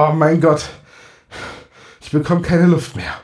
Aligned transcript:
Oh 0.00 0.12
mein 0.12 0.40
Gott. 0.40 0.68
Ich 2.00 2.12
bekomme 2.12 2.40
keine 2.40 2.66
Luft 2.68 2.94
mehr. 2.94 3.14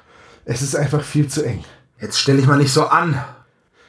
Es 0.45 0.61
ist 0.61 0.75
einfach 0.75 1.05
viel 1.05 1.29
zu 1.29 1.45
eng. 1.45 1.65
Jetzt 2.01 2.19
stell 2.19 2.37
dich 2.37 2.49
mal 2.49 2.59
nicht 2.59 2.73
so 2.73 2.87
an. 2.87 3.25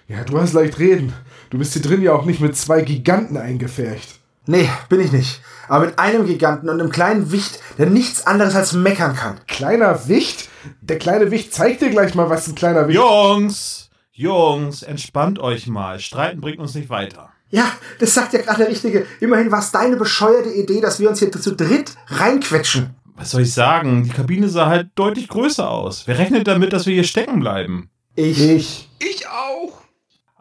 Ja, 0.08 0.23
du 0.23 0.39
hast 0.39 0.54
leicht 0.54 0.77
reden. 0.77 1.11
Du 1.49 1.57
bist 1.57 1.73
hier 1.73 1.81
drin 1.81 2.03
ja 2.03 2.13
auch 2.13 2.25
nicht 2.25 2.41
mit 2.41 2.55
zwei 2.55 2.83
Giganten 2.83 3.37
eingefärcht. 3.37 4.19
Nee, 4.45 4.69
bin 4.87 4.99
ich 4.99 5.11
nicht. 5.11 5.41
Aber 5.67 5.87
mit 5.87 5.97
einem 5.97 6.27
Giganten 6.27 6.69
und 6.69 6.79
einem 6.79 6.91
kleinen 6.91 7.31
Wicht, 7.31 7.59
der 7.79 7.87
nichts 7.87 8.27
anderes 8.27 8.55
als 8.55 8.73
meckern 8.73 9.15
kann. 9.15 9.39
Kleiner 9.47 10.07
Wicht? 10.07 10.49
Der 10.81 10.99
kleine 10.99 11.31
Wicht 11.31 11.55
zeigt 11.55 11.81
dir 11.81 11.89
gleich 11.89 12.13
mal, 12.13 12.29
was 12.29 12.47
ein 12.47 12.54
kleiner 12.54 12.88
Wicht 12.88 12.99
Jungs, 12.99 13.89
Jungs, 14.11 14.83
entspannt 14.83 15.39
euch 15.39 15.65
mal. 15.65 15.99
Streiten 15.99 16.39
bringt 16.39 16.59
uns 16.59 16.75
nicht 16.75 16.91
weiter. 16.91 17.31
Ja, 17.50 17.71
das 18.00 18.14
sagt 18.14 18.34
ja 18.34 18.41
gerade 18.41 18.59
der 18.59 18.70
Richtige. 18.70 19.05
Immerhin 19.20 19.52
war 19.52 19.59
es 19.59 19.71
deine 19.71 19.96
bescheuerte 19.96 20.50
Idee, 20.50 20.82
dass 20.82 21.00
wir 21.00 21.09
uns 21.09 21.20
hier 21.20 21.32
zu 21.32 21.55
dritt 21.55 21.93
reinquetschen. 22.07 22.96
Was 23.16 23.32
soll 23.32 23.41
ich 23.41 23.54
sagen? 23.54 24.04
Die 24.04 24.10
Kabine 24.10 24.50
sah 24.50 24.68
halt 24.68 24.89
deutlich 24.96 25.28
größer 25.29 25.69
aus. 25.69 26.05
Wer 26.05 26.18
rechnet 26.18 26.47
damit, 26.47 26.74
dass 26.74 26.86
wir 26.86 26.93
hier 26.93 27.05
stecken 27.05 27.39
bleiben? 27.39 27.89
Ich. 28.16 28.42
Ich. 28.42 28.89
Ich 29.00 29.28
auch. 29.28 29.82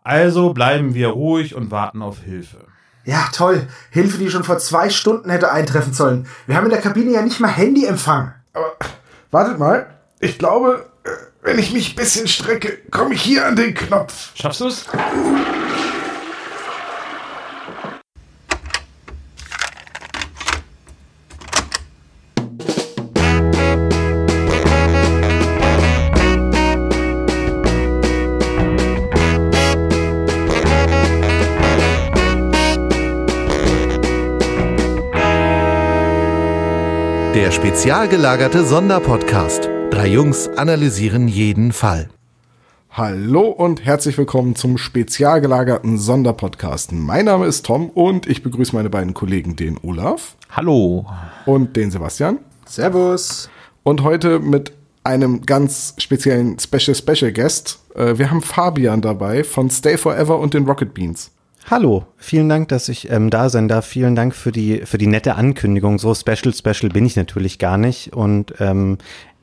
Also 0.03 0.53
bleiben 0.53 0.95
wir 0.95 1.09
ruhig 1.09 1.55
und 1.55 1.71
warten 1.71 2.03
auf 2.03 2.21
Hilfe. 2.23 2.67
Ja, 3.05 3.29
toll. 3.33 3.67
Hilfe, 3.91 4.19
die 4.19 4.31
schon 4.31 4.45
vor 4.45 4.59
zwei 4.59 4.91
Stunden 4.91 5.31
hätte 5.31 5.53
eintreffen 5.53 5.93
sollen. 5.93 6.27
Wir 6.47 6.57
haben 6.57 6.65
in 6.65 6.71
der 6.71 6.81
Kabine 6.81 7.13
ja 7.13 7.23
nicht 7.23 7.39
mal 7.39 7.49
Handyempfang. 7.49 8.33
Aber 8.53 8.77
wartet 9.31 9.59
mal. 9.59 9.99
Ich 10.21 10.39
glaube, 10.39 10.87
äh, 11.05 11.11
wenn 11.43 11.59
ich 11.59 11.73
mich 11.73 11.93
ein 11.93 11.97
bisschen 11.97 12.27
strecke, 12.27 12.79
komme 12.91 13.15
ich 13.15 13.23
hier 13.23 13.47
an 13.47 13.57
den 13.57 13.75
Knopf. 13.75 14.31
Schaffst 14.35 14.61
du 14.61 14.69
es? 14.69 14.87
Spezial 37.55 38.09
gelagerte 38.09 38.65
Sonderpodcast. 38.65 39.71
Drei 39.91 40.09
Jungs 40.09 40.49
analysieren 40.49 41.29
jeden 41.29 41.73
Fall. 41.73 42.09
Hallo 42.91 43.43
und 43.43 43.85
herzlich 43.85 44.19
willkommen 44.19 44.57
zum 44.57 44.77
spezial 44.77 45.41
gelagerten 45.41 45.97
Sonderpodcast. 45.97 46.91
Mein 46.93 47.27
Name 47.27 47.47
ist 47.47 47.65
Tom 47.65 47.91
und 47.91 48.27
ich 48.27 48.43
begrüße 48.43 48.75
meine 48.75 48.91
beiden 48.91 49.15
Kollegen, 49.15 49.55
den 49.55 49.79
Olaf 49.83 50.35
Hallo. 50.51 51.07
und 51.47 51.77
den 51.77 51.93
Sebastian. 51.93 52.39
Servus. 52.67 53.49
Und 53.85 54.03
heute 54.03 54.41
mit 54.41 54.73
einem 55.05 55.43
ganz 55.47 55.95
speziellen 55.99 56.59
Special 56.59 56.95
Special 56.97 57.33
Guest. 57.33 57.79
Äh, 57.95 58.19
Wir 58.19 58.31
haben 58.31 58.43
Fabian 58.43 59.01
dabei 59.01 59.45
von 59.45 59.71
Stay 59.71 59.97
Forever 59.97 60.41
und 60.41 60.55
den 60.55 60.67
Rocket 60.67 60.93
Beans. 60.93 61.31
Hallo, 61.71 62.05
vielen 62.19 62.51
Dank, 62.51 62.69
dass 62.69 62.91
ich 62.91 63.11
ähm, 63.11 63.31
da 63.31 63.49
sein 63.49 63.69
darf. 63.69 63.87
Vielen 63.87 64.15
Dank 64.15 64.35
für 64.35 64.53
die, 64.53 64.83
für 64.85 64.99
die 64.99 65.07
nette 65.07 65.37
Ankündigung. 65.37 65.99
So 65.99 66.15
special, 66.15 66.53
special 66.53 66.91
bin 66.93 67.07
ich 67.07 67.17
natürlich 67.17 67.59
gar 67.59 67.79
nicht. 67.79 68.13
Und 68.13 68.53
ähm, 68.61 68.99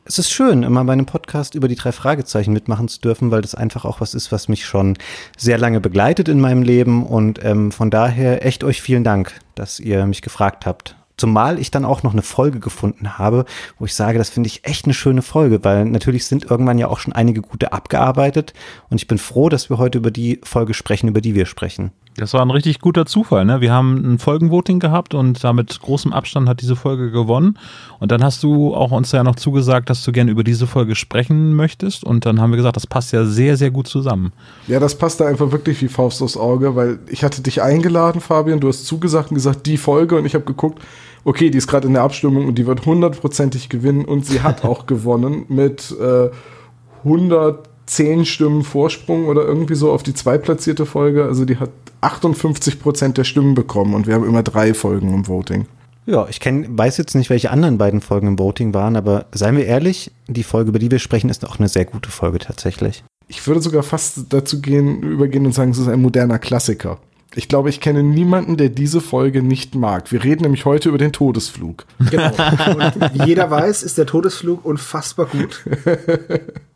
es 0.05 0.19
ist 0.19 0.29
schön, 0.29 0.61
immer 0.61 0.85
bei 0.85 0.93
einem 0.93 1.07
Podcast 1.07 1.55
über 1.55 1.67
die 1.67 1.75
drei 1.75 1.91
Fragezeichen 1.91 2.53
mitmachen 2.53 2.87
zu 2.89 3.01
dürfen, 3.01 3.31
weil 3.31 3.41
das 3.41 3.55
einfach 3.55 3.85
auch 3.85 4.01
was 4.01 4.13
ist, 4.13 4.31
was 4.31 4.49
mich 4.49 4.67
schon 4.67 4.99
sehr 5.35 5.57
lange 5.57 5.81
begleitet 5.81 6.29
in 6.29 6.39
meinem 6.39 6.61
Leben. 6.61 7.07
Und 7.07 7.43
ähm, 7.43 7.71
von 7.71 7.89
daher 7.89 8.45
echt 8.45 8.63
euch 8.63 8.83
vielen 8.83 9.03
Dank, 9.03 9.33
dass 9.55 9.79
ihr 9.79 10.05
mich 10.05 10.21
gefragt 10.21 10.67
habt. 10.67 10.95
Zumal 11.17 11.57
ich 11.57 11.71
dann 11.71 11.85
auch 11.85 12.03
noch 12.03 12.13
eine 12.13 12.21
Folge 12.21 12.59
gefunden 12.59 13.17
habe, 13.17 13.45
wo 13.79 13.85
ich 13.85 13.95
sage, 13.95 14.19
das 14.19 14.29
finde 14.29 14.47
ich 14.47 14.65
echt 14.65 14.85
eine 14.85 14.93
schöne 14.93 15.23
Folge, 15.23 15.63
weil 15.63 15.85
natürlich 15.85 16.25
sind 16.25 16.49
irgendwann 16.49 16.77
ja 16.77 16.87
auch 16.87 16.99
schon 16.99 17.13
einige 17.13 17.41
gute 17.41 17.73
abgearbeitet. 17.73 18.53
Und 18.91 19.01
ich 19.01 19.07
bin 19.07 19.17
froh, 19.17 19.49
dass 19.49 19.71
wir 19.71 19.79
heute 19.79 19.97
über 19.97 20.11
die 20.11 20.39
Folge 20.43 20.75
sprechen, 20.75 21.07
über 21.07 21.21
die 21.21 21.33
wir 21.33 21.47
sprechen. 21.47 21.91
Das 22.17 22.33
war 22.33 22.41
ein 22.41 22.51
richtig 22.51 22.81
guter 22.81 23.05
Zufall, 23.05 23.45
ne? 23.45 23.61
Wir 23.61 23.71
haben 23.71 24.13
ein 24.13 24.19
Folgenvoting 24.19 24.79
gehabt 24.79 25.13
und 25.13 25.41
da 25.43 25.53
mit 25.53 25.79
großem 25.79 26.11
Abstand 26.11 26.49
hat 26.49 26.61
diese 26.61 26.75
Folge 26.75 27.09
gewonnen. 27.09 27.57
Und 27.99 28.11
dann 28.11 28.21
hast 28.21 28.43
du 28.43 28.75
auch 28.75 28.91
uns 28.91 29.13
ja 29.13 29.23
noch 29.23 29.37
zugesagt, 29.37 29.89
dass 29.89 30.03
du 30.03 30.11
gerne 30.11 30.29
über 30.29 30.43
diese 30.43 30.67
Folge 30.67 30.95
sprechen 30.95 31.53
möchtest. 31.53 32.03
Und 32.03 32.25
dann 32.25 32.41
haben 32.41 32.51
wir 32.51 32.57
gesagt, 32.57 32.75
das 32.75 32.85
passt 32.85 33.13
ja 33.13 33.23
sehr, 33.23 33.55
sehr 33.55 33.71
gut 33.71 33.87
zusammen. 33.87 34.33
Ja, 34.67 34.79
das 34.79 34.95
passt 34.95 35.21
da 35.21 35.25
einfach 35.25 35.51
wirklich 35.51 35.81
wie 35.81 35.87
Faust 35.87 36.21
aufs 36.21 36.35
Auge, 36.35 36.75
weil 36.75 36.99
ich 37.07 37.23
hatte 37.23 37.41
dich 37.41 37.61
eingeladen, 37.61 38.19
Fabian, 38.19 38.59
du 38.59 38.67
hast 38.67 38.85
zugesagt 38.85 39.31
und 39.31 39.35
gesagt, 39.35 39.65
die 39.65 39.77
Folge 39.77 40.17
und 40.17 40.25
ich 40.25 40.35
habe 40.35 40.43
geguckt, 40.43 40.81
okay, 41.23 41.49
die 41.49 41.57
ist 41.57 41.67
gerade 41.67 41.87
in 41.87 41.93
der 41.93 42.03
Abstimmung 42.03 42.45
und 42.45 42.55
die 42.57 42.67
wird 42.67 42.85
hundertprozentig 42.85 43.69
gewinnen 43.69 44.03
und 44.03 44.25
sie 44.25 44.41
hat 44.41 44.65
auch 44.65 44.85
gewonnen 44.85 45.45
mit 45.47 45.95
äh, 45.99 46.29
110 47.91 48.25
Stimmen 48.25 48.63
Vorsprung 48.63 49.27
oder 49.27 49.43
irgendwie 49.43 49.75
so 49.75 49.91
auf 49.91 50.03
die 50.03 50.13
zweitplatzierte 50.13 50.85
Folge. 50.85 51.25
Also 51.25 51.45
die 51.45 51.57
hat 51.57 51.71
58 52.01 52.79
Prozent 52.79 53.17
der 53.17 53.23
Stimmen 53.23 53.53
bekommen 53.53 53.93
und 53.93 54.07
wir 54.07 54.15
haben 54.15 54.25
immer 54.25 54.43
drei 54.43 54.73
Folgen 54.73 55.13
im 55.13 55.27
Voting. 55.27 55.65
Ja, 56.05 56.27
ich 56.27 56.39
kenn, 56.39 56.77
weiß 56.77 56.97
jetzt 56.97 57.13
nicht, 57.13 57.29
welche 57.29 57.51
anderen 57.51 57.77
beiden 57.77 58.01
Folgen 58.01 58.27
im 58.27 58.39
Voting 58.39 58.73
waren, 58.73 58.95
aber 58.95 59.27
seien 59.33 59.55
wir 59.55 59.65
ehrlich, 59.65 60.11
die 60.27 60.43
Folge, 60.43 60.69
über 60.69 60.79
die 60.79 60.89
wir 60.89 60.99
sprechen, 60.99 61.29
ist 61.29 61.45
auch 61.45 61.59
eine 61.59 61.69
sehr 61.69 61.85
gute 61.85 62.09
Folge 62.09 62.39
tatsächlich. 62.39 63.03
Ich 63.27 63.45
würde 63.45 63.61
sogar 63.61 63.83
fast 63.83 64.33
dazu 64.33 64.61
gehen, 64.61 65.03
übergehen 65.03 65.45
und 65.45 65.53
sagen, 65.53 65.71
es 65.71 65.77
ist 65.77 65.87
ein 65.87 66.01
moderner 66.01 66.39
Klassiker. 66.39 66.97
Ich 67.33 67.47
glaube, 67.47 67.69
ich 67.69 67.79
kenne 67.79 68.03
niemanden, 68.03 68.57
der 68.57 68.67
diese 68.67 68.99
Folge 68.99 69.41
nicht 69.41 69.73
mag. 69.73 70.11
Wir 70.11 70.21
reden 70.21 70.41
nämlich 70.41 70.65
heute 70.65 70.89
über 70.89 70.97
den 70.97 71.13
Todesflug. 71.13 71.85
Genau. 72.09 72.27
Und 72.27 73.13
wie 73.13 73.27
jeder 73.27 73.49
weiß, 73.49 73.83
ist 73.83 73.97
der 73.97 74.05
Todesflug 74.05 74.65
unfassbar 74.65 75.27
gut. 75.27 75.63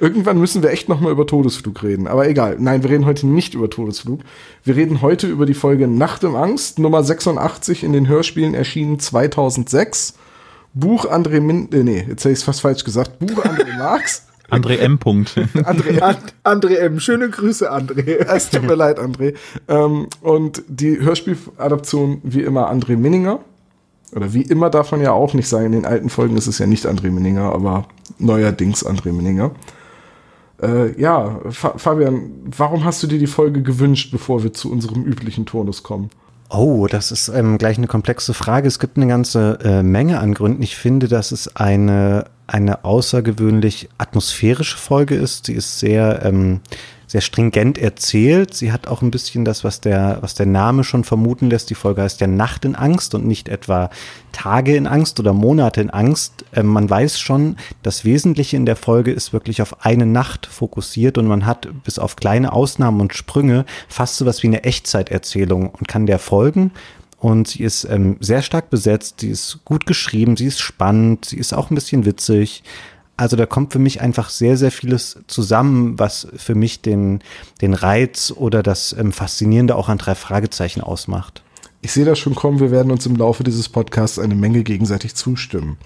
Irgendwann 0.00 0.38
müssen 0.38 0.62
wir 0.62 0.70
echt 0.70 0.88
nochmal 0.88 1.12
über 1.12 1.26
Todesflug 1.26 1.82
reden. 1.82 2.06
Aber 2.06 2.28
egal. 2.28 2.56
Nein, 2.58 2.82
wir 2.82 2.90
reden 2.90 3.06
heute 3.06 3.26
nicht 3.26 3.54
über 3.54 3.70
Todesflug. 3.70 4.20
Wir 4.64 4.76
reden 4.76 5.02
heute 5.02 5.26
über 5.26 5.46
die 5.46 5.54
Folge 5.54 5.86
Nacht 5.88 6.24
im 6.24 6.36
Angst, 6.36 6.78
Nummer 6.78 7.02
86 7.02 7.84
in 7.84 7.92
den 7.92 8.08
Hörspielen 8.08 8.54
erschienen 8.54 8.98
2006. 8.98 10.14
Buch 10.74 11.06
André 11.06 11.40
Min, 11.40 11.68
äh, 11.72 11.82
nee, 11.82 12.04
jetzt 12.08 12.24
hätte 12.24 12.32
ich 12.32 12.38
es 12.38 12.42
fast 12.44 12.60
falsch 12.60 12.84
gesagt. 12.84 13.18
Buch 13.18 13.44
André 13.44 13.76
Marx. 13.78 14.26
André 14.50 14.78
M. 14.78 14.98
Punkt. 14.98 15.36
André, 15.54 16.00
And, 16.00 16.18
André 16.42 16.74
M. 16.78 16.98
Schöne 16.98 17.30
Grüße, 17.30 17.72
André. 17.72 18.26
es 18.26 18.50
tut 18.50 18.64
mir 18.64 18.74
leid, 18.74 18.98
André. 18.98 19.34
Ähm, 19.68 20.08
und 20.22 20.62
die 20.66 20.98
Hörspieladaption 21.00 22.20
wie 22.24 22.42
immer 22.42 22.68
André 22.70 22.96
Minninger. 22.96 23.40
Oder 24.14 24.32
wie 24.32 24.42
immer 24.42 24.70
darf 24.70 24.90
man 24.92 25.00
ja 25.00 25.12
auch 25.12 25.34
nicht 25.34 25.48
sagen. 25.48 25.66
In 25.66 25.72
den 25.72 25.86
alten 25.86 26.08
Folgen 26.08 26.36
ist 26.36 26.46
es 26.46 26.58
ja 26.58 26.66
nicht 26.66 26.86
André 26.86 27.10
Minninger, 27.10 27.52
aber 27.52 27.86
neuerdings 28.18 28.84
André 28.84 29.12
Minninger. 29.12 29.52
Äh, 30.62 31.00
ja, 31.00 31.40
Fa 31.50 31.74
Fabian, 31.76 32.30
warum 32.56 32.84
hast 32.84 33.02
du 33.02 33.06
dir 33.06 33.18
die 33.18 33.26
Folge 33.26 33.62
gewünscht, 33.62 34.10
bevor 34.12 34.42
wir 34.42 34.52
zu 34.52 34.70
unserem 34.70 35.04
üblichen 35.04 35.46
Turnus 35.46 35.82
kommen? 35.82 36.10
Oh, 36.52 36.88
das 36.88 37.12
ist 37.12 37.28
ähm, 37.28 37.58
gleich 37.58 37.78
eine 37.78 37.86
komplexe 37.86 38.34
Frage. 38.34 38.66
Es 38.66 38.80
gibt 38.80 38.96
eine 38.96 39.06
ganze 39.06 39.58
äh, 39.62 39.82
Menge 39.84 40.18
an 40.18 40.34
Gründen. 40.34 40.62
Ich 40.62 40.76
finde, 40.76 41.06
dass 41.06 41.30
es 41.30 41.54
eine, 41.54 42.24
eine 42.48 42.84
außergewöhnlich 42.84 43.88
atmosphärische 43.98 44.76
Folge 44.76 45.14
ist. 45.14 45.46
Sie 45.46 45.54
ist 45.54 45.78
sehr, 45.78 46.24
ähm, 46.24 46.60
sehr 47.10 47.22
stringent 47.22 47.76
erzählt. 47.76 48.54
Sie 48.54 48.70
hat 48.70 48.86
auch 48.86 49.02
ein 49.02 49.10
bisschen 49.10 49.44
das, 49.44 49.64
was 49.64 49.80
der, 49.80 50.18
was 50.20 50.34
der 50.34 50.46
Name 50.46 50.84
schon 50.84 51.02
vermuten 51.02 51.50
lässt. 51.50 51.68
Die 51.68 51.74
Folge 51.74 52.02
heißt 52.02 52.20
ja 52.20 52.28
Nacht 52.28 52.64
in 52.64 52.76
Angst 52.76 53.16
und 53.16 53.26
nicht 53.26 53.48
etwa 53.48 53.90
Tage 54.30 54.76
in 54.76 54.86
Angst 54.86 55.18
oder 55.18 55.32
Monate 55.32 55.80
in 55.80 55.90
Angst. 55.90 56.44
Ähm, 56.54 56.66
man 56.68 56.88
weiß 56.88 57.18
schon, 57.18 57.56
das 57.82 58.04
Wesentliche 58.04 58.56
in 58.56 58.64
der 58.64 58.76
Folge 58.76 59.10
ist 59.10 59.32
wirklich 59.32 59.60
auf 59.60 59.84
eine 59.84 60.06
Nacht 60.06 60.46
fokussiert 60.46 61.18
und 61.18 61.26
man 61.26 61.46
hat 61.46 61.66
bis 61.82 61.98
auf 61.98 62.14
kleine 62.14 62.52
Ausnahmen 62.52 63.00
und 63.00 63.12
Sprünge 63.12 63.64
fast 63.88 64.16
so 64.16 64.24
was 64.24 64.44
wie 64.44 64.46
eine 64.46 64.62
Echtzeiterzählung 64.62 65.70
und 65.70 65.88
kann 65.88 66.06
der 66.06 66.20
folgen. 66.20 66.70
Und 67.18 67.48
sie 67.48 67.64
ist 67.64 67.88
ähm, 67.90 68.18
sehr 68.20 68.42
stark 68.42 68.70
besetzt, 68.70 69.18
sie 69.18 69.30
ist 69.30 69.58
gut 69.64 69.84
geschrieben, 69.84 70.36
sie 70.36 70.46
ist 70.46 70.60
spannend, 70.60 71.24
sie 71.24 71.38
ist 71.38 71.52
auch 71.52 71.70
ein 71.70 71.74
bisschen 71.74 72.04
witzig. 72.04 72.62
Also 73.20 73.36
da 73.36 73.44
kommt 73.44 73.74
für 73.74 73.78
mich 73.78 74.00
einfach 74.00 74.30
sehr, 74.30 74.56
sehr 74.56 74.70
vieles 74.70 75.18
zusammen, 75.26 75.98
was 75.98 76.26
für 76.36 76.54
mich 76.54 76.80
den, 76.80 77.20
den 77.60 77.74
Reiz 77.74 78.32
oder 78.34 78.62
das 78.62 78.96
ähm, 78.98 79.12
Faszinierende 79.12 79.76
auch 79.76 79.90
an 79.90 79.98
drei 79.98 80.14
Fragezeichen 80.14 80.80
ausmacht. 80.80 81.42
Ich 81.82 81.92
sehe 81.92 82.06
das 82.06 82.18
schon 82.18 82.34
kommen, 82.34 82.60
wir 82.60 82.70
werden 82.70 82.90
uns 82.90 83.04
im 83.04 83.16
Laufe 83.16 83.44
dieses 83.44 83.68
Podcasts 83.68 84.18
eine 84.18 84.34
Menge 84.34 84.62
gegenseitig 84.62 85.16
zustimmen. 85.16 85.76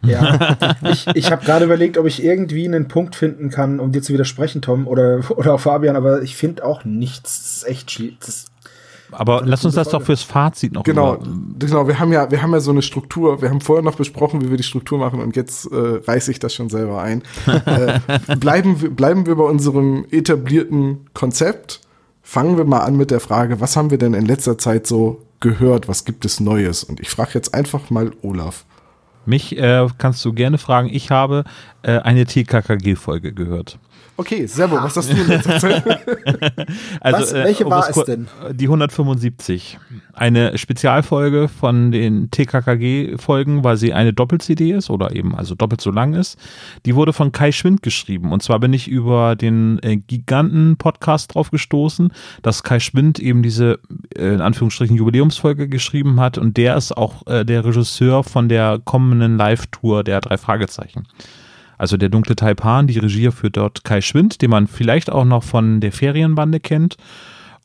Ja, 0.00 0.56
ich, 0.90 1.06
ich 1.08 1.30
habe 1.30 1.44
gerade 1.44 1.66
überlegt, 1.66 1.98
ob 1.98 2.06
ich 2.06 2.24
irgendwie 2.24 2.64
einen 2.64 2.88
Punkt 2.88 3.14
finden 3.14 3.50
kann, 3.50 3.78
um 3.78 3.92
dir 3.92 4.00
zu 4.00 4.14
widersprechen, 4.14 4.62
Tom 4.62 4.86
oder, 4.86 5.20
oder 5.36 5.52
auch 5.52 5.60
Fabian, 5.60 5.96
aber 5.96 6.22
ich 6.22 6.34
finde 6.34 6.64
auch 6.64 6.86
nichts. 6.86 7.40
Das 7.40 7.56
ist 7.56 7.68
echt. 7.68 8.02
Das 8.20 8.46
Aber 9.12 9.42
lass 9.44 9.64
uns 9.64 9.74
das 9.74 9.88
doch 9.88 10.02
fürs 10.02 10.22
Fazit 10.22 10.72
noch 10.72 10.84
Genau, 10.84 11.14
über- 11.16 11.26
genau. 11.58 11.86
Wir 11.88 11.98
haben 11.98 12.12
ja, 12.12 12.30
wir 12.30 12.42
haben 12.42 12.52
ja 12.52 12.60
so 12.60 12.70
eine 12.70 12.82
Struktur. 12.82 13.42
Wir 13.42 13.50
haben 13.50 13.60
vorher 13.60 13.82
noch 13.84 13.96
besprochen, 13.96 14.40
wie 14.42 14.50
wir 14.50 14.56
die 14.56 14.62
Struktur 14.62 14.98
machen, 14.98 15.20
und 15.20 15.36
jetzt 15.36 15.66
äh, 15.72 16.00
reiß 16.06 16.28
ich 16.28 16.38
das 16.38 16.54
schon 16.54 16.68
selber 16.70 17.02
ein. 17.02 17.22
äh, 17.66 18.00
bleiben, 18.36 18.80
wir, 18.80 18.90
bleiben 18.90 19.26
wir 19.26 19.34
bei 19.36 19.44
unserem 19.44 20.04
etablierten 20.10 21.06
Konzept. 21.14 21.80
Fangen 22.22 22.56
wir 22.56 22.64
mal 22.64 22.80
an 22.80 22.96
mit 22.96 23.10
der 23.10 23.20
Frage, 23.20 23.60
was 23.60 23.76
haben 23.76 23.90
wir 23.90 23.98
denn 23.98 24.14
in 24.14 24.24
letzter 24.26 24.56
Zeit 24.58 24.86
so 24.86 25.22
gehört? 25.40 25.88
Was 25.88 26.04
gibt 26.04 26.24
es 26.24 26.38
Neues? 26.38 26.84
Und 26.84 27.00
ich 27.00 27.08
frage 27.08 27.30
jetzt 27.34 27.54
einfach 27.54 27.90
mal 27.90 28.12
Olaf. 28.22 28.64
Mich 29.26 29.58
äh, 29.58 29.86
kannst 29.98 30.24
du 30.24 30.32
gerne 30.32 30.56
fragen. 30.58 30.88
Ich 30.92 31.10
habe 31.10 31.44
äh, 31.82 31.98
eine 31.98 32.24
TKKG-Folge 32.26 33.32
gehört. 33.32 33.78
Okay, 34.20 34.44
Servo, 34.44 34.76
was 34.76 34.94
hast 34.98 35.10
du 35.10 35.16
in 35.16 35.28
letzter 35.28 35.58
Zeit? 35.58 35.82
Also, 37.00 37.22
Was? 37.22 37.32
Welche 37.32 37.64
um 37.64 37.70
war 37.70 37.88
es 37.88 38.04
denn? 38.04 38.28
Die 38.52 38.66
175. 38.66 39.78
Eine 40.12 40.58
Spezialfolge 40.58 41.48
von 41.48 41.90
den 41.90 42.30
TKKG-Folgen, 42.30 43.64
weil 43.64 43.78
sie 43.78 43.94
eine 43.94 44.12
Doppel-CD 44.12 44.72
ist 44.72 44.90
oder 44.90 45.16
eben 45.16 45.34
also 45.34 45.54
doppelt 45.54 45.80
so 45.80 45.90
lang 45.90 46.12
ist. 46.12 46.38
Die 46.84 46.94
wurde 46.94 47.14
von 47.14 47.32
Kai 47.32 47.50
Schwind 47.50 47.82
geschrieben. 47.82 48.30
Und 48.30 48.42
zwar 48.42 48.60
bin 48.60 48.74
ich 48.74 48.88
über 48.88 49.36
den 49.36 49.78
äh, 49.82 49.96
Giganten-Podcast 49.96 51.34
drauf 51.34 51.50
gestoßen, 51.50 52.12
dass 52.42 52.62
Kai 52.62 52.78
Schwind 52.78 53.18
eben 53.20 53.42
diese, 53.42 53.78
äh, 54.14 54.34
in 54.34 54.42
Anführungsstrichen, 54.42 54.96
Jubiläumsfolge 54.96 55.66
geschrieben 55.66 56.20
hat. 56.20 56.36
Und 56.36 56.58
der 56.58 56.76
ist 56.76 56.94
auch 56.94 57.26
äh, 57.26 57.46
der 57.46 57.64
Regisseur 57.64 58.22
von 58.22 58.50
der 58.50 58.80
kommenden 58.84 59.38
Live-Tour 59.38 60.04
der 60.04 60.20
drei 60.20 60.36
Fragezeichen. 60.36 61.06
Also 61.80 61.96
der 61.96 62.10
dunkle 62.10 62.36
Taipan, 62.36 62.88
die 62.88 62.98
Regie 62.98 63.30
führt 63.30 63.56
dort 63.56 63.84
Kai 63.84 64.02
Schwind, 64.02 64.42
den 64.42 64.50
man 64.50 64.66
vielleicht 64.66 65.08
auch 65.10 65.24
noch 65.24 65.42
von 65.42 65.80
der 65.80 65.92
Ferienbande 65.92 66.60
kennt. 66.60 66.98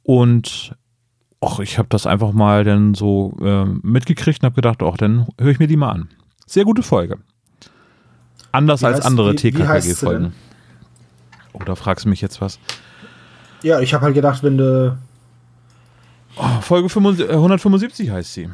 Und 0.03 0.73
ach, 1.41 1.59
ich 1.59 1.77
habe 1.77 1.89
das 1.89 2.07
einfach 2.07 2.31
mal 2.31 2.63
dann 2.63 2.93
so 2.93 3.35
äh, 3.41 3.65
mitgekriegt 3.65 4.41
und 4.41 4.45
habe 4.45 4.55
gedacht, 4.55 4.81
ach, 4.81 4.95
dann 4.95 5.27
höre 5.37 5.51
ich 5.51 5.59
mir 5.59 5.67
die 5.67 5.75
mal 5.75 5.89
an. 5.91 6.07
Sehr 6.45 6.63
gute 6.63 6.81
Folge. 6.81 7.17
Anders 8.53 8.83
Wie 8.83 8.85
als 8.85 9.01
heißt- 9.01 9.05
andere 9.05 9.31
heißt 9.31 9.39
TKKG-Folgen. 9.39 10.31
denn? 11.51 11.67
Oh, 11.69 11.75
fragst 11.75 12.05
du 12.05 12.09
mich 12.09 12.21
jetzt 12.21 12.39
was. 12.39 12.57
Ja, 13.63 13.81
ich 13.81 13.93
habe 13.93 14.05
halt 14.05 14.15
gedacht, 14.15 14.43
wenn 14.43 14.57
du. 14.57 14.97
Oh, 16.37 16.61
Folge 16.61 16.87
75, 16.87 17.29
äh, 17.29 17.33
175 17.33 18.09
heißt 18.11 18.33
sie. 18.33 18.49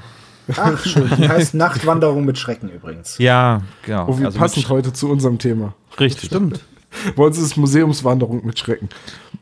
Ach, 0.55 0.79
schön. 0.85 1.09
Die 1.17 1.27
heißt 1.27 1.53
Nachtwanderung 1.53 2.25
mit 2.25 2.38
Schrecken 2.38 2.69
übrigens. 2.69 3.17
Ja, 3.17 3.61
genau. 3.85 4.07
Oh, 4.07 4.19
wie 4.19 4.25
Also 4.25 4.38
passend 4.38 4.69
heute 4.69 4.93
zu 4.93 5.09
unserem 5.09 5.38
Thema. 5.38 5.73
Richtig. 5.99 6.25
Stimmt. 6.27 6.59
Bei 7.15 7.23
uns 7.23 7.38
ist 7.38 7.43
es 7.45 7.57
Museumswanderung 7.57 8.45
mit 8.45 8.59
Schrecken. 8.59 8.89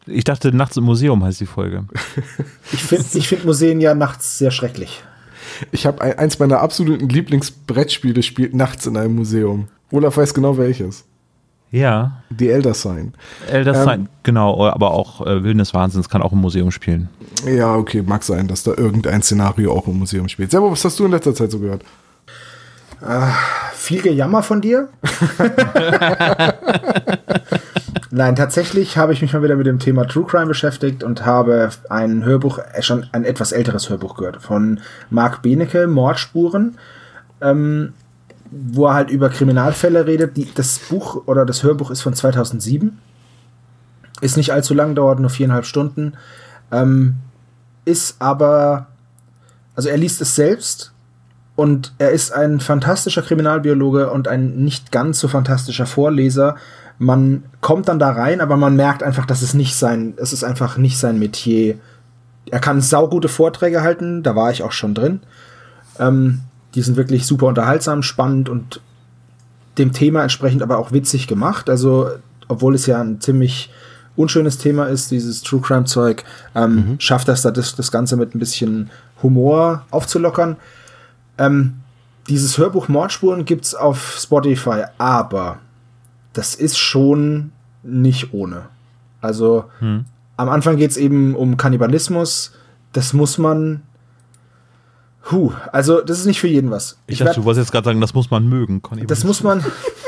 Ich 0.06 0.24
dachte, 0.24 0.56
Nachts 0.56 0.78
im 0.78 0.84
Museum 0.84 1.24
heißt 1.24 1.42
die 1.42 1.46
Folge. 1.46 1.86
Ich 2.72 2.84
finde 2.84 3.06
ich 3.14 3.28
find 3.28 3.46
Museen 3.46 3.82
ja 3.82 3.96
nachts 3.96 4.38
sehr 4.38 4.52
schrecklich. 4.52 5.02
Ich 5.72 5.88
habe 5.88 6.02
ein, 6.02 6.20
eins 6.20 6.38
meiner 6.38 6.60
absoluten 6.60 7.10
Lieblingsbrettspiele 7.10 8.22
spielt 8.22 8.54
nachts 8.54 8.86
in 8.86 8.96
einem 8.96 9.16
Museum. 9.16 9.68
Olaf 9.92 10.18
weiß 10.18 10.36
genau 10.36 10.58
welches. 10.60 11.06
Ja. 11.72 12.24
Die 12.30 12.50
Elder 12.50 12.74
Sign. 12.74 13.14
Elder 13.48 13.76
Ähm, 13.76 13.84
Sign, 13.84 14.10
genau, 14.24 14.68
aber 14.68 14.92
auch 14.92 15.26
äh, 15.26 15.44
Wilden 15.44 15.60
des 15.60 15.74
Wahnsinns 15.74 16.10
kann 16.10 16.22
auch 16.22 16.32
im 16.32 16.40
Museum 16.40 16.72
spielen. 16.72 17.10
Ja, 17.46 17.76
okay, 17.76 18.02
mag 18.02 18.24
sein, 18.24 18.48
dass 18.48 18.64
da 18.64 18.72
irgendein 18.76 19.22
Szenario 19.22 19.74
auch 19.74 19.88
im 19.88 20.00
Museum 20.00 20.28
spielt. 20.30 20.52
Servo, 20.52 20.72
was 20.72 20.84
hast 20.84 21.00
du 21.00 21.06
in 21.06 21.12
letzter 21.12 21.36
Zeit 21.36 21.52
so 21.52 21.60
gehört? 21.60 21.84
Viel 23.76 24.02
Gejammer 24.02 24.44
von 24.44 24.60
dir? 24.62 24.90
Nein, 28.12 28.36
tatsächlich 28.36 28.98
habe 28.98 29.14
ich 29.14 29.22
mich 29.22 29.32
mal 29.34 29.44
wieder 29.44 29.56
mit 29.56 29.68
dem 29.68 29.80
Thema 29.80 30.06
True 30.06 30.26
Crime 30.26 30.48
beschäftigt 30.48 31.04
und 31.04 31.26
habe 31.26 31.70
ein 31.90 32.26
Hörbuch, 32.26 32.60
äh, 32.74 32.82
schon 32.82 33.06
ein 33.12 33.24
etwas 33.24 33.52
älteres 33.52 33.90
Hörbuch 33.90 34.18
gehört 34.18 34.42
von 34.42 34.80
Marc 35.10 35.42
Benecke, 35.44 35.88
Mordspuren, 35.88 36.78
ähm, 37.42 37.94
wo 38.52 38.88
er 38.88 38.94
halt 38.94 39.10
über 39.10 39.30
Kriminalfälle 39.30 40.06
redet. 40.06 40.38
Die, 40.38 40.48
das 40.54 40.80
Buch 40.80 41.28
oder 41.28 41.46
das 41.46 41.64
Hörbuch 41.64 41.92
ist 41.92 42.02
von 42.02 42.14
2007. 42.14 42.98
Ist 44.22 44.38
nicht 44.38 44.52
allzu 44.52 44.74
lang, 44.74 44.96
dauert 44.96 45.20
nur 45.20 45.30
viereinhalb 45.30 45.66
Stunden. 45.66 46.14
Ähm, 46.72 47.16
ist 47.86 48.22
aber, 48.22 48.88
also 49.76 49.90
er 49.90 49.98
liest 49.98 50.22
es 50.22 50.36
selbst 50.36 50.94
und 51.56 51.94
er 51.98 52.12
ist 52.12 52.32
ein 52.32 52.60
fantastischer 52.60 53.22
Kriminalbiologe 53.22 54.10
und 54.12 54.28
ein 54.28 54.64
nicht 54.64 54.92
ganz 54.92 55.20
so 55.20 55.28
fantastischer 55.28 55.86
Vorleser. 55.86 56.56
Man 56.98 57.44
kommt 57.62 57.88
dann 57.88 58.00
da 58.00 58.12
rein, 58.12 58.42
aber 58.42 58.58
man 58.58 58.76
merkt 58.76 59.04
einfach, 59.04 59.26
dass 59.26 59.42
es 59.42 59.54
nicht 59.54 59.76
sein, 59.76 60.14
es 60.18 60.34
ist 60.34 60.44
einfach 60.44 60.78
nicht 60.78 60.98
sein 60.98 61.18
Metier. 61.18 61.76
Er 62.50 62.60
kann 62.60 62.82
saugute 62.82 63.30
Vorträge 63.30 63.82
halten, 63.82 64.24
da 64.24 64.36
war 64.36 64.52
ich 64.52 64.64
auch 64.64 64.72
schon 64.72 64.94
drin. 64.94 65.22
Ähm, 65.98 66.42
die 66.76 66.82
sind 66.82 66.98
wirklich 66.98 67.26
super 67.26 67.48
unterhaltsam, 67.48 68.04
spannend 68.04 68.50
und 68.50 68.82
dem 69.78 69.94
Thema 69.94 70.24
entsprechend 70.24 70.62
aber 70.62 70.78
auch 70.78 70.92
witzig 70.92 71.28
gemacht. 71.28 71.70
Also, 71.70 72.10
obwohl 72.48 72.76
es 72.76 72.86
ja 72.86 73.02
ein 73.02 73.22
ziemlich 73.22 73.72
unschönes 74.16 74.58
Thema 74.58 74.86
ist, 74.86 75.12
dieses 75.12 75.42
True 75.42 75.62
Crime 75.62 75.86
Zeug, 75.86 76.26
ähm, 76.54 76.96
schafft 77.00 77.28
das, 77.28 77.42
da 77.42 77.52
das 77.52 77.76
das 77.76 77.92
Ganze 77.92 78.18
mit 78.18 78.36
ein 78.36 78.40
bisschen 78.40 78.90
Humor 79.24 79.86
aufzulockern. 79.92 80.58
Ähm, 81.38 81.76
dieses 82.28 82.58
Hörbuch 82.58 82.90
Mordspuren 82.90 83.46
gibt's 83.46 83.74
auf 83.74 84.18
Spotify, 84.20 84.84
aber 84.98 85.60
das 86.34 86.54
ist 86.56 86.78
schon 86.78 87.52
nicht 87.82 88.34
ohne. 88.34 88.68
Also 89.22 89.66
am 90.38 90.50
Anfang 90.50 90.78
geht's 90.78 90.98
eben 90.98 91.36
um 91.36 91.58
Kannibalismus. 91.58 92.54
Das 92.94 93.14
muss 93.14 93.38
man. 93.38 93.82
Huh, 95.32 95.52
also 95.72 96.02
das 96.02 96.20
ist 96.20 96.26
nicht 96.26 96.40
für 96.40 96.48
jeden 96.48 96.72
was. 96.72 96.98
Ich, 97.08 97.20
werd- 97.20 97.30
dachte, 97.30 97.42
du 97.42 97.46
wolltest 97.46 97.66
jetzt 97.68 97.72
gerade 97.72 97.86
sagen, 97.86 98.02
das 98.02 98.14
muss 98.14 98.32
man 98.32 98.48
mögen. 98.48 98.82
Das 99.08 99.24
muss 99.24 99.44
man, 99.44 99.64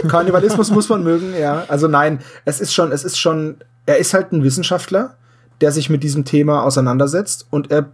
Kannibalismus 0.08 0.72
muss 0.72 0.90
man 0.90 1.04
mögen, 1.04 1.34
ja. 1.38 1.66
Also 1.68 1.88
nein, 1.88 2.20
es 2.46 2.62
ist 2.62 2.74
schon, 2.74 2.92
es 2.92 3.04
ist 3.04 3.20
schon, 3.20 3.58
er 3.86 3.98
ist 3.98 4.14
halt 4.14 4.32
ein 4.32 4.44
Wissenschaftler, 4.44 5.16
der 5.60 5.72
sich 5.72 5.90
mit 5.90 6.02
diesem 6.04 6.24
Thema 6.26 6.64
auseinandersetzt 6.64 7.46
und 7.50 7.72
er 7.72 7.90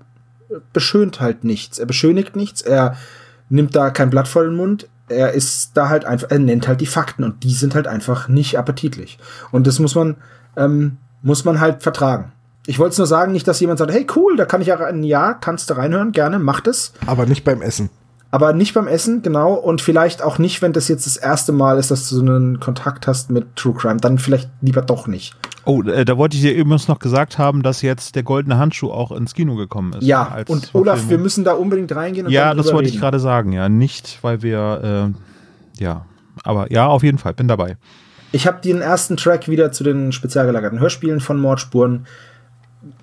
beschönt 0.74 1.20
halt 1.20 1.44
nichts. 1.44 1.80
Er 1.80 1.86
beschönigt 1.86 2.36
nichts, 2.36 2.62
er 2.62 2.96
nimmt 3.50 3.76
da 3.76 3.90
kein 3.90 4.10
Blatt 4.10 4.28
vor 4.28 4.44
den 4.44 4.56
Mund, 4.56 4.88
er 5.10 5.32
ist 5.34 5.72
da 5.76 5.90
halt 5.90 6.06
einfach, 6.06 6.30
er 6.30 6.40
nennt 6.40 6.68
halt 6.68 6.82
die 6.82 6.86
Fakten 6.86 7.24
und 7.24 7.44
die 7.44 7.54
sind 7.54 7.76
halt 7.76 7.88
einfach 7.88 8.28
nicht 8.28 8.58
appetitlich. 8.58 9.18
Und 9.52 9.66
das 9.68 9.80
muss 9.80 9.96
man, 9.96 10.18
ähm, 10.56 10.98
muss 11.22 11.46
man 11.46 11.60
halt 11.60 11.82
vertragen. 11.84 12.32
Ich 12.68 12.78
wollte 12.80 12.92
es 12.92 12.98
nur 12.98 13.08
sagen, 13.08 13.32
nicht, 13.32 13.48
dass 13.48 13.60
jemand 13.60 13.80
sagt, 13.80 13.92
hey 13.92 14.06
cool, 14.16 14.36
da 14.36 14.46
kann 14.46 14.62
ich 14.62 14.68
ja 14.68 14.78
ein 14.78 15.02
Jahr, 15.04 15.40
kannst 15.40 15.70
du 15.70 15.74
reinhören, 15.76 16.12
gerne, 16.12 16.38
mach 16.38 16.60
das. 16.60 16.94
Aber 17.06 17.26
nicht 17.26 17.44
beim 17.44 17.62
Essen. 17.62 17.90
Aber 18.30 18.52
nicht 18.52 18.74
beim 18.74 18.88
Essen, 18.88 19.22
genau. 19.22 19.54
Und 19.54 19.80
vielleicht 19.80 20.22
auch 20.22 20.38
nicht, 20.38 20.62
wenn 20.62 20.74
das 20.74 20.90
jetzt 20.90 21.06
das 21.08 21.16
erste 21.16 21.54
Mal 21.54 21.80
ist, 21.80 21.92
dass 21.92 22.10
du 22.10 22.16
so 22.18 22.22
einen 22.22 22.60
Kontakt 22.60 23.08
hast 23.08 23.32
mit 23.32 23.56
True 23.56 23.74
Crime. 23.74 23.98
Dann 24.02 24.18
vielleicht 24.20 24.50
lieber 24.60 24.82
doch 24.82 25.08
nicht. 25.08 25.34
Oh, 25.64 25.82
äh, 25.84 26.04
da 26.04 26.18
wollte 26.18 26.36
ich 26.36 26.44
dir 26.44 26.54
übrigens 26.54 26.90
noch 26.90 27.00
gesagt 27.00 27.38
haben, 27.38 27.64
dass 27.64 27.82
jetzt 27.82 28.16
der 28.16 28.24
goldene 28.24 28.58
Handschuh 28.58 28.92
auch 28.92 29.14
ins 29.14 29.34
Kino 29.34 29.56
gekommen 29.56 29.94
ist. 29.94 30.04
Ja, 30.04 30.28
als 30.28 30.50
und 30.50 30.70
Olaf, 30.76 30.96
Verfilmung. 30.96 31.10
wir 31.10 31.18
müssen 31.20 31.46
da 31.46 31.54
unbedingt 31.54 31.96
reingehen 31.96 32.26
und 32.26 32.34
Ja, 32.34 32.50
dann 32.50 32.58
das 32.58 32.74
wollte 32.74 32.90
ich 32.90 32.96
reden. 32.96 33.02
gerade 33.02 33.20
sagen, 33.22 33.54
ja. 33.54 33.70
Nicht, 33.70 34.20
weil 34.24 34.42
wir, 34.42 35.14
äh, 35.80 35.82
ja. 35.82 36.06
Aber 36.44 36.70
ja, 36.70 36.86
auf 36.88 37.04
jeden 37.04 37.18
Fall, 37.20 37.34
bin 37.34 37.48
dabei. 37.48 37.78
Ich 38.34 38.46
habe 38.46 38.60
den 38.62 38.82
ersten 38.82 39.16
Track 39.16 39.48
wieder 39.48 39.72
zu 39.72 39.86
den 39.86 40.12
spezial 40.12 40.46
gelagerten 40.48 40.82
Hörspielen 40.82 41.22
von 41.22 41.40
Mordspuren. 41.40 42.06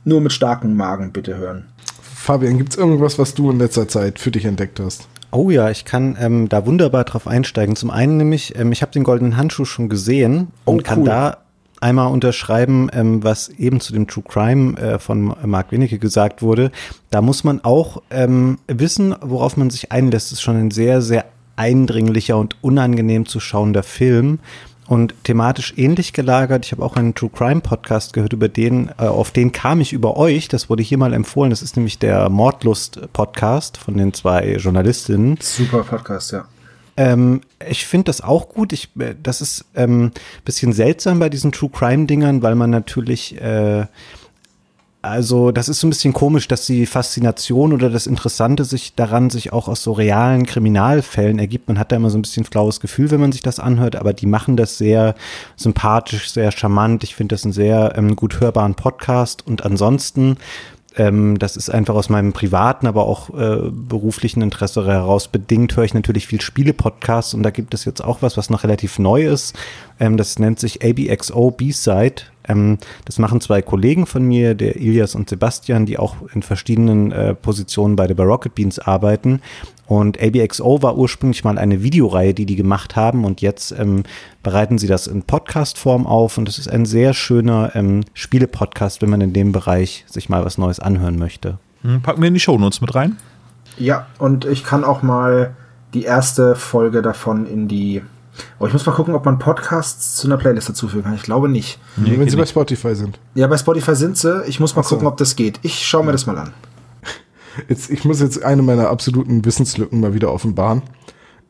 Nur 0.04 0.20
mit 0.20 0.32
starkem 0.32 0.76
Magen 0.76 1.12
bitte 1.12 1.36
hören. 1.36 1.66
Fabian, 2.02 2.58
gibt's 2.58 2.76
irgendwas, 2.76 3.18
was 3.18 3.34
du 3.34 3.50
in 3.50 3.58
letzter 3.58 3.86
Zeit 3.88 4.18
für 4.18 4.30
dich 4.30 4.44
entdeckt 4.44 4.80
hast? 4.80 5.08
Oh 5.30 5.50
ja, 5.50 5.68
ich 5.70 5.84
kann 5.84 6.16
ähm, 6.20 6.48
da 6.48 6.64
wunderbar 6.64 7.04
drauf 7.04 7.26
einsteigen. 7.26 7.76
Zum 7.76 7.90
einen 7.90 8.16
nämlich, 8.16 8.56
ähm, 8.58 8.72
ich 8.72 8.82
habe 8.82 8.92
den 8.92 9.04
goldenen 9.04 9.36
Handschuh 9.36 9.64
schon 9.64 9.88
gesehen 9.88 10.48
und 10.64 10.80
Oh, 10.80 10.82
kann 10.82 11.00
cool. 11.00 11.06
da 11.06 11.36
einmal 11.80 12.10
unterschreiben, 12.12 12.88
ähm, 12.94 13.22
was 13.24 13.48
eben 13.50 13.80
zu 13.80 13.92
dem 13.92 14.06
True 14.06 14.24
Crime 14.26 14.78
äh, 14.78 14.98
von 14.98 15.34
Mark 15.44 15.70
Winnicke 15.72 15.98
gesagt 15.98 16.40
wurde. 16.40 16.70
Da 17.10 17.20
muss 17.20 17.44
man 17.44 17.62
auch 17.62 18.00
ähm, 18.10 18.58
wissen, 18.68 19.14
worauf 19.20 19.56
man 19.56 19.68
sich 19.70 19.92
einlässt. 19.92 20.28
Es 20.28 20.32
ist 20.34 20.42
schon 20.42 20.56
ein 20.56 20.70
sehr, 20.70 21.02
sehr 21.02 21.26
eindringlicher 21.56 22.38
und 22.38 22.56
unangenehm 22.62 23.26
zu 23.26 23.38
schauender 23.38 23.82
Film 23.82 24.38
und 24.86 25.14
thematisch 25.24 25.74
ähnlich 25.76 26.12
gelagert. 26.12 26.66
Ich 26.66 26.72
habe 26.72 26.84
auch 26.84 26.96
einen 26.96 27.14
True 27.14 27.30
Crime 27.30 27.60
Podcast 27.60 28.12
gehört, 28.12 28.32
über 28.32 28.48
den, 28.48 28.90
äh, 28.98 29.06
auf 29.06 29.30
den 29.30 29.52
kam 29.52 29.80
ich 29.80 29.92
über 29.92 30.16
euch. 30.16 30.48
Das 30.48 30.68
wurde 30.68 30.82
hier 30.82 30.98
mal 30.98 31.12
empfohlen. 31.12 31.50
Das 31.50 31.62
ist 31.62 31.76
nämlich 31.76 31.98
der 31.98 32.28
Mordlust 32.28 33.00
Podcast 33.12 33.76
von 33.76 33.96
den 33.96 34.12
zwei 34.12 34.56
Journalistinnen. 34.56 35.38
Super 35.40 35.84
Podcast, 35.84 36.32
ja. 36.32 36.44
Ähm, 36.96 37.40
ich 37.68 37.86
finde 37.86 38.04
das 38.04 38.20
auch 38.20 38.48
gut. 38.48 38.72
Ich, 38.72 38.90
äh, 38.98 39.14
das 39.20 39.40
ist 39.40 39.64
ähm, 39.74 40.12
bisschen 40.44 40.72
seltsam 40.72 41.18
bei 41.18 41.28
diesen 41.28 41.52
True 41.52 41.70
Crime 41.70 42.06
Dingern, 42.06 42.42
weil 42.42 42.54
man 42.54 42.70
natürlich, 42.70 43.40
äh, 43.40 43.86
also 45.04 45.52
das 45.52 45.68
ist 45.68 45.80
so 45.80 45.86
ein 45.86 45.90
bisschen 45.90 46.12
komisch, 46.12 46.48
dass 46.48 46.66
die 46.66 46.86
Faszination 46.86 47.72
oder 47.72 47.90
das 47.90 48.06
Interessante 48.06 48.64
sich 48.64 48.94
daran 48.94 49.28
sich 49.28 49.52
auch 49.52 49.68
aus 49.68 49.82
so 49.82 49.92
realen 49.92 50.46
Kriminalfällen 50.46 51.38
ergibt. 51.38 51.68
Man 51.68 51.78
hat 51.78 51.92
da 51.92 51.96
immer 51.96 52.10
so 52.10 52.18
ein 52.18 52.22
bisschen 52.22 52.44
flaues 52.44 52.80
Gefühl, 52.80 53.10
wenn 53.10 53.20
man 53.20 53.30
sich 53.30 53.42
das 53.42 53.60
anhört, 53.60 53.96
aber 53.96 54.14
die 54.14 54.26
machen 54.26 54.56
das 54.56 54.78
sehr 54.78 55.14
sympathisch, 55.56 56.30
sehr 56.30 56.50
charmant. 56.52 57.04
Ich 57.04 57.14
finde 57.14 57.34
das 57.34 57.44
einen 57.44 57.52
sehr 57.52 57.92
ähm, 57.96 58.16
gut 58.16 58.40
hörbaren 58.40 58.74
Podcast 58.74 59.46
und 59.46 59.64
ansonsten 59.64 60.38
ähm, 60.96 61.38
das 61.38 61.56
ist 61.56 61.70
einfach 61.70 61.94
aus 61.94 62.08
meinem 62.08 62.32
privaten, 62.32 62.86
aber 62.86 63.06
auch 63.06 63.30
äh, 63.30 63.68
beruflichen 63.70 64.42
Interesse 64.42 64.86
heraus 64.86 65.28
bedingt, 65.28 65.76
höre 65.76 65.84
ich 65.84 65.94
natürlich 65.94 66.28
viel 66.28 66.40
Spiele-Podcasts 66.40 67.34
und 67.34 67.42
da 67.42 67.50
gibt 67.50 67.74
es 67.74 67.84
jetzt 67.84 68.02
auch 68.02 68.22
was, 68.22 68.36
was 68.36 68.48
noch 68.48 68.62
relativ 68.62 68.98
neu 68.98 69.26
ist. 69.26 69.56
Ähm, 69.98 70.16
das 70.16 70.38
nennt 70.38 70.60
sich 70.60 70.84
ABXO 70.84 71.50
B-Side 71.50 72.22
Ähm, 72.46 72.78
das 73.04 73.18
machen 73.18 73.40
zwei 73.40 73.62
Kollegen 73.62 74.06
von 74.06 74.22
mir, 74.22 74.54
der 74.54 74.76
Ilias 74.76 75.14
und 75.14 75.28
Sebastian, 75.28 75.86
die 75.86 75.98
auch 75.98 76.16
in 76.34 76.42
verschiedenen 76.42 77.12
äh, 77.12 77.34
Positionen 77.34 77.96
bei 77.96 78.06
der 78.06 78.16
Rocket 78.16 78.54
Beans 78.54 78.78
arbeiten. 78.78 79.40
Und 79.86 80.20
ABXO 80.20 80.82
war 80.82 80.96
ursprünglich 80.96 81.44
mal 81.44 81.58
eine 81.58 81.82
Videoreihe, 81.82 82.32
die 82.32 82.46
die 82.46 82.56
gemacht 82.56 82.96
haben 82.96 83.24
und 83.24 83.42
jetzt 83.42 83.72
ähm, 83.78 84.04
bereiten 84.42 84.78
sie 84.78 84.86
das 84.86 85.06
in 85.06 85.22
Podcast-Form 85.22 86.06
auf 86.06 86.38
und 86.38 86.48
es 86.48 86.58
ist 86.58 86.68
ein 86.68 86.86
sehr 86.86 87.12
schöner 87.12 87.72
ähm, 87.74 88.02
Spiele-Podcast, 88.14 89.02
wenn 89.02 89.10
man 89.10 89.20
in 89.20 89.34
dem 89.34 89.52
Bereich 89.52 90.04
sich 90.08 90.28
mal 90.30 90.44
was 90.44 90.56
Neues 90.56 90.80
anhören 90.80 91.18
möchte. 91.18 91.58
Hm, 91.82 92.00
packen 92.00 92.22
wir 92.22 92.28
in 92.28 92.34
die 92.34 92.40
Shownotes 92.40 92.80
mit 92.80 92.94
rein. 92.94 93.18
Ja, 93.76 94.06
und 94.18 94.44
ich 94.46 94.64
kann 94.64 94.84
auch 94.84 95.02
mal 95.02 95.54
die 95.92 96.04
erste 96.04 96.56
Folge 96.56 97.02
davon 97.02 97.46
in 97.46 97.68
die. 97.68 98.02
Oh, 98.58 98.66
ich 98.66 98.72
muss 98.72 98.84
mal 98.86 98.92
gucken, 98.92 99.14
ob 99.14 99.24
man 99.24 99.38
Podcasts 99.38 100.16
zu 100.16 100.26
einer 100.26 100.36
Playlist 100.36 100.68
dazufügen 100.68 101.04
kann. 101.04 101.14
Ich 101.14 101.22
glaube 101.22 101.48
nicht. 101.48 101.78
Nee, 101.96 102.18
wenn 102.18 102.28
sie 102.28 102.36
bei 102.36 102.46
Spotify 102.46 102.94
sind. 102.94 103.18
Ja, 103.34 103.46
bei 103.46 103.58
Spotify 103.58 103.94
sind 103.94 104.16
sie. 104.16 104.42
Ich 104.46 104.60
muss 104.60 104.74
mal 104.74 104.82
so. 104.82 104.90
gucken, 104.90 105.06
ob 105.06 105.16
das 105.16 105.36
geht. 105.36 105.60
Ich 105.62 105.86
schaue 105.86 106.04
mir 106.04 106.12
das 106.12 106.26
mal 106.26 106.38
an. 106.38 106.52
Jetzt, 107.68 107.90
ich 107.90 108.04
muss 108.04 108.20
jetzt 108.20 108.42
eine 108.42 108.62
meiner 108.62 108.88
absoluten 108.88 109.44
Wissenslücken 109.44 110.00
mal 110.00 110.12
wieder 110.12 110.32
offenbaren. 110.32 110.82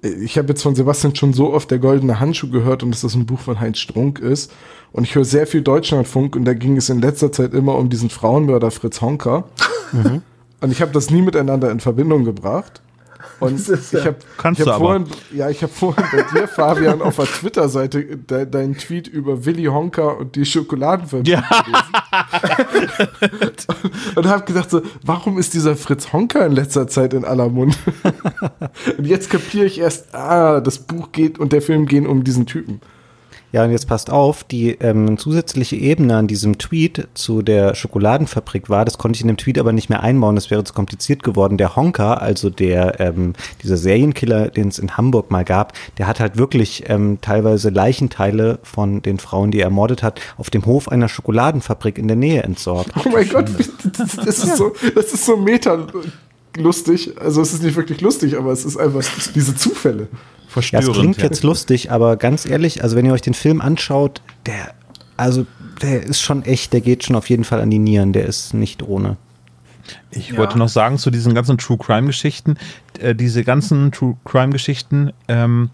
Ich 0.02 0.36
habe 0.36 0.48
jetzt 0.48 0.62
von 0.62 0.74
Sebastian 0.74 1.16
schon 1.16 1.32
so 1.32 1.54
oft 1.54 1.70
der 1.70 1.78
goldene 1.78 2.20
Handschuh 2.20 2.50
gehört 2.50 2.82
und 2.82 2.90
dass 2.90 3.00
das 3.00 3.14
ein 3.14 3.24
Buch 3.24 3.40
von 3.40 3.58
Heinz 3.58 3.78
Strunk 3.78 4.18
ist. 4.18 4.52
Und 4.92 5.04
ich 5.04 5.14
höre 5.14 5.24
sehr 5.24 5.46
viel 5.46 5.62
Deutschlandfunk 5.62 6.36
und 6.36 6.44
da 6.44 6.52
ging 6.52 6.76
es 6.76 6.90
in 6.90 7.00
letzter 7.00 7.32
Zeit 7.32 7.54
immer 7.54 7.76
um 7.76 7.88
diesen 7.88 8.10
Frauenmörder 8.10 8.70
Fritz 8.70 9.00
Honker. 9.00 9.44
Mhm. 9.92 10.22
Und 10.60 10.72
ich 10.72 10.82
habe 10.82 10.90
das 10.90 11.10
nie 11.10 11.22
miteinander 11.22 11.70
in 11.70 11.78
Verbindung 11.78 12.24
gebracht. 12.24 12.82
Und 13.40 13.60
ich 13.60 14.06
habe 14.06 14.16
hab 14.42 14.78
vorhin, 14.78 15.06
ja, 15.32 15.50
ich 15.50 15.62
habe 15.62 15.72
vorhin 15.72 16.04
bei 16.12 16.24
dir, 16.32 16.48
Fabian, 16.48 17.02
auf 17.02 17.16
der 17.16 17.26
Twitter-Seite 17.26 18.16
de, 18.16 18.46
deinen 18.46 18.76
Tweet 18.76 19.08
über 19.08 19.44
Willy 19.44 19.64
Honker 19.64 20.18
und 20.18 20.36
die 20.36 20.44
Schokoladenfabrik 20.44 21.28
ja. 21.28 21.42
gelesen. 21.64 23.54
und 24.14 24.26
habe 24.26 24.44
gedacht 24.44 24.70
so, 24.70 24.82
warum 25.02 25.38
ist 25.38 25.54
dieser 25.54 25.76
Fritz 25.76 26.12
Honker 26.12 26.46
in 26.46 26.52
letzter 26.52 26.86
Zeit 26.88 27.14
in 27.14 27.24
aller 27.24 27.48
Mund? 27.48 27.76
und 28.98 29.06
jetzt 29.06 29.30
kapiere 29.30 29.66
ich 29.66 29.80
erst, 29.80 30.14
ah, 30.14 30.60
das 30.60 30.78
Buch 30.78 31.12
geht 31.12 31.38
und 31.38 31.52
der 31.52 31.62
Film 31.62 31.86
gehen 31.86 32.06
um 32.06 32.24
diesen 32.24 32.46
Typen. 32.46 32.80
Ja, 33.54 33.62
und 33.62 33.70
jetzt 33.70 33.86
passt 33.86 34.10
auf, 34.10 34.42
die 34.42 34.70
ähm, 34.80 35.16
zusätzliche 35.16 35.76
Ebene 35.76 36.16
an 36.16 36.26
diesem 36.26 36.58
Tweet 36.58 37.06
zu 37.14 37.40
der 37.40 37.76
Schokoladenfabrik 37.76 38.68
war, 38.68 38.84
das 38.84 38.98
konnte 38.98 39.16
ich 39.16 39.20
in 39.20 39.28
dem 39.28 39.36
Tweet 39.36 39.60
aber 39.60 39.72
nicht 39.72 39.88
mehr 39.88 40.02
einbauen, 40.02 40.34
das 40.34 40.50
wäre 40.50 40.64
zu 40.64 40.74
kompliziert 40.74 41.22
geworden. 41.22 41.56
Der 41.56 41.76
Honker, 41.76 42.20
also 42.20 42.50
der, 42.50 42.98
ähm, 42.98 43.34
dieser 43.62 43.76
Serienkiller, 43.76 44.48
den 44.48 44.66
es 44.66 44.80
in 44.80 44.96
Hamburg 44.96 45.30
mal 45.30 45.44
gab, 45.44 45.72
der 45.98 46.08
hat 46.08 46.18
halt 46.18 46.36
wirklich 46.36 46.86
ähm, 46.88 47.18
teilweise 47.20 47.70
Leichenteile 47.70 48.58
von 48.64 49.02
den 49.02 49.20
Frauen, 49.20 49.52
die 49.52 49.60
er 49.60 49.66
ermordet 49.66 50.02
hat, 50.02 50.20
auf 50.36 50.50
dem 50.50 50.66
Hof 50.66 50.88
einer 50.88 51.08
Schokoladenfabrik 51.08 51.96
in 51.96 52.08
der 52.08 52.16
Nähe 52.16 52.42
entsorgt. 52.42 52.90
Oh 52.96 53.08
mein 53.08 53.28
Gott, 53.28 53.48
das, 54.24 54.38
ist 54.42 54.56
so, 54.56 54.72
das 54.96 55.12
ist 55.12 55.26
so 55.26 55.36
meta 55.36 55.86
lustig. 56.56 57.12
Also 57.20 57.40
es 57.40 57.52
ist 57.52 57.62
nicht 57.62 57.76
wirklich 57.76 58.00
lustig, 58.00 58.36
aber 58.36 58.50
es 58.50 58.64
ist 58.64 58.76
einfach 58.76 59.04
diese 59.32 59.54
Zufälle 59.54 60.08
verstörend. 60.54 60.86
Ja, 60.86 60.92
es 60.92 60.98
klingt 60.98 61.22
jetzt 61.22 61.42
lustig, 61.42 61.90
aber 61.90 62.16
ganz 62.16 62.46
ehrlich, 62.46 62.82
also 62.82 62.96
wenn 62.96 63.04
ihr 63.04 63.12
euch 63.12 63.22
den 63.22 63.34
Film 63.34 63.60
anschaut, 63.60 64.22
der, 64.46 64.74
also 65.16 65.46
der 65.82 66.02
ist 66.02 66.20
schon 66.20 66.44
echt, 66.44 66.72
der 66.72 66.80
geht 66.80 67.04
schon 67.04 67.16
auf 67.16 67.28
jeden 67.28 67.44
Fall 67.44 67.60
an 67.60 67.70
die 67.70 67.78
Nieren, 67.78 68.12
der 68.12 68.26
ist 68.26 68.54
nicht 68.54 68.82
ohne. 68.82 69.16
Ich 70.10 70.30
ja. 70.30 70.36
wollte 70.38 70.58
noch 70.58 70.68
sagen 70.68 70.98
zu 70.98 71.10
diesen 71.10 71.34
ganzen 71.34 71.58
True 71.58 71.76
Crime 71.78 72.06
Geschichten, 72.06 72.56
äh, 72.98 73.14
diese 73.14 73.44
ganzen 73.44 73.92
True 73.92 74.16
Crime 74.24 74.50
Geschichten 74.50 75.12
ähm, 75.28 75.70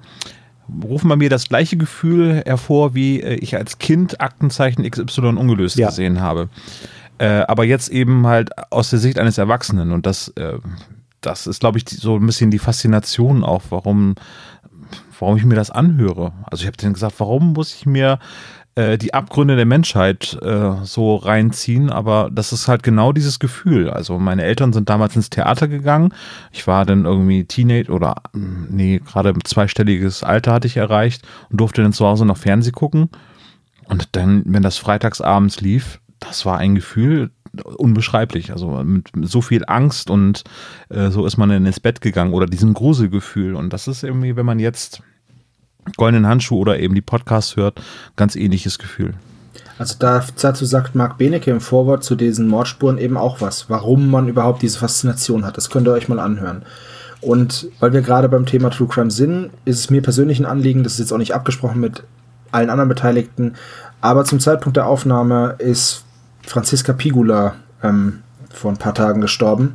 rufen 0.83 1.09
bei 1.09 1.17
mir 1.17 1.31
das 1.31 1.49
gleiche 1.49 1.77
Gefühl 1.77 2.43
hervor, 2.45 2.95
wie 2.95 3.21
äh, 3.21 3.35
ich 3.35 3.57
als 3.57 3.79
Kind 3.79 4.21
Aktenzeichen 4.21 4.89
XY 4.89 5.37
ungelöst 5.37 5.77
ja. 5.77 5.89
gesehen 5.89 6.21
habe. 6.21 6.49
Äh, 7.19 7.45
aber 7.49 7.65
jetzt 7.65 7.91
eben 7.91 8.27
halt 8.27 8.51
aus 8.73 8.91
der 8.91 8.99
Sicht 8.99 9.19
eines 9.19 9.39
Erwachsenen 9.39 9.93
und 9.93 10.07
das, 10.07 10.29
äh, 10.37 10.59
das 11.21 11.47
ist, 11.47 11.61
glaube 11.61 11.79
ich, 11.79 11.85
die, 11.85 11.97
so 11.97 12.17
ein 12.17 12.27
bisschen 12.27 12.51
die 12.51 12.59
Faszination 12.59 13.45
auch, 13.45 13.63
warum 13.71 14.15
warum 15.21 15.37
ich 15.37 15.45
mir 15.45 15.55
das 15.55 15.71
anhöre. 15.71 16.33
Also 16.45 16.63
ich 16.63 16.67
habe 16.67 16.77
denen 16.77 16.95
gesagt, 16.95 17.15
warum 17.19 17.53
muss 17.53 17.75
ich 17.75 17.87
mir 17.87 18.19
äh, 18.75 18.99
die 18.99 19.15
Abgründe 19.15 19.57
der 19.57 19.67
Menschheit 19.67 20.39
äh, 20.43 20.85
so 20.85 21.17
reinziehen, 21.17 21.91
aber 21.91 22.31
das 22.33 22.53
ist 22.53 22.69
halt 22.69 22.83
genau 22.83 23.13
dieses 23.13 23.39
Gefühl. 23.39 23.91
Also 23.91 24.19
meine 24.19 24.43
Eltern 24.43 24.73
sind 24.73 24.89
damals 24.89 25.17
ins 25.17 25.31
Theater 25.31 25.69
gegangen. 25.69 26.15
Ich 26.53 26.67
war 26.67 26.87
dann 26.87 27.05
irgendwie 27.05 27.45
Teenage 27.45 27.91
oder 27.91 28.17
mm, 28.33 28.67
nee, 28.71 29.01
gerade 29.05 29.35
zweistelliges 29.45 30.23
Alter 30.23 30.53
hatte 30.53 30.69
ich 30.69 30.77
erreicht 30.77 31.27
und 31.51 31.61
durfte 31.61 31.83
dann 31.83 31.93
zu 31.93 32.07
Hause 32.07 32.25
noch 32.25 32.37
Fernseh 32.37 32.71
gucken. 32.71 33.11
Und 33.87 34.11
dann, 34.13 34.45
wenn 34.47 34.63
das 34.63 34.79
freitagsabends 34.79 35.61
lief, 35.61 36.01
das 36.21 36.47
war 36.47 36.59
ein 36.59 36.77
Gefühl, 36.77 37.31
unbeschreiblich. 37.77 38.53
Also 38.53 38.83
mit 38.85 39.11
so 39.23 39.41
viel 39.41 39.65
Angst 39.67 40.11
und 40.11 40.45
äh, 40.89 41.11
so 41.11 41.27
ist 41.27 41.37
man 41.37 41.49
dann 41.49 41.67
ins 41.67 41.81
Bett 41.81 42.01
gegangen 42.01 42.33
oder 42.33 42.47
diesem 42.47 42.75
Gruselgefühl. 42.75 43.57
Und 43.57 43.73
das 43.73 43.89
ist 43.89 44.05
irgendwie, 44.05 44.37
wenn 44.37 44.47
man 44.47 44.61
jetzt 44.61 45.03
Goldenen 45.97 46.27
Handschuh 46.27 46.59
oder 46.59 46.79
eben 46.79 46.95
die 46.95 47.01
Podcasts 47.01 47.57
hört, 47.57 47.81
ganz 48.17 48.37
ähnliches 48.37 48.79
Gefühl. 48.79 49.15
Also 49.79 49.97
dazu 49.99 50.67
sagt 50.67 50.95
Marc 50.95 51.17
Benecke 51.17 51.51
im 51.51 51.61
Vorwort 51.61 52.05
zu 52.05 52.15
diesen 52.15 52.49
Mordspuren 52.49 52.99
eben 52.99 53.17
auch 53.17 53.41
was, 53.41 53.71
warum 53.71 54.11
man 54.11 54.29
überhaupt 54.29 54.61
diese 54.61 54.79
Faszination 54.79 55.47
hat. 55.47 55.57
Das 55.57 55.71
könnt 55.71 55.89
ihr 55.89 55.93
euch 55.93 56.09
mal 56.09 56.21
anhören. 56.21 56.63
Und 57.23 57.69
weil 57.81 57.93
wir 57.93 58.03
gerade 58.03 58.29
beim 58.29 58.47
Thema 58.47 58.71
True 58.71 58.89
Crime 58.89 59.11
sind, 59.11 59.51
ist 59.65 59.79
es 59.79 59.91
mir 59.91 60.03
persönlich 60.03 60.39
ein 60.39 60.47
Anliegen, 60.47 60.83
das 60.83 60.95
ist 60.95 60.99
jetzt 61.01 61.13
auch 61.13 61.19
nicht 61.19 61.35
abgesprochen 61.35 61.81
mit 61.81 62.05
allen 62.51 62.71
anderen 62.71 62.89
Beteiligten, 62.89 63.55
aber 64.01 64.25
zum 64.25 64.41
Zeitpunkt 64.41 64.77
der 64.77 64.87
Aufnahme 64.87 65.57
ist 65.59 66.05
Franziska 66.43 66.93
Pigula 66.93 67.55
ähm, 67.83 68.21
vor 68.51 68.71
ein 68.71 68.79
paar 68.79 68.95
Tagen 68.95 69.21
gestorben. 69.21 69.75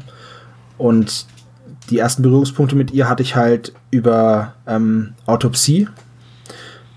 Und 0.77 1.25
die 1.89 2.00
ersten 2.00 2.24
Berührungspunkte 2.24 2.75
mit 2.75 2.91
ihr 2.91 3.07
hatte 3.07 3.24
ich 3.24 3.35
halt 3.35 3.74
über 3.95 4.53
ähm, 4.67 5.13
Autopsie 5.25 5.87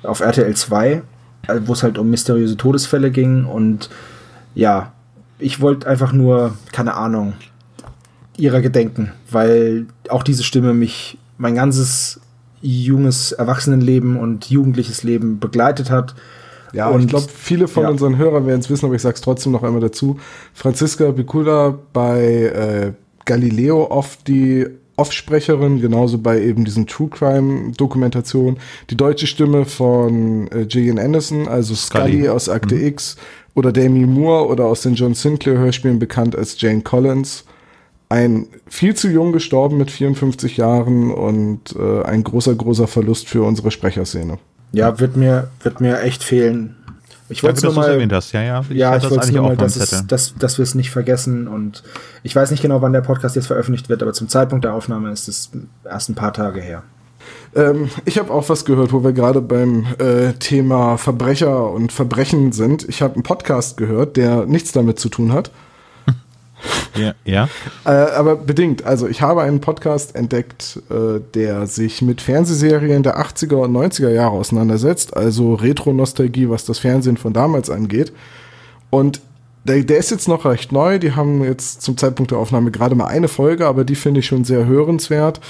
auf 0.03 0.21
RTL 0.21 0.55
2, 0.55 0.91
äh, 0.93 1.03
wo 1.65 1.73
es 1.73 1.83
halt 1.83 1.97
um 1.99 2.11
mysteriöse 2.11 2.57
Todesfälle 2.57 3.11
ging. 3.11 3.45
Und 3.45 3.89
ja, 4.55 4.93
ich 5.39 5.61
wollte 5.61 5.87
einfach 5.87 6.13
nur, 6.13 6.57
keine 6.73 6.95
Ahnung, 6.95 7.35
ihrer 8.37 8.61
gedenken, 8.61 9.13
weil 9.31 9.87
auch 10.09 10.23
diese 10.23 10.43
Stimme 10.43 10.75
mich 10.75 11.19
mein 11.39 11.55
ganzes 11.55 12.21
junges 12.61 13.33
Erwachsenenleben 13.33 14.17
und 14.17 14.51
jugendliches 14.51 15.05
Leben 15.05 15.39
begleitet 15.39 15.91
hat. 15.91 16.17
Ja, 16.73 16.89
und 16.89 17.03
ich 17.03 17.09
glaube, 17.09 17.29
viele 17.33 17.69
von 17.69 17.85
ja. 17.85 17.89
unseren 17.89 18.19
Hörern 18.19 18.47
werden 18.47 18.61
es 18.61 18.69
wissen, 18.69 18.87
aber 18.87 18.95
ich 18.97 19.03
sage 19.03 19.15
es 19.15 19.21
trotzdem 19.21 19.53
noch 19.53 19.63
einmal 19.63 19.81
dazu. 19.81 20.19
Franziska 20.53 21.13
Bicula 21.13 21.79
bei 21.93 22.23
äh, 22.25 22.93
Galileo 23.25 23.91
oft 23.91 24.27
die 24.27 24.67
Offsprecherin, 24.99 25.81
genauso 25.81 26.19
bei 26.19 26.41
eben 26.43 26.65
diesen 26.65 26.87
True 26.87 27.09
Crime 27.09 27.73
Dokumentationen. 27.77 28.59
Die 28.91 28.97
deutsche 28.97 29.27
Stimme 29.27 29.65
von 29.65 30.49
äh, 30.51 30.67
Gillian 30.67 30.99
Anderson, 30.99 31.49
also 31.49 31.75
Scully, 31.75 32.13
Scully 32.13 32.29
aus 32.29 32.49
Akte 32.49 32.75
mhm. 32.75 32.87
X 32.87 33.17
oder 33.55 33.73
Demi 33.73 34.07
Moore 34.07 34.49
oder 34.49 34.67
aus 34.67 34.83
den 34.83 34.95
John 34.95 35.15
Sinclair 35.15 35.59
Hörspielen 35.59 35.99
bekannt 35.99 36.37
als 36.37 36.61
Jane 36.61 36.83
Collins. 36.83 37.45
Ein 38.09 38.47
viel 38.67 38.95
zu 38.95 39.09
jung 39.09 39.33
gestorben 39.33 39.77
mit 39.77 39.91
54 39.91 40.57
Jahren 40.57 41.11
und 41.11 41.77
äh, 41.79 42.03
ein 42.05 42.25
großer, 42.25 42.55
großer 42.55 42.87
Verlust 42.87 43.29
für 43.29 43.43
unsere 43.43 43.71
Sprecherszene. 43.71 44.39
Ja, 44.73 44.99
wird 44.99 45.17
mir, 45.17 45.51
wird 45.63 45.81
mir 45.81 46.01
echt 46.03 46.23
fehlen. 46.23 46.78
Ich 47.29 47.43
wollte 47.43 47.67
nur 47.67 47.75
mal, 47.75 47.91
erwähnt 47.91 48.13
hast. 48.13 48.33
Ja, 48.33 48.43
ja. 48.43 48.65
Ich 48.69 48.77
ja, 48.77 48.97
ich 48.97 49.11
wollte 49.11 49.33
nur 49.33 49.43
mal, 49.43 49.57
dass, 49.57 49.77
es, 49.77 50.07
dass, 50.07 50.35
dass 50.37 50.59
wir 50.59 50.63
es 50.63 50.75
nicht 50.75 50.91
vergessen. 50.91 51.47
Und 51.47 51.83
ich 52.23 52.35
weiß 52.35 52.51
nicht 52.51 52.63
genau, 52.63 52.81
wann 52.81 52.93
der 52.93 53.03
Podcast 53.03 53.37
jetzt 53.37 53.47
veröffentlicht 53.47 53.89
wird, 53.89 54.03
aber 54.03 54.13
zum 54.13 54.29
Zeitpunkt 54.29 54.65
der 54.65 54.75
Aufnahme 54.75 55.11
ist 55.11 55.29
es 55.29 55.51
erst 55.85 56.09
ein 56.09 56.15
paar 56.15 56.33
Tage 56.33 56.61
her. 56.61 56.83
Ähm, 57.55 57.91
ich 58.05 58.19
habe 58.19 58.33
auch 58.33 58.49
was 58.49 58.65
gehört, 58.65 58.93
wo 58.93 59.05
wir 59.05 59.13
gerade 59.13 59.41
beim 59.41 59.87
äh, 59.99 60.33
Thema 60.35 60.97
Verbrecher 60.97 61.71
und 61.71 61.93
Verbrechen 61.93 62.53
sind. 62.53 62.89
Ich 62.89 63.03
habe 63.03 63.15
einen 63.15 63.23
Podcast 63.23 63.77
gehört, 63.77 64.17
der 64.17 64.47
nichts 64.47 64.73
damit 64.73 64.99
zu 64.99 65.09
tun 65.09 65.33
hat. 65.33 65.51
Ja. 66.97 67.15
ja. 67.25 67.49
Äh, 67.85 67.91
aber 67.91 68.37
bedingt. 68.37 68.85
Also 68.85 69.07
ich 69.09 69.23
habe 69.23 69.43
einen 69.43 69.61
Podcast 69.61 70.15
entdeckt, 70.15 70.81
äh, 70.91 71.21
der 71.35 71.67
sich 71.67 72.03
mit 72.03 72.21
Fernsehserien 72.21 73.03
der 73.03 73.19
80er 73.19 73.57
und 73.57 73.73
90er 73.73 74.11
Jahre 74.11 74.33
auseinandersetzt. 74.33 75.17
Also 75.17 75.55
Retro-Nostalgie, 75.55 76.49
was 76.49 76.65
das 76.65 76.79
Fernsehen 76.79 77.17
von 77.17 77.33
damals 77.33 77.71
angeht. 77.71 78.13
Und 78.91 79.21
der, 79.65 79.83
der, 79.83 79.99
ist 79.99 80.11
jetzt 80.11 80.29
noch 80.29 80.45
recht 80.45 80.73
neu. 80.73 80.99
Die 80.99 81.13
haben 81.13 81.45
jetzt 81.45 81.83
zum 81.83 81.97
Zeitpunkt 81.97 82.31
der 82.31 82.39
Aufnahme 82.39 82.71
gerade 82.71 82.95
mal 82.95 83.07
eine 83.07 83.29
Folge, 83.29 83.67
aber 83.67 83.85
die 83.85 83.97
finde 83.97 84.21
ich 84.21 84.27
schon 84.27 84.45
sehr 84.45 84.65
hörenswert. 84.67 85.41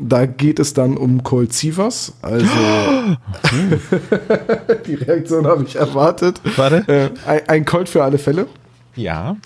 Da 0.00 0.26
geht 0.26 0.58
es 0.58 0.74
dann 0.74 0.96
um 0.96 1.22
Cold 1.22 1.52
Sievers. 1.52 2.14
Also 2.22 2.46
die 4.86 4.94
Reaktion 4.94 5.46
habe 5.46 5.64
ich 5.64 5.76
erwartet. 5.76 6.40
Warte. 6.56 6.84
Äh, 6.88 7.10
ein, 7.28 7.48
ein 7.48 7.64
Colt 7.64 7.88
für 7.88 8.02
alle 8.02 8.18
Fälle. 8.18 8.46
Ja. 8.96 9.36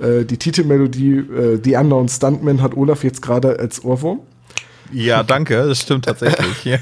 Äh, 0.00 0.24
die 0.24 0.38
Titelmelodie 0.38 1.18
äh, 1.18 1.60
The 1.62 1.76
Unknown 1.76 2.08
Stuntman 2.08 2.62
hat 2.62 2.76
Olaf 2.76 3.04
jetzt 3.04 3.22
gerade 3.22 3.58
als 3.58 3.84
Ohrwurm. 3.84 4.20
Ja, 4.92 5.22
danke, 5.22 5.54
das 5.68 5.80
stimmt 5.80 6.04
tatsächlich. 6.06 6.64
Ja. 6.64 6.78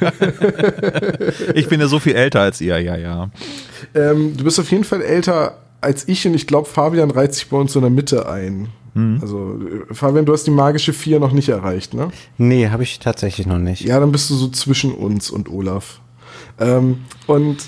Ich 1.55 1.69
bin 1.69 1.81
ja 1.81 1.89
so 1.89 1.99
viel 1.99 2.15
älter 2.15 2.41
als 2.41 2.61
ihr, 2.61 2.79
ja, 2.81 2.97
ja. 2.97 3.31
Ähm, 3.95 4.37
du 4.37 4.45
bist 4.45 4.59
auf 4.59 4.71
jeden 4.71 4.85
Fall 4.85 5.03
älter 5.03 5.59
als 5.81 6.09
ich 6.09 6.27
und 6.27 6.35
ich 6.35 6.47
glaube, 6.47 6.69
Fabian 6.69 7.11
reiht 7.11 7.35
sich 7.35 7.49
bei 7.49 7.57
uns 7.57 7.75
in 7.77 7.83
der 7.83 7.91
Mitte 7.91 8.29
ein. 8.29 8.69
Mhm. 8.95 9.19
Also, 9.21 9.61
äh, 9.91 9.95
Fabian, 9.95 10.27
du 10.27 10.33
hast 10.33 10.45
die 10.45 10.51
magische 10.51 10.93
4 10.93 11.21
noch 11.21 11.33
nicht 11.33 11.49
erreicht, 11.49 11.95
ne? 11.95 12.11
Nee, 12.37 12.69
habe 12.69 12.83
ich 12.83 12.99
tatsächlich 12.99 13.47
noch 13.47 13.59
nicht. 13.59 13.83
Ja, 13.83 14.01
dann 14.01 14.13
bist 14.13 14.31
du 14.31 14.35
so 14.35 14.49
zwischen 14.49 14.93
uns 14.93 15.31
und 15.31 15.49
Olaf. 15.49 16.01
Ähm, 16.59 17.03
und 17.27 17.59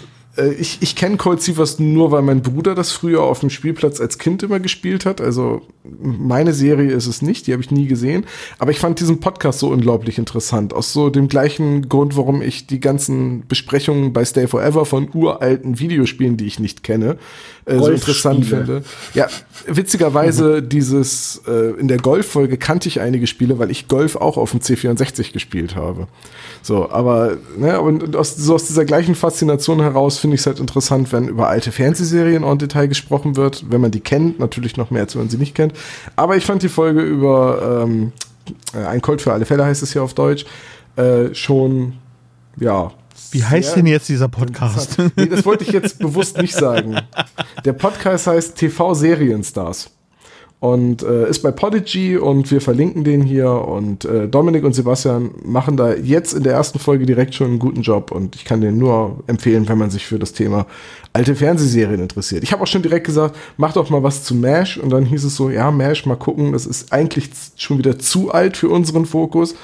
ich, 0.49 0.79
ich 0.81 0.97
kenne 0.97 1.17
Cold 1.17 1.43
Seavers 1.43 1.79
nur, 1.79 2.11
weil 2.11 2.23
mein 2.23 2.43
Bruder 2.43 2.75
das 2.75 2.93
früher 2.93 3.23
auf 3.23 3.41
dem 3.41 3.51
Spielplatz 3.51 4.01
als 4.01 4.19
Kind 4.19 4.43
immer 4.43 4.61
gespielt 4.61 5.05
hat. 5.07 5.21
Also 5.21 5.63
meine 6.01 6.53
Serie 6.53 6.93
ist 6.93 7.07
es 7.07 7.23
nicht, 7.23 7.47
die 7.47 7.53
habe 7.53 7.63
ich 7.63 7.71
nie 7.71 7.87
gesehen. 7.87 8.27
Aber 8.59 8.71
ich 8.71 8.79
fand 8.79 9.01
diesen 9.01 9.21
Podcast 9.21 9.59
so 9.59 9.69
unglaublich 9.69 10.19
interessant. 10.19 10.73
Aus 10.73 10.93
so 10.93 11.11
dem 11.11 11.29
gleichen 11.29 11.89
Grund, 11.89 12.17
warum 12.17 12.43
ich 12.43 12.67
die 12.67 12.81
ganzen 12.81 13.47
Besprechungen 13.49 14.13
bei 14.13 14.25
Stay 14.25 14.47
Forever 14.47 14.85
von 14.85 15.09
uralten 15.13 15.79
Videospielen, 15.79 16.37
die 16.37 16.47
ich 16.47 16.59
nicht 16.59 16.83
kenne, 16.83 17.17
äh, 17.65 17.79
so 17.79 17.91
interessant 17.91 18.47
finde. 18.47 18.83
Ja, 19.15 19.29
witzigerweise 19.67 20.63
dieses, 20.63 21.43
äh, 21.47 21.79
in 21.79 21.89
der 21.89 21.99
Golf-Folge 21.99 22.57
kannte 22.57 22.89
ich 22.89 23.01
einige 23.01 23.27
Spiele, 23.27 23.59
weil 23.59 23.71
ich 23.71 23.89
Golf 23.89 24.17
auch 24.17 24.37
auf 24.37 24.51
dem 24.51 24.61
C64 24.61 25.33
gespielt 25.33 25.77
habe. 25.77 26.09
So, 26.63 26.91
aber, 26.91 27.39
ne, 27.57 27.81
und 27.81 28.15
aus, 28.17 28.37
so 28.37 28.55
aus 28.55 28.65
dieser 28.67 28.85
gleichen 28.85 29.15
Faszination 29.15 29.81
heraus 29.81 30.19
finde 30.19 30.35
ich 30.35 30.41
es 30.41 30.47
halt 30.47 30.61
interessant, 30.61 31.13
wenn 31.13 31.29
über 31.29 31.49
alte 31.49 31.73
Fernsehserien 31.73 32.45
en 32.45 32.59
Detail 32.59 32.87
gesprochen 32.87 33.37
wird, 33.37 33.65
wenn 33.71 33.81
man 33.81 33.91
die 33.91 34.01
kennt, 34.01 34.39
natürlich 34.39 34.77
noch 34.77 34.91
mehr, 34.91 35.03
als 35.03 35.15
wenn 35.15 35.23
man 35.23 35.31
sie 35.31 35.39
nicht 35.39 35.55
kennt. 35.55 35.73
Aber 36.17 36.37
ich 36.37 36.45
fand 36.45 36.63
die 36.63 36.69
Folge 36.69 37.01
über 37.01 37.83
ähm, 37.85 38.13
äh, 38.75 38.85
Ein 38.85 39.01
Colt 39.01 39.23
für 39.23 39.33
alle 39.33 39.47
Fälle 39.47 39.65
heißt 39.65 39.83
es 39.83 39.93
hier 39.93 40.03
auf 40.03 40.15
Deutsch, 40.15 40.45
äh, 40.97 41.35
schon, 41.35 41.95
ja. 42.59 42.93
Wie 43.33 43.45
heißt 43.45 43.77
denn 43.77 43.87
jetzt 43.87 44.09
dieser 44.09 44.29
Podcast? 44.29 44.97
Nee, 45.17 45.27
das 45.27 45.45
wollte 45.45 45.65
ich 45.65 45.71
jetzt 45.71 45.99
bewusst 45.99 46.39
nicht 46.39 46.55
sagen. 46.55 46.97
Der 47.65 47.73
Podcast 47.75 48.27
heißt 48.27 48.57
TV 48.57 48.95
Serienstars 48.95 49.91
und 50.61 51.03
äh, 51.03 51.29
ist 51.29 51.41
bei 51.41 51.51
Podigy 51.51 52.19
und 52.19 52.51
wir 52.51 52.61
verlinken 52.61 53.03
den 53.03 53.23
hier. 53.23 53.51
Und 53.51 54.05
äh, 54.05 54.29
Dominik 54.29 54.63
und 54.63 54.75
Sebastian 54.75 55.31
machen 55.43 55.79
da 55.79 55.95
jetzt 55.95 56.35
in 56.35 56.43
der 56.43 56.53
ersten 56.53 56.79
Folge 56.79 57.07
direkt 57.07 57.35
schon 57.35 57.47
einen 57.49 57.59
guten 57.59 57.81
Job. 57.81 58.13
Und 58.13 58.37
ich 58.37 58.45
kann 58.45 58.61
den 58.61 58.77
nur 58.77 59.25
empfehlen, 59.27 59.67
wenn 59.71 59.79
man 59.79 59.91
sich 59.91 60.07
für 60.07 60.19
das 60.19 60.35
Thema 60.35 60.67
alte 61.15 61.35
Fernsehserien 61.35 62.01
interessiert. 62.01 62.43
Ich 62.45 62.53
habe 62.53 62.63
auch 62.63 62.67
schon 62.67 62.83
direkt 62.83 63.07
gesagt, 63.07 63.37
mach 63.57 63.73
doch 63.73 63.89
mal 63.89 64.03
was 64.03 64.23
zu 64.23 64.35
MASH. 64.35 64.77
Und 64.77 64.91
dann 64.91 65.07
hieß 65.07 65.25
es 65.25 65.35
so, 65.35 65.49
ja, 65.49 65.71
MASH, 65.71 66.05
mal 66.05 66.17
gucken, 66.17 66.53
das 66.53 66.67
ist 66.67 66.93
eigentlich 66.93 67.31
schon 67.57 67.79
wieder 67.79 67.99
zu 67.99 68.31
alt 68.31 68.59
für 68.59 68.69
unseren 68.69 69.07
Fokus, 69.07 69.55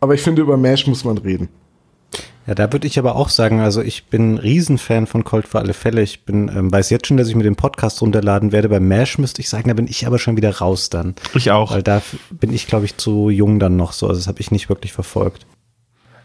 aber 0.00 0.14
ich 0.14 0.22
finde, 0.22 0.42
über 0.42 0.56
MASH 0.56 0.88
muss 0.88 1.04
man 1.04 1.18
reden. 1.18 1.48
Ja, 2.50 2.56
da 2.56 2.72
würde 2.72 2.88
ich 2.88 2.98
aber 2.98 3.14
auch 3.14 3.28
sagen, 3.28 3.60
also 3.60 3.80
ich 3.80 4.06
bin 4.06 4.34
ein 4.34 4.38
Riesenfan 4.38 5.06
von 5.06 5.22
Colt 5.22 5.46
für 5.46 5.60
alle 5.60 5.72
Fälle. 5.72 6.02
Ich 6.02 6.24
bin, 6.24 6.48
ähm, 6.48 6.72
weiß 6.72 6.90
jetzt 6.90 7.06
schon, 7.06 7.16
dass 7.16 7.28
ich 7.28 7.36
mir 7.36 7.44
den 7.44 7.54
Podcast 7.54 8.02
runterladen 8.02 8.50
werde. 8.50 8.68
Bei 8.68 8.80
MASH 8.80 9.18
müsste 9.18 9.40
ich 9.40 9.48
sagen, 9.48 9.68
da 9.68 9.74
bin 9.74 9.86
ich 9.86 10.04
aber 10.04 10.18
schon 10.18 10.36
wieder 10.36 10.58
raus 10.58 10.90
dann. 10.90 11.14
Ich 11.34 11.52
auch. 11.52 11.70
Weil 11.70 11.84
da 11.84 12.02
bin 12.28 12.52
ich, 12.52 12.66
glaube 12.66 12.86
ich, 12.86 12.96
zu 12.96 13.30
jung 13.30 13.60
dann 13.60 13.76
noch 13.76 13.92
so. 13.92 14.08
Also 14.08 14.18
das 14.18 14.26
habe 14.26 14.40
ich 14.40 14.50
nicht 14.50 14.68
wirklich 14.68 14.92
verfolgt. 14.92 15.46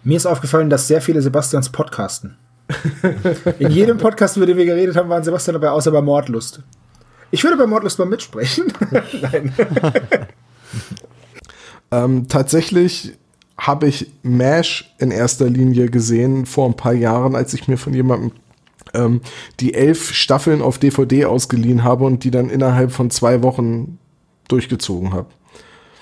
Mir 0.04 0.18
ist 0.18 0.26
aufgefallen, 0.26 0.72
dass 0.72 0.88
sehr 0.88 1.00
viele 1.00 1.22
Sebastians 1.22 1.70
podcasten. 1.70 2.38
In 3.60 3.70
jedem 3.70 4.00
Podcast, 4.00 4.36
über 4.36 4.48
den 4.48 4.58
wir 4.58 4.66
geredet 4.66 4.96
haben, 4.96 5.10
waren 5.10 5.24
Sebastian 5.24 5.54
dabei, 5.54 5.70
außer 5.70 5.92
bei 5.92 6.02
Mordlust. 6.02 6.64
Ich 7.30 7.44
würde 7.44 7.56
bei 7.56 7.68
Mordlust 7.68 8.00
mal 8.00 8.06
mitsprechen. 8.06 8.74
Nein. 9.22 9.54
Ähm, 11.92 12.28
tatsächlich 12.28 13.14
habe 13.58 13.88
ich 13.88 14.12
MASH 14.24 14.94
in 15.00 15.12
erster 15.12 15.50
Linie 15.50 15.90
gesehen 15.90 16.46
vor 16.46 16.68
ein 16.68 16.76
paar 16.76 16.94
Jahren, 16.94 17.36
als 17.36 17.54
ich 17.54 17.68
mir 17.68 17.78
von 17.78 17.94
jemandem 17.94 18.32
ähm, 18.94 19.22
die 19.60 19.74
elf 19.74 20.14
Staffeln 20.14 20.62
auf 20.62 20.78
DVD 20.78 21.26
ausgeliehen 21.26 21.84
habe 21.84 22.06
und 22.06 22.24
die 22.24 22.32
dann 22.32 22.50
innerhalb 22.50 22.92
von 22.92 23.10
zwei 23.10 23.44
Wochen 23.44 23.98
durchgezogen 24.48 25.14
habe. 25.14 25.28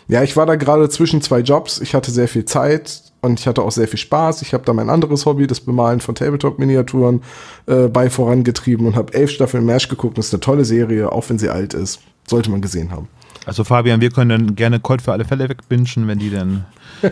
Ja, 0.07 0.21
ich 0.23 0.35
war 0.35 0.45
da 0.45 0.55
gerade 0.55 0.89
zwischen 0.89 1.21
zwei 1.21 1.39
Jobs. 1.39 1.79
Ich 1.79 1.95
hatte 1.95 2.11
sehr 2.11 2.27
viel 2.27 2.45
Zeit 2.45 3.03
und 3.21 3.39
ich 3.39 3.47
hatte 3.47 3.61
auch 3.61 3.71
sehr 3.71 3.87
viel 3.87 3.99
Spaß. 3.99 4.41
Ich 4.41 4.53
habe 4.53 4.65
da 4.65 4.73
mein 4.73 4.89
anderes 4.89 5.25
Hobby, 5.25 5.47
das 5.47 5.61
Bemalen 5.61 6.01
von 6.01 6.15
Tabletop-Miniaturen, 6.15 7.21
äh, 7.67 7.87
bei 7.87 8.09
vorangetrieben 8.09 8.85
und 8.85 8.95
habe 8.95 9.13
elf 9.13 9.31
Staffeln 9.31 9.65
MASH 9.65 9.87
geguckt. 9.87 10.17
Das 10.17 10.27
ist 10.27 10.33
eine 10.33 10.41
tolle 10.41 10.65
Serie, 10.65 11.11
auch 11.11 11.29
wenn 11.29 11.39
sie 11.39 11.49
alt 11.49 11.73
ist. 11.73 12.01
Sollte 12.27 12.51
man 12.51 12.61
gesehen 12.61 12.91
haben. 12.91 13.07
Also 13.45 13.63
Fabian, 13.63 14.01
wir 14.01 14.09
können 14.09 14.29
dann 14.29 14.55
gerne 14.55 14.79
Colt 14.79 15.01
für 15.01 15.11
alle 15.11 15.25
Fälle 15.25 15.49
wegbinschen, 15.49 16.07
wenn 16.07 16.19
die 16.19 16.29
dann 16.29 16.65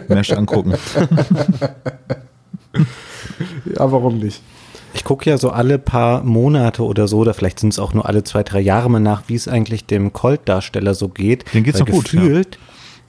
Mesh 0.07 0.31
angucken. 0.31 0.75
Ja, 3.77 3.91
warum 3.91 4.19
nicht? 4.19 4.41
Ich 4.93 5.03
gucke 5.03 5.29
ja 5.29 5.37
so 5.37 5.51
alle 5.51 5.79
paar 5.79 6.23
Monate 6.23 6.83
oder 6.83 7.07
so, 7.07 7.19
oder 7.19 7.33
vielleicht 7.33 7.59
sind 7.59 7.69
es 7.69 7.79
auch 7.79 7.93
nur 7.93 8.07
alle 8.07 8.23
zwei, 8.23 8.43
drei 8.43 8.59
Jahre 8.59 8.89
mal 8.89 8.99
nach, 8.99 9.23
wie 9.27 9.35
es 9.35 9.47
eigentlich 9.47 9.85
dem 9.85 10.11
Colt-Darsteller 10.11 10.93
so 10.93 11.07
geht. 11.07 11.53
Dem 11.53 11.63
geht's 11.63 11.79
Weil 11.79 11.87
noch 11.87 11.93
gut, 11.93 12.11
Gefühlt 12.11 12.59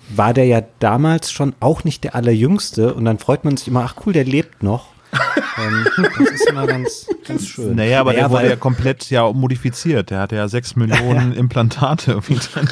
war 0.09 0.35
der 0.35 0.45
ja 0.45 0.63
damals 0.79 1.31
schon 1.31 1.55
auch 1.61 1.85
nicht 1.85 2.05
der 2.05 2.15
Allerjüngste 2.15 2.95
und 2.95 3.05
dann 3.05 3.19
freut 3.19 3.45
man 3.45 3.57
sich 3.57 3.69
immer, 3.69 3.85
ach 3.85 3.97
cool, 4.05 4.13
der 4.13 4.25
lebt 4.25 4.63
noch. 4.63 4.89
Ähm, 5.13 5.87
das 6.19 6.31
ist 6.31 6.49
immer 6.49 6.67
ganz, 6.67 7.07
ganz 7.27 7.47
schön. 7.47 7.77
Naja, 7.77 8.01
aber 8.01 8.15
der 8.15 8.31
wurde 8.31 8.49
ja 8.49 8.57
komplett 8.57 9.11
ja 9.11 9.31
modifiziert. 9.31 10.11
Der 10.11 10.21
hatte 10.21 10.37
ja 10.37 10.49
sechs 10.49 10.75
Millionen 10.77 11.35
Implantate 11.35 12.11
irgendwie 12.13 12.37
drin. 12.37 12.69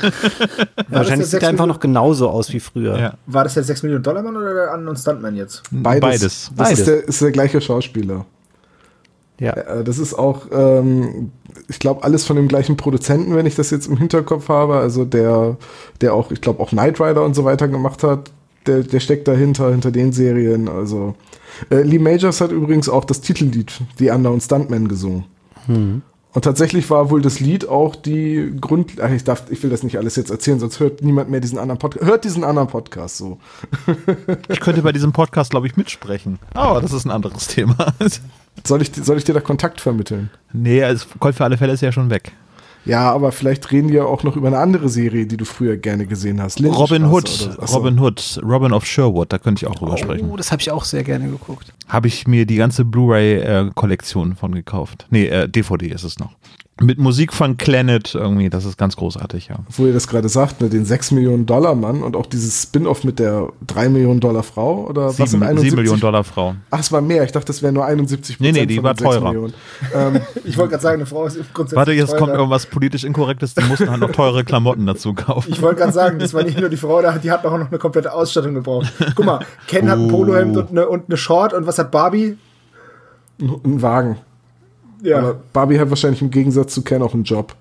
Wahrscheinlich 0.89 1.21
das 1.21 1.31
sieht 1.33 1.43
der 1.43 1.49
er 1.49 1.53
einfach 1.53 1.67
noch 1.67 1.81
genauso 1.81 2.31
aus 2.31 2.53
wie 2.53 2.61
früher. 2.61 2.99
Ja. 2.99 3.15
War 3.27 3.45
das 3.45 3.55
der 3.55 3.65
6 3.65 3.83
Millionen 3.83 4.03
Dollar 4.03 4.23
Mann 4.23 4.37
oder 4.37 4.55
der 4.55 4.75
Unknown 4.75 4.97
Stuntman 4.97 5.37
jetzt? 5.37 5.63
Beides. 5.71 6.01
Beides. 6.01 6.21
Das 6.21 6.51
Beides. 6.57 6.79
Ist, 6.79 6.89
der, 6.89 7.09
ist 7.09 7.23
der 7.23 7.31
gleiche 7.33 7.61
Schauspieler. 7.61 8.25
Ja. 9.39 9.53
Äh, 9.53 9.85
Das 9.85 9.99
ist 9.99 10.15
auch, 10.15 10.47
ähm, 10.53 11.33
ich 11.69 11.79
glaube, 11.79 12.05
alles 12.05 12.25
von 12.25 12.37
dem 12.37 12.49
gleichen 12.49 12.77
Produzenten, 12.77 13.35
wenn 13.37 13.47
ich 13.47 13.55
das 13.55 13.71
jetzt 13.71 13.87
im 13.87 13.97
Hinterkopf 13.97 14.49
habe. 14.49 14.77
Also 14.77 15.05
der, 15.05 15.57
der 16.01 16.15
auch, 16.15 16.31
ich 16.31 16.41
glaube, 16.41 16.63
auch 16.63 16.71
Knight 16.71 17.01
Rider 17.01 17.23
und 17.25 17.35
so 17.35 17.45
weiter 17.45 17.69
gemacht 17.69 18.03
hat, 18.03 18.31
der, 18.67 18.83
der 18.83 19.01
steckt 19.01 19.29
dahinter, 19.29 19.71
hinter 19.71 19.91
den 19.91 20.13
Serien. 20.13 20.69
Also 20.69 21.15
äh, 21.71 21.83
Lee 21.83 21.99
Majors 21.99 22.41
hat 22.41 22.53
übrigens 22.53 22.89
auch 22.89 23.05
das 23.05 23.21
Titellied 23.21 23.73
The 23.99 24.11
Unknown 24.11 24.41
Stuntman 24.41 24.89
gesungen. 24.89 25.25
Und 26.33 26.45
tatsächlich 26.45 26.89
war 26.91 27.11
wohl 27.11 27.23
das 27.23 27.41
Lied 27.41 27.69
auch 27.69 27.97
die 27.97 28.53
Grund. 28.61 29.01
Ach, 29.01 29.11
ich 29.11 29.25
darf, 29.25 29.51
ich 29.51 29.63
will 29.63 29.71
das 29.71 29.83
nicht 29.83 29.99
alles 29.99 30.15
jetzt 30.17 30.31
erzählen, 30.31 30.61
sonst 30.61 30.79
hört 30.79 31.03
niemand 31.03 31.29
mehr 31.29 31.41
diesen 31.41 31.59
anderen 31.59 31.79
Podcast. 31.79 32.07
Hört 32.07 32.25
diesen 32.25 32.45
anderen 32.45 32.69
Podcast 32.69 33.17
so. 33.17 33.39
Ich 34.49 34.61
könnte 34.61 34.83
bei 34.83 34.93
diesem 34.93 35.13
Podcast, 35.13 35.51
glaube 35.51 35.67
ich, 35.67 35.77
mitsprechen. 35.77 36.39
Aber 36.55 36.81
das 36.81 36.93
ist 36.93 37.05
ein 37.05 37.11
anderes 37.11 37.49
Thema. 37.49 37.77
Soll 38.65 38.83
ich, 38.83 38.91
soll 38.95 39.17
ich 39.17 39.25
dir 39.25 39.33
da 39.33 39.41
Kontakt 39.41 39.81
vermitteln? 39.81 40.29
nee, 40.53 40.83
also 40.83 41.07
Colt 41.19 41.35
für 41.35 41.45
alle 41.45 41.57
Fälle 41.57 41.73
ist 41.73 41.81
ja 41.81 41.93
schon 41.93 42.11
weg. 42.11 42.33
Ja, 42.85 43.13
aber 43.13 43.31
vielleicht 43.33 43.71
reden 43.73 43.91
wir 43.91 44.07
auch 44.07 44.23
noch 44.23 44.37
über 44.37 44.49
eine 44.49 44.59
andere 44.59 44.89
Serie, 44.89 45.27
die 45.27 45.37
du 45.37 45.45
früher 45.45 45.77
gerne 45.77 46.07
gesehen 46.07 46.41
hast. 46.41 46.63
Robin 46.65 47.05
Hood, 47.07 47.51
Achso. 47.61 47.77
Robin 47.77 47.99
Hood, 48.01 48.41
Robin 48.43 48.73
of 48.73 48.87
Sherwood, 48.87 49.33
da 49.33 49.39
könnte 49.39 49.65
ich 49.65 49.71
auch 49.71 49.75
drüber 49.77 49.99
sprechen. 49.99 50.31
Oh, 50.31 50.37
das 50.37 50.51
habe 50.51 50.63
ich 50.63 50.71
auch 50.71 50.85
sehr 50.85 51.05
gerne 51.05 51.29
geguckt. 51.29 51.73
Habe 51.89 52.09
ich 52.09 52.27
mir 52.27 52.47
die 52.47 52.57
ganze 52.57 52.85
Blu-ray-Kollektion 52.85 54.37
von 54.37 54.55
gekauft. 54.55 55.07
Nee, 55.11 55.27
äh, 55.27 55.49
DVD 55.49 55.89
ist 55.89 56.05
es 56.05 56.19
noch. 56.19 56.33
Mit 56.83 56.99
Musik 56.99 57.33
von 57.35 57.57
Planet 57.59 58.15
irgendwie, 58.15 58.49
das 58.49 58.65
ist 58.65 58.79
ganz 58.79 58.97
großartig, 58.97 59.49
ja. 59.49 59.57
Wo 59.77 59.85
ihr 59.87 59.93
das 59.93 60.09
gerade 60.09 60.29
sagt, 60.31 60.63
ne, 60.63 60.71
den 60.71 60.87
6 60.87 61.11
Millionen 61.11 61.45
Dollar 61.45 61.75
Mann 61.75 62.03
und 62.03 62.17
auch 62.17 62.25
dieses 62.27 62.63
Spin-off 62.63 63.05
mit 63.05 63.19
der 63.19 63.49
3 63.67 63.91
Millionen 63.91 64.19
Dollar 64.21 64.43
Frau 64.43 64.87
oder 64.89 65.09
was 65.09 65.17
sind 65.17 65.29
Sieben, 65.29 65.43
71? 65.43 65.71
sieben 65.71 65.77
Millionen 65.83 66.01
Dollar 66.01 66.25
Frau. 66.25 66.55
Ach, 66.71 66.81
es 66.81 66.91
war 66.91 67.03
mehr. 67.03 67.23
Ich 67.25 67.33
dachte, 67.33 67.49
das 67.49 67.63
wäre 67.63 67.73
nur 67.73 67.85
71 67.85 68.41
Nee, 68.41 68.53
nee, 68.53 68.65
die 68.65 68.83
war 68.83 68.95
den 68.95 68.99
6 69.07 69.21
teurer. 69.21 69.35
Ähm, 69.95 70.21
Ich 70.45 70.57
wollte 70.57 70.71
gerade 70.71 70.83
sagen, 70.83 70.95
eine 70.97 71.07
Frau 71.07 71.27
ist 71.27 71.37
grundsätzlich 71.53 71.77
Warte, 71.77 71.93
jetzt 71.93 72.11
kommt 72.17 72.29
teurer. 72.31 72.39
irgendwas 72.39 72.65
politisch 72.67 73.05
Inkorrektes, 73.05 73.55
die 73.55 73.65
mussten 73.65 73.91
halt 73.91 74.01
noch 74.01 74.13
teure 74.13 74.43
Klamotten 74.45 74.87
dazu 74.87 75.13
kaufen. 75.13 75.53
Ich 75.53 75.61
wollte 75.61 75.81
gerade 75.81 75.93
sagen, 75.93 76.19
das 76.19 76.33
war 76.33 76.45
nicht 76.45 76.59
nur 76.59 76.71
die 76.71 76.77
Frau, 76.79 77.03
da- 77.03 77.19
die 77.19 77.31
hat 77.31 77.45
auch 77.45 77.59
noch 77.59 77.69
eine 77.69 77.79
komplette 77.79 78.13
Ausstattung 78.13 78.55
gebraucht. 78.55 78.91
Guck 79.15 79.27
mal, 79.27 79.41
Ken 79.67 79.91
hat 79.91 79.99
ein 79.99 80.09
Polohemd 80.09 80.57
und 80.57 80.71
eine, 80.71 80.89
und 80.89 81.05
eine 81.09 81.17
Short 81.19 81.53
und 81.53 81.67
was 81.67 81.79
hat 81.79 81.91
Barbie? 81.91 82.39
ein 83.41 83.83
Wagen. 83.83 84.17
Ja. 85.03 85.19
Aber 85.19 85.41
Barbie 85.53 85.79
hat 85.79 85.91
wahrscheinlich 85.91 86.23
im 86.23 86.31
Gegensatz 86.31 86.75
zu 86.75 86.83
Ken 86.83 87.03
auch 87.03 87.15
einen 87.15 87.25
Job. 87.25 87.55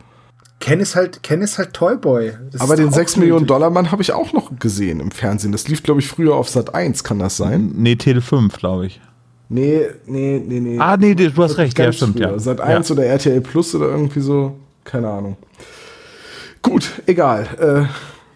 Ken 0.60 0.82
ist 0.82 0.96
halt, 0.96 1.24
Ken 1.24 1.42
ist 1.42 1.58
halt 1.58 1.74
Toyboy. 1.74 2.34
Das 2.52 2.62
Aber 2.62 2.74
ist 2.74 2.80
den 2.80 2.88
doch 2.88 2.94
auch 2.94 2.98
6 2.98 3.18
Millionen. 3.18 3.48
Dollar 3.48 3.70
Mann 3.70 3.92
habe 3.92 4.02
ich 4.02 4.12
auch 4.12 4.34
noch 4.34 4.60
gesehen 4.60 5.00
im 5.00 5.12
Fernsehen. 5.12 5.52
Das 5.54 5.68
lief, 5.68 5.84
glaube 5.84 6.02
ich, 6.02 6.08
früher 6.08 6.36
auf 6.36 6.50
Sat 6.50 6.76
1, 6.76 7.04
kann 7.04 7.20
das 7.20 7.38
sein? 7.38 7.72
Nee, 7.76 7.96
Tele 7.96 8.22
5, 8.22 8.58
glaube 8.58 8.88
ich. 8.88 9.00
Nee, 9.48 9.88
nee, 10.06 10.44
nee, 10.46 10.60
nee. 10.60 10.78
Ah, 10.80 10.98
nee, 10.98 11.16
du 11.16 11.32
hast 11.42 11.58
recht, 11.58 11.78
ja, 11.80 11.86
Ganz 11.86 11.96
stimmt, 11.96 12.18
früher. 12.18 12.32
ja. 12.32 12.40
Sat 12.40 12.62
1 12.62 12.92
oder 12.92 13.06
RTL 13.06 13.42
Plus 13.42 13.74
oder 13.74 13.88
irgendwie 13.88 14.20
so. 14.20 14.56
Keine 14.84 15.10
Ahnung. 15.10 15.38
Gut, 16.62 16.92
egal. 17.06 17.48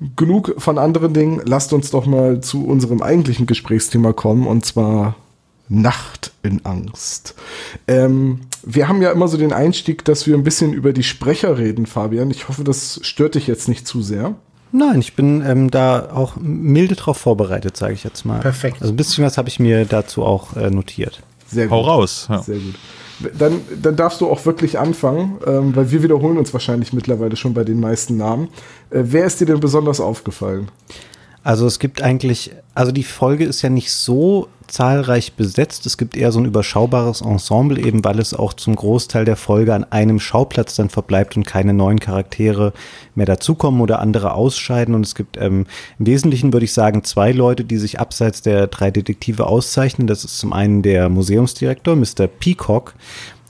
Äh, 0.02 0.06
genug 0.16 0.56
von 0.58 0.78
anderen 0.78 1.13
Dingen. 1.13 1.42
Lasst 1.46 1.74
uns 1.74 1.92
doch 1.92 2.06
mal 2.06 2.42
zu 2.42 2.66
unserem 2.66 3.02
eigentlichen 3.02 3.46
Gesprächsthema 3.46 4.13
kommen 4.13 4.48
und 4.48 4.66
zwar 4.66 5.16
Nacht 5.70 6.32
in 6.42 6.66
Angst. 6.66 7.36
Ähm, 7.88 8.42
wir 8.65 8.88
haben 8.88 9.02
ja 9.02 9.12
immer 9.12 9.28
so 9.28 9.38
den 9.38 9.54
Einstieg, 9.54 10.06
dass 10.06 10.26
wir 10.28 10.36
ein 10.36 10.43
bisschen 10.43 10.73
über 10.73 10.93
die 10.93 11.04
Sprecher 11.04 11.58
reden, 11.58 11.86
Fabian. 11.86 12.32
Ich 12.32 12.47
hoffe, 12.47 12.63
das 12.63 12.99
stört 13.04 13.36
dich 13.36 13.47
jetzt 13.47 13.67
nicht 13.67 13.88
zu 13.88 14.02
sehr. 14.02 14.36
Nein, 14.71 14.99
ich 15.02 15.15
bin 15.15 15.43
ähm, 15.45 15.69
da 15.69 16.10
auch 16.13 16.36
milde 16.38 16.95
drauf 16.95 17.17
vorbereitet, 17.17 17.78
sage 17.78 17.93
ich 17.93 18.04
jetzt 18.04 18.26
mal. 18.26 18.39
Perfekt. 18.39 18.82
Also 18.82 18.91
ein 18.91 18.97
bisschen 18.97 19.23
was 19.23 19.38
habe 19.38 19.47
ich 19.47 19.60
mir 19.60 19.86
dazu 19.86 20.23
auch 20.23 20.56
äh, 20.56 20.71
notiert. 20.71 21.21
Sehr 21.47 21.69
Hau 21.69 21.82
gut. 21.82 21.89
raus. 21.89 22.28
Ja. 22.30 22.41
Sehr 22.41 22.58
gut. 22.58 22.76
Dann, 23.38 23.62
dann 23.82 23.95
darfst 23.95 24.19
du 24.21 24.30
auch 24.30 24.43
wirklich 24.45 24.80
anfangen, 24.80 25.38
ähm, 25.45 25.76
weil 25.76 25.91
wir 25.91 26.02
wiederholen 26.02 26.38
uns 26.38 26.52
wahrscheinlich 26.54 26.91
mittlerweile 26.91 27.36
schon 27.36 27.54
bei 27.54 27.63
den 27.63 27.80
meisten 27.80 28.17
Namen. 28.17 28.47
Äh, 28.89 29.04
wer 29.04 29.26
ist 29.26 29.39
dir 29.39 29.45
denn 29.45 29.60
besonders 29.60 29.99
aufgefallen? 29.99 30.69
Also 31.43 31.67
es 31.67 31.78
gibt 31.78 32.02
eigentlich, 32.02 32.52
also 32.73 32.91
die 32.91 33.04
Folge 33.04 33.45
ist 33.45 33.62
ja 33.62 33.69
nicht 33.69 33.91
so 33.91 34.47
zahlreich 34.67 35.34
besetzt. 35.34 35.86
Es 35.86 35.97
gibt 35.97 36.15
eher 36.15 36.32
so 36.32 36.39
ein 36.39 36.45
überschaubares 36.45 37.21
Ensemble, 37.21 37.80
eben 37.80 38.04
weil 38.04 38.19
es 38.19 38.34
auch 38.34 38.54
zum 38.54 38.76
Großteil 38.76 39.26
der 39.26 39.36
Folge 39.36 39.73
an 39.73 39.86
einem 39.86 40.19
Schauplatz 40.19 40.76
dann 40.76 40.89
verbleibt 40.89 41.36
und 41.38 41.45
keine 41.45 41.73
neuen 41.73 41.99
Charaktere 41.99 42.73
mehr 43.15 43.26
dazukommen 43.26 43.82
oder 43.82 43.99
andere 43.99 44.34
ausscheiden. 44.34 44.95
Und 44.95 45.06
es 45.06 45.15
gibt 45.15 45.38
ähm, 45.38 45.65
im 45.99 46.06
Wesentlichen, 46.06 46.54
würde 46.54 46.65
ich 46.65 46.73
sagen, 46.73 47.04
zwei 47.04 47.32
Leute, 47.32 47.63
die 47.63 47.78
sich 47.78 47.99
abseits 47.99 48.41
der 48.41 48.67
drei 48.67 48.91
Detektive 48.91 49.47
auszeichnen. 49.47 50.08
Das 50.08 50.23
ist 50.23 50.39
zum 50.39 50.54
einen 50.54 50.82
der 50.82 51.10
Museumsdirektor, 51.10 51.95
Mr. 51.95 52.28
Peacock. 52.28 52.93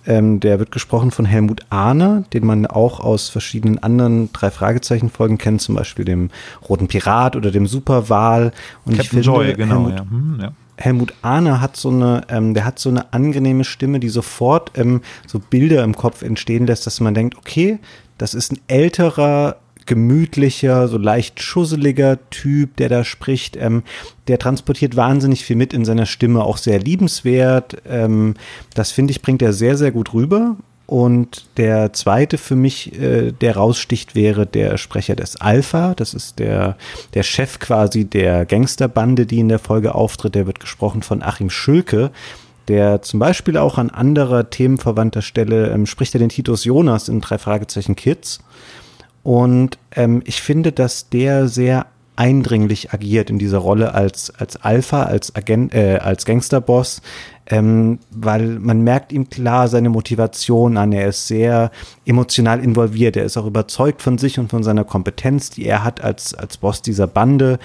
Ähm, 0.06 0.40
der 0.40 0.60
wird 0.60 0.72
gesprochen 0.72 1.12
von 1.12 1.26
Helmut 1.26 1.62
Ahner, 1.70 2.26
den 2.34 2.46
man 2.46 2.66
auch 2.66 3.00
aus 3.00 3.30
verschiedenen 3.30 3.82
anderen 3.82 4.32
drei 4.34 4.52
Fragezeichen-Folgen 4.52 5.38
kennt, 5.38 5.62
zum 5.62 5.76
Beispiel 5.76 6.04
dem 6.04 6.30
Roten 6.68 6.88
Pirat 6.88 7.36
oder 7.36 7.52
dem 7.52 7.68
Superwal. 7.68 8.52
Und 8.86 8.98
Captain 8.98 9.22
Joy, 9.22 9.54
genau. 9.54 9.88
Helmut, 9.88 9.94
ja. 9.94 10.02
Hm, 10.02 10.40
ja. 10.42 10.52
Helmut 10.84 11.14
Ahner 11.22 11.62
hat 11.62 11.78
so 11.78 11.90
eine, 11.90 12.24
ähm, 12.28 12.54
der 12.54 12.66
hat 12.66 12.78
so 12.78 12.90
eine 12.90 13.14
angenehme 13.14 13.64
Stimme, 13.64 14.02
die 14.02 14.10
sofort 14.10 14.72
ähm, 14.76 15.02
so 15.26 15.40
Bilder 15.40 15.82
im 15.84 15.96
Kopf 15.96 16.24
entstehen 16.24 16.68
lässt, 16.68 16.86
dass 16.86 17.00
man 17.00 17.14
denkt, 17.14 17.38
okay, 17.38 17.80
das 18.18 18.34
ist 18.34 18.52
ein 18.52 18.60
älterer, 18.68 19.58
gemütlicher, 19.86 20.88
so 20.88 20.98
leicht 20.98 21.42
schusseliger 21.42 22.18
Typ, 22.30 22.76
der 22.78 22.90
da 22.90 23.06
spricht. 23.06 23.56
Ähm, 23.56 23.84
der 24.28 24.40
transportiert 24.40 24.96
wahnsinnig 24.98 25.46
viel 25.46 25.56
mit 25.56 25.74
in 25.74 25.86
seiner 25.86 26.06
Stimme, 26.06 26.44
auch 26.44 26.58
sehr 26.58 26.80
liebenswert. 26.80 27.78
Ähm, 27.88 28.36
das 28.74 28.92
finde 28.92 29.12
ich, 29.12 29.22
bringt 29.22 29.42
er 29.42 29.54
sehr, 29.54 29.78
sehr 29.78 29.92
gut 29.92 30.14
rüber. 30.14 30.58
Und 30.86 31.46
der 31.58 31.94
zweite 31.94 32.38
für 32.38 32.56
mich, 32.56 33.00
äh, 33.00 33.32
der 33.32 33.56
raussticht, 33.56 34.16
wäre 34.16 34.46
der 34.46 34.78
Sprecher 34.78 35.16
des 35.16 35.40
Alpha. 35.40 35.94
Das 35.96 36.14
ist 36.14 36.40
der, 36.40 36.76
der 37.14 37.24
Chef 37.24 37.60
quasi 37.60 38.06
der 38.06 38.46
Gangsterbande, 38.46 39.26
die 39.26 39.40
in 39.40 39.50
der 39.50 39.60
Folge 39.60 39.96
auftritt. 39.96 40.36
Der 40.36 40.46
wird 40.46 40.60
gesprochen 40.60 41.02
von 41.02 41.24
Achim 41.24 41.50
Schülke, 41.50 42.12
der 42.68 43.02
zum 43.02 43.20
Beispiel 43.20 43.58
auch 43.58 43.78
an 43.78 43.90
anderer 43.90 44.50
themenverwandter 44.50 45.22
Stelle 45.22 45.72
ähm, 45.72 45.86
spricht 45.86 46.16
er 46.16 46.20
den 46.20 46.30
Titus 46.30 46.66
Jonas 46.66 47.08
in 47.08 47.22
drei 47.22 47.38
Fragezeichen 47.38 47.96
Kids. 47.96 48.40
Und 49.24 49.78
ähm, 49.96 50.22
ich 50.26 50.42
finde, 50.42 50.74
dass 50.74 51.10
der 51.10 51.48
sehr 51.48 51.86
eindringlich 52.16 52.94
agiert 52.94 53.30
in 53.30 53.40
dieser 53.40 53.58
Rolle 53.58 53.94
als, 53.94 54.32
als 54.38 54.58
Alpha, 54.58 55.04
als 55.04 55.36
Agent, 55.36 55.74
äh, 55.74 55.98
als 55.98 56.26
Gangsterboss, 56.26 57.02
ähm, 57.48 58.00
weil 58.12 58.60
man 58.60 58.84
merkt 58.84 59.12
ihm 59.12 59.30
klar 59.30 59.68
seine 59.68 59.90
Motivation 59.90 60.78
an. 60.78 60.94
Er 60.94 61.10
ist 61.10 61.28
sehr 61.28 61.72
emotional 62.06 62.64
involviert. 62.64 63.18
Er 63.18 63.26
ist 63.26 63.38
auch 63.38 63.46
überzeugt 63.46 64.02
von 64.02 64.18
sich 64.18 64.40
und 64.40 64.50
von 64.50 64.64
seiner 64.64 64.84
Kompetenz, 64.84 65.50
die 65.50 65.66
er 65.66 65.84
hat 65.84 66.02
als, 66.02 66.34
als 66.34 66.58
Boss 66.58 66.82
dieser 66.82 67.08
Bande. 67.08 67.60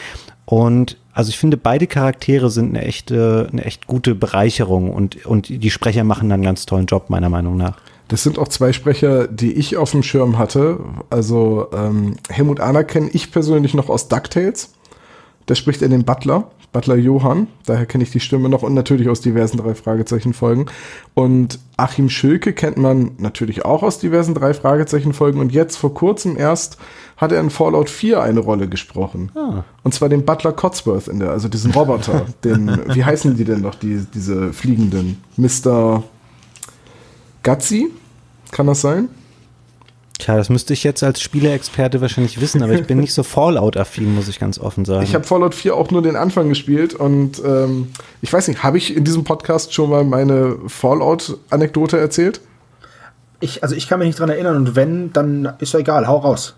Und 0.44 0.96
also 1.12 1.30
ich 1.30 1.38
finde, 1.38 1.56
beide 1.56 1.86
Charaktere 1.86 2.50
sind 2.50 2.70
eine 2.70 2.84
echte, 2.84 3.48
eine 3.52 3.64
echt 3.64 3.86
gute 3.86 4.14
Bereicherung 4.14 4.90
und, 4.90 5.26
und 5.26 5.48
die 5.48 5.70
Sprecher 5.70 6.04
machen 6.04 6.32
einen 6.32 6.42
ganz 6.42 6.64
tollen 6.64 6.86
Job, 6.86 7.10
meiner 7.10 7.28
Meinung 7.28 7.56
nach. 7.56 7.78
Das 8.08 8.22
sind 8.22 8.38
auch 8.38 8.48
zwei 8.48 8.72
Sprecher, 8.72 9.28
die 9.28 9.52
ich 9.52 9.76
auf 9.76 9.90
dem 9.90 10.02
Schirm 10.02 10.38
hatte. 10.38 10.80
Also 11.10 11.68
ähm, 11.74 12.16
Helmut 12.30 12.60
Ahner 12.60 12.84
kenne 12.84 13.10
ich 13.12 13.30
persönlich 13.30 13.74
noch 13.74 13.90
aus 13.90 14.08
DuckTales. 14.08 14.72
Der 15.48 15.54
spricht 15.54 15.82
in 15.82 15.90
den 15.90 16.04
Butler, 16.04 16.50
Butler 16.72 16.96
Johann. 16.96 17.46
Daher 17.64 17.86
kenne 17.86 18.04
ich 18.04 18.10
die 18.10 18.20
Stimme 18.20 18.48
noch 18.48 18.62
und 18.62 18.74
natürlich 18.74 19.08
aus 19.08 19.20
diversen 19.22 19.56
drei 19.56 19.74
Fragezeichen 19.74 20.34
Folgen. 20.34 20.66
Und 21.14 21.58
Achim 21.76 22.10
Schülke 22.10 22.52
kennt 22.52 22.76
man 22.76 23.12
natürlich 23.18 23.64
auch 23.64 23.82
aus 23.82 23.98
diversen 23.98 24.34
drei 24.34 24.52
Fragezeichen 24.52 25.14
Folgen. 25.14 25.40
Und 25.40 25.52
jetzt 25.52 25.76
vor 25.76 25.94
kurzem 25.94 26.36
erst 26.36 26.76
hat 27.16 27.32
er 27.32 27.40
in 27.40 27.50
Fallout 27.50 27.88
4 27.88 28.22
eine 28.22 28.40
Rolle 28.40 28.68
gesprochen. 28.68 29.30
Ah. 29.34 29.64
Und 29.82 29.94
zwar 29.94 30.10
den 30.10 30.24
Butler 30.26 30.52
Cotsworth 30.52 31.08
in 31.08 31.20
der, 31.20 31.30
also 31.30 31.48
diesen 31.48 31.72
Roboter. 31.72 32.26
den, 32.44 32.80
wie 32.94 33.04
heißen 33.04 33.36
die 33.36 33.44
denn 33.44 33.62
noch, 33.62 33.74
die, 33.74 34.04
diese 34.12 34.52
fliegenden? 34.52 35.22
Mr. 35.36 36.02
Gazzi? 37.42 37.90
Kann 38.50 38.66
das 38.66 38.82
sein? 38.82 39.08
Tja, 40.18 40.36
das 40.36 40.48
müsste 40.48 40.72
ich 40.72 40.82
jetzt 40.82 41.04
als 41.04 41.20
Spieleexperte 41.20 42.00
wahrscheinlich 42.00 42.40
wissen, 42.40 42.62
aber 42.62 42.72
ich 42.72 42.84
bin 42.86 42.98
nicht 42.98 43.14
so 43.14 43.22
Fallout-affin, 43.22 44.16
muss 44.16 44.26
ich 44.26 44.40
ganz 44.40 44.58
offen 44.58 44.84
sagen. 44.84 45.04
Ich 45.04 45.14
habe 45.14 45.24
Fallout 45.24 45.54
4 45.54 45.76
auch 45.76 45.92
nur 45.92 46.02
den 46.02 46.16
Anfang 46.16 46.48
gespielt 46.48 46.92
und 46.92 47.40
ähm, 47.44 47.92
ich 48.20 48.32
weiß 48.32 48.48
nicht, 48.48 48.64
habe 48.64 48.78
ich 48.78 48.96
in 48.96 49.04
diesem 49.04 49.22
Podcast 49.22 49.72
schon 49.72 49.90
mal 49.90 50.02
meine 50.02 50.56
Fallout-Anekdote 50.66 51.98
erzählt? 51.98 52.40
Ich, 53.38 53.62
also 53.62 53.76
ich 53.76 53.88
kann 53.88 54.00
mich 54.00 54.08
nicht 54.08 54.18
dran 54.18 54.28
erinnern 54.28 54.56
und 54.56 54.74
wenn, 54.74 55.12
dann 55.12 55.52
ist 55.60 55.72
ja 55.72 55.78
egal, 55.78 56.08
hau 56.08 56.18
raus. 56.18 56.56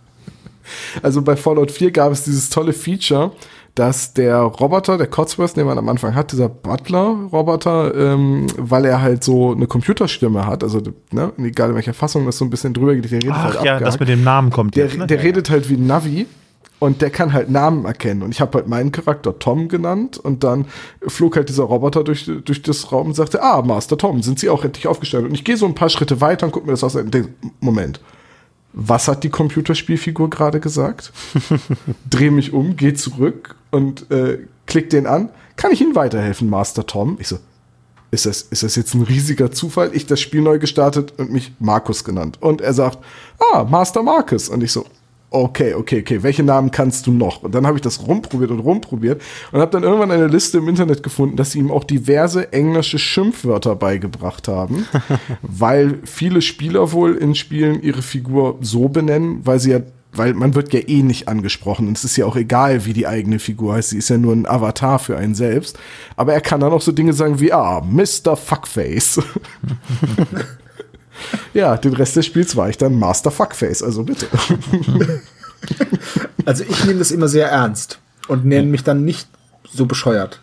Also 1.03 1.21
bei 1.21 1.37
Fallout 1.37 1.71
4 1.71 1.91
gab 1.91 2.13
es 2.13 2.25
dieses 2.25 2.49
tolle 2.49 2.73
Feature, 2.73 3.33
dass 3.75 4.15
der 4.15 4.39
Roboter, 4.41 4.99
der 4.99 5.07
Cotsworth, 5.07 5.57
den 5.57 5.67
man 5.67 5.79
am 5.79 5.89
Anfang 5.89 6.15
hat, 6.15 6.33
dieser 6.33 6.49
Butler-Roboter, 6.49 7.95
ähm, 7.95 8.47
weil 8.59 8.85
er 8.85 9.01
halt 9.01 9.23
so 9.25 9.53
eine 9.53 9.67
Computerstimme 9.67 10.47
hat, 10.47 10.63
also 10.65 10.81
ne, 11.13 11.33
egal 11.39 11.71
in 11.71 11.75
welcher 11.77 11.95
Fassung 11.95 12.27
das 12.27 12.39
so 12.39 12.45
ein 12.45 12.51
bisschen 12.51 12.75
drüber 12.75 12.95
geht, 12.95 13.05
der 13.05 13.13
redet 13.13 13.33
halt 13.33 13.57
Ach 13.59 13.65
ja, 13.65 13.73
abgehakt. 13.75 13.87
das 13.87 14.01
mit 14.01 14.09
dem 14.09 14.25
Namen 14.25 14.51
kommt 14.51 14.77
Der, 14.77 14.87
jetzt. 14.87 14.99
Ne? 14.99 15.07
der 15.07 15.23
redet 15.23 15.51
halt 15.51 15.69
wie 15.71 15.75
ein 15.75 15.87
Navi 15.87 16.27
und 16.81 17.01
der 17.03 17.11
kann 17.11 17.33
halt 17.33 17.51
Namen 17.51 17.85
erkennen. 17.85 18.23
Und 18.23 18.31
ich 18.31 18.41
habe 18.41 18.59
halt 18.59 18.67
meinen 18.67 18.91
Charakter 18.91 19.39
Tom 19.39 19.69
genannt 19.69 20.19
und 20.19 20.43
dann 20.45 20.65
flog 21.07 21.37
halt 21.37 21.49
dieser 21.49 21.65
Roboter 21.65 22.03
durch, 22.05 22.31
durch 22.45 22.63
das 22.63 22.91
Raum 22.91 23.09
und 23.09 23.15
sagte, 23.15 23.43
ah, 23.43 23.63
Master 23.63 23.97
Tom, 23.99 24.23
sind 24.23 24.39
Sie 24.41 24.49
auch 24.49 24.65
endlich 24.65 24.87
aufgestellt? 24.87 25.27
Und 25.27 25.35
ich 25.35 25.45
gehe 25.45 25.57
so 25.57 25.67
ein 25.67 25.75
paar 25.75 25.91
Schritte 25.91 26.21
weiter 26.21 26.47
und 26.47 26.53
gucke 26.53 26.67
mir 26.67 26.73
das 26.73 26.83
aus 26.83 26.97
und 26.97 27.13
denke, 27.15 27.31
Moment, 27.61 28.01
was 28.73 29.09
hat 29.09 29.25
die 29.25 29.31
Computerspielfigur 29.31 30.31
gerade 30.31 30.59
gesagt? 30.61 31.13
Dreh 32.11 32.31
mich 32.31 32.53
um, 32.53 32.77
geh 32.77 32.95
zurück 32.95 33.57
und 33.71 34.11
äh, 34.11 34.39
klick 34.67 34.91
den 34.91 35.07
an. 35.07 35.31
Kann 35.57 35.73
ich 35.73 35.81
Ihnen 35.81 35.95
weiterhelfen, 35.95 36.49
Master 36.49 36.87
Tom? 36.87 37.17
Ich 37.21 37.29
so, 37.29 37.39
ist 38.11 38.27
das, 38.27 38.43
ist 38.43 38.63
das 38.63 38.77
jetzt 38.77 38.95
ein 38.95 39.03
riesiger 39.03 39.53
Zufall? 39.53 39.91
Ich 39.93 40.07
das 40.07 40.21
Spiel 40.21 40.41
neu 40.41 40.59
gestartet 40.59 41.15
und 41.19 41.31
mich 41.31 41.53
Markus 41.61 42.05
genannt. 42.05 42.39
Und 42.41 42.61
er 42.61 42.73
sagt, 42.73 42.99
ah, 43.53 43.65
Master 43.65 44.03
Markus. 44.03 44.49
Und 44.49 44.63
ich 44.63 44.73
so, 44.73 44.85
okay, 45.31 45.75
okay, 45.75 46.01
okay, 46.01 46.23
welche 46.23 46.43
Namen 46.43 46.71
kannst 46.73 47.07
du 47.07 47.13
noch? 47.13 47.43
Und 47.43 47.55
dann 47.55 47.67
habe 47.67 47.79
ich 47.79 47.83
das 47.83 48.07
rumprobiert 48.07 48.51
und 48.51 48.61
rumprobiert 48.61 49.23
und 49.53 49.61
habe 49.61 49.71
dann 49.71 49.85
irgendwann 49.85 50.11
eine 50.11 50.27
Liste 50.27 50.59
im 50.59 50.69
Internet 50.69 51.03
gefunden, 51.03 51.37
dass 51.37 51.53
sie 51.53 51.61
ihm 51.61 51.71
auch 51.71 51.85
diverse 51.85 52.53
englische 52.53 52.99
Schimpfwörter 52.99 53.77
beigebracht 53.77 54.49
haben, 54.49 54.87
weil 55.43 56.01
viele 56.05 56.43
Spieler 56.43 56.93
wohl 56.93 57.15
in 57.15 57.35
Spielen 57.37 57.81
ihre 57.83 58.03
Figur 58.03 58.59
so 58.61 58.89
benennen, 58.89 59.41
weil 59.45 59.61
sie 59.61 59.71
ja 59.71 59.81
weil 60.13 60.35
man 60.35 60.55
wird 60.55 60.73
ja 60.73 60.81
eh 60.81 61.03
nicht 61.03 61.29
angesprochen 61.29 61.89
und 61.89 61.97
es 61.97 62.05
ist 62.05 62.17
ja 62.17 62.27
auch 62.27 62.37
egal, 62.37 62.85
wie 62.85 62.93
die 62.93 63.07
eigene 63.07 63.39
Figur 63.39 63.75
heißt. 63.75 63.91
Sie 63.91 63.99
ist 63.99 64.11
ja 64.11 64.19
nur 64.19 64.35
ein 64.35 64.47
Avatar 64.47 64.99
für 64.99 65.17
einen 65.17 65.35
selbst. 65.35 65.79
Aber 66.17 66.33
er 66.33 66.41
kann 66.41 66.61
dann 66.61 66.73
auch 66.73 66.83
so 66.83 66.93
Dinge 66.93 67.13
sagen 67.13 67.39
wie, 67.41 67.53
ah, 67.53 67.81
Mr. 67.81 68.37
Fuckface. 68.37 69.21
ja, 71.55 71.77
den 71.77 71.95
Rest 71.95 72.17
des 72.17 72.27
Spiels 72.27 72.57
war 72.57 72.69
ich 72.69 72.79
dann 72.79 72.99
Master 72.99 73.31
Fuckface, 73.31 73.83
also 73.83 74.05
bitte. 74.05 74.27
Also 76.45 76.65
ich 76.65 76.85
nehme 76.85 76.99
das 76.99 77.11
immer 77.11 77.29
sehr 77.29 77.49
ernst 77.49 77.99
und 78.29 78.45
nenne 78.45 78.69
mich 78.69 78.83
dann 78.83 79.05
nicht 79.05 79.29
so 79.71 79.87
bescheuert. 79.87 80.41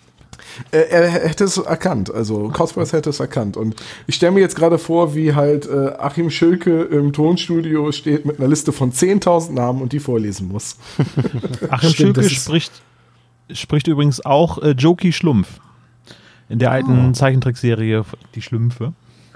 Äh, 0.72 0.78
er 0.90 1.10
hätte 1.10 1.44
es 1.44 1.58
erkannt, 1.58 2.14
also 2.14 2.50
Cosworth 2.50 2.94
hätte 2.94 3.10
es 3.10 3.20
erkannt. 3.20 3.58
Und 3.58 3.76
ich 4.08 4.16
stelle 4.16 4.32
mir 4.34 4.40
jetzt 4.40 4.56
gerade 4.56 4.78
vor, 4.78 5.16
wie 5.16 5.34
halt 5.36 5.68
äh, 5.68 5.94
Achim 5.98 6.30
Schülke 6.30 6.82
im 6.84 7.14
Tonstudio 7.14 7.92
steht 7.92 8.26
mit 8.26 8.40
einer 8.40 8.48
Liste 8.48 8.72
von 8.72 8.92
10.000 8.92 9.52
Namen 9.54 9.82
und 9.82 9.94
die 9.94 10.00
vorlesen 10.00 10.48
muss. 10.48 10.78
Achim 11.70 11.90
Stimmt, 11.90 12.16
Schülke 12.18 12.30
spricht, 12.30 12.72
spricht 13.52 13.88
übrigens 13.88 14.26
auch 14.26 14.58
äh, 14.60 14.72
Jokey 14.72 15.12
Schlumpf. 15.14 15.48
In 16.50 16.60
der 16.60 16.72
alten 16.72 17.14
Zeichentrickserie 17.14 18.04
Die 18.36 18.42
Schlümpfe. 18.42 18.94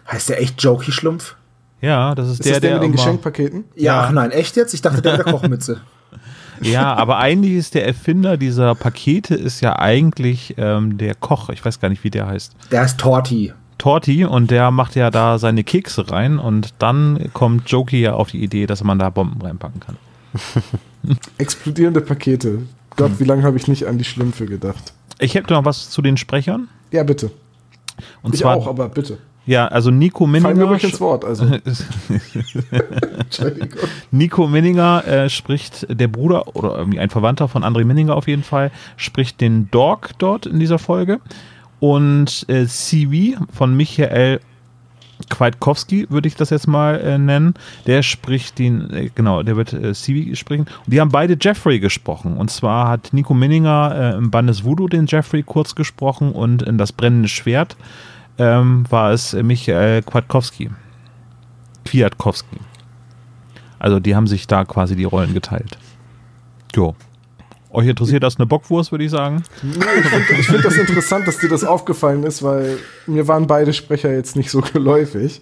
Heißt 0.10 0.30
der 0.30 0.42
echt 0.42 0.62
Jokey 0.64 0.92
Schlumpf? 0.92 1.36
Ja, 1.82 2.16
das 2.16 2.28
ist, 2.28 2.40
Ist 2.40 2.46
der, 2.46 2.54
das 2.54 2.62
der, 2.62 2.70
der 2.72 2.80
mit 2.80 2.88
den 2.88 2.92
Geschenkpaketen? 2.94 3.64
Ja, 3.76 3.84
Ja. 3.84 4.02
ach 4.04 4.12
nein, 4.12 4.32
echt 4.32 4.56
jetzt? 4.56 4.74
Ich 4.74 4.82
dachte, 4.82 5.02
der 5.02 5.18
mit 5.18 5.26
der 5.26 5.34
Kochmütze. 5.34 5.82
Ja, 6.62 6.94
aber 6.94 7.18
eigentlich 7.18 7.54
ist 7.54 7.74
der 7.76 7.86
Erfinder 7.86 8.38
dieser 8.38 8.76
Pakete 8.76 9.36
ist 9.36 9.62
ja 9.62 9.78
eigentlich 9.80 10.56
ähm, 10.58 10.98
der 10.98 11.16
Koch. 11.16 11.50
Ich 11.50 11.64
weiß 11.64 11.80
gar 11.80 11.90
nicht, 11.90 12.04
wie 12.04 12.12
der 12.12 12.28
heißt. 12.28 12.56
Der 12.72 12.82
heißt 12.82 13.00
Torti. 13.00 13.54
Torti 13.78 14.26
und 14.26 14.52
der 14.52 14.70
macht 14.70 14.96
ja 14.96 15.10
da 15.10 15.40
seine 15.40 15.64
Kekse 15.64 16.12
rein 16.12 16.38
und 16.38 16.76
dann 16.78 17.32
kommt 17.34 17.70
Jokey 17.70 18.02
ja 18.02 18.14
auf 18.14 18.30
die 18.30 18.44
Idee, 18.44 18.68
dass 18.68 18.84
man 18.84 19.00
da 19.00 19.10
Bomben 19.10 19.42
reinpacken 19.42 19.80
kann. 19.80 19.98
Explodierende 21.40 22.02
Pakete. 22.02 22.60
Gott, 22.96 23.14
wie 23.20 23.24
lange 23.24 23.44
habe 23.44 23.58
ich 23.58 23.68
nicht 23.68 23.88
an 23.88 23.98
die 23.98 24.04
Schlümpfe 24.04 24.46
gedacht? 24.46 24.94
Ich 25.18 25.34
hätte 25.34 25.54
noch 25.54 25.66
was 25.66 25.90
zu 25.90 26.02
den 26.02 26.18
Sprechern. 26.18 26.68
Ja, 26.92 27.04
bitte. 27.04 27.32
Und 28.22 28.36
ich 28.36 28.42
zwar 28.42 28.56
auch, 28.56 28.68
aber 28.68 28.90
bitte. 28.90 29.18
Ja, 29.46 29.68
also 29.68 29.90
Nico 29.90 30.26
Fallen 30.26 30.32
mir 30.32 30.42
Minninger. 30.50 30.66
ruhig 30.66 30.84
ins 30.84 31.02
Wort. 31.02 31.26
Also. 31.26 31.46
Entschuldigung. 33.20 33.80
Nico 34.12 34.48
Minninger 34.48 35.08
äh, 35.08 35.30
spricht 35.30 35.88
der 35.90 36.08
Bruder 36.08 36.56
oder 36.56 36.78
irgendwie 36.78 37.00
ein 37.00 37.10
Verwandter 37.10 37.48
von 37.48 37.64
André 37.64 37.84
Minninger 37.84 38.16
auf 38.16 38.28
jeden 38.28 38.44
Fall, 38.44 38.72
spricht 38.98 39.42
den 39.42 39.70
Dog 39.72 40.12
dort 40.20 40.46
in 40.46 40.60
dieser 40.60 40.80
Folge. 40.80 41.20
Und 41.80 42.46
äh, 42.48 42.68
CV 42.68 43.40
von 43.52 43.76
Michael 43.76 44.40
Kwiatkowski, 45.30 46.08
würde 46.10 46.28
ich 46.28 46.36
das 46.36 46.50
jetzt 46.50 46.68
mal 46.68 47.00
äh, 47.00 47.18
nennen, 47.18 47.54
der 47.88 48.04
spricht 48.04 48.60
den, 48.60 48.90
äh, 48.92 49.10
genau, 49.14 49.44
der 49.44 49.56
wird 49.56 49.74
äh, 49.74 49.94
CV 49.94 50.36
sprechen. 50.36 50.68
Und 50.86 50.94
die 50.94 51.02
haben 51.02 51.12
beide 51.12 51.38
Jeffrey 51.40 51.80
gesprochen. 51.80 52.38
Und 52.38 52.52
zwar 52.52 52.88
hat 52.88 53.10
Nico 53.14 53.34
Minninger 53.34 54.14
äh, 54.14 54.18
im 54.18 54.32
Bandes 54.32 54.64
Voodoo 54.64 54.88
den 54.88 55.08
Jeffrey 55.08 55.44
kurz 55.44 55.76
gesprochen 55.76 56.32
und 56.32 56.62
in 56.62 56.78
Das 56.78 56.92
brennende 56.92 57.28
Schwert 57.28 57.76
ähm, 58.42 58.86
war 58.90 59.12
es 59.12 59.34
Michael 59.34 60.02
Kwiatkowski. 60.02 60.72
Kwiatkowski. 61.86 62.58
Also 63.78 64.00
die 64.00 64.16
haben 64.16 64.28
sich 64.28 64.48
da 64.48 64.66
quasi 64.66 64.96
die 64.96 65.04
Rollen 65.04 65.34
geteilt. 65.34 65.78
Jo. 66.76 66.96
Euch 67.70 67.88
interessiert 67.88 68.24
das 68.24 68.38
eine 68.38 68.48
Bockwurst, 68.48 68.92
würde 68.92 69.06
ich 69.06 69.12
sagen? 69.12 69.44
Ich 70.40 70.48
finde 70.48 70.64
das 70.64 70.76
interessant, 70.76 71.28
dass 71.28 71.38
dir 71.38 71.50
das 71.50 71.64
aufgefallen 71.64 72.24
ist, 72.24 72.44
weil 72.44 72.80
mir 73.08 73.28
waren 73.28 73.48
beide 73.48 73.74
Sprecher 73.74 74.12
jetzt 74.12 74.36
nicht 74.36 74.50
so 74.50 74.62
geläufig. 74.62 75.42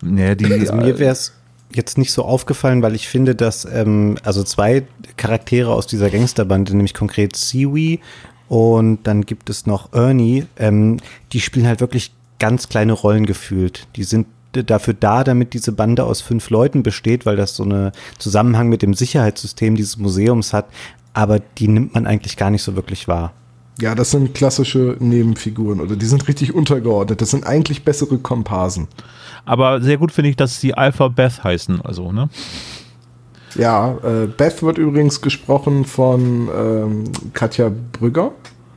Nee, 0.00 0.34
die, 0.36 0.52
Also 0.52 0.74
mir 0.74 0.98
wäre 0.98 1.12
es 1.12 1.34
jetzt 1.72 1.98
nicht 1.98 2.12
so 2.12 2.24
aufgefallen, 2.24 2.82
weil 2.82 2.94
ich 2.94 3.08
finde, 3.08 3.34
dass 3.34 3.64
ähm, 3.64 4.16
also 4.22 4.42
zwei 4.42 4.86
Charaktere 5.16 5.72
aus 5.72 5.86
dieser 5.86 6.10
Gangsterbande, 6.10 6.72
nämlich 6.72 6.94
konkret 6.94 7.36
Siwi 7.36 8.00
und 8.48 9.00
dann 9.04 9.26
gibt 9.26 9.50
es 9.50 9.66
noch 9.66 9.92
Ernie, 9.92 10.46
ähm, 10.56 10.96
die 11.32 11.40
spielen 11.40 11.66
halt 11.66 11.80
wirklich 11.80 12.12
ganz 12.40 12.68
kleine 12.68 12.92
Rollen 12.92 13.26
gefühlt. 13.26 13.86
Die 13.94 14.02
sind 14.02 14.26
dafür 14.52 14.94
da, 14.94 15.22
damit 15.22 15.54
diese 15.54 15.70
Bande 15.70 16.02
aus 16.02 16.20
fünf 16.20 16.50
Leuten 16.50 16.82
besteht, 16.82 17.24
weil 17.24 17.36
das 17.36 17.54
so 17.54 17.62
eine 17.62 17.92
Zusammenhang 18.18 18.68
mit 18.68 18.82
dem 18.82 18.94
Sicherheitssystem 18.94 19.76
dieses 19.76 19.96
Museums 19.96 20.52
hat. 20.52 20.66
Aber 21.12 21.38
die 21.38 21.68
nimmt 21.68 21.94
man 21.94 22.06
eigentlich 22.06 22.36
gar 22.36 22.50
nicht 22.50 22.62
so 22.62 22.74
wirklich 22.74 23.06
wahr. 23.06 23.32
Ja, 23.80 23.94
das 23.94 24.10
sind 24.10 24.34
klassische 24.34 24.96
Nebenfiguren 24.98 25.80
oder 25.80 25.96
die 25.96 26.06
sind 26.06 26.26
richtig 26.28 26.54
untergeordnet. 26.54 27.20
Das 27.20 27.30
sind 27.30 27.46
eigentlich 27.46 27.84
bessere 27.84 28.18
Komparsen. 28.18 28.88
aber 29.46 29.80
sehr 29.80 29.96
gut 29.96 30.12
finde 30.12 30.30
ich, 30.30 30.36
dass 30.36 30.60
sie 30.60 30.74
Alpha 30.74 31.08
Beth 31.08 31.42
heißen. 31.44 31.80
Also, 31.80 32.12
ne? 32.12 32.28
Ja, 33.54 33.96
äh, 34.04 34.26
Beth 34.26 34.62
wird 34.62 34.78
übrigens 34.78 35.20
gesprochen 35.20 35.84
von 35.84 36.48
ähm, 36.54 37.04
Katja 37.32 37.70
Brügger. 37.92 38.32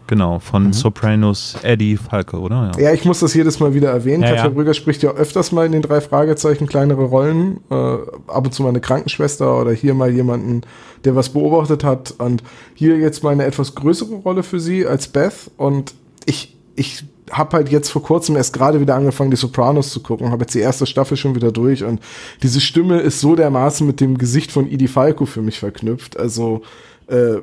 Genau, 0.08 0.40
von 0.40 0.74
Sopranos 0.74 1.56
Eddie 1.64 1.96
Falke, 1.96 2.38
oder? 2.40 2.72
Ja. 2.76 2.84
Ja, 2.84 2.94
ich 2.94 3.06
muss 3.06 3.22
das 3.22 3.34
jedes 3.34 3.60
Mal 3.60 3.74
wieder 3.74 3.90
erwähnen. 3.90 4.22
Ja, 4.22 4.30
Katja 4.30 4.46
ja. 4.46 4.50
Brügger 4.50 4.74
spricht 4.74 5.02
ja 5.02 5.12
öfters 5.12 5.52
mal 5.52 5.66
in 5.66 5.72
den 5.72 5.82
drei 5.82 6.02
Fragezeichen 6.02 6.68
kleinere 6.68 7.06
Rollen. 7.06 7.62
Äh, 7.70 7.76
ab 7.76 8.46
und 8.46 8.54
zu 8.54 8.64
mal 8.64 8.70
eine 8.70 8.82
Krankenschwester 8.82 9.62
oder 9.62 9.72
hier 9.72 9.94
mal 9.94 10.12
jemanden, 10.12 10.62
der 11.06 11.16
was 11.16 11.30
beobachtet 11.30 11.84
hat. 11.84 12.16
Und 12.18 12.44
hier 12.74 12.98
jetzt 12.98 13.24
mal 13.24 13.32
eine 13.32 13.46
etwas 13.46 13.76
größere 13.76 14.16
Rolle 14.16 14.44
für 14.44 14.60
sie 14.60 14.86
als 14.86 15.08
Beth. 15.08 15.52
Und 15.56 15.94
ich, 16.26 16.58
ich 16.76 17.06
habe 17.32 17.56
halt 17.56 17.70
jetzt 17.70 17.90
vor 17.90 18.04
kurzem 18.04 18.36
erst 18.36 18.54
gerade 18.54 18.82
wieder 18.82 18.96
angefangen, 18.96 19.32
die 19.32 19.38
Sopranos 19.38 19.92
zu 19.92 20.02
gucken. 20.02 20.32
Habe 20.32 20.44
jetzt 20.44 20.54
die 20.54 20.60
erste 20.60 20.86
Staffel 20.86 21.16
schon 21.16 21.36
wieder 21.36 21.54
durch. 21.54 21.84
Und 21.86 22.02
diese 22.42 22.60
Stimme 22.60 23.00
ist 23.00 23.22
so 23.22 23.36
dermaßen 23.36 23.88
mit 23.88 24.02
dem 24.02 24.18
Gesicht 24.18 24.52
von 24.52 24.70
Edie 24.70 24.90
Falco 24.90 25.26
für 25.26 25.42
mich 25.42 25.60
verknüpft. 25.60 26.18
Also, 26.18 26.62
äh, 27.08 27.38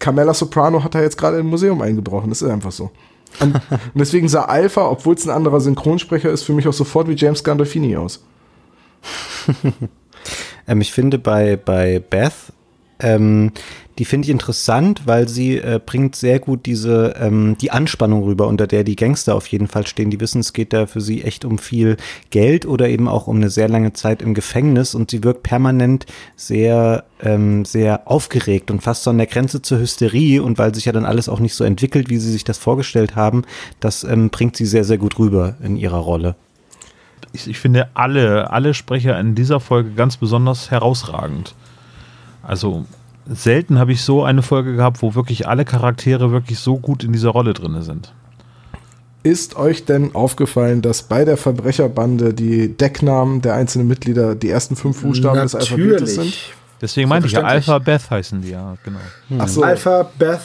Carmela 0.00 0.34
Soprano 0.34 0.82
hat 0.82 0.96
da 0.96 1.00
jetzt 1.00 1.16
gerade 1.16 1.38
im 1.38 1.46
Museum 1.46 1.80
eingebrochen. 1.80 2.30
Das 2.30 2.42
ist 2.42 2.50
einfach 2.50 2.72
so. 2.72 2.90
Und, 3.38 3.54
und 3.54 3.60
deswegen 3.94 4.28
sah 4.28 4.46
Alpha, 4.46 4.88
obwohl 4.88 5.14
es 5.14 5.24
ein 5.24 5.30
anderer 5.30 5.60
Synchronsprecher 5.60 6.30
ist, 6.30 6.42
für 6.42 6.52
mich 6.52 6.66
auch 6.66 6.72
sofort 6.72 7.06
wie 7.08 7.14
James 7.14 7.44
Gandolfini 7.44 7.96
aus. 7.96 8.24
Ähm, 10.66 10.80
ich 10.82 10.92
finde 10.92 11.18
bei, 11.18 11.56
bei 11.56 11.98
Beth, 11.98 12.34
ähm, 13.00 13.50
die 14.00 14.06
finde 14.06 14.24
ich 14.24 14.30
interessant, 14.30 15.02
weil 15.04 15.28
sie 15.28 15.58
äh, 15.58 15.78
bringt 15.84 16.16
sehr 16.16 16.38
gut 16.38 16.64
diese, 16.64 17.16
ähm, 17.20 17.58
die 17.60 17.70
Anspannung 17.70 18.22
rüber, 18.22 18.46
unter 18.46 18.66
der 18.66 18.82
die 18.82 18.96
Gangster 18.96 19.34
auf 19.34 19.46
jeden 19.48 19.68
Fall 19.68 19.86
stehen. 19.86 20.08
Die 20.08 20.20
wissen, 20.20 20.40
es 20.40 20.54
geht 20.54 20.72
da 20.72 20.86
für 20.86 21.02
sie 21.02 21.22
echt 21.22 21.44
um 21.44 21.58
viel 21.58 21.98
Geld 22.30 22.64
oder 22.64 22.88
eben 22.88 23.08
auch 23.08 23.26
um 23.26 23.36
eine 23.36 23.50
sehr 23.50 23.68
lange 23.68 23.92
Zeit 23.92 24.22
im 24.22 24.32
Gefängnis 24.32 24.94
und 24.94 25.10
sie 25.10 25.22
wirkt 25.22 25.42
permanent 25.42 26.06
sehr, 26.34 27.04
ähm, 27.22 27.66
sehr 27.66 28.10
aufgeregt 28.10 28.70
und 28.70 28.82
fast 28.82 29.02
so 29.02 29.10
an 29.10 29.18
der 29.18 29.26
Grenze 29.26 29.60
zur 29.60 29.80
Hysterie 29.80 30.40
und 30.40 30.56
weil 30.56 30.74
sich 30.74 30.86
ja 30.86 30.92
dann 30.92 31.04
alles 31.04 31.28
auch 31.28 31.38
nicht 31.38 31.54
so 31.54 31.64
entwickelt, 31.64 32.08
wie 32.08 32.16
sie 32.16 32.32
sich 32.32 32.44
das 32.44 32.56
vorgestellt 32.56 33.16
haben, 33.16 33.42
das 33.80 34.02
ähm, 34.02 34.30
bringt 34.30 34.56
sie 34.56 34.64
sehr, 34.64 34.84
sehr 34.84 34.96
gut 34.96 35.18
rüber 35.18 35.56
in 35.62 35.76
ihrer 35.76 35.98
Rolle. 35.98 36.36
Ich, 37.34 37.46
ich 37.46 37.58
finde 37.58 37.90
alle, 37.92 38.50
alle 38.50 38.72
Sprecher 38.72 39.20
in 39.20 39.34
dieser 39.34 39.60
Folge 39.60 39.90
ganz 39.90 40.16
besonders 40.16 40.70
herausragend. 40.70 41.54
Also 42.42 42.86
selten 43.26 43.78
habe 43.78 43.92
ich 43.92 44.02
so 44.02 44.24
eine 44.24 44.42
Folge 44.42 44.74
gehabt, 44.74 45.02
wo 45.02 45.14
wirklich 45.14 45.46
alle 45.48 45.64
Charaktere 45.64 46.32
wirklich 46.32 46.58
so 46.58 46.78
gut 46.78 47.04
in 47.04 47.12
dieser 47.12 47.30
Rolle 47.30 47.52
drin 47.52 47.80
sind. 47.82 48.12
Ist 49.22 49.56
euch 49.56 49.84
denn 49.84 50.14
aufgefallen, 50.14 50.80
dass 50.80 51.02
bei 51.02 51.26
der 51.26 51.36
Verbrecherbande 51.36 52.32
die 52.32 52.76
Decknamen 52.76 53.42
der 53.42 53.54
einzelnen 53.54 53.86
Mitglieder 53.86 54.34
die 54.34 54.48
ersten 54.48 54.76
fünf 54.76 55.02
Buchstaben 55.02 55.40
des 55.40 55.54
Alphabetes 55.54 56.14
sind? 56.14 56.34
Deswegen 56.80 57.08
meinte 57.08 57.26
ich 57.26 57.34
ja. 57.34 57.42
Alpha 57.42 57.78
Beth 57.78 58.10
heißen 58.10 58.40
die, 58.40 58.50
ja, 58.50 58.76
genau. 58.82 58.98
Ach 59.38 59.48
so, 59.48 59.62
Alpha, 59.62 60.10
Beth, 60.18 60.40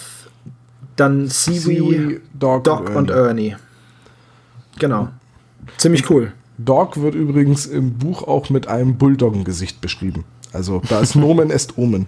dann 0.98 1.28
Seaweed, 1.30 1.62
Seaweed, 1.62 2.22
Dog, 2.34 2.66
Doc 2.66 2.90
und 2.94 3.10
Ernie. 3.10 3.56
Genau. 4.78 5.08
Ziemlich 5.78 6.10
cool. 6.10 6.34
Dog 6.58 6.98
wird 7.02 7.16
übrigens 7.16 7.66
im 7.66 7.94
Buch 7.94 8.24
auch 8.24 8.50
mit 8.50 8.68
einem 8.68 8.98
Bulldoggen-Gesicht 8.98 9.80
beschrieben. 9.80 10.26
Also 10.52 10.82
da 10.90 11.00
ist 11.00 11.16
Nomen 11.16 11.50
est 11.52 11.78
Omen. 11.78 12.08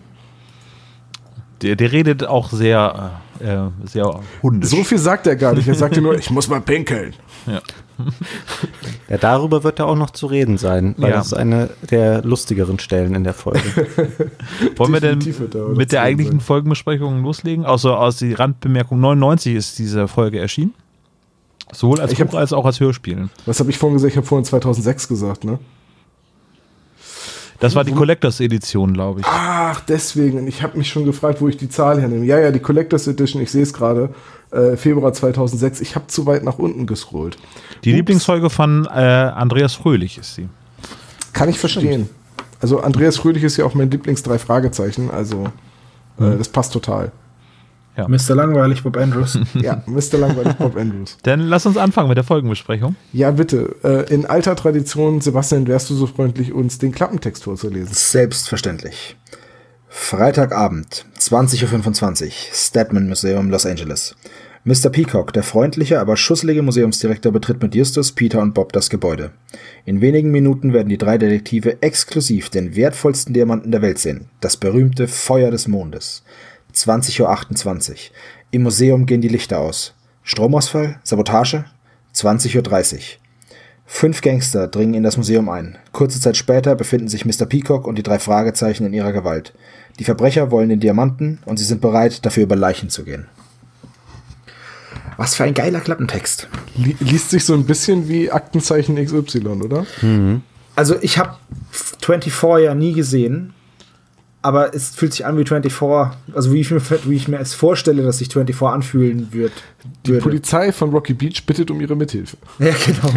Der, 1.61 1.75
der 1.75 1.91
redet 1.91 2.23
auch 2.25 2.49
sehr, 2.51 3.11
äh, 3.39 3.45
äh, 3.53 3.69
sehr 3.85 4.19
hundisch. 4.43 4.69
So 4.69 4.83
viel 4.83 4.97
sagt 4.97 5.25
er 5.27 5.35
gar 5.35 5.53
nicht. 5.53 5.67
Er 5.67 5.75
sagte 5.75 6.01
nur, 6.01 6.15
ich 6.19 6.29
muss 6.29 6.47
mal 6.47 6.61
pinkeln. 6.61 7.13
ja. 7.45 7.61
Ja, 9.09 9.17
darüber 9.17 9.63
wird 9.63 9.79
da 9.79 9.85
auch 9.85 9.95
noch 9.95 10.11
zu 10.11 10.27
reden 10.27 10.59
sein, 10.59 10.93
weil 10.99 11.09
Ja. 11.09 11.15
das 11.17 11.27
ist 11.27 11.33
eine 11.33 11.71
der 11.89 12.21
lustigeren 12.23 12.77
Stellen 12.77 13.15
in 13.15 13.23
der 13.23 13.33
Folge. 13.33 13.59
Wollen 14.75 14.93
wir 14.93 14.99
denn 14.99 15.17
mit 15.75 15.91
der 15.91 16.03
eigentlichen 16.03 16.33
sein. 16.39 16.45
Folgenbesprechung 16.45 17.23
loslegen? 17.23 17.65
Außer 17.65 17.97
aus 17.99 18.17
die 18.17 18.33
Randbemerkung 18.33 18.99
99 18.99 19.55
ist 19.55 19.79
diese 19.79 20.07
Folge 20.07 20.39
erschienen. 20.39 20.75
Sowohl 21.73 21.99
als 21.99 22.11
Ich 22.13 22.21
hab- 22.21 22.29
Buch 22.29 22.37
als 22.37 22.53
auch 22.53 22.65
als 22.65 22.79
Hörspiel. 22.79 23.29
Was 23.47 23.59
habe 23.59 23.71
ich 23.71 23.79
vorhin 23.79 23.95
gesagt? 23.95 24.11
Ich 24.11 24.17
habe 24.17 24.27
vorhin 24.27 24.45
2006 24.45 25.07
gesagt, 25.07 25.43
ne? 25.43 25.57
Das 27.59 27.75
war 27.75 27.83
die 27.83 27.91
Collectors 27.91 28.39
Edition, 28.39 28.93
glaube 28.93 29.21
ich. 29.21 29.25
Ach, 29.27 29.79
deswegen. 29.81 30.39
Und 30.39 30.47
Ich 30.47 30.61
habe 30.61 30.77
mich 30.77 30.89
schon 30.89 31.05
gefragt, 31.05 31.41
wo 31.41 31.47
ich 31.47 31.57
die 31.57 31.69
Zahl 31.69 31.99
hernehme. 31.99 32.25
Ja, 32.25 32.39
ja, 32.39 32.51
die 32.51 32.59
Collectors 32.59 33.07
Edition, 33.07 33.41
ich 33.41 33.51
sehe 33.51 33.63
es 33.63 33.73
gerade. 33.73 34.09
Äh, 34.51 34.77
Februar 34.77 35.11
2006. 35.11 35.81
Ich 35.81 35.95
habe 35.95 36.07
zu 36.07 36.25
weit 36.25 36.43
nach 36.43 36.59
unten 36.59 36.85
gescrollt. 36.85 37.37
Die 37.83 37.91
Lieblingsfolge 37.91 38.49
von 38.49 38.85
äh, 38.85 38.89
Andreas 38.89 39.73
Fröhlich 39.73 40.17
ist 40.17 40.35
sie. 40.35 40.47
Kann 41.33 41.49
ich 41.49 41.59
verstehen. 41.59 42.09
Also 42.61 42.79
Andreas 42.79 43.17
Fröhlich 43.17 43.43
ist 43.43 43.57
ja 43.57 43.65
auch 43.65 43.73
mein 43.73 43.91
Lieblings-Drei 43.91 44.39
Fragezeichen. 44.39 45.11
Also 45.11 45.45
äh, 46.19 46.37
das 46.37 46.49
passt 46.49 46.73
total. 46.73 47.11
Mr. 48.07 48.35
Langweilig, 48.35 48.83
Bob 48.83 48.97
Andrews. 48.97 49.39
Ja, 49.55 49.81
Mr. 49.87 50.19
Langweilig 50.19 50.53
Bob 50.55 50.77
Andrews. 50.77 51.17
Dann 51.23 51.39
lass 51.41 51.65
uns 51.65 51.77
anfangen 51.77 52.09
mit 52.09 52.17
der 52.17 52.23
Folgenbesprechung. 52.23 52.95
Ja, 53.13 53.31
bitte. 53.31 53.75
Äh, 53.83 54.13
in 54.13 54.25
alter 54.25 54.55
Tradition, 54.55 55.21
Sebastian, 55.21 55.67
wärst 55.67 55.89
du 55.89 55.95
so 55.95 56.05
freundlich, 56.05 56.53
uns 56.53 56.77
den 56.77 56.91
Klappentext 56.91 57.45
vorzulesen? 57.45 57.93
Selbstverständlich. 57.93 59.15
Freitagabend, 59.89 61.05
20.25 61.17 62.25
Uhr, 62.25 62.31
Stedman 62.53 63.07
Museum, 63.07 63.49
Los 63.49 63.65
Angeles. 63.65 64.15
Mr. 64.67 64.89
Peacock, 64.89 65.31
der 65.31 65.43
freundliche, 65.43 65.97
aber 66.01 66.17
schusselige 66.17 66.61
Museumsdirektor, 66.61 67.31
betritt 67.31 67.61
mit 67.61 67.73
Justus, 67.73 68.11
Peter 68.11 68.41
und 68.41 68.53
Bob 68.53 68.73
das 68.73 68.89
Gebäude. 68.89 69.31
In 69.85 70.01
wenigen 70.01 70.29
Minuten 70.29 70.73
werden 70.73 70.89
die 70.89 70.97
drei 70.97 71.17
Detektive 71.17 71.81
exklusiv 71.81 72.49
den 72.49 72.75
wertvollsten 72.75 73.33
Diamanten 73.33 73.71
der 73.71 73.81
Welt 73.81 73.97
sehen, 73.97 74.25
das 74.41 74.57
berühmte 74.57 75.07
Feuer 75.07 75.51
des 75.51 75.69
Mondes. 75.69 76.21
20.28 76.85 77.91
Uhr. 77.91 77.95
Im 78.51 78.63
Museum 78.63 79.05
gehen 79.05 79.21
die 79.21 79.27
Lichter 79.27 79.59
aus. 79.59 79.93
Stromausfall? 80.23 80.99
Sabotage? 81.03 81.65
20.30 82.13 82.95
Uhr. 82.95 82.99
Fünf 83.85 84.21
Gangster 84.21 84.67
dringen 84.67 84.95
in 84.95 85.03
das 85.03 85.15
Museum 85.15 85.47
ein. 85.47 85.77
Kurze 85.93 86.19
Zeit 86.19 86.35
später 86.35 86.75
befinden 86.75 87.07
sich 87.07 87.25
Mr. 87.25 87.45
Peacock 87.45 87.87
und 87.87 87.97
die 87.97 88.03
drei 88.03 88.19
Fragezeichen 88.19 88.85
in 88.85 88.93
ihrer 88.93 89.13
Gewalt. 89.13 89.53
Die 89.99 90.03
Verbrecher 90.03 90.51
wollen 90.51 90.69
den 90.69 90.81
Diamanten 90.81 91.39
und 91.45 91.57
sie 91.57 91.63
sind 91.63 91.79
bereit, 91.79 92.25
dafür 92.25 92.43
über 92.43 92.57
Leichen 92.57 92.89
zu 92.89 93.05
gehen. 93.05 93.27
Was 95.15 95.35
für 95.35 95.45
ein 95.45 95.53
geiler 95.53 95.79
Klappentext. 95.79 96.47
Li 96.75 96.95
liest 96.99 97.31
sich 97.31 97.43
so 97.43 97.53
ein 97.53 97.65
bisschen 97.65 98.07
wie 98.07 98.29
Aktenzeichen 98.29 99.03
XY, 99.03 99.47
oder? 99.47 99.85
Also 100.75 100.95
ich 101.01 101.17
habe 101.17 101.35
24 101.71 102.63
ja 102.63 102.75
nie 102.75 102.93
gesehen. 102.93 103.53
Aber 104.41 104.73
es 104.73 104.89
fühlt 104.89 105.13
sich 105.13 105.25
an 105.25 105.37
wie 105.37 105.45
24, 105.45 105.73
also 106.33 106.53
wie 106.53 106.61
ich 106.61 106.71
mir, 106.71 106.81
wie 107.05 107.15
ich 107.15 107.27
mir 107.27 107.39
es 107.39 107.53
vorstelle, 107.53 108.03
dass 108.03 108.19
sich 108.19 108.29
24 108.29 108.61
anfühlen 108.67 109.29
wird. 109.31 109.51
Die 110.05 110.11
würde. 110.11 110.21
Polizei 110.21 110.71
von 110.71 110.91
Rocky 110.91 111.13
Beach 111.13 111.45
bittet 111.45 111.71
um 111.71 111.81
ihre 111.81 111.95
Mithilfe. 111.95 112.37
Ja, 112.59 112.73
genau. 112.85 113.13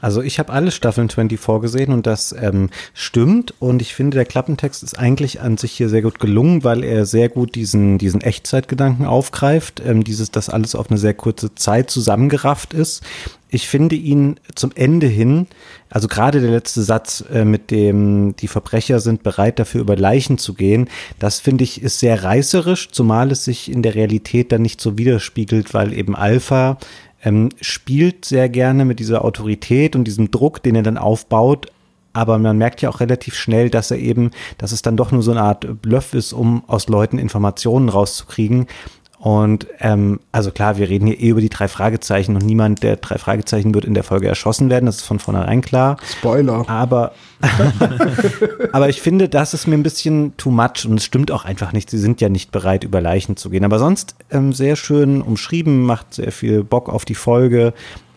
Also 0.00 0.22
ich 0.22 0.38
habe 0.38 0.52
alle 0.52 0.70
Staffeln 0.70 1.08
24 1.08 1.60
gesehen 1.62 1.92
und 1.92 2.06
das 2.06 2.34
ähm, 2.38 2.70
stimmt 2.94 3.54
und 3.58 3.80
ich 3.80 3.94
finde, 3.94 4.16
der 4.16 4.24
Klappentext 4.24 4.82
ist 4.82 4.98
eigentlich 4.98 5.40
an 5.40 5.56
sich 5.56 5.72
hier 5.72 5.88
sehr 5.88 6.02
gut 6.02 6.18
gelungen, 6.18 6.64
weil 6.64 6.84
er 6.84 7.06
sehr 7.06 7.28
gut 7.28 7.54
diesen, 7.54 7.98
diesen 7.98 8.20
Echtzeitgedanken 8.20 9.06
aufgreift, 9.06 9.82
ähm, 9.84 10.04
dieses, 10.04 10.30
dass 10.30 10.48
alles 10.48 10.74
auf 10.74 10.90
eine 10.90 10.98
sehr 10.98 11.14
kurze 11.14 11.54
Zeit 11.54 11.90
zusammengerafft 11.90 12.74
ist. 12.74 13.02
Ich 13.54 13.68
finde 13.68 13.94
ihn 13.94 14.40
zum 14.56 14.72
Ende 14.74 15.06
hin, 15.06 15.46
also 15.88 16.08
gerade 16.08 16.40
der 16.40 16.50
letzte 16.50 16.82
Satz 16.82 17.24
äh, 17.32 17.44
mit 17.44 17.70
dem, 17.70 18.34
die 18.34 18.48
Verbrecher 18.48 18.98
sind 18.98 19.22
bereit 19.22 19.60
dafür 19.60 19.82
über 19.82 19.94
Leichen 19.94 20.38
zu 20.38 20.54
gehen, 20.54 20.88
das 21.20 21.38
finde 21.38 21.62
ich 21.62 21.80
ist 21.80 22.00
sehr 22.00 22.24
reißerisch, 22.24 22.90
zumal 22.90 23.30
es 23.30 23.44
sich 23.44 23.70
in 23.70 23.82
der 23.82 23.94
Realität 23.94 24.50
dann 24.50 24.62
nicht 24.62 24.80
so 24.80 24.98
widerspiegelt, 24.98 25.72
weil 25.72 25.92
eben 25.92 26.16
Alpha 26.16 26.78
ähm, 27.22 27.50
spielt 27.60 28.24
sehr 28.24 28.48
gerne 28.48 28.84
mit 28.84 28.98
dieser 28.98 29.24
Autorität 29.24 29.94
und 29.94 30.02
diesem 30.02 30.32
Druck, 30.32 30.60
den 30.60 30.74
er 30.74 30.82
dann 30.82 30.98
aufbaut. 30.98 31.68
Aber 32.12 32.38
man 32.38 32.58
merkt 32.58 32.82
ja 32.82 32.88
auch 32.88 32.98
relativ 32.98 33.36
schnell, 33.36 33.70
dass 33.70 33.92
er 33.92 33.98
eben, 33.98 34.32
dass 34.58 34.72
es 34.72 34.82
dann 34.82 34.96
doch 34.96 35.12
nur 35.12 35.22
so 35.22 35.30
eine 35.30 35.42
Art 35.42 35.80
Bluff 35.80 36.12
ist, 36.12 36.32
um 36.32 36.64
aus 36.66 36.88
Leuten 36.88 37.18
Informationen 37.18 37.88
rauszukriegen. 37.88 38.66
Und 39.24 39.66
ähm, 39.80 40.20
also 40.32 40.50
klar, 40.50 40.76
wir 40.76 40.90
reden 40.90 41.06
hier 41.06 41.18
eh 41.18 41.30
über 41.30 41.40
die 41.40 41.48
drei 41.48 41.66
Fragezeichen 41.66 42.36
und 42.36 42.44
niemand 42.44 42.82
der 42.82 42.96
drei 42.96 43.16
Fragezeichen 43.16 43.74
wird 43.74 43.86
in 43.86 43.94
der 43.94 44.04
Folge 44.04 44.28
erschossen 44.28 44.68
werden, 44.68 44.84
das 44.84 44.96
ist 44.96 45.04
von 45.04 45.18
vornherein 45.18 45.62
klar. 45.62 45.96
Spoiler. 46.18 46.68
Aber, 46.68 47.12
aber 48.72 48.90
ich 48.90 49.00
finde, 49.00 49.30
das 49.30 49.54
ist 49.54 49.66
mir 49.66 49.76
ein 49.76 49.82
bisschen 49.82 50.36
too 50.36 50.50
much 50.50 50.84
und 50.86 50.98
es 50.98 51.04
stimmt 51.04 51.30
auch 51.30 51.46
einfach 51.46 51.72
nicht. 51.72 51.88
Sie 51.88 51.96
sind 51.96 52.20
ja 52.20 52.28
nicht 52.28 52.52
bereit, 52.52 52.84
über 52.84 53.00
Leichen 53.00 53.38
zu 53.38 53.48
gehen. 53.48 53.64
Aber 53.64 53.78
sonst 53.78 54.14
ähm, 54.30 54.52
sehr 54.52 54.76
schön 54.76 55.22
umschrieben, 55.22 55.84
macht 55.84 56.12
sehr 56.12 56.30
viel 56.30 56.62
Bock 56.62 56.90
auf 56.90 57.06
die 57.06 57.14
Folge. 57.14 57.72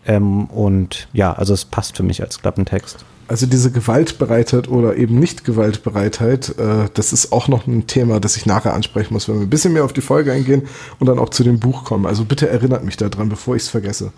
Ähm, 0.08 0.46
und 0.46 1.06
ja, 1.12 1.32
also 1.34 1.54
es 1.54 1.64
passt 1.64 1.96
für 1.96 2.02
mich 2.02 2.22
als 2.22 2.40
Klappentext. 2.40 3.04
Also 3.28 3.44
diese 3.44 3.70
Gewaltbereitheit 3.70 4.68
oder 4.68 4.96
eben 4.96 5.18
nicht 5.18 5.44
Gewaltbereitheit, 5.44 6.58
äh, 6.58 6.88
das 6.94 7.12
ist 7.12 7.30
auch 7.30 7.46
noch 7.46 7.66
ein 7.66 7.86
Thema, 7.86 8.20
das 8.20 8.38
ich 8.38 8.46
nachher 8.46 8.72
ansprechen 8.72 9.12
muss, 9.12 9.28
wenn 9.28 9.36
wir 9.36 9.42
ein 9.42 9.50
bisschen 9.50 9.74
mehr 9.74 9.84
auf 9.84 9.92
die 9.92 10.00
Folge 10.00 10.32
eingehen 10.32 10.66
und 10.98 11.06
dann 11.06 11.18
auch 11.18 11.28
zu 11.28 11.44
dem 11.44 11.60
Buch 11.60 11.84
kommen. 11.84 12.06
Also 12.06 12.24
bitte 12.24 12.48
erinnert 12.48 12.84
mich 12.84 12.96
daran, 12.96 13.28
bevor 13.28 13.54
ich 13.54 13.62
es 13.64 13.68
vergesse. 13.68 14.12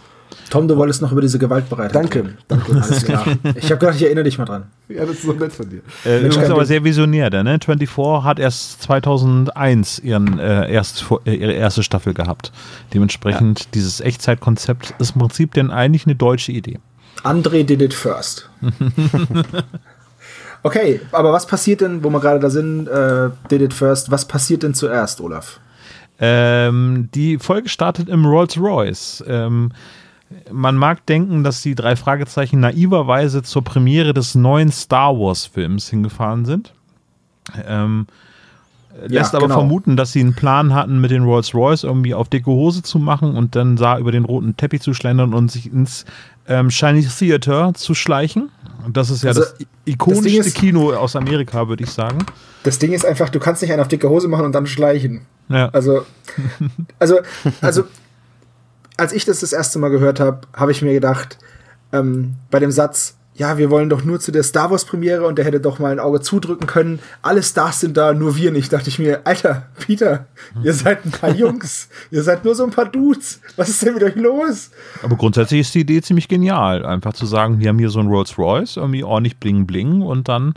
Tom, 0.51 0.67
du 0.67 0.77
wolltest 0.77 1.01
noch 1.01 1.13
über 1.13 1.21
diese 1.21 1.39
Gewaltbereitheit 1.39 1.95
Danke, 1.95 2.19
reden. 2.19 2.39
danke. 2.49 2.73
Alles 2.73 3.05
klar. 3.05 3.25
Ich 3.55 3.71
habe 3.71 3.79
gedacht, 3.79 3.97
ich 3.97 4.03
erinnere 4.03 4.25
dich 4.25 4.37
mal 4.37 4.45
dran. 4.45 4.65
Ja, 4.89 5.07
das 5.07 5.17
ist 5.17 5.23
so 5.23 5.33
nett 5.33 5.53
von 5.53 5.71
dir. 5.71 5.81
Äh, 6.05 6.09
Mensch, 6.09 6.19
übrigens 6.19 6.37
kein 6.37 6.53
aber 6.53 6.67
sehr 6.67 6.83
visionär, 6.83 7.31
der, 7.31 7.45
ne? 7.45 7.59
24 7.65 8.25
hat 8.25 8.41
erst 8.41 8.83
2001 8.83 10.01
ihren, 10.01 10.41
äh, 10.41 10.71
erst, 10.71 11.05
äh, 11.25 11.35
ihre 11.35 11.53
erste 11.53 11.85
Staffel 11.85 12.15
gehabt. 12.15 12.51
Dementsprechend, 12.93 13.75
dieses 13.75 14.01
Echtzeitkonzept 14.01 14.95
ist 14.99 15.15
im 15.15 15.21
Prinzip 15.21 15.55
denn 15.55 15.71
eigentlich 15.71 16.07
eine 16.07 16.17
deutsche 16.17 16.51
Idee. 16.51 16.81
André 17.23 17.63
did 17.63 17.81
it 17.81 17.95
first. 17.95 18.51
okay, 20.65 21.01
aber 21.13 21.33
was 21.33 21.47
passiert 21.47 21.81
denn, 21.81 22.03
wo 22.03 22.11
wir 22.11 22.21
gerade 22.21 22.41
da 22.41 22.51
sind, 22.51 22.89
äh, 22.89 23.31
did 23.51 23.63
it 23.63 23.73
first, 23.73 24.11
was 24.11 24.25
passiert 24.25 24.65
denn 24.65 24.75
zuerst, 24.75 25.21
Olaf? 25.21 25.61
Ähm, 26.19 27.09
die 27.15 27.39
Folge 27.39 27.69
startet 27.69 28.09
im 28.09 28.27
Rolls-Royce. 28.27 29.25
Ähm, 29.27 29.73
man 30.53 30.77
mag 30.77 31.05
denken, 31.07 31.43
dass 31.45 31.63
die 31.63 31.75
drei 31.75 31.97
Fragezeichen 31.97 32.61
naiverweise 32.61 33.43
zur 33.43 33.63
Premiere 33.65 34.15
des 34.15 34.35
neuen 34.35 34.71
Star 34.71 35.19
Wars-Films 35.19 35.89
hingefahren 35.89 36.45
sind. 36.45 36.73
Ähm, 37.67 38.07
lässt 39.07 39.35
aber 39.35 39.47
genau. 39.47 39.61
vermuten, 39.61 39.97
dass 39.97 40.13
sie 40.13 40.21
einen 40.21 40.35
Plan 40.35 40.75
hatten, 40.75 41.01
mit 41.01 41.11
den 41.11 41.25
Rolls-Royce 41.25 41.85
irgendwie 41.85 42.15
auf 42.15 42.29
dicke 42.29 42.51
Hose 42.51 42.83
zu 42.83 42.99
machen 42.99 43.37
und 43.37 43.57
dann 43.57 43.77
sah 43.77 43.99
über 43.99 44.13
den 44.13 44.25
roten 44.25 44.57
Teppich 44.57 44.83
zu 44.83 44.95
schlendern 44.95 45.35
und 45.35 45.51
sich 45.51 45.73
ins 45.73 46.05
ähm, 46.47 46.71
Shiny 46.71 47.05
Theater 47.07 47.73
zu 47.75 47.95
schleichen. 47.95 48.51
Und 48.85 48.97
das 48.97 49.11
ist 49.11 49.23
ja 49.23 49.29
Also, 49.29 49.41
das 49.43 49.55
ikonischste 49.85 50.39
das 50.39 50.47
ist- 50.49 50.57
Kino 50.57 50.93
aus 50.93 51.17
Amerika, 51.17 51.69
würde 51.69 51.85
ich 51.85 51.91
sagen. 51.91 52.19
Das 52.63 52.79
Ding 52.79 52.93
ist 52.93 53.07
einfach, 53.07 53.31
du 53.31 53.39
kannst 53.41 53.63
nicht 53.63 53.71
einen 53.73 53.81
auf 53.81 53.89
dicke 53.89 54.09
Hose 54.09 54.29
machen 54.29 54.45
und 54.45 54.53
dann 54.53 54.67
schleichen. 54.67 55.23
Ja. 55.49 55.69
Also, 55.71 56.05
also, 56.99 57.19
also, 57.61 57.85
als 59.01 59.13
ich 59.13 59.25
das 59.25 59.41
das 59.41 59.53
erste 59.55 59.79
Mal 59.79 59.89
gehört 59.89 60.21
habe, 60.21 60.43
habe 60.55 60.73
ich 60.73 60.83
mir 60.83 60.93
gedacht, 60.93 61.39
ähm, 61.93 62.35
bei 62.51 62.59
dem 62.59 62.71
Satz, 62.71 63.17
ja, 63.35 63.57
wir 63.57 63.71
wollen 63.71 63.89
doch 63.89 64.05
nur 64.05 64.21
zu 64.21 64.33
der 64.33 64.43
Star 64.43 64.71
Wars 64.71 64.85
Premiere 64.85 65.27
und 65.27 65.39
der 65.39 65.47
hätte 65.47 65.61
doch 65.61 65.79
mal 65.79 65.91
ein 65.91 65.99
Auge 65.99 66.21
zudrücken 66.21 66.67
können. 66.67 66.99
Alle 67.23 67.43
Stars 67.43 67.81
sind 67.81 67.97
da, 67.97 68.13
nur 68.13 68.37
wir 68.37 68.53
nicht. 68.53 68.71
Dachte 68.71 68.91
ich 68.91 68.99
mir, 68.99 69.23
Alter, 69.25 69.69
Peter, 69.79 70.27
ihr 70.63 70.75
seid 70.75 71.07
ein 71.07 71.11
paar 71.11 71.35
Jungs. 71.35 71.89
ihr 72.11 72.23
seid 72.23 72.45
nur 72.45 72.55
so 72.55 72.65
ein 72.65 72.71
paar 72.71 72.85
Dudes. 72.85 73.41
Was 73.57 73.71
ist 73.71 73.83
denn 73.83 73.95
mit 73.95 74.03
euch 74.03 74.17
los? 74.17 74.71
Aber 75.03 75.17
grundsätzlich 75.17 75.61
ist 75.61 75.75
die 75.75 75.81
Idee 75.81 76.03
ziemlich 76.03 76.29
genial. 76.29 76.85
Einfach 76.85 77.15
zu 77.15 77.25
sagen, 77.25 77.59
wir 77.61 77.69
haben 77.71 77.79
hier 77.79 77.89
so 77.89 78.01
ein 78.01 78.09
Rolls 78.09 78.37
Royce, 78.37 78.77
irgendwie 78.77 79.05
ordentlich 79.05 79.39
bling 79.39 79.67
bling 79.67 80.03
und 80.03 80.29
dann 80.29 80.53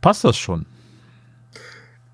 passt 0.00 0.22
das 0.22 0.36
schon. 0.36 0.66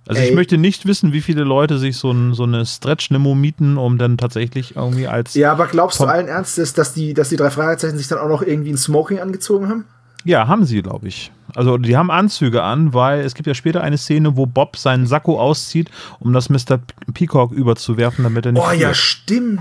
Also 0.09 0.23
ich 0.23 0.29
Ey. 0.31 0.35
möchte 0.35 0.57
nicht 0.57 0.87
wissen, 0.87 1.12
wie 1.12 1.21
viele 1.21 1.42
Leute 1.42 1.79
sich 1.79 1.97
so, 1.97 2.11
ein, 2.12 2.33
so 2.35 2.45
eine 2.45 2.64
Stretch-Limo 2.64 3.35
mieten, 3.35 3.77
um 3.77 3.99
dann 3.99 4.16
tatsächlich 4.19 4.77
irgendwie 4.77 5.09
als. 5.09 5.35
Ja, 5.35 5.53
aber 5.53 5.66
glaubst 5.66 5.99
du 5.99 6.05
Vom- 6.05 6.11
allen 6.12 6.29
Ernstes, 6.29 6.73
dass 6.75 6.95
die, 6.95 7.12
dass 7.14 7.29
die 7.29 7.37
drei 7.37 7.51
Fragezeichen 7.51 7.99
sich 7.99 8.07
dann 8.09 8.19
auch 8.19 8.29
noch 8.29 8.42
irgendwie 8.42 8.71
ein 8.71 8.77
Smoking 8.79 9.19
angezogen 9.19 9.69
haben? 9.69 9.85
Ja, 10.25 10.49
haben 10.49 10.64
sie, 10.64 10.83
glaube 10.83 11.09
ich. 11.09 11.31
Also 11.55 11.79
die 11.79 11.97
haben 11.97 12.11
Anzüge 12.11 12.62
an, 12.62 12.92
weil 12.95 13.21
es 13.21 13.35
gibt 13.35 13.47
ja 13.47 13.55
später 13.55 13.81
eine 13.83 13.97
Szene, 13.99 14.37
wo 14.37 14.47
Bob 14.47 14.77
seinen 14.77 15.07
Sakko 15.07 15.40
auszieht, 15.40 15.90
um 16.19 16.33
das 16.33 16.49
Mr. 16.51 16.79
Peacock 17.14 17.53
überzuwerfen, 17.53 18.25
damit 18.25 18.45
er 18.47 18.53
nicht. 18.53 18.64
Oh 18.66 18.73
ja, 18.73 18.92
stimmt. 18.95 19.61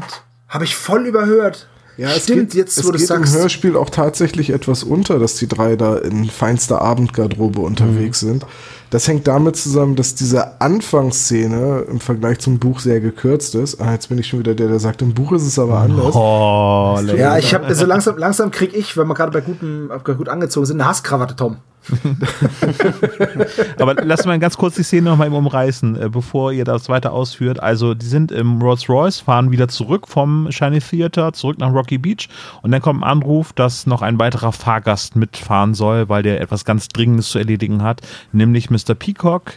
Habe 0.49 0.63
ich 0.63 0.75
voll 0.75 1.05
überhört. 1.05 1.67
Ja, 1.97 2.09
es 2.09 2.23
stimmt, 2.23 2.51
geht, 2.51 2.55
jetzt 2.55 2.77
es 2.77 2.83
wo 2.85 2.91
du 2.91 2.97
geht 2.97 3.03
im 3.03 3.07
sagst. 3.07 3.35
Hörspiel 3.35 3.77
auch 3.77 3.89
tatsächlich 3.89 4.49
etwas 4.49 4.83
unter, 4.83 5.17
dass 5.17 5.35
die 5.35 5.47
drei 5.47 5.75
da 5.77 5.95
in 5.97 6.25
feinster 6.25 6.81
Abendgarderobe 6.81 7.61
unterwegs 7.61 8.21
Mhm. 8.21 8.27
sind. 8.27 8.45
Das 8.89 9.07
hängt 9.07 9.27
damit 9.27 9.55
zusammen, 9.55 9.95
dass 9.95 10.15
diese 10.15 10.61
Anfangsszene 10.61 11.85
im 11.89 11.99
Vergleich 11.99 12.39
zum 12.39 12.59
Buch 12.59 12.79
sehr 12.79 12.99
gekürzt 12.99 13.55
ist. 13.55 13.81
Ah, 13.81 13.91
jetzt 13.91 14.09
bin 14.09 14.17
ich 14.17 14.27
schon 14.27 14.39
wieder 14.39 14.53
der, 14.53 14.67
der 14.67 14.79
sagt, 14.79 15.01
im 15.01 15.13
Buch 15.13 15.31
ist 15.31 15.43
es 15.43 15.59
aber 15.59 15.79
anders. 15.79 16.15
Oh, 16.15 16.99
Ja, 17.15 17.37
ich 17.37 17.53
habe 17.53 17.73
so 17.73 17.85
langsam, 17.85 18.17
langsam 18.17 18.51
krieg 18.51 18.75
ich, 18.75 18.95
wenn 18.97 19.07
wir 19.07 19.15
gerade 19.15 19.31
bei 19.31 19.41
gutem, 19.41 19.89
gut 20.03 20.29
angezogen 20.29 20.65
sind, 20.65 20.79
eine 20.79 20.89
Hasskrawatte, 20.89 21.35
Tom. 21.35 21.57
Aber 23.79 23.93
lasst 24.03 24.25
mal 24.25 24.39
ganz 24.39 24.57
kurz 24.57 24.75
die 24.75 24.83
Szene 24.83 25.09
nochmal 25.09 25.27
eben 25.27 25.35
umreißen, 25.35 26.01
äh, 26.01 26.09
bevor 26.09 26.51
ihr 26.51 26.65
das 26.65 26.89
weiter 26.89 27.13
ausführt. 27.13 27.61
Also, 27.61 27.93
die 27.93 28.05
sind 28.05 28.31
im 28.31 28.61
Rolls 28.61 28.89
Royce, 28.89 29.19
fahren 29.19 29.51
wieder 29.51 29.67
zurück 29.67 30.07
vom 30.07 30.51
Shiny 30.51 30.79
Theater, 30.79 31.33
zurück 31.33 31.59
nach 31.59 31.71
Rocky 31.73 31.97
Beach 31.97 32.29
und 32.61 32.71
dann 32.71 32.81
kommt 32.81 33.01
ein 33.01 33.09
Anruf, 33.09 33.53
dass 33.53 33.85
noch 33.85 34.01
ein 34.01 34.19
weiterer 34.19 34.51
Fahrgast 34.51 35.15
mitfahren 35.15 35.73
soll, 35.73 36.09
weil 36.09 36.23
der 36.23 36.41
etwas 36.41 36.65
ganz 36.65 36.87
Dringendes 36.87 37.29
zu 37.29 37.39
erledigen 37.39 37.83
hat, 37.83 38.01
nämlich 38.31 38.69
Mr. 38.75 38.95
Peacock, 38.95 39.53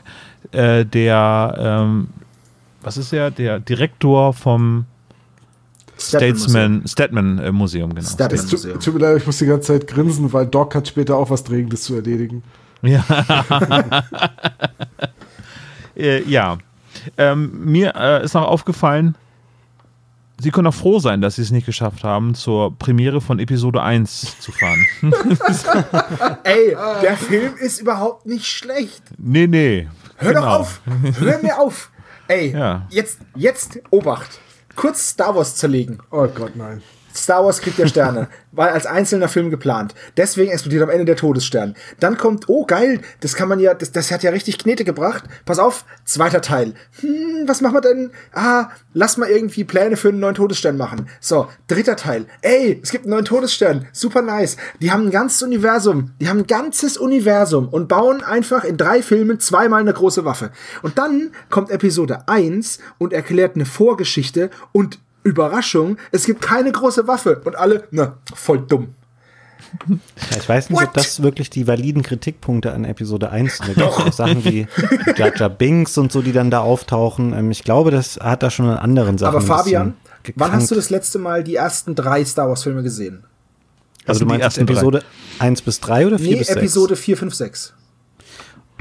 äh, 0.52 0.85
der, 0.85 1.54
ähm, 1.59 2.09
was 2.83 2.96
ist 2.96 3.12
er? 3.12 3.31
Der 3.31 3.61
Direktor 3.61 4.33
vom 4.33 4.87
Statesman, 5.98 6.87
Statman 6.87 7.38
äh, 7.38 7.52
Museum, 7.52 7.94
genau. 7.94 8.07
Statman. 8.07 8.44
Es 8.44 8.46
tut, 8.46 8.83
tut 8.83 8.94
mir 8.94 9.00
leid, 9.00 9.16
ich 9.18 9.26
muss 9.26 9.38
die 9.38 9.46
ganze 9.46 9.78
Zeit 9.78 9.87
grinsen, 9.88 10.33
weil 10.33 10.46
Doc 10.46 10.74
hat 10.74 10.87
später 10.88 11.16
auch 11.16 11.31
was 11.31 11.44
Dringendes 11.44 11.83
zu 11.83 11.96
erledigen. 11.96 12.42
Ja. 12.83 13.04
äh, 15.96 16.22
ja. 16.22 16.59
Ähm, 17.16 17.64
mir 17.64 17.94
äh, 17.96 18.24
ist 18.24 18.35
noch 18.35 18.46
aufgefallen, 18.46 19.16
Sie 20.40 20.51
können 20.53 20.68
auch 20.68 20.74
froh 20.74 21.01
sein, 21.01 21.20
dass 21.20 21.35
Sie 21.37 21.42
es 21.42 21.51
nicht 21.51 21.66
geschafft 21.66 22.05
haben, 22.05 22.35
zur 22.35 22.77
Premiere 22.79 23.20
von 23.20 23.38
Episode 23.40 23.83
1 23.83 24.38
zu 24.40 24.53
fahren. 24.53 24.87
Ey, 26.44 26.77
der 27.03 27.16
Film 27.16 27.55
ist 27.57 27.81
überhaupt 27.81 28.27
nicht 28.27 28.46
schlecht. 28.46 29.03
nee, 29.18 29.46
nee. 29.46 29.88
Hör 30.16 30.33
Genau. 30.35 30.40
doch 30.46 30.61
auf. 30.61 30.81
Hör 31.18 31.38
mir 31.42 31.59
auf. 31.59 31.90
Ey, 32.29 32.53
Ja. 32.53 32.87
jetzt, 32.90 33.18
jetzt, 33.35 33.81
Obacht. 33.90 34.38
Kurz 34.77 35.09
Star 35.11 35.35
Wars 35.35 35.57
zerlegen. 35.57 35.98
Oh 36.11 36.27
Gott, 36.29 36.55
nein. 36.55 36.83
Star 37.14 37.44
Wars 37.44 37.60
kriegt 37.60 37.78
ja 37.78 37.86
Sterne. 37.86 38.28
War 38.52 38.72
als 38.72 38.86
einzelner 38.86 39.28
Film 39.28 39.50
geplant. 39.50 39.94
Deswegen 40.16 40.50
explodiert 40.50 40.82
am 40.82 40.90
Ende 40.90 41.04
der 41.04 41.16
Todesstern. 41.16 41.74
Dann 42.00 42.16
kommt, 42.16 42.48
oh 42.48 42.64
geil, 42.64 43.00
das 43.20 43.34
kann 43.34 43.48
man 43.48 43.60
ja, 43.60 43.74
das, 43.74 43.92
das 43.92 44.10
hat 44.10 44.22
ja 44.22 44.30
richtig 44.30 44.58
Knete 44.58 44.84
gebracht. 44.84 45.24
Pass 45.44 45.58
auf, 45.58 45.84
zweiter 46.04 46.40
Teil. 46.40 46.74
Hm, 47.00 47.44
was 47.46 47.60
machen 47.60 47.74
wir 47.74 47.80
denn? 47.82 48.10
Ah, 48.32 48.70
lass 48.94 49.16
mal 49.16 49.28
irgendwie 49.28 49.64
Pläne 49.64 49.96
für 49.96 50.08
einen 50.08 50.20
neuen 50.20 50.34
Todesstern 50.34 50.76
machen. 50.76 51.08
So, 51.20 51.48
dritter 51.66 51.96
Teil. 51.96 52.26
Ey, 52.40 52.80
es 52.82 52.90
gibt 52.90 53.04
einen 53.04 53.12
neuen 53.12 53.24
Todesstern. 53.24 53.86
Super 53.92 54.22
nice. 54.22 54.56
Die 54.80 54.90
haben 54.90 55.06
ein 55.06 55.10
ganzes 55.10 55.42
Universum. 55.42 56.12
Die 56.20 56.28
haben 56.28 56.38
ein 56.40 56.46
ganzes 56.46 56.96
Universum 56.96 57.68
und 57.68 57.88
bauen 57.88 58.22
einfach 58.22 58.64
in 58.64 58.76
drei 58.76 59.02
Filmen 59.02 59.40
zweimal 59.40 59.80
eine 59.80 59.92
große 59.92 60.24
Waffe. 60.24 60.50
Und 60.82 60.98
dann 60.98 61.30
kommt 61.50 61.70
Episode 61.70 62.26
1 62.28 62.78
und 62.98 63.12
erklärt 63.12 63.56
eine 63.56 63.66
Vorgeschichte 63.66 64.50
und 64.72 64.98
Überraschung, 65.22 65.96
es 66.12 66.24
gibt 66.24 66.42
keine 66.42 66.72
große 66.72 67.06
Waffe 67.06 67.40
und 67.44 67.56
alle, 67.56 67.84
na, 67.90 68.18
voll 68.34 68.60
dumm. 68.60 68.94
Ja, 69.86 70.36
ich 70.38 70.48
weiß 70.48 70.70
nicht, 70.70 70.82
ob 70.82 70.94
das 70.94 71.22
wirklich 71.22 71.50
die 71.50 71.66
validen 71.66 72.02
Kritikpunkte 72.02 72.72
an 72.72 72.84
Episode 72.84 73.30
1 73.30 73.58
sind. 73.58 73.76
Da 73.76 73.82
gibt's 73.84 73.98
auch 73.98 74.12
Sachen 74.12 74.44
wie 74.44 74.66
Jar 75.16 75.36
Jar 75.36 75.50
Binks 75.50 75.98
und 75.98 76.10
so, 76.10 76.22
die 76.22 76.32
dann 76.32 76.50
da 76.50 76.60
auftauchen. 76.60 77.34
Ähm, 77.34 77.50
ich 77.50 77.64
glaube, 77.64 77.90
das 77.90 78.16
hat 78.16 78.42
da 78.42 78.50
schon 78.50 78.66
an 78.66 78.78
anderen 78.78 79.18
Sachen. 79.18 79.36
Aber 79.36 79.44
Fabian, 79.44 79.94
wann 80.36 80.52
hast 80.52 80.70
du 80.70 80.74
das 80.74 80.88
letzte 80.90 81.18
Mal 81.18 81.44
die 81.44 81.56
ersten 81.56 81.94
drei 81.94 82.24
Star 82.24 82.48
Wars 82.48 82.62
Filme 82.62 82.82
gesehen? 82.82 83.24
Also 84.06 84.20
sind 84.20 84.28
du 84.28 84.34
die 84.34 84.38
meinst 84.38 84.56
ersten 84.56 84.66
drei. 84.66 84.72
Episode 84.72 85.02
1 85.38 85.62
bis 85.62 85.80
3 85.80 86.06
oder 86.06 86.18
4 86.18 86.28
Nee, 86.30 86.36
bis 86.38 86.46
6? 86.46 86.56
Episode 86.58 86.96
4, 86.96 87.16
5, 87.18 87.34
6. 87.34 87.74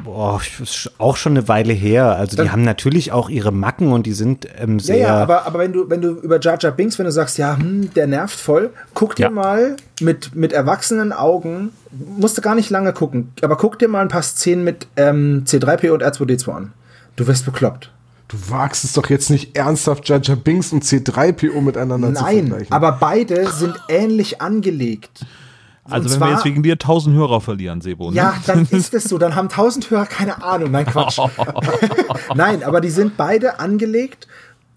Boah, 0.07 0.39
ist 0.63 0.89
auch 0.99 1.17
schon 1.17 1.33
eine 1.33 1.47
Weile 1.49 1.73
her. 1.73 2.15
Also 2.15 2.31
die 2.31 2.35
Dann- 2.37 2.51
haben 2.53 2.61
natürlich 2.61 3.11
auch 3.11 3.29
ihre 3.29 3.51
Macken 3.51 3.91
und 3.91 4.05
die 4.05 4.13
sind 4.13 4.47
ähm, 4.57 4.77
Ja, 4.79 4.83
sehr. 4.85 4.97
ja, 4.99 5.15
aber, 5.21 5.45
aber 5.45 5.59
wenn 5.59 5.73
du, 5.73 5.89
wenn 5.89 6.01
du 6.01 6.11
über 6.21 6.39
Jar 6.39 6.57
Jar 6.59 6.71
Binks, 6.71 6.97
wenn 6.97 7.05
du 7.05 7.11
sagst, 7.11 7.37
ja, 7.37 7.57
hm, 7.57 7.93
der 7.93 8.07
nervt 8.07 8.39
voll, 8.39 8.69
guck 8.93 9.15
dir 9.17 9.23
Ja. 9.23 9.29
mal 9.29 9.75
mit, 9.99 10.33
mit 10.33 10.53
erwachsenen 10.53 11.11
Augen, 11.11 11.71
musst 11.91 12.37
du 12.37 12.41
gar 12.41 12.55
nicht 12.55 12.69
lange 12.69 12.93
gucken, 12.93 13.33
aber 13.41 13.57
guck 13.57 13.77
dir 13.79 13.89
mal 13.89 13.99
ein 14.01 14.07
paar 14.07 14.21
Szenen 14.23 14.63
mit 14.63 14.87
ähm, 14.95 15.43
C3PO 15.45 15.91
und 15.91 16.03
R2D2 16.03 16.51
an. 16.53 16.73
Du 17.17 17.27
wirst 17.27 17.45
bekloppt. 17.45 17.91
Du 18.29 18.37
wagst 18.49 18.83
es 18.85 18.93
doch 18.93 19.09
jetzt 19.09 19.29
nicht 19.29 19.57
ernsthaft, 19.57 20.07
Jar 20.07 20.21
Jar 20.21 20.37
Binks 20.37 20.71
und 20.71 20.83
C3PO 20.85 21.59
miteinander 21.61 22.13
zu 22.13 22.23
Nein, 22.23 22.47
vergleichen. 22.47 22.73
aber 22.73 22.93
beide 22.93 23.49
sind 23.51 23.75
ähnlich 23.89 24.41
angelegt. 24.41 25.25
Also 25.89 26.09
wenn 26.09 26.17
zwar- 26.17 26.27
wir 26.29 26.33
jetzt 26.35 26.45
wegen 26.45 26.63
dir 26.63 26.73
1000 26.73 27.15
Hörer 27.15 27.41
verlieren, 27.41 27.81
Sebo. 27.81 28.09
Ne? 28.11 28.17
Ja, 28.17 28.35
dann 28.45 28.65
ist 28.71 28.93
es 28.93 29.05
so. 29.05 29.17
Dann 29.17 29.35
haben 29.35 29.49
tausend 29.49 29.89
Hörer 29.89 30.05
keine 30.05 30.43
Ahnung. 30.43 30.71
Nein, 30.71 30.85
Quatsch. 30.85 31.19
Nein, 32.35 32.63
aber 32.63 32.81
die 32.81 32.89
sind 32.89 33.17
beide 33.17 33.59
angelegt. 33.59 34.27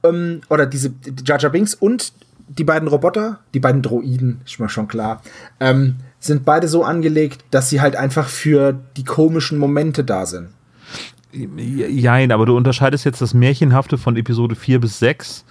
Ähm, 0.03 0.41
oder 0.49 0.67
diese 0.67 0.93
Jar 1.25 1.39
Binks 1.51 1.75
und 1.75 2.13
die 2.49 2.65
beiden 2.65 2.89
Roboter, 2.89 3.39
die 3.55 3.61
beiden 3.61 3.83
Droiden, 3.83 4.41
ist 4.45 4.59
mir 4.59 4.69
schon 4.69 4.89
klar, 4.89 5.23
ähm, 5.61 5.97
sind 6.19 6.45
beide 6.45 6.69
so 6.69 6.83
angelegt, 6.85 7.45
dass 7.51 7.71
sie 7.71 7.81
halt 7.81 7.97
einfach 7.97 8.29
für 8.29 8.75
die 8.97 9.05
komischen 9.05 9.57
Momente 9.59 10.03
da 10.05 10.27
sind. 10.27 10.49
Jein, 11.33 12.33
aber 12.33 12.47
du 12.47 12.57
unterscheidest 12.57 13.05
jetzt 13.05 13.23
das 13.23 13.35
Märchenhafte 13.35 13.99
von 13.99 14.17
Episode 14.17 14.57
4 14.57 14.81
bis 14.81 14.99
6, 14.99 15.45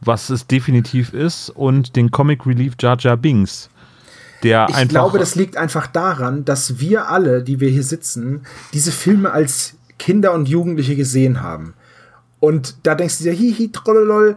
was 0.00 0.30
es 0.30 0.46
definitiv 0.46 1.12
ist, 1.12 1.50
und 1.50 1.96
den 1.96 2.10
Comic 2.12 2.46
Relief 2.46 2.74
Jar 2.78 2.96
Jar 3.00 3.16
Binks. 3.16 3.68
Der 4.44 4.66
Ich 4.68 4.76
einfach. 4.76 4.88
glaube, 4.90 5.18
das 5.18 5.34
liegt 5.34 5.56
einfach 5.56 5.86
daran, 5.88 6.44
dass 6.44 6.78
wir 6.78 7.08
alle, 7.08 7.42
die 7.42 7.58
wir 7.60 7.70
hier 7.70 7.82
sitzen, 7.82 8.42
diese 8.72 8.92
Filme 8.92 9.32
als 9.32 9.74
Kinder 9.98 10.32
und 10.32 10.48
Jugendliche 10.48 10.94
gesehen 10.96 11.42
haben. 11.42 11.74
Und 12.40 12.76
da 12.82 12.94
denkst 12.94 13.18
du 13.18 13.24
dir, 13.24 13.32
hihi, 13.32 13.72
trollolol, 13.72 14.36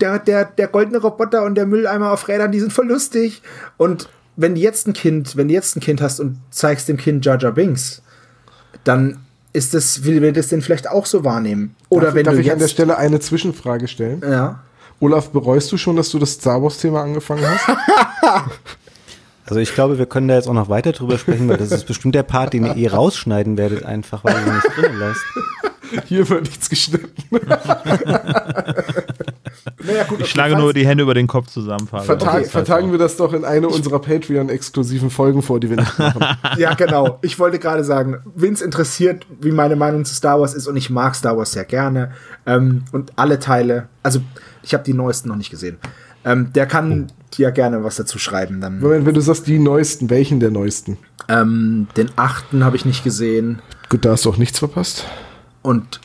der, 0.00 0.18
der, 0.20 0.44
der 0.44 0.68
goldene 0.68 0.98
Roboter 0.98 1.42
und 1.44 1.56
der 1.56 1.66
Mülleimer 1.66 2.12
auf 2.12 2.28
Rädern, 2.28 2.52
die 2.52 2.60
sind 2.60 2.72
voll 2.72 2.86
lustig. 2.86 3.42
Und 3.76 4.08
wenn 4.36 4.54
du 4.54 4.60
jetzt 4.60 4.86
ein 4.86 4.92
Kind, 4.92 5.36
wenn 5.36 5.48
du 5.48 5.54
jetzt 5.54 5.76
ein 5.76 5.80
Kind 5.80 6.00
hast 6.00 6.20
und 6.20 6.38
zeigst 6.50 6.88
dem 6.88 6.96
Kind 6.96 7.26
Jar 7.26 7.38
Jar 7.38 7.52
Binks, 7.52 8.02
dann 8.84 9.18
ist 9.52 9.74
das, 9.74 10.04
will 10.04 10.22
wir 10.22 10.32
das 10.32 10.48
denn 10.48 10.62
vielleicht 10.62 10.88
auch 10.88 11.06
so 11.06 11.24
wahrnehmen? 11.24 11.74
Oder 11.88 12.06
darf, 12.06 12.14
wenn 12.14 12.24
darf 12.24 12.34
du 12.34 12.40
ich 12.40 12.52
an 12.52 12.58
der 12.58 12.68
jetzt, 12.68 12.74
Stelle 12.74 12.96
eine 12.96 13.20
Zwischenfrage 13.20 13.88
stellen? 13.88 14.22
ja, 14.22 14.60
Olaf, 15.00 15.30
bereust 15.30 15.72
du 15.72 15.78
schon, 15.78 15.96
dass 15.96 16.10
du 16.10 16.18
das 16.18 16.32
Star 16.32 16.62
Wars-Thema 16.62 17.02
angefangen 17.02 17.42
hast? 17.46 17.76
Also 19.46 19.58
ich 19.60 19.74
glaube, 19.74 19.98
wir 19.98 20.06
können 20.06 20.28
da 20.28 20.34
jetzt 20.36 20.48
auch 20.48 20.52
noch 20.54 20.68
weiter 20.68 20.92
drüber 20.92 21.18
sprechen, 21.18 21.48
weil 21.48 21.56
das 21.56 21.72
ist 21.72 21.86
bestimmt 21.86 22.14
der 22.14 22.22
Part, 22.22 22.52
den 22.52 22.64
ihr 22.66 22.76
eh 22.76 22.86
rausschneiden 22.88 23.56
werdet, 23.56 23.84
einfach 23.84 24.22
weil 24.24 24.34
ihr 24.34 24.46
ihn 24.46 24.54
nicht 24.54 24.76
drin 24.76 24.98
lasst. 24.98 25.24
Hier 26.06 26.28
wird 26.28 26.42
nichts 26.42 26.70
geschnitten. 26.70 27.10
naja, 29.84 30.04
gut, 30.08 30.20
ich 30.20 30.30
schlage 30.30 30.56
nur 30.56 30.72
die 30.72 30.86
Hände 30.86 31.02
über 31.02 31.14
den 31.14 31.26
Kopf 31.26 31.48
zusammen. 31.48 31.88
Vertag, 31.88 32.34
Okay. 32.34 32.44
vertagen 32.44 32.92
wir 32.92 32.98
das 32.98 33.16
doch 33.16 33.32
in 33.32 33.44
eine 33.44 33.68
unserer 33.68 33.98
Patreon-exklusiven 33.98 35.10
Folgen 35.10 35.42
vor, 35.42 35.58
die 35.58 35.70
wir 35.70 35.76
nicht 35.78 35.98
machen. 35.98 36.24
Ja, 36.58 36.74
genau. 36.74 37.18
Ich 37.22 37.38
wollte 37.38 37.58
gerade 37.58 37.82
sagen, 37.84 38.18
Vince 38.34 38.64
interessiert, 38.64 39.26
wie 39.40 39.50
meine 39.50 39.74
Meinung 39.76 40.04
zu 40.04 40.14
Star 40.14 40.40
Wars 40.40 40.54
ist 40.54 40.66
und 40.68 40.76
ich 40.76 40.90
mag 40.90 41.14
Star 41.16 41.36
Wars 41.36 41.52
sehr 41.52 41.64
gerne. 41.64 42.12
Ähm, 42.46 42.84
und 42.92 43.12
alle 43.16 43.38
Teile, 43.38 43.88
also 44.02 44.20
ich 44.62 44.74
habe 44.74 44.84
die 44.84 44.94
neuesten 44.94 45.28
noch 45.28 45.36
nicht 45.36 45.50
gesehen. 45.50 45.78
Ähm, 46.24 46.52
der 46.52 46.66
kann 46.66 47.10
dir 47.34 47.50
gerne 47.50 47.82
was 47.84 47.96
dazu 47.96 48.18
schreiben. 48.18 48.60
Dann. 48.60 48.80
Moment, 48.80 49.06
wenn 49.06 49.14
du 49.14 49.20
sagst, 49.20 49.46
die 49.46 49.58
neuesten, 49.58 50.10
welchen 50.10 50.40
der 50.40 50.50
neuesten? 50.50 50.98
Ähm, 51.28 51.86
den 51.96 52.10
achten 52.16 52.64
habe 52.64 52.76
ich 52.76 52.84
nicht 52.84 53.04
gesehen 53.04 53.60
Gut, 53.88 54.04
da 54.04 54.10
hast 54.12 54.24
du 54.24 54.30
auch 54.30 54.36
nichts 54.36 54.58
verpasst. 54.58 55.04
und 55.62 56.00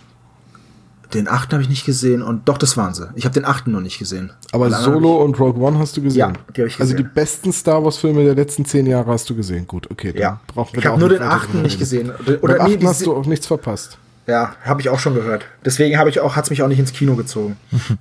den 1.14 1.28
achten 1.28 1.54
habe 1.54 1.62
ich 1.64 1.70
nicht 1.70 1.86
gesehen 1.86 2.22
und 2.22 2.50
doch, 2.50 2.58
das 2.58 2.76
waren 2.78 2.94
sie. 2.94 3.08
Ich 3.16 3.26
habe 3.26 3.34
den 3.34 3.46
achten 3.46 3.72
noch 3.72 3.80
nicht 3.80 4.00
gesehen. 4.00 4.34
Aber 4.52 4.66
anderen 4.66 4.84
Solo 4.86 5.24
und 5.24 5.40
Rogue 5.40 5.62
One 5.64 5.78
hast 5.80 5.96
du 5.96 6.02
gesehen? 6.02 6.20
Ja, 6.20 6.34
die 6.56 6.62
hab 6.62 6.68
ich 6.68 6.80
Also 6.80 6.94
gesehen. 6.94 6.98
die 6.98 7.04
besten 7.14 7.54
Star 7.54 7.84
Wars-Filme 7.86 8.24
der 8.26 8.36
letzten 8.36 8.66
zehn 8.66 8.86
Jahre 8.86 9.12
hast 9.12 9.30
du 9.30 9.36
gesehen. 9.36 9.66
Gut, 9.68 9.90
okay. 9.92 10.12
ich- 10.14 10.20
Ja, 10.20 10.42
brauchen 10.48 10.74
wir 10.74 10.80
ich 10.80 10.86
habe 10.88 11.00
nur 11.00 11.10
den 11.10 11.22
achten 11.22 11.62
nicht 11.62 11.80
gesehen. 11.80 12.12
Beim 12.26 12.38
Oder 12.42 12.68
nee, 12.68 12.76
achten 12.76 12.88
hast 12.88 13.06
du 13.06 13.14
auch 13.16 13.26
nichts 13.28 13.48
verpasst. 13.48 13.98
Ja, 14.28 14.56
habe 14.64 14.82
ich 14.82 14.90
auch 14.90 15.00
schon 15.00 15.14
gehört. 15.14 15.46
Deswegen 15.64 15.98
habe 15.98 16.10
ich 16.10 16.20
auch, 16.20 16.36
hat's 16.36 16.50
mich 16.50 16.64
auch 16.64 16.68
nicht 16.68 16.80
ins 16.80 16.94
Kino 16.94 17.16
gezogen. 17.16 17.58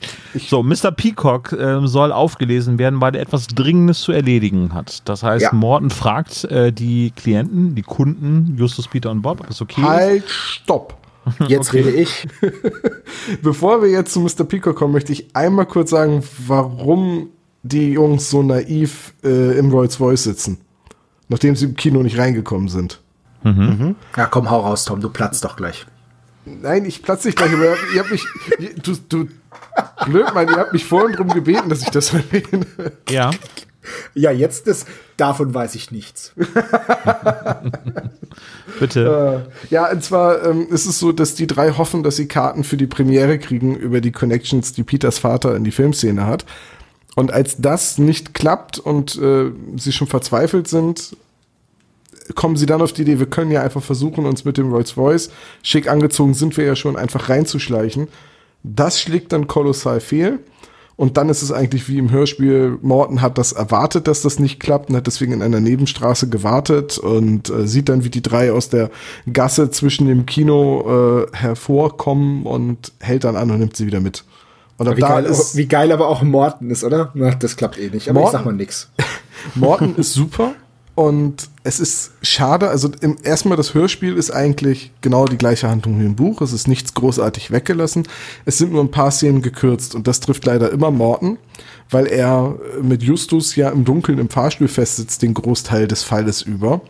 So, 0.49 0.63
Mr. 0.65 0.91
Peacock 0.91 1.53
ähm, 1.53 1.87
soll 1.87 2.11
aufgelesen 2.11 2.79
werden, 2.79 3.01
weil 3.01 3.15
er 3.15 3.23
etwas 3.23 3.47
Dringendes 3.47 4.01
zu 4.01 4.11
erledigen 4.11 4.75
hat. 4.75 5.09
Das 5.09 5.23
heißt, 5.23 5.43
Ja. 5.45 5.53
Morton 5.53 5.91
fragt 5.91 6.45
äh, 6.45 6.73
die 6.73 7.13
Klienten, 7.13 7.75
die 7.77 7.83
Kunden, 7.83 8.57
Justus, 8.59 8.89
Peter 8.89 9.11
und 9.13 9.23
Bob, 9.23 9.41
ob 9.41 9.51
es 9.51 9.61
okay 9.63 9.81
ist. 9.81 9.87
Halt, 9.87 10.29
stopp. 10.29 10.97
Jetzt 11.47 11.73
rede 11.73 11.91
ich. 11.91 12.27
Bevor 13.43 13.81
wir 13.81 13.89
jetzt 13.89 14.13
zu 14.13 14.21
Mr. 14.21 14.45
Pico 14.45 14.75
kommen, 14.75 14.93
möchte 14.93 15.13
ich 15.13 15.35
einmal 15.35 15.65
kurz 15.67 15.91
sagen, 15.91 16.23
warum 16.47 17.29
die 17.63 17.93
Jungs 17.93 18.29
so 18.29 18.43
naiv 18.43 19.15
äh, 19.25 19.57
im 19.59 19.71
Rolls 19.71 19.99
Royce 20.01 20.25
sitzen. 20.25 20.59
Nachdem 21.29 21.57
sie 21.57 21.65
im 21.67 21.77
Kino 21.77 22.03
nicht 22.03 22.19
reingekommen 22.19 22.69
sind. 22.69 23.01
Ja, 23.43 24.27
komm, 24.27 24.51
hau 24.51 24.61
raus, 24.61 24.85
Tom, 24.87 25.01
du 25.01 25.09
platzt 25.11 25.45
doch 25.45 25.57
gleich. 25.57 25.87
Nein, 26.45 26.85
ich 26.85 27.03
platze 27.03 27.29
nicht 27.29 27.39
gleich, 27.39 27.53
aber 27.53 27.77
ihr, 27.95 28.01
habt 28.01 28.11
mich. 28.11 28.25
Du, 28.83 28.95
du, 29.09 29.29
blöd, 30.05 30.35
Mann, 30.35 30.49
ihr 30.49 30.57
habt 30.57 30.73
mich 30.73 30.85
vorhin 30.85 31.17
drum 31.17 31.29
gebeten, 31.29 31.69
dass 31.69 31.83
ich 31.83 31.91
das 31.91 32.13
erwähne. 32.13 32.67
Ja. 33.09 33.31
Ja, 34.15 34.31
jetzt 34.31 34.67
ist, 34.67 34.87
davon 35.17 35.53
weiß 35.53 35.75
ich 35.75 35.91
nichts. 35.91 36.33
Bitte. 38.81 39.47
Äh, 39.71 39.75
ja, 39.75 39.91
und 39.91 40.03
zwar 40.03 40.43
ähm, 40.45 40.69
ist 40.71 40.87
es 40.87 40.99
so, 40.99 41.13
dass 41.13 41.35
die 41.35 41.47
drei 41.47 41.73
hoffen, 41.73 42.03
dass 42.03 42.17
sie 42.17 42.27
Karten 42.27 42.65
für 42.65 42.79
die 42.79 42.87
Premiere 42.87 43.39
kriegen 43.39 43.77
über 43.77 44.01
die 44.01 44.13
Connections, 44.13 44.73
die 44.73 44.85
Peters 44.85 45.19
Vater 45.19 45.55
in 45.55 45.65
die 45.65 45.71
Filmszene 45.71 46.27
hat. 46.27 46.47
Und 47.15 47.33
als 47.33 47.59
das 47.59 47.99
nicht 47.99 48.35
klappt 48.35 48.79
und 48.79 49.17
äh, 49.17 49.51
sie 49.77 49.93
schon 49.93 50.09
verzweifelt 50.09 50.67
sind, 50.67 51.17
kommen 52.35 52.57
sie 52.57 52.67
dann 52.67 52.83
auf 52.83 52.93
die 52.93 53.03
Idee, 53.03 53.19
wir 53.19 53.27
können 53.27 53.51
ja 53.51 53.63
einfach 53.63 53.83
versuchen, 53.83 54.27
uns 54.27 54.45
mit 54.45 54.57
dem 54.57 54.73
Rolls 54.73 54.97
Royce, 54.97 55.31
schick 55.63 55.89
angezogen 55.89 56.35
sind 56.35 56.57
wir 56.57 56.65
ja 56.65 56.77
schon, 56.77 56.97
einfach 56.97 57.29
reinzuschleichen. 57.29 58.09
Das 58.63 59.01
schlägt 59.01 59.33
dann 59.33 59.47
kolossal 59.47 60.01
fehl. 60.01 60.41
Und 60.97 61.17
dann 61.17 61.29
ist 61.29 61.43
es 61.43 61.51
eigentlich 61.51 61.89
wie 61.89 61.99
im 61.99 62.13
Hörspiel, 62.13 62.79
Morton 62.81 63.21
hat 63.21 63.37
das 63.37 63.51
erwartet, 63.51 64.07
dass 64.07 64.23
das 64.23 64.39
nicht 64.39 64.61
klappt 64.61 64.91
und 64.91 64.97
hat 64.97 65.09
deswegen 65.09 65.33
in 65.33 65.43
einer 65.43 65.59
Nebenstraße 65.59 66.29
gewartet 66.29 66.99
und 66.99 67.51
äh, 67.51 67.67
sieht 67.67 67.89
dann, 67.89 68.05
wie 68.05 68.11
die 68.11 68.23
drei 68.23 68.53
aus 68.53 68.69
der 68.69 68.91
Gasse 69.33 69.71
zwischen 69.73 70.07
dem 70.07 70.25
Kino 70.25 71.27
äh, 71.33 71.37
hervorkommen 71.37 72.47
und 72.47 72.93
hält 73.01 73.25
dann 73.25 73.35
an 73.35 73.51
und 73.51 73.59
nimmt 73.59 73.77
sie 73.77 73.87
wieder 73.87 74.01
mit. 74.01 74.25
Wie 74.79 74.95
geil, 74.95 75.25
ist, 75.25 75.57
wie 75.57 75.67
geil 75.67 75.91
aber 75.91 76.09
auch 76.09 76.23
Morten 76.23 76.71
ist, 76.71 76.85
oder? 76.85 77.11
Na, 77.15 77.35
das 77.35 77.57
klappt 77.57 77.79
eh 77.79 77.91
nicht. 77.91 78.09
Aber 78.09 78.21
Morten- 78.21 78.37
ich 78.37 78.39
sag 78.39 78.45
mal 78.45 78.55
nix. 78.55 78.91
Morton 79.57 79.97
ist 79.97 80.13
super 80.13 80.55
und 80.95 81.49
es 81.65 81.81
ist 81.81 82.13
schade. 82.23 82.69
Also 82.69 82.91
im, 83.01 83.17
erstmal 83.23 83.57
das 83.57 83.75
Hörspiel 83.75 84.17
ist 84.17 84.31
eigentlich 84.31 84.93
genau 85.01 85.25
die 85.25 85.39
gleiche 85.39 85.69
Handlung 85.69 85.99
wie 85.99 86.05
im 86.05 86.15
Buch. 86.15 86.41
Es 86.41 86.53
ist 86.53 86.69
nichts 86.69 86.95
großartig 86.95 87.51
weggelassen. 87.51 88.07
Es 88.45 88.59
sind 88.59 88.73
nur 88.73 88.83
ein 88.83 88.91
paar 88.91 89.11
Szenen 89.11 89.43
gekürzt 89.43 89.95
und 89.95 90.07
das 90.07 90.21
trifft 90.21 90.45
leider 90.45 90.71
immer 90.71 90.91
Morton, 90.91 91.39
weil 91.91 92.07
er 92.07 92.57
mit 92.81 93.03
Justus 93.03 93.57
ja 93.57 93.71
im 93.71 93.85
Dunkeln 93.85 94.19
im 94.19 94.29
Fahrstuhl 94.29 94.69
festsitzt 94.69 95.23
den 95.23 95.35
Großteil 95.35 95.89
des 95.89 96.05
Falles 96.05 96.43
über. 96.43 96.81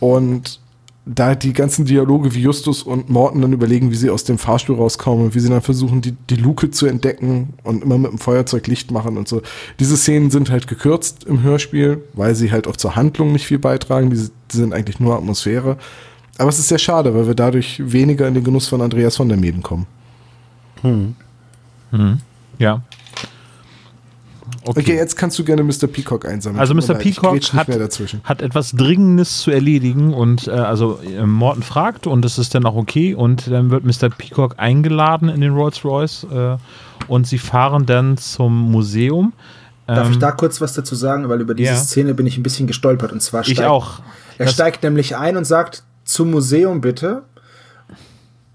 Und 0.00 0.61
da 1.04 1.34
die 1.34 1.52
ganzen 1.52 1.84
Dialoge 1.84 2.34
wie 2.34 2.42
Justus 2.42 2.82
und 2.82 3.10
Morton 3.10 3.42
dann 3.42 3.52
überlegen, 3.52 3.90
wie 3.90 3.96
sie 3.96 4.10
aus 4.10 4.22
dem 4.22 4.38
Fahrstuhl 4.38 4.76
rauskommen 4.76 5.26
und 5.26 5.34
wie 5.34 5.40
sie 5.40 5.48
dann 5.48 5.60
versuchen, 5.60 6.00
die, 6.00 6.12
die 6.12 6.36
Luke 6.36 6.70
zu 6.70 6.86
entdecken 6.86 7.54
und 7.64 7.82
immer 7.82 7.98
mit 7.98 8.12
dem 8.12 8.18
Feuerzeug 8.18 8.68
Licht 8.68 8.92
machen 8.92 9.16
und 9.16 9.26
so. 9.26 9.42
Diese 9.80 9.96
Szenen 9.96 10.30
sind 10.30 10.50
halt 10.50 10.68
gekürzt 10.68 11.24
im 11.24 11.42
Hörspiel, 11.42 12.04
weil 12.12 12.36
sie 12.36 12.52
halt 12.52 12.68
auch 12.68 12.76
zur 12.76 12.94
Handlung 12.94 13.32
nicht 13.32 13.46
viel 13.46 13.58
beitragen. 13.58 14.10
Die, 14.10 14.16
die 14.16 14.56
sind 14.56 14.72
eigentlich 14.72 15.00
nur 15.00 15.16
Atmosphäre. 15.16 15.76
Aber 16.38 16.48
es 16.48 16.60
ist 16.60 16.68
sehr 16.68 16.78
schade, 16.78 17.14
weil 17.14 17.26
wir 17.26 17.34
dadurch 17.34 17.82
weniger 17.84 18.28
in 18.28 18.34
den 18.34 18.44
Genuss 18.44 18.68
von 18.68 18.80
Andreas 18.80 19.16
von 19.16 19.28
der 19.28 19.38
Meeden 19.38 19.62
kommen. 19.62 19.86
Ja. 22.58 22.82
Okay. 24.64 24.94
jetzt 24.94 25.16
kannst 25.16 25.38
du 25.38 25.44
gerne 25.44 25.62
Mr. 25.64 25.86
Peacock 25.88 26.24
einsammeln. 26.26 26.60
Also 26.60 26.74
Mr. 26.74 26.94
Peacock 26.94 27.36
hat, 27.52 27.68
hat 28.24 28.42
etwas 28.42 28.72
Dringendes 28.72 29.38
zu 29.40 29.50
erledigen 29.50 30.14
und 30.14 30.46
äh, 30.46 30.52
also 30.52 31.00
äh, 31.00 31.26
Morton 31.26 31.62
fragt 31.62 32.06
und 32.06 32.24
es 32.24 32.38
ist 32.38 32.54
dann 32.54 32.64
auch 32.64 32.76
okay 32.76 33.14
und 33.14 33.50
dann 33.50 33.70
wird 33.70 33.84
Mr. 33.84 34.08
Peacock 34.10 34.54
eingeladen 34.58 35.28
in 35.28 35.40
den 35.40 35.52
Rolls 35.52 35.84
Royce 35.84 36.24
äh, 36.32 36.56
und 37.08 37.26
sie 37.26 37.38
fahren 37.38 37.86
dann 37.86 38.16
zum 38.18 38.70
Museum. 38.70 39.32
Darf 39.88 40.08
ich 40.10 40.14
Ähm, 40.14 40.20
da 40.20 40.30
kurz 40.30 40.60
was 40.60 40.74
dazu 40.74 40.94
sagen? 40.94 41.28
Weil 41.28 41.40
über 41.40 41.54
diese 41.54 41.72
ja. 41.72 41.76
Szene 41.76 42.14
bin 42.14 42.26
ich 42.26 42.38
ein 42.38 42.44
bisschen 42.44 42.68
gestolpert. 42.68 43.10
Und 43.12 43.20
zwar 43.20 43.46
Ich 43.48 43.62
auch. 43.64 43.98
Er 44.38 44.46
Das- 44.46 44.54
steigt 44.54 44.84
nämlich 44.84 45.16
ein 45.16 45.36
und 45.36 45.44
sagt, 45.44 45.82
zum 46.04 46.30
Museum 46.30 46.80
bitte, 46.80 47.22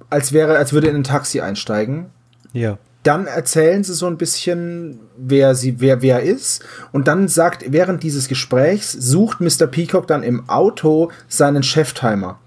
als 0.10 0.32
wäre, 0.32 0.58
als 0.58 0.72
würde 0.74 0.88
er 0.88 0.92
in 0.92 1.02
ein 1.02 1.04
Taxi 1.04 1.42
einsteigen. 1.42 2.06
Ja. 2.54 2.78
Dann 3.04 3.26
erzählen 3.26 3.84
sie 3.84 3.94
so 3.94 4.08
ein 4.08 4.18
bisschen, 4.18 5.00
wer 5.18 5.56
sie, 5.56 5.80
wer, 5.80 6.02
wer 6.02 6.24
ist. 6.24 6.66
Und 6.92 7.08
dann 7.08 7.28
sagt, 7.28 7.72
während 7.72 8.04
dieses 8.04 8.28
Gesprächs 8.28 8.92
sucht 8.92 9.40
Mr. 9.40 9.68
Peacock 9.68 10.08
dann 10.08 10.24
im 10.24 10.50
Auto 10.50 11.12
seinen 11.28 11.64
Cheftimer. 11.64 12.40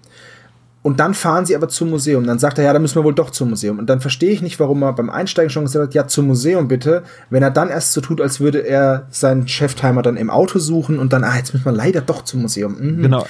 Und 0.83 0.99
dann 0.99 1.13
fahren 1.13 1.45
sie 1.45 1.55
aber 1.55 1.69
zum 1.69 1.91
Museum. 1.91 2.25
Dann 2.27 2.39
sagt 2.39 2.57
er, 2.57 2.65
ja, 2.65 2.73
dann 2.73 2.81
müssen 2.81 2.95
wir 2.97 3.05
wohl 3.05 3.15
doch 3.15 3.29
zum 3.31 3.51
Museum. 3.51 3.79
Und 3.79 3.87
dann 3.91 4.01
verstehe 4.01 4.31
ich 4.31 4.41
nicht, 4.41 4.59
warum 4.61 4.83
er 4.83 4.95
beim 4.95 5.11
Einsteigen 5.11 5.51
schon 5.51 5.65
gesagt 5.65 5.89
hat, 5.89 5.95
ja, 5.95 6.07
zum 6.07 6.27
Museum 6.27 6.69
bitte. 6.69 7.03
Wenn 7.29 7.43
er 7.43 7.51
dann 7.51 7.69
erst 7.69 7.93
so 7.93 8.01
tut, 8.01 8.19
als 8.21 8.41
würde 8.41 8.61
er 8.61 9.07
seinen 9.11 9.47
Cheftimer 9.47 10.01
dann 10.01 10.17
im 10.17 10.31
Auto 10.31 10.59
suchen 10.59 10.99
und 10.99 11.13
dann, 11.13 11.23
ah, 11.23 11.37
jetzt 11.37 11.53
müssen 11.53 11.67
wir 11.67 11.73
leider 11.73 12.01
doch 12.01 12.25
zum 12.25 12.41
Museum. 12.43 12.77
Mhm. 12.81 13.03
Genau. 13.03 13.27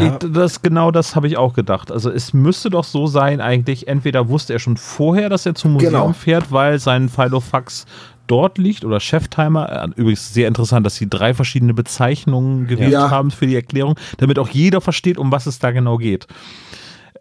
Ich, 0.00 0.30
das, 0.32 0.62
genau 0.62 0.90
das 0.90 1.14
habe 1.14 1.28
ich 1.28 1.36
auch 1.36 1.52
gedacht. 1.54 1.92
Also 1.92 2.10
es 2.10 2.32
müsste 2.32 2.70
doch 2.70 2.82
so 2.84 3.06
sein, 3.06 3.40
eigentlich, 3.42 3.86
entweder 3.88 4.28
wusste 4.30 4.54
er 4.54 4.58
schon 4.58 4.76
vorher, 4.78 5.28
dass 5.28 5.44
er 5.44 5.54
zum 5.54 5.74
Museum 5.74 5.92
Genau. 5.92 6.12
fährt, 6.14 6.50
weil 6.50 6.78
sein 6.80 7.08
Filofax 7.10 7.84
dort 8.26 8.56
liegt 8.58 8.84
oder 8.86 9.00
Cheftimer. 9.00 9.70
Äh, 9.70 10.00
Übrigens 10.00 10.32
sehr 10.32 10.48
interessant, 10.48 10.84
dass 10.86 10.96
sie 10.96 11.08
drei 11.08 11.34
verschiedene 11.34 11.74
Bezeichnungen 11.74 12.66
gewählt 12.66 12.92
Ja. 12.92 13.10
haben 13.10 13.30
für 13.30 13.46
die 13.46 13.54
Erklärung, 13.54 13.96
damit 14.16 14.38
auch 14.38 14.48
jeder 14.48 14.80
versteht, 14.80 15.18
um 15.18 15.30
was 15.30 15.44
es 15.46 15.58
da 15.58 15.70
genau 15.72 15.98
geht. 15.98 16.26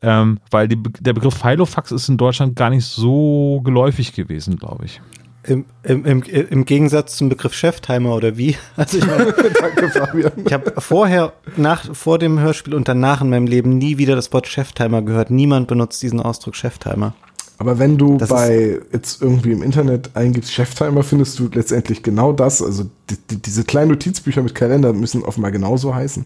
Ähm, 0.06 0.39
weil 0.51 0.68
die, 0.68 0.78
der 0.82 1.14
Begriff 1.14 1.34
Filofax 1.34 1.91
ist 1.91 2.10
in 2.10 2.18
Deutschland 2.18 2.56
gar 2.56 2.70
nicht 2.70 2.86
so 2.86 3.62
geläufig 3.64 4.14
gewesen, 4.14 4.58
glaube 4.58 4.86
ich. 4.86 5.01
Im, 5.41 5.66
im, 5.82 6.06
im, 6.06 6.22
Im 6.22 6.66
Gegensatz 6.66 7.18
zum 7.18 7.30
Begriff 7.30 7.53
Cheftimer 7.53 8.16
oder 8.16 8.38
wie? 8.38 8.56
Also 8.76 8.99
ich 8.99 9.08
meine, 9.08 9.32
Danke, 9.60 9.89
Fabian. 9.89 10.32
ich 10.45 10.53
habe 10.53 10.74
vorher, 10.78 11.34
nach, 11.58 11.95
vor 11.95 12.20
dem 12.20 12.39
Hörspiel 12.39 12.76
und 12.76 12.88
danach 12.88 13.22
in 13.22 13.30
meinem 13.32 13.47
Leben 13.47 13.78
nie 13.80 13.97
wieder 13.97 14.16
das 14.16 14.32
Wort 14.32 14.47
Cheftimer 14.47 15.01
gehört. 15.01 15.32
Niemand 15.32 15.68
benutzt 15.68 16.03
diesen 16.03 16.20
Ausdruck 16.20 16.56
Cheftimer. 16.56 17.16
Aber 17.58 17.80
wenn 17.80 17.97
du 17.97 18.18
Das 18.18 18.30
bei 18.30 18.80
jetzt 18.91 19.24
irgendwie 19.24 19.53
im 19.53 19.64
Internet 19.64 20.16
eingibst 20.16 20.51
Cheftimer, 20.51 21.03
findest 21.03 21.39
du 21.39 21.49
letztendlich 21.51 22.03
genau 22.03 22.32
das. 22.32 22.62
Also 22.62 22.86
die, 23.10 23.18
die, 23.30 23.41
diese 23.41 23.64
kleinen 23.64 23.89
Notizbücher 23.89 24.43
mit 24.43 24.53
Kalender 24.53 24.93
müssen 24.93 25.24
offenbar 25.24 25.51
genauso 25.51 25.95
heißen. 25.95 26.26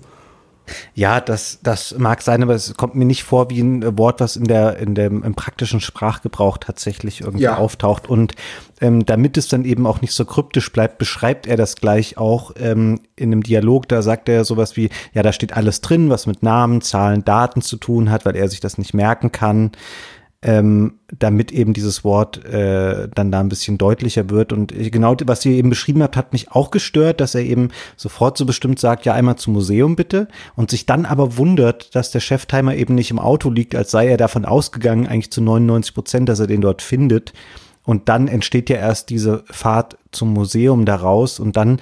Ja, 0.93 1.19
das, 1.21 1.59
das 1.63 1.95
mag 1.97 2.21
sein, 2.21 2.43
aber 2.43 2.53
es 2.55 2.73
kommt 2.75 2.95
mir 2.95 3.05
nicht 3.05 3.23
vor 3.23 3.49
wie 3.49 3.61
ein 3.61 3.97
Wort, 3.97 4.19
was 4.19 4.35
in 4.35 4.45
der, 4.45 4.77
in 4.77 4.95
dem, 4.95 5.23
im 5.23 5.35
praktischen 5.35 5.79
Sprachgebrauch 5.81 6.57
tatsächlich 6.57 7.21
irgendwie 7.21 7.43
Ja. 7.43 7.57
auftaucht. 7.57 8.07
Und 8.09 8.33
ähm, 8.81 9.05
damit 9.05 9.37
es 9.37 9.47
dann 9.47 9.65
eben 9.65 9.85
auch 9.85 10.01
nicht 10.01 10.13
so 10.13 10.25
kryptisch 10.25 10.71
bleibt, 10.71 10.97
beschreibt 10.97 11.47
er 11.47 11.57
das 11.57 11.75
gleich 11.75 12.17
auch 12.17 12.51
ähm, 12.59 12.99
in 13.15 13.31
einem 13.31 13.43
Dialog. 13.43 13.87
Da 13.87 14.01
sagt 14.01 14.29
er 14.29 14.45
sowas 14.45 14.77
wie, 14.77 14.89
ja, 15.13 15.23
da 15.23 15.33
steht 15.33 15.53
alles 15.53 15.81
drin, 15.81 16.09
was 16.09 16.27
mit 16.27 16.43
Namen, 16.43 16.81
Zahlen, 16.81 17.25
Daten 17.25 17.61
zu 17.61 17.77
tun 17.77 18.09
hat, 18.11 18.25
weil 18.25 18.35
er 18.35 18.47
sich 18.47 18.59
das 18.59 18.77
nicht 18.77 18.93
merken 18.93 19.31
kann. 19.31 19.71
Ähm, 20.41 20.99
damit 21.17 21.51
eben 21.51 21.73
dieses 21.73 22.05
Wort 22.05 22.45
äh, 22.45 23.09
dann 23.13 23.31
da 23.31 23.41
ein 23.41 23.49
bisschen 23.49 23.77
deutlicher 23.77 24.29
wird. 24.29 24.53
Und 24.53 24.73
genau, 24.91 25.15
was 25.25 25.45
ihr 25.45 25.51
eben 25.53 25.69
beschrieben 25.69 26.01
habt, 26.01 26.15
hat 26.15 26.31
mich 26.31 26.51
auch 26.51 26.71
gestört, 26.71 27.19
dass 27.19 27.35
er 27.35 27.41
eben 27.41 27.69
sofort 27.97 28.37
so 28.37 28.45
bestimmt 28.45 28.79
sagt, 28.79 29.05
ja, 29.05 29.13
einmal 29.13 29.35
zum 29.35 29.53
Museum 29.53 29.97
bitte, 29.97 30.29
und 30.55 30.71
sich 30.71 30.85
dann 30.85 31.05
aber 31.05 31.35
wundert, 31.37 31.93
dass 31.93 32.11
der 32.11 32.21
Cheftimer 32.21 32.75
eben 32.75 32.95
nicht 32.95 33.11
im 33.11 33.19
Auto 33.19 33.49
liegt, 33.49 33.75
als 33.75 33.91
sei 33.91 34.07
er 34.07 34.17
davon 34.17 34.45
ausgegangen, 34.45 35.07
eigentlich 35.07 35.31
zu 35.31 35.41
99 35.41 35.93
Prozent, 35.93 36.29
dass 36.29 36.39
er 36.39 36.47
den 36.47 36.61
dort 36.61 36.81
findet. 36.81 37.33
Und 37.83 38.07
dann 38.07 38.27
entsteht 38.27 38.69
ja 38.69 38.77
erst 38.77 39.09
diese 39.09 39.43
Fahrt 39.49 39.97
zum 40.11 40.31
Museum 40.31 40.85
daraus 40.85 41.39
und 41.39 41.57
dann 41.57 41.79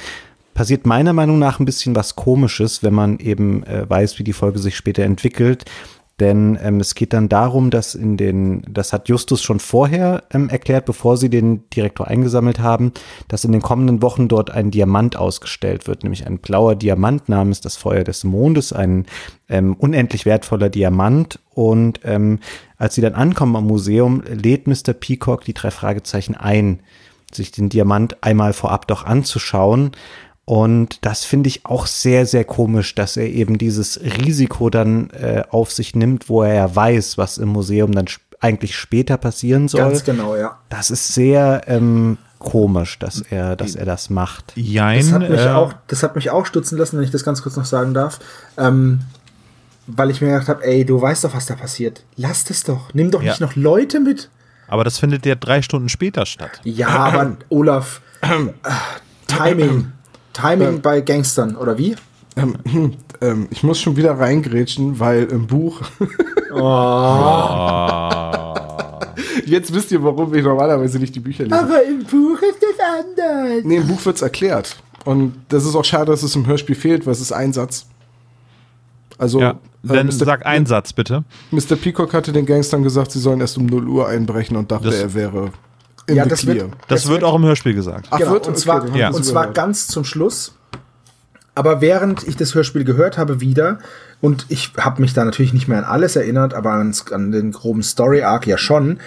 passiert 0.58 0.88
meiner 0.88 1.14
Meinung 1.14 1.38
nach 1.38 1.60
ein 1.60 1.66
bisschen 1.66 1.95
was 1.95 2.16
Komisches, 2.16 2.82
wenn 2.82 2.93
man 2.93 3.20
eben 3.20 3.64
äh, 3.64 3.88
weiß, 3.88 4.18
wie 4.18 4.24
die 4.24 4.34
Folge 4.34 4.58
sich 4.58 4.76
später 4.76 5.03
entwickelt. 5.03 5.66
Denn 6.20 6.57
ähm, 6.63 6.80
es 6.80 6.95
geht 6.95 7.13
dann 7.13 7.30
darum, 7.30 7.70
dass 7.70 7.93
in 7.93 8.18
den, 8.18 8.63
das 8.68 8.91
hat 8.91 9.07
Justus 9.07 9.43
schon 9.43 9.59
vorher 9.59 10.24
ähm, 10.32 10.49
erklärt, 10.49 10.86
bevor 10.86 11.15
sie 11.15 11.30
den 11.30 11.70
Direktor 11.70 12.07
eingesammelt 12.07 12.59
haben, 12.59 12.91
dass 13.28 13.43
in 13.43 13.51
den 13.51 13.61
kommenden 13.61 14.01
Wochen 14.01 14.28
dort 14.28 14.49
ein 14.49 14.72
Diamant 14.72 15.15
ausgestellt 15.15 15.88
wird, 15.88 16.03
nämlich 16.03 16.26
ein 16.26 16.39
blauer 16.39 16.76
Diamant 16.76 17.30
namens 17.30 17.61
das 17.61 17.76
Feuer 17.76 18.03
des 18.03 18.24
Mondes, 18.24 18.74
ein 18.74 19.05
ähm, 19.47 19.76
unendlich 19.76 20.26
wertvoller 20.26 20.70
Diamant. 20.70 21.39
Und 21.53 21.99
ähm, 22.03 22.39
als 22.78 22.95
sie 22.95 23.01
dann 23.01 23.13
ankommen 23.13 23.55
am 23.55 23.68
Museum, 23.68 24.24
lädt 24.28 24.65
Mr. 24.65 24.93
Peacock 24.93 25.45
die 25.45 25.53
drei 25.53 25.70
Fragezeichen 25.70 26.36
ein, 26.36 26.80
sich 27.32 27.51
den 27.51 27.70
Diamant 27.70 28.18
einmal 28.24 28.53
vorab 28.53 28.88
doch 28.88 29.05
anzuschauen. 29.05 29.91
Und 30.50 31.04
das 31.06 31.26
finde 31.26 31.50
ich 31.50 31.66
auch 31.66 31.88
sehr, 31.88 32.26
sehr 32.26 32.45
komisch, 32.45 32.95
dass 32.95 33.18
er 33.18 33.28
eben 33.28 33.58
dieses 33.58 34.00
Risiko 34.00 34.70
dann 34.70 35.10
äh, 35.10 35.43
auf 35.50 35.74
sich 35.74 35.93
nimmt, 35.93 36.30
wo 36.30 36.41
er 36.41 36.54
ja 36.54 36.74
weiß, 36.74 37.18
was 37.18 37.38
im 37.38 37.50
Museum 37.50 37.91
dann 37.91 38.08
sp 38.08 38.24
eigentlich 38.39 38.76
später 38.78 39.18
passieren 39.18 39.68
soll. 39.68 39.82
Ganz 39.82 40.04
genau, 40.06 40.36
ja. 40.36 40.60
Das 40.70 40.89
ist 40.91 41.14
sehr 41.14 41.64
ähm, 41.66 42.18
komisch, 42.39 42.98
dass 43.00 43.20
er, 43.22 43.56
dass 43.56 43.76
er 43.76 43.84
das 43.86 44.10
macht. 44.12 44.54
Jein. 44.56 45.00
Das 45.00 45.12
hat 45.12 45.28
mich, 45.28 45.41
äh, 45.41 45.50
auch, 45.50 45.74
das 45.88 46.04
hat 46.04 46.16
mich 46.16 46.30
auch 46.30 46.45
stutzen 46.45 46.78
lassen, 46.78 46.98
wenn 46.98 47.04
ich 47.04 47.10
das 47.12 47.26
ganz 47.26 47.41
kurz 47.41 47.58
noch 47.58 47.66
sagen 47.66 47.93
darf. 47.95 48.20
Ähm, 48.58 49.00
weil 49.88 50.12
ich 50.12 50.22
mir 50.22 50.28
gedacht 50.28 50.48
habe, 50.50 50.64
ey, 50.64 50.86
du 50.86 51.02
weißt 51.02 51.24
doch, 51.24 51.34
was 51.34 51.48
da 51.48 51.56
passiert. 51.56 52.04
Lass 52.16 52.43
das 52.43 52.64
doch. 52.64 52.93
Nimm 52.93 53.10
doch 53.12 53.24
Ja. 53.24 53.32
nicht 53.32 53.41
noch 53.41 53.56
Leute 53.56 54.00
mit. 54.00 54.30
Aber 54.68 54.84
das 54.84 55.00
findet 55.00 55.26
ja 55.26 55.34
drei 55.36 55.62
Stunden 55.64 55.89
später 55.89 56.26
statt. 56.26 56.62
Ja, 56.64 56.89
aber 56.89 57.38
Olaf, 57.50 58.02
äh, 58.22 58.28
Timing. 59.28 59.91
Timing 60.40 60.82
bei 60.82 61.02
Gangstern, 61.02 61.56
oder 61.56 61.78
wie? 61.78 61.96
Ähm, 62.36 62.56
ähm, 63.22 63.48
ich 63.50 63.64
muss 63.64 63.80
schon 63.80 63.96
wieder 63.98 64.20
reingrätschen, 64.20 65.00
weil 65.00 65.24
im 65.24 65.48
Buch. 65.48 65.82
Jetzt 69.46 69.74
wisst 69.74 69.92
ihr, 69.92 70.04
warum 70.04 70.34
ich 70.34 70.44
normalerweise 70.44 71.00
nicht 71.00 71.16
die 71.16 71.20
Bücher 71.20 71.44
lese. 71.46 71.60
Aber 71.60 71.84
im 71.84 72.04
Buch 72.04 72.40
ist 72.42 72.62
es 72.62 72.80
anders. 72.80 73.64
Nee, 73.64 73.78
im 73.78 73.88
Buch 73.88 74.04
wird's 74.06 74.22
erklärt. 74.22 74.76
Und 75.06 75.34
das 75.50 75.66
ist 75.66 75.76
auch 75.76 75.86
schade, 75.86 76.12
dass 76.12 76.24
es 76.24 76.36
im 76.36 76.46
Hörspiel 76.46 76.76
fehlt, 76.76 77.06
weil 77.06 77.14
es 77.14 77.22
ist 77.22 77.32
ein 77.32 77.54
Satz. 77.54 77.86
Also, 79.18 79.40
Ja, 79.40 79.52
äh, 79.52 79.56
dann 79.84 80.08
Mr. 80.08 80.12
sag 80.12 80.46
einen 80.46 80.66
Satz 80.66 80.94
bitte. 80.94 81.24
Mr. 81.52 81.76
Peacock 81.82 82.14
hatte 82.14 82.32
den 82.34 82.46
Gangstern 82.46 82.84
gesagt, 82.84 83.12
sie 83.12 83.20
sollen 83.20 83.40
erst 83.40 83.58
um 83.58 83.66
0 83.66 83.88
Uhr 83.88 84.08
einbrechen 84.08 84.58
und 84.58 84.72
dachte, 84.72 84.88
Das- 84.90 85.00
er 85.00 85.14
wäre 85.14 85.52
Ja, 86.10 86.24
the 86.24 86.30
das 86.30 86.39
clear. 86.41 86.55
wird, 86.55 86.72
Das, 86.88 87.03
Das 87.03 87.08
wird 87.10 87.24
auch 87.24 87.36
im 87.36 87.43
Hörspiel 87.45 87.74
gesagt. 87.74 88.08
Ach, 88.12 88.18
genau, 88.20 88.32
wird? 88.32 88.47
und 88.47 88.53
Okay, 88.53 88.62
zwar, 88.62 88.86
ich 88.88 88.95
Ja. 88.95 89.10
und 89.10 89.24
zwar 89.26 89.51
ganz 89.51 89.88
zum 89.88 90.03
Schluss. 90.03 90.53
Aber 91.55 91.82
während 91.82 92.28
ich 92.28 92.38
das 92.38 92.53
Hörspiel 92.53 92.84
gehört 92.84 93.18
habe 93.18 93.41
wieder, 93.41 93.80
und 94.22 94.45
ich 94.49 94.72
habe 94.80 95.01
mich 95.01 95.14
da 95.14 95.26
natürlich 95.26 95.53
nicht 95.53 95.68
mehr 95.68 95.80
an 95.80 95.84
alles 95.84 96.16
erinnert, 96.16 96.53
aber 96.53 96.72
an, 96.72 96.93
an 97.12 97.32
den 97.32 97.51
groben 97.51 97.84
Story-Arc 97.84 98.47
ja 98.47 98.58
schon. 98.58 98.99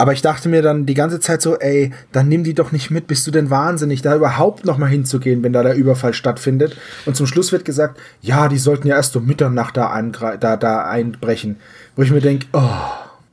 Aber 0.00 0.12
ich 0.12 0.22
dachte 0.22 0.48
mir 0.48 0.62
dann 0.62 0.86
die 0.86 0.94
ganze 0.94 1.18
Zeit 1.18 1.42
so, 1.42 1.56
ey, 1.58 1.92
dann 2.12 2.28
nimm 2.28 2.44
die 2.44 2.54
doch 2.54 2.70
nicht 2.70 2.90
mit, 2.92 3.08
bist 3.08 3.26
du 3.26 3.32
denn 3.32 3.50
wahnsinnig, 3.50 4.00
da 4.02 4.14
überhaupt 4.14 4.64
noch 4.64 4.78
mal 4.78 4.86
hinzugehen, 4.86 5.42
wenn 5.42 5.52
da 5.52 5.64
der 5.64 5.74
Überfall 5.74 6.14
stattfindet. 6.14 6.76
Und 7.04 7.16
zum 7.16 7.26
Schluss 7.26 7.50
wird 7.50 7.64
gesagt, 7.64 7.98
ja, 8.20 8.46
die 8.48 8.58
sollten 8.58 8.86
ja 8.86 8.94
erst 8.94 9.16
um 9.16 9.26
Mitternacht 9.26 9.76
da, 9.76 10.00
da, 10.38 10.56
da 10.56 10.84
einbrechen. 10.84 11.56
Wo 11.96 12.02
ich 12.02 12.12
mir 12.12 12.20
denke, 12.20 12.46
oh, 12.52 12.70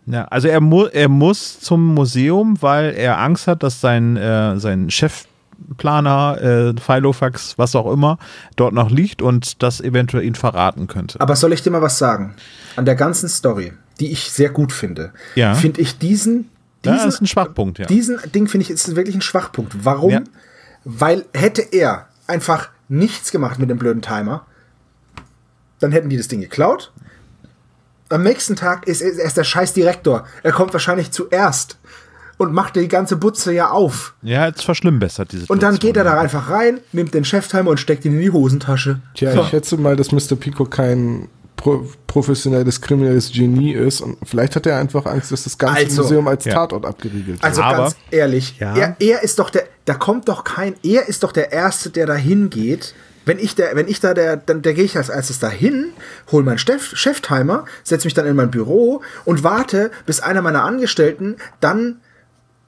Ja, 0.08 0.26
also 0.26 0.48
er, 0.48 0.62
mu 0.62 0.86
er 0.86 1.10
muss 1.10 1.60
zum 1.60 1.94
Museum, 1.96 2.62
weil 2.62 2.94
er 2.96 3.20
Angst 3.20 3.48
hat, 3.48 3.64
dass 3.64 3.82
sein, 3.82 4.18
äh, 4.18 4.60
sein 4.60 4.90
Chefplaner, 4.90 6.42
äh, 6.42 6.80
Filofax, 6.80 7.58
was 7.58 7.76
auch 7.76 7.92
immer, 7.92 8.18
dort 8.56 8.74
noch 8.74 8.92
liegt 8.92 9.22
und 9.22 9.64
das 9.64 9.82
eventuell 9.82 10.24
ihn 10.24 10.36
verraten 10.36 10.88
könnte. 10.88 11.20
Aber 11.20 11.36
soll 11.36 11.54
ich 11.54 11.62
dir 11.64 11.72
mal 11.72 11.82
was 11.82 11.98
sagen? 11.98 12.36
An 12.76 12.86
der 12.86 12.96
ganzen 12.96 13.30
Story, 13.30 13.74
die 14.00 14.12
ich 14.12 14.32
sehr 14.32 14.50
gut 14.50 14.72
finde, 14.72 15.12
Ja. 15.36 15.56
finde 15.56 15.82
ich 15.82 15.98
diesen, 15.98 16.50
Ja, 16.84 16.92
diesen, 16.94 17.06
das 17.08 17.16
ist 17.16 17.22
ein 17.22 17.28
Schwachpunkt, 17.28 17.80
ja. 17.80 17.86
diesen 17.88 18.20
Ding 18.34 18.48
finde 18.48 18.64
ich 18.64 18.70
ist 18.70 18.96
wirklich 18.96 19.16
ein 19.16 19.22
Schwachpunkt. 19.22 19.74
Warum? 19.86 20.12
Ja. 20.12 20.22
Weil 20.84 21.26
hätte 21.34 21.64
er 21.72 22.10
einfach 22.28 22.70
nichts 22.90 23.32
gemacht 23.32 23.58
mit 23.58 23.70
dem 23.72 23.80
blöden 23.80 24.04
Timer, 24.04 24.46
dann 25.80 25.92
hätten 25.92 26.10
die 26.10 26.18
das 26.18 26.28
Ding 26.28 26.42
geklaut. 26.42 26.92
Am 28.10 28.24
nächsten 28.24 28.56
Tag 28.56 28.88
ist 28.88 29.02
er 29.02 29.12
ist 29.26 29.38
der 29.38 29.44
scheiß 29.44 29.74
Direktor. 29.74 30.26
Er 30.44 30.52
kommt 30.52 30.74
wahrscheinlich 30.74 31.12
zuerst 31.12 31.78
und 32.38 32.54
macht 32.54 32.76
die 32.76 32.88
ganze 32.88 33.16
Butze 33.16 33.54
ja 33.54 33.70
auf. 33.72 34.14
Ja, 34.22 34.46
jetzt 34.48 34.64
verschlimmbessert 34.64 35.32
diese 35.32 35.46
Und 35.48 35.64
dann 35.64 35.80
geht 35.80 35.98
er 35.98 36.04
da 36.04 36.20
einfach 36.20 36.50
rein, 36.50 36.82
nimmt 36.92 37.14
den 37.14 37.26
Cheftimer 37.26 37.72
und 37.72 37.80
steckt 37.80 38.06
ihn 38.06 38.14
in 38.14 38.20
die 38.20 38.32
Hosentasche. 38.32 39.00
Tja, 39.16 39.32
So. 39.34 39.42
ich 39.42 39.48
schätze 39.48 39.78
mal, 39.78 39.96
dass 39.96 40.12
Mr. 40.12 40.36
Pico 40.40 40.66
kein 40.66 41.30
pro 41.56 41.86
professionelles 42.08 42.80
kriminelles 42.82 43.32
Genie 43.32 43.74
ist 43.74 44.02
und 44.02 44.18
vielleicht 44.24 44.56
hat 44.56 44.66
er 44.66 44.78
einfach 44.78 45.06
Angst, 45.06 45.32
dass 45.32 45.44
das 45.46 45.58
ganze 45.58 45.78
Also, 45.78 46.02
Museum 46.04 46.28
als 46.28 46.46
ja. 46.46 46.54
Tatort 46.54 46.86
abgeriegelt 46.86 47.28
wird. 47.28 47.44
Also 47.44 47.62
Aber- 47.62 47.78
ganz 47.84 47.96
ehrlich, 48.12 48.58
Ja. 48.60 48.76
er, 48.76 48.96
er 49.00 49.24
ist 49.24 49.40
doch 49.40 49.50
der, 49.50 49.64
da 49.86 49.94
kommt 49.96 50.28
doch 50.30 50.44
kein, 50.44 50.76
er 50.84 51.08
ist 51.08 51.24
doch 51.24 51.32
der 51.32 51.52
Erste, 51.52 51.90
der 51.90 52.06
da 52.06 52.14
hingeht. 52.16 52.94
Wenn 53.26 53.40
ich, 53.40 53.56
der, 53.56 53.76
wenn 53.76 53.88
ich 53.88 54.00
da 54.00 54.14
der, 54.14 54.38
dann 54.38 54.62
der 54.62 54.74
gehe 54.74 54.84
ich 54.84 54.98
als 54.98 55.10
erstes 55.10 55.40
dahin, 55.40 55.94
hol 56.32 56.44
meinen 56.44 56.60
Chef, 56.60 56.96
Cheftimer, 56.96 57.66
setze 57.84 58.06
mich 58.06 58.14
dann 58.14 58.28
in 58.28 58.36
mein 58.36 58.52
Büro 58.52 59.02
und 59.26 59.44
warte, 59.44 59.92
bis 60.06 60.20
einer 60.20 60.42
meiner 60.42 60.64
Angestellten 60.64 61.38
dann 61.60 62.02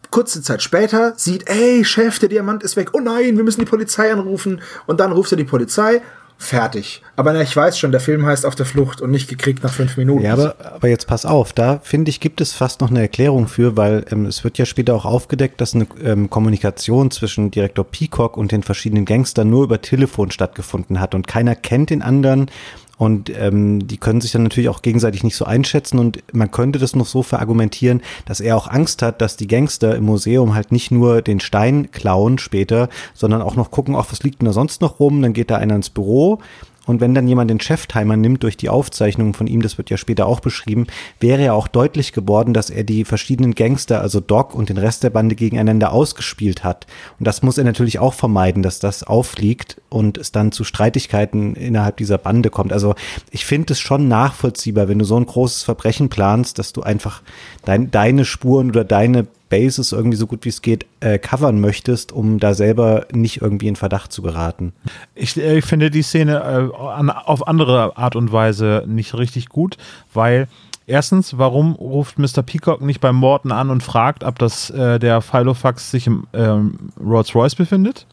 kurze 0.09 0.41
Zeit 0.41 0.61
später 0.63 1.13
sieht, 1.17 1.49
ey, 1.49 1.83
Chef, 1.83 2.19
der 2.19 2.29
Diamant 2.29 2.63
ist 2.63 2.75
weg. 2.75 2.91
Oh 2.93 2.99
nein, 2.99 3.37
wir 3.37 3.43
müssen 3.43 3.59
die 3.59 3.65
Polizei 3.65 4.11
anrufen. 4.11 4.61
Und 4.85 4.99
dann 4.99 5.11
ruft 5.11 5.31
er 5.31 5.37
die 5.37 5.43
Polizei. 5.43 6.01
Fertig. 6.39 7.01
Aber 7.15 7.33
na, 7.33 7.41
ich 7.41 7.55
weiß 7.55 7.79
schon, 7.79 7.91
der 7.91 7.99
Film 7.99 8.25
heißt 8.25 8.45
Auf 8.45 8.53
der 8.53 8.67
Flucht 8.67 9.01
und 9.01 9.09
nicht 9.09 9.27
gekriegt 9.27 9.63
nach 9.63 9.73
fünf 9.73 9.97
Minuten. 9.97 10.23
Ja, 10.23 10.33
aber, 10.33 10.55
aber 10.75 10.87
jetzt 10.87 11.07
pass 11.07 11.25
auf, 11.25 11.51
da 11.51 11.79
finde 11.81 12.09
ich, 12.09 12.19
gibt 12.19 12.41
es 12.41 12.53
fast 12.53 12.79
noch 12.79 12.91
eine 12.91 13.01
Erklärung 13.01 13.47
für, 13.47 13.75
weil 13.75 14.05
ähm, 14.11 14.25
es 14.25 14.43
wird 14.43 14.59
ja 14.59 14.65
später 14.65 14.93
auch 14.93 15.05
aufgedeckt, 15.05 15.59
dass 15.59 15.73
eine 15.73 15.87
ähm, 16.03 16.29
Kommunikation 16.29 17.09
zwischen 17.09 17.49
Direktor 17.49 17.85
Peacock 17.85 18.37
und 18.37 18.51
den 18.51 18.61
verschiedenen 18.61 19.05
Gangstern 19.05 19.49
nur 19.49 19.63
über 19.63 19.81
Telefon 19.81 20.29
stattgefunden 20.29 20.99
hat 20.99 21.15
und 21.15 21.27
keiner 21.27 21.55
kennt 21.55 21.89
den 21.89 22.03
anderen 22.03 22.51
und 22.97 23.29
ähm, 23.29 23.87
die 23.87 23.97
können 23.97 24.21
sich 24.21 24.31
dann 24.31 24.43
natürlich 24.43 24.69
auch 24.69 24.81
gegenseitig 24.81 25.23
nicht 25.23 25.35
so 25.35 25.45
einschätzen 25.45 25.99
und 25.99 26.23
man 26.33 26.49
könnte 26.51 26.79
das 26.79 26.95
noch 26.95 27.05
so 27.05 27.21
verargumentieren, 27.21 28.01
dass 28.25 28.39
er 28.39 28.57
auch 28.57 28.67
Angst 28.67 29.01
hat, 29.01 29.21
dass 29.21 29.37
die 29.37 29.47
Gangster 29.47 29.95
im 29.95 30.05
Museum 30.05 30.55
halt 30.55 30.71
nicht 30.71 30.91
nur 30.91 31.21
den 31.21 31.39
Stein 31.39 31.91
klauen 31.91 32.39
später, 32.39 32.89
sondern 33.13 33.41
auch 33.41 33.55
noch 33.55 33.69
gucken, 33.69 33.95
ach, 33.95 34.07
was 34.11 34.23
liegt 34.23 34.41
denn 34.41 34.47
da 34.47 34.53
sonst 34.53 34.81
noch 34.81 34.99
rum? 34.99 35.21
Dann 35.21 35.33
geht 35.33 35.51
da 35.51 35.57
einer 35.57 35.75
ins 35.75 35.89
Büro, 35.89 36.39
und 36.87 37.01
wenn 37.01 37.13
dann 37.13 37.27
jemand 37.27 37.51
den 37.51 37.59
Cheftimer 37.59 38.17
nimmt 38.17 38.43
durch 38.43 38.57
die 38.57 38.69
Aufzeichnungen 38.69 39.33
von 39.33 39.45
ihm, 39.45 39.61
das 39.61 39.77
wird 39.77 39.89
ja 39.89 39.97
später 39.97 40.25
auch 40.25 40.39
beschrieben, 40.39 40.87
wäre 41.19 41.43
ja 41.43 41.53
auch 41.53 41.67
deutlich 41.67 42.13
geworden, 42.13 42.53
dass 42.53 42.69
er 42.69 42.83
die 42.83 43.05
verschiedenen 43.05 43.53
Gangster, 43.53 44.01
also 44.01 44.19
Doc 44.21 44.55
und 44.55 44.69
den 44.69 44.77
Rest 44.77 45.03
der 45.03 45.09
Bande 45.09 45.35
gegeneinander 45.35 45.91
ausgespielt 45.91 46.63
hat. 46.63 46.87
Und 47.19 47.27
das 47.27 47.43
muss 47.43 47.57
er 47.57 47.65
natürlich 47.65 47.99
auch 47.99 48.13
vermeiden, 48.13 48.63
dass 48.63 48.79
das 48.79 49.03
auffliegt 49.03 49.81
und 49.89 50.17
es 50.17 50.31
dann 50.31 50.51
zu 50.51 50.63
Streitigkeiten 50.63 51.55
innerhalb 51.55 51.97
dieser 51.97 52.17
Bande 52.17 52.49
kommt. 52.49 52.71
Also 52.71 52.95
ich 53.31 53.45
finde 53.45 53.73
es 53.73 53.79
schon 53.79 54.07
nachvollziehbar, 54.07 54.87
wenn 54.87 54.99
du 54.99 55.05
so 55.05 55.17
ein 55.17 55.25
großes 55.25 55.63
Verbrechen 55.63 56.09
planst, 56.09 56.57
dass 56.57 56.71
du 56.71 56.81
einfach 56.81 57.21
dein, 57.65 57.91
deine 57.91 58.23
Spuren 58.23 58.69
oder 58.69 58.85
deine 58.85 59.27
Bases 59.49 59.91
irgendwie 59.91 60.17
so 60.17 60.27
gut 60.27 60.45
wie 60.45 60.49
es 60.49 60.61
geht 60.61 60.85
äh, 60.99 61.17
covern 61.17 61.59
möchtest, 61.59 62.11
um 62.11 62.39
da 62.39 62.53
selber 62.53 63.07
nicht 63.11 63.41
irgendwie 63.41 63.67
in 63.67 63.75
Verdacht 63.75 64.11
zu 64.11 64.21
geraten. 64.21 64.73
Ich, 65.15 65.37
äh, 65.37 65.57
ich 65.59 65.65
finde 65.65 65.91
die 65.91 66.01
Szene 66.01 66.71
äh, 66.73 66.77
an, 66.77 67.09
auf 67.09 67.47
andere 67.47 67.97
Art 67.97 68.15
und 68.15 68.31
Weise 68.31 68.83
nicht 68.87 69.17
richtig 69.17 69.49
gut, 69.49 69.77
weil 70.13 70.47
erstens, 70.85 71.37
warum 71.37 71.73
ruft 71.73 72.19
Mr. 72.19 72.41
Peacock 72.43 72.81
nicht 72.81 73.01
beim 73.01 73.15
Morton 73.15 73.51
an 73.51 73.69
und 73.69 73.83
fragt, 73.83 74.23
ob 74.23 74.39
das 74.39 74.69
äh, 74.69 74.99
der 74.99 75.21
Filofax 75.21 75.91
sich 75.91 76.07
im 76.07 76.27
ähm, 76.33 76.91
Rolls-Royce 76.99 77.55
befindet? 77.55 78.07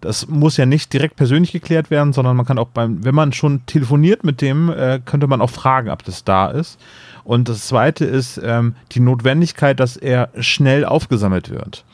Das 0.00 0.28
muss 0.28 0.58
ja 0.58 0.66
nicht 0.66 0.92
direkt 0.92 1.16
persönlich 1.16 1.50
geklärt 1.50 1.90
werden, 1.90 2.12
sondern 2.12 2.36
man 2.36 2.44
kann 2.44 2.58
auch 2.58 2.68
beim, 2.68 3.02
wenn 3.04 3.14
man 3.14 3.32
schon 3.32 3.64
telefoniert 3.64 4.22
mit 4.22 4.42
dem, 4.42 4.68
äh, 4.68 5.00
könnte 5.02 5.26
man 5.26 5.40
auch 5.40 5.48
fragen, 5.48 5.88
ob 5.88 6.04
das 6.04 6.24
da 6.24 6.48
ist. 6.48 6.78
Und 7.24 7.48
das 7.48 7.66
zweite 7.66 8.04
ist 8.04 8.40
ähm, 8.42 8.76
die 8.92 9.00
Notwendigkeit, 9.00 9.80
dass 9.80 9.96
er 9.96 10.28
schnell 10.38 10.84
aufgesammelt 10.84 11.50
wird. 11.50 11.84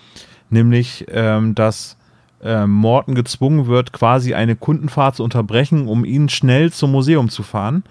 Nämlich, 0.50 1.06
ähm, 1.08 1.54
dass 1.54 1.96
äh, 2.42 2.66
Morton 2.66 3.14
gezwungen 3.14 3.66
wird, 3.66 3.92
quasi 3.92 4.34
eine 4.34 4.56
Kundenfahrt 4.56 5.16
zu 5.16 5.24
unterbrechen, 5.24 5.86
um 5.86 6.04
ihn 6.04 6.28
schnell 6.28 6.72
zum 6.72 6.90
Museum 6.90 7.28
zu 7.28 7.42
fahren. 7.42 7.84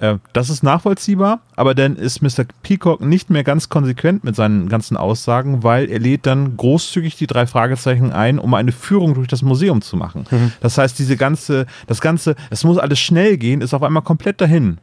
Äh, 0.00 0.16
das 0.32 0.50
ist 0.50 0.62
nachvollziehbar, 0.62 1.40
aber 1.54 1.74
dann 1.74 1.96
ist 1.96 2.22
Mr. 2.22 2.44
Peacock 2.62 3.02
nicht 3.02 3.30
mehr 3.30 3.44
ganz 3.44 3.68
konsequent 3.68 4.24
mit 4.24 4.34
seinen 4.34 4.68
ganzen 4.68 4.96
Aussagen, 4.96 5.62
weil 5.62 5.90
er 5.90 5.98
lädt 5.98 6.26
dann 6.26 6.56
großzügig 6.56 7.16
die 7.16 7.26
drei 7.26 7.46
Fragezeichen 7.46 8.10
ein, 8.10 8.38
um 8.38 8.54
eine 8.54 8.72
Führung 8.72 9.14
durch 9.14 9.28
das 9.28 9.42
Museum 9.42 9.82
zu 9.82 9.96
machen. 9.96 10.24
Mhm. 10.30 10.52
Das 10.60 10.78
heißt, 10.78 10.98
diese 10.98 11.16
ganze, 11.16 11.66
das 11.86 12.00
ganze, 12.00 12.34
es 12.48 12.64
muss 12.64 12.78
alles 12.78 12.98
schnell 12.98 13.36
gehen, 13.36 13.60
ist 13.60 13.74
auf 13.74 13.82
einmal 13.82 14.02
komplett 14.02 14.40
dahin. 14.40 14.78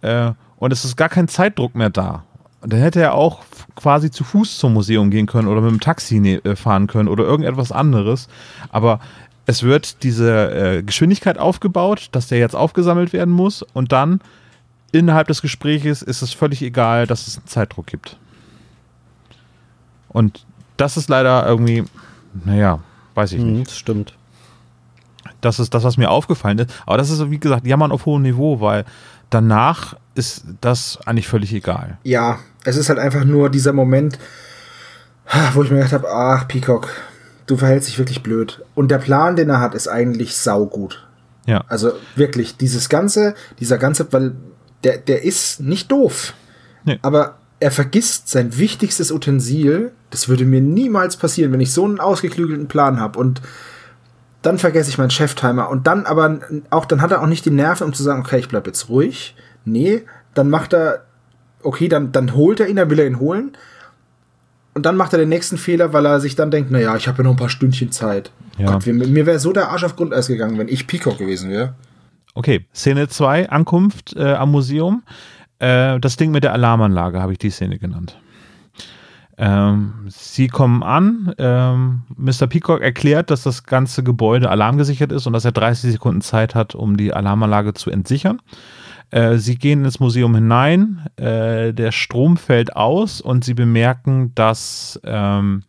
Äh, 0.00 0.32
und 0.64 0.72
es 0.72 0.82
ist 0.82 0.96
gar 0.96 1.10
kein 1.10 1.28
Zeitdruck 1.28 1.74
mehr 1.74 1.90
da. 1.90 2.24
dann 2.62 2.80
hätte 2.80 2.98
er 2.98 3.12
auch 3.12 3.42
quasi 3.76 4.10
zu 4.10 4.24
Fuß 4.24 4.56
zum 4.56 4.72
Museum 4.72 5.10
gehen 5.10 5.26
können 5.26 5.46
oder 5.46 5.60
mit 5.60 5.70
dem 5.70 5.80
Taxi 5.80 6.20
ne, 6.20 6.36
äh, 6.42 6.56
fahren 6.56 6.86
können 6.86 7.10
oder 7.10 7.22
irgendetwas 7.22 7.70
anderes. 7.70 8.28
Aber 8.70 8.98
es 9.44 9.62
wird 9.62 10.02
diese 10.02 10.78
äh, 10.78 10.82
Geschwindigkeit 10.82 11.36
aufgebaut, 11.36 12.08
dass 12.12 12.28
der 12.28 12.38
jetzt 12.38 12.56
aufgesammelt 12.56 13.12
werden 13.12 13.34
muss 13.34 13.60
und 13.60 13.92
dann 13.92 14.22
innerhalb 14.90 15.28
des 15.28 15.42
Gespräches 15.42 16.00
ist 16.00 16.22
es 16.22 16.32
völlig 16.32 16.62
egal, 16.62 17.06
dass 17.06 17.28
es 17.28 17.36
einen 17.36 17.46
Zeitdruck 17.46 17.86
gibt. 17.86 18.16
Und 20.08 20.46
das 20.78 20.96
ist 20.96 21.10
leider 21.10 21.46
irgendwie, 21.46 21.84
naja, 22.42 22.78
weiß 23.14 23.32
ich 23.32 23.42
mhm, 23.42 23.52
nicht. 23.58 23.66
Das 23.66 23.76
stimmt. 23.76 24.14
Das 25.42 25.58
ist 25.58 25.74
das, 25.74 25.84
was 25.84 25.98
mir 25.98 26.10
aufgefallen 26.10 26.58
ist. 26.58 26.72
Aber 26.86 26.96
das 26.96 27.10
ist, 27.10 27.30
wie 27.30 27.38
gesagt, 27.38 27.66
Jammern 27.66 27.92
auf 27.92 28.06
hohem 28.06 28.22
Niveau, 28.22 28.62
weil 28.62 28.86
danach 29.34 29.96
ist 30.14 30.44
das 30.60 30.98
eigentlich 31.04 31.28
völlig 31.28 31.52
egal. 31.52 31.98
Ja, 32.04 32.38
es 32.64 32.76
ist 32.76 32.88
halt 32.88 32.98
einfach 32.98 33.24
nur 33.24 33.50
dieser 33.50 33.72
Moment, 33.72 34.18
wo 35.52 35.62
ich 35.62 35.70
mir 35.70 35.78
gedacht 35.78 35.92
habe, 35.92 36.08
ach, 36.10 36.48
Peacock, 36.48 36.88
du 37.46 37.56
verhältst 37.56 37.88
dich 37.88 37.98
wirklich 37.98 38.22
blöd. 38.22 38.64
Und 38.74 38.90
der 38.90 38.98
Plan, 38.98 39.36
den 39.36 39.50
er 39.50 39.60
hat, 39.60 39.74
ist 39.74 39.88
eigentlich 39.88 40.36
saugut. 40.36 41.06
Ja. 41.46 41.64
Also 41.68 41.92
wirklich, 42.16 42.56
dieses 42.56 42.88
ganze, 42.88 43.34
dieser 43.60 43.78
ganze, 43.78 44.10
weil 44.12 44.34
der, 44.84 44.98
der 44.98 45.24
ist 45.24 45.60
nicht 45.60 45.90
doof. 45.90 46.34
Nee. 46.84 46.98
Aber 47.02 47.38
er 47.60 47.70
vergisst 47.70 48.28
sein 48.28 48.56
wichtigstes 48.56 49.10
Utensil. 49.10 49.92
Das 50.10 50.28
würde 50.28 50.44
mir 50.44 50.60
niemals 50.60 51.16
passieren, 51.16 51.52
wenn 51.52 51.60
ich 51.60 51.72
so 51.72 51.84
einen 51.84 52.00
ausgeklügelten 52.00 52.68
Plan 52.68 53.00
habe. 53.00 53.18
Und 53.18 53.42
dann 54.44 54.58
vergesse 54.58 54.90
ich 54.90 54.98
meinen 54.98 55.10
Cheftimer. 55.10 55.68
Und 55.70 55.86
dann 55.86 56.06
aber 56.06 56.40
auch, 56.70 56.84
dann 56.84 57.00
hat 57.00 57.10
er 57.12 57.22
auch 57.22 57.26
nicht 57.26 57.44
die 57.46 57.50
Nerven, 57.50 57.86
um 57.86 57.92
zu 57.92 58.02
sagen, 58.02 58.20
okay, 58.20 58.38
ich 58.38 58.48
bleib 58.48 58.66
jetzt 58.66 58.88
ruhig. 58.88 59.34
Nee, 59.64 60.02
dann 60.34 60.50
macht 60.50 60.74
er, 60.74 61.04
okay, 61.62 61.88
dann, 61.88 62.12
dann 62.12 62.34
holt 62.34 62.60
er 62.60 62.68
ihn, 62.68 62.76
dann 62.76 62.90
will 62.90 62.98
er 62.98 63.06
ihn 63.06 63.18
holen. 63.18 63.56
Und 64.74 64.86
dann 64.86 64.96
macht 64.96 65.12
er 65.12 65.18
den 65.18 65.28
nächsten 65.28 65.56
Fehler, 65.56 65.92
weil 65.92 66.04
er 66.04 66.20
sich 66.20 66.34
dann 66.36 66.50
denkt, 66.50 66.70
naja, 66.70 66.96
ich 66.96 67.08
habe 67.08 67.18
ja 67.18 67.24
noch 67.24 67.30
ein 67.30 67.36
paar 67.36 67.48
Stündchen 67.48 67.92
Zeit. 67.92 68.32
Ja. 68.58 68.72
Gott, 68.72 68.86
mir, 68.86 69.06
mir 69.06 69.26
wäre 69.26 69.38
so 69.38 69.52
der 69.52 69.70
Arsch 69.70 69.84
auf 69.84 69.96
Grundeis 69.96 70.26
gegangen, 70.26 70.58
wenn 70.58 70.68
ich 70.68 70.86
Peacock 70.86 71.18
gewesen 71.18 71.50
wäre. 71.50 71.74
Okay, 72.34 72.66
Szene 72.74 73.08
2, 73.08 73.48
Ankunft 73.48 74.14
äh, 74.16 74.32
am 74.32 74.50
Museum. 74.50 75.04
Äh, 75.60 76.00
das 76.00 76.16
Ding 76.16 76.32
mit 76.32 76.44
der 76.44 76.52
Alarmanlage 76.52 77.22
habe 77.22 77.32
ich 77.32 77.38
die 77.38 77.50
Szene 77.50 77.78
genannt. 77.78 78.18
Ähm, 79.36 79.92
sie 80.08 80.48
kommen 80.48 80.82
an. 80.82 81.34
Ähm, 81.38 82.02
Mr. 82.16 82.46
Peacock 82.46 82.82
erklärt, 82.82 83.30
dass 83.30 83.42
das 83.42 83.64
ganze 83.64 84.02
Gebäude 84.02 84.50
alarmgesichert 84.50 85.10
ist 85.12 85.26
und 85.26 85.32
dass 85.32 85.44
er 85.44 85.52
30 85.52 85.92
Sekunden 85.92 86.20
Zeit 86.20 86.54
hat, 86.54 86.74
um 86.74 86.96
die 86.96 87.12
Alarmanlage 87.12 87.74
zu 87.74 87.90
entsichern. 87.90 88.40
Äh, 89.10 89.38
sie 89.38 89.56
gehen 89.56 89.84
ins 89.84 90.00
Museum 90.00 90.34
hinein, 90.34 91.06
äh, 91.16 91.72
der 91.72 91.92
Strom 91.92 92.36
fällt 92.36 92.74
aus 92.76 93.20
und 93.20 93.44
sie 93.44 93.54
bemerken, 93.54 94.32
dass 94.34 95.00
ähm, 95.04 95.64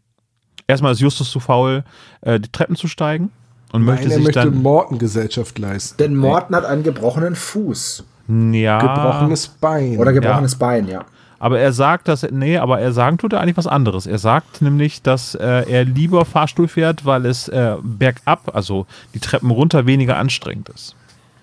erstmal 0.68 0.93
ist 0.93 0.99
Justus 0.99 1.32
zu 1.32 1.39
faul, 1.39 1.84
äh, 2.22 2.39
die 2.39 2.51
Treppen 2.51 2.76
zu 2.76 2.88
steigen 2.88 3.32
und 3.72 3.84
Nein, 3.84 3.95
möchte 3.95 4.09
er 4.09 4.16
sich 4.16 4.24
möchte 4.26 4.39
dann 4.39 4.61
Morten 4.61 4.99
Gesellschaft 4.99 5.59
leisten. 5.59 5.97
Denn 5.97 6.16
Morten 6.16 6.55
hat 6.55 6.66
einen 6.66 6.84
gebrochenen 6.84 7.36
Fuß. 7.36 8.03
Ja. 8.28 8.80
Gebrochenes 8.80 9.47
Bein. 9.47 9.97
Oder 9.97 10.13
gebrochenes 10.13 10.53
ja. 10.53 10.57
Bein, 10.57 10.88
ja. 10.88 11.05
Aber 11.45 11.59
er 11.59 11.73
sagt, 11.73 12.07
dass 12.07 12.25
nee, 12.31 12.57
aber 12.57 12.79
er 12.79 12.91
sagen 12.91 13.19
tut 13.19 13.31
er 13.33 13.39
eigentlich 13.39 13.55
was 13.55 13.67
anderes. 13.67 14.07
Er 14.07 14.17
sagt 14.17 14.63
nämlich, 14.63 15.03
dass 15.03 15.35
äh, 15.35 15.69
er 15.69 15.85
lieber 15.85 16.25
Fahrstuhl 16.25 16.67
fährt, 16.67 17.05
weil 17.05 17.27
es 17.27 17.47
äh, 17.49 17.75
bergab, 17.83 18.55
also 18.55 18.87
die 19.13 19.19
Treppen 19.19 19.51
runter, 19.51 19.85
weniger 19.85 20.17
anstrengend 20.17 20.69
ist. 20.69 20.95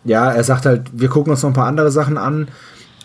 Ja, 0.03 0.33
er 0.33 0.43
sagt 0.43 0.67
halt, 0.67 0.91
wir 0.93 1.09
gucken 1.09 1.31
uns 1.31 1.45
noch 1.45 1.51
ein 1.51 1.55
paar 1.55 1.69
andere 1.69 1.93
Sachen 1.93 2.19
an, 2.19 2.49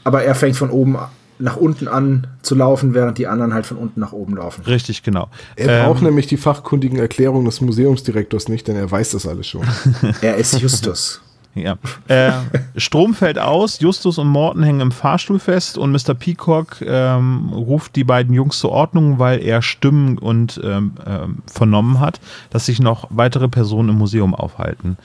aber 0.06 0.24
er 0.24 0.34
fängt 0.34 0.56
von 0.56 0.72
oben 0.72 0.98
nach 1.38 1.56
unten 1.56 1.88
an 1.88 2.26
zu 2.42 2.56
laufen, 2.56 2.96
während 2.96 3.20
die 3.20 3.28
anderen 3.28 3.54
halt 3.54 3.68
von 3.68 3.78
unten 3.78 4.00
nach 4.00 4.12
oben 4.12 4.36
laufen. 4.36 4.64
Richtig, 4.64 5.04
genau. 5.04 5.30
Er 5.56 5.70
ähm, 5.70 5.86
braucht 5.86 6.02
nämlich 6.02 6.26
die 6.26 6.38
fachkundigen 6.38 6.98
Erklärungen 6.98 7.46
des 7.46 7.62
Museumsdirektors 7.62 8.50
nicht, 8.50 8.68
denn 8.68 8.76
er 8.76 8.90
weiß 8.90 9.12
das 9.12 9.28
alles 9.28 9.46
schon. 9.46 9.68
er 10.22 10.38
ist 10.38 10.60
Justus. 10.60 11.22
Ja. 11.58 11.78
Äh, 12.08 12.32
Strom 12.76 13.14
fällt 13.14 13.40
aus, 13.40 13.80
Justus 13.80 14.18
und 14.18 14.28
Morton 14.28 14.64
hängen 14.64 14.82
im 14.82 14.92
Fahrstuhl 14.92 15.40
fest 15.40 15.78
und 15.78 15.92
Mr. 15.92 16.14
Peacock 16.14 16.82
ähm, 16.82 17.50
ruft 17.54 17.96
die 17.96 18.04
beiden 18.04 18.34
Jungs 18.34 18.60
zur 18.60 18.72
Ordnung, 18.72 19.20
weil 19.20 19.40
er 19.44 19.62
Stimmen 19.62 20.18
und 20.18 20.60
ähm, 20.64 20.94
ähm, 21.06 21.38
vernommen 21.46 22.00
hat, 22.00 22.20
dass 22.50 22.66
sich 22.66 22.80
noch 22.80 23.08
weitere 23.10 23.48
Personen 23.48 23.90
im 23.90 23.98
Museum 23.98 24.36
aufhalten. 24.36 24.98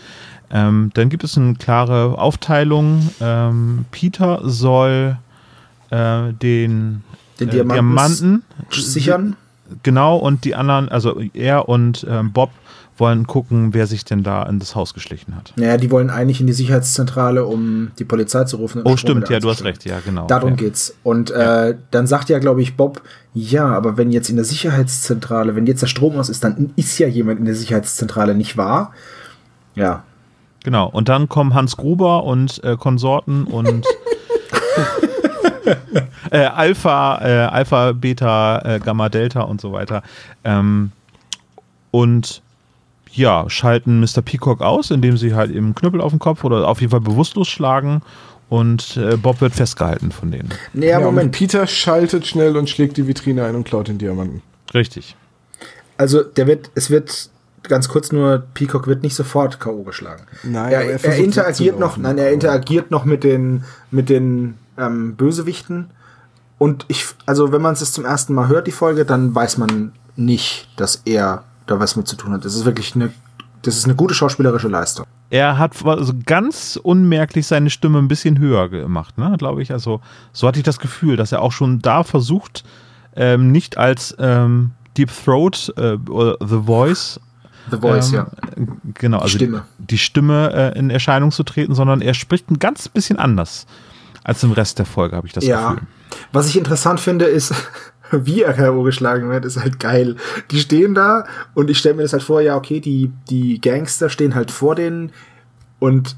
Ähm, 0.50 0.90
dann 0.94 1.08
gibt 1.08 1.24
es 1.24 1.38
eine 1.38 1.54
klare 1.54 2.18
Aufteilung. 2.18 3.10
Ähm, 3.20 3.86
Peter 3.90 4.40
soll 4.44 5.16
äh, 5.90 6.32
den, 6.34 7.02
den 7.40 7.48
äh, 7.48 7.64
Diamanten, 7.64 8.42
sichern. 8.70 9.36
Genau, 9.82 10.16
und 10.16 10.44
die 10.44 10.54
anderen, 10.54 10.90
also 10.90 11.20
er 11.32 11.68
und 11.68 12.06
ähm, 12.08 12.32
Bob 12.32 12.50
wollen 13.02 13.26
gucken, 13.26 13.74
wer 13.74 13.88
sich 13.88 14.04
denn 14.04 14.22
da 14.22 14.44
in 14.44 14.60
das 14.60 14.76
Haus 14.76 14.94
geschlichen 14.94 15.34
hat. 15.34 15.52
Naja, 15.56 15.76
die 15.76 15.90
wollen 15.90 16.08
eigentlich 16.08 16.40
in 16.40 16.46
die 16.46 16.52
Sicherheitszentrale, 16.52 17.44
um 17.44 17.90
die 17.98 18.04
Polizei 18.04 18.44
zu 18.44 18.58
rufen. 18.58 18.82
Oh, 18.84 18.96
stimmt, 18.96 19.28
ja, 19.28 19.40
du 19.40 19.50
hast 19.50 19.64
recht, 19.64 19.84
ja, 19.84 19.98
genau. 20.04 20.28
Darum 20.28 20.50
ja. 20.50 20.56
geht's. 20.56 20.94
Und 21.02 21.30
ja. 21.30 21.70
äh, 21.70 21.76
dann 21.90 22.06
sagt 22.06 22.28
ja, 22.28 22.38
glaube 22.38 22.62
ich, 22.62 22.76
Bob, 22.76 23.02
ja, 23.34 23.66
aber 23.66 23.96
wenn 23.96 24.12
jetzt 24.12 24.30
in 24.30 24.36
der 24.36 24.44
Sicherheitszentrale, 24.44 25.56
wenn 25.56 25.66
jetzt 25.66 25.82
der 25.82 25.88
Strom 25.88 26.16
aus 26.16 26.28
ist, 26.28 26.44
dann 26.44 26.72
ist 26.76 26.96
ja 26.98 27.08
jemand 27.08 27.40
in 27.40 27.46
der 27.46 27.56
Sicherheitszentrale, 27.56 28.36
nicht 28.36 28.56
wahr? 28.56 28.92
Ja. 29.74 30.04
Genau, 30.62 30.88
und 30.88 31.08
dann 31.08 31.28
kommen 31.28 31.54
Hans 31.54 31.76
Gruber 31.76 32.22
und 32.22 32.62
äh, 32.62 32.76
Konsorten 32.76 33.44
und 33.44 33.84
äh, 36.30 36.44
Alpha, 36.44 37.20
äh, 37.20 37.46
Alpha, 37.46 37.90
Beta, 37.90 38.60
äh, 38.60 38.78
Gamma, 38.78 39.08
Delta 39.08 39.40
und 39.40 39.60
so 39.60 39.72
weiter. 39.72 40.04
Ähm, 40.44 40.92
und 41.90 42.42
ja, 43.12 43.48
schalten 43.48 44.00
Mr. 44.00 44.22
Peacock 44.22 44.60
aus, 44.60 44.90
indem 44.90 45.16
sie 45.16 45.34
halt 45.34 45.50
eben 45.50 45.74
Knüppel 45.74 46.00
auf 46.00 46.12
den 46.12 46.18
Kopf 46.18 46.44
oder 46.44 46.66
auf 46.68 46.80
jeden 46.80 46.90
Fall 46.90 47.00
bewusstlos 47.00 47.48
schlagen 47.48 48.02
und 48.48 48.98
äh, 48.98 49.16
Bob 49.16 49.40
wird 49.40 49.54
festgehalten 49.54 50.12
von 50.12 50.30
denen. 50.30 50.50
Nee, 50.74 50.90
Ja, 50.90 51.00
Moment. 51.00 51.32
Peter 51.32 51.66
schaltet 51.66 52.26
schnell 52.26 52.56
und 52.56 52.68
schlägt 52.68 52.96
die 52.96 53.06
Vitrine 53.06 53.44
ein 53.44 53.54
und 53.54 53.64
klaut 53.64 53.88
den 53.88 53.98
Diamanten. 53.98 54.42
Richtig. 54.74 55.16
Also, 55.96 56.22
der 56.22 56.46
wird, 56.46 56.70
es 56.74 56.90
wird 56.90 57.30
ganz 57.62 57.88
kurz 57.88 58.12
nur, 58.12 58.42
Peacock 58.54 58.86
wird 58.86 59.02
nicht 59.02 59.14
sofort 59.14 59.60
K.O. 59.60 59.84
geschlagen. 59.84 60.24
Nein, 60.42 60.72
er, 60.72 60.82
er 60.82 61.04
er, 61.04 61.16
interagiert 61.16 61.78
noch, 61.78 61.96
nein, 61.96 62.18
er 62.18 62.32
interagiert 62.32 62.90
noch 62.90 63.04
mit 63.04 63.24
den, 63.24 63.64
mit 63.90 64.08
den 64.08 64.58
ähm, 64.76 65.16
Bösewichten. 65.16 65.90
Und 66.58 66.84
ich, 66.88 67.06
also 67.24 67.52
wenn 67.52 67.62
man 67.62 67.72
es 67.74 67.92
zum 67.92 68.04
ersten 68.04 68.34
Mal 68.34 68.48
hört, 68.48 68.66
die 68.66 68.72
Folge, 68.72 69.04
dann 69.04 69.34
weiß 69.34 69.58
man 69.58 69.92
nicht, 70.16 70.68
dass 70.76 71.02
er 71.04 71.44
da 71.66 71.78
was 71.78 71.96
mit 71.96 72.08
zu 72.08 72.16
tun 72.16 72.32
hat. 72.32 72.44
Das 72.44 72.54
ist 72.54 72.64
wirklich 72.64 72.94
eine, 72.94 73.12
das 73.62 73.76
ist 73.76 73.84
eine 73.84 73.94
gute 73.94 74.14
schauspielerische 74.14 74.68
Leistung. 74.68 75.06
Er 75.30 75.58
hat 75.58 75.84
also 75.86 76.12
ganz 76.26 76.78
unmerklich 76.82 77.46
seine 77.46 77.70
Stimme 77.70 77.98
ein 77.98 78.08
bisschen 78.08 78.38
höher 78.38 78.68
gemacht, 78.68 79.16
ne, 79.16 79.34
glaube 79.38 79.62
ich. 79.62 79.72
Also 79.72 80.00
so 80.32 80.46
hatte 80.46 80.58
ich 80.58 80.64
das 80.64 80.78
Gefühl, 80.78 81.16
dass 81.16 81.32
er 81.32 81.40
auch 81.40 81.52
schon 81.52 81.80
da 81.80 82.04
versucht, 82.04 82.64
ähm, 83.16 83.50
nicht 83.50 83.78
als 83.78 84.14
ähm, 84.18 84.72
Deep 84.96 85.10
Throat 85.24 85.72
äh, 85.76 85.94
oder 86.08 86.36
The 86.40 86.62
Voice 86.66 87.18
The 87.70 87.78
Voice, 87.78 88.12
ähm, 88.12 88.14
ja. 88.14 88.26
Genau, 88.94 89.18
also 89.18 89.36
Stimme. 89.36 89.62
Die, 89.78 89.86
die 89.86 89.98
Stimme 89.98 90.52
äh, 90.52 90.78
in 90.78 90.90
Erscheinung 90.90 91.30
zu 91.30 91.42
treten, 91.44 91.74
sondern 91.74 92.00
er 92.00 92.14
spricht 92.14 92.50
ein 92.50 92.58
ganz 92.58 92.88
bisschen 92.88 93.18
anders 93.18 93.66
als 94.24 94.42
im 94.42 94.52
Rest 94.52 94.78
der 94.78 94.86
Folge, 94.86 95.16
habe 95.16 95.26
ich 95.26 95.32
das 95.32 95.44
Ja. 95.44 95.74
Gefühl. 95.74 95.86
Was 96.32 96.48
ich 96.48 96.56
interessant 96.58 97.00
finde, 97.00 97.24
ist, 97.24 97.54
wie 98.12 98.42
er 98.42 98.52
K.O. 98.52 98.82
geschlagen 98.82 99.30
wird, 99.30 99.44
ist 99.44 99.58
halt 99.58 99.80
geil. 99.80 100.16
Die 100.50 100.60
stehen 100.60 100.94
da 100.94 101.24
und 101.54 101.70
ich 101.70 101.78
stelle 101.78 101.96
mir 101.96 102.02
das 102.02 102.12
halt 102.12 102.22
vor, 102.22 102.40
ja, 102.40 102.56
okay, 102.56 102.80
die, 102.80 103.10
die 103.28 103.60
Gangster 103.60 104.08
stehen 104.08 104.34
halt 104.34 104.50
vor 104.50 104.74
denen 104.74 105.12
und 105.78 106.16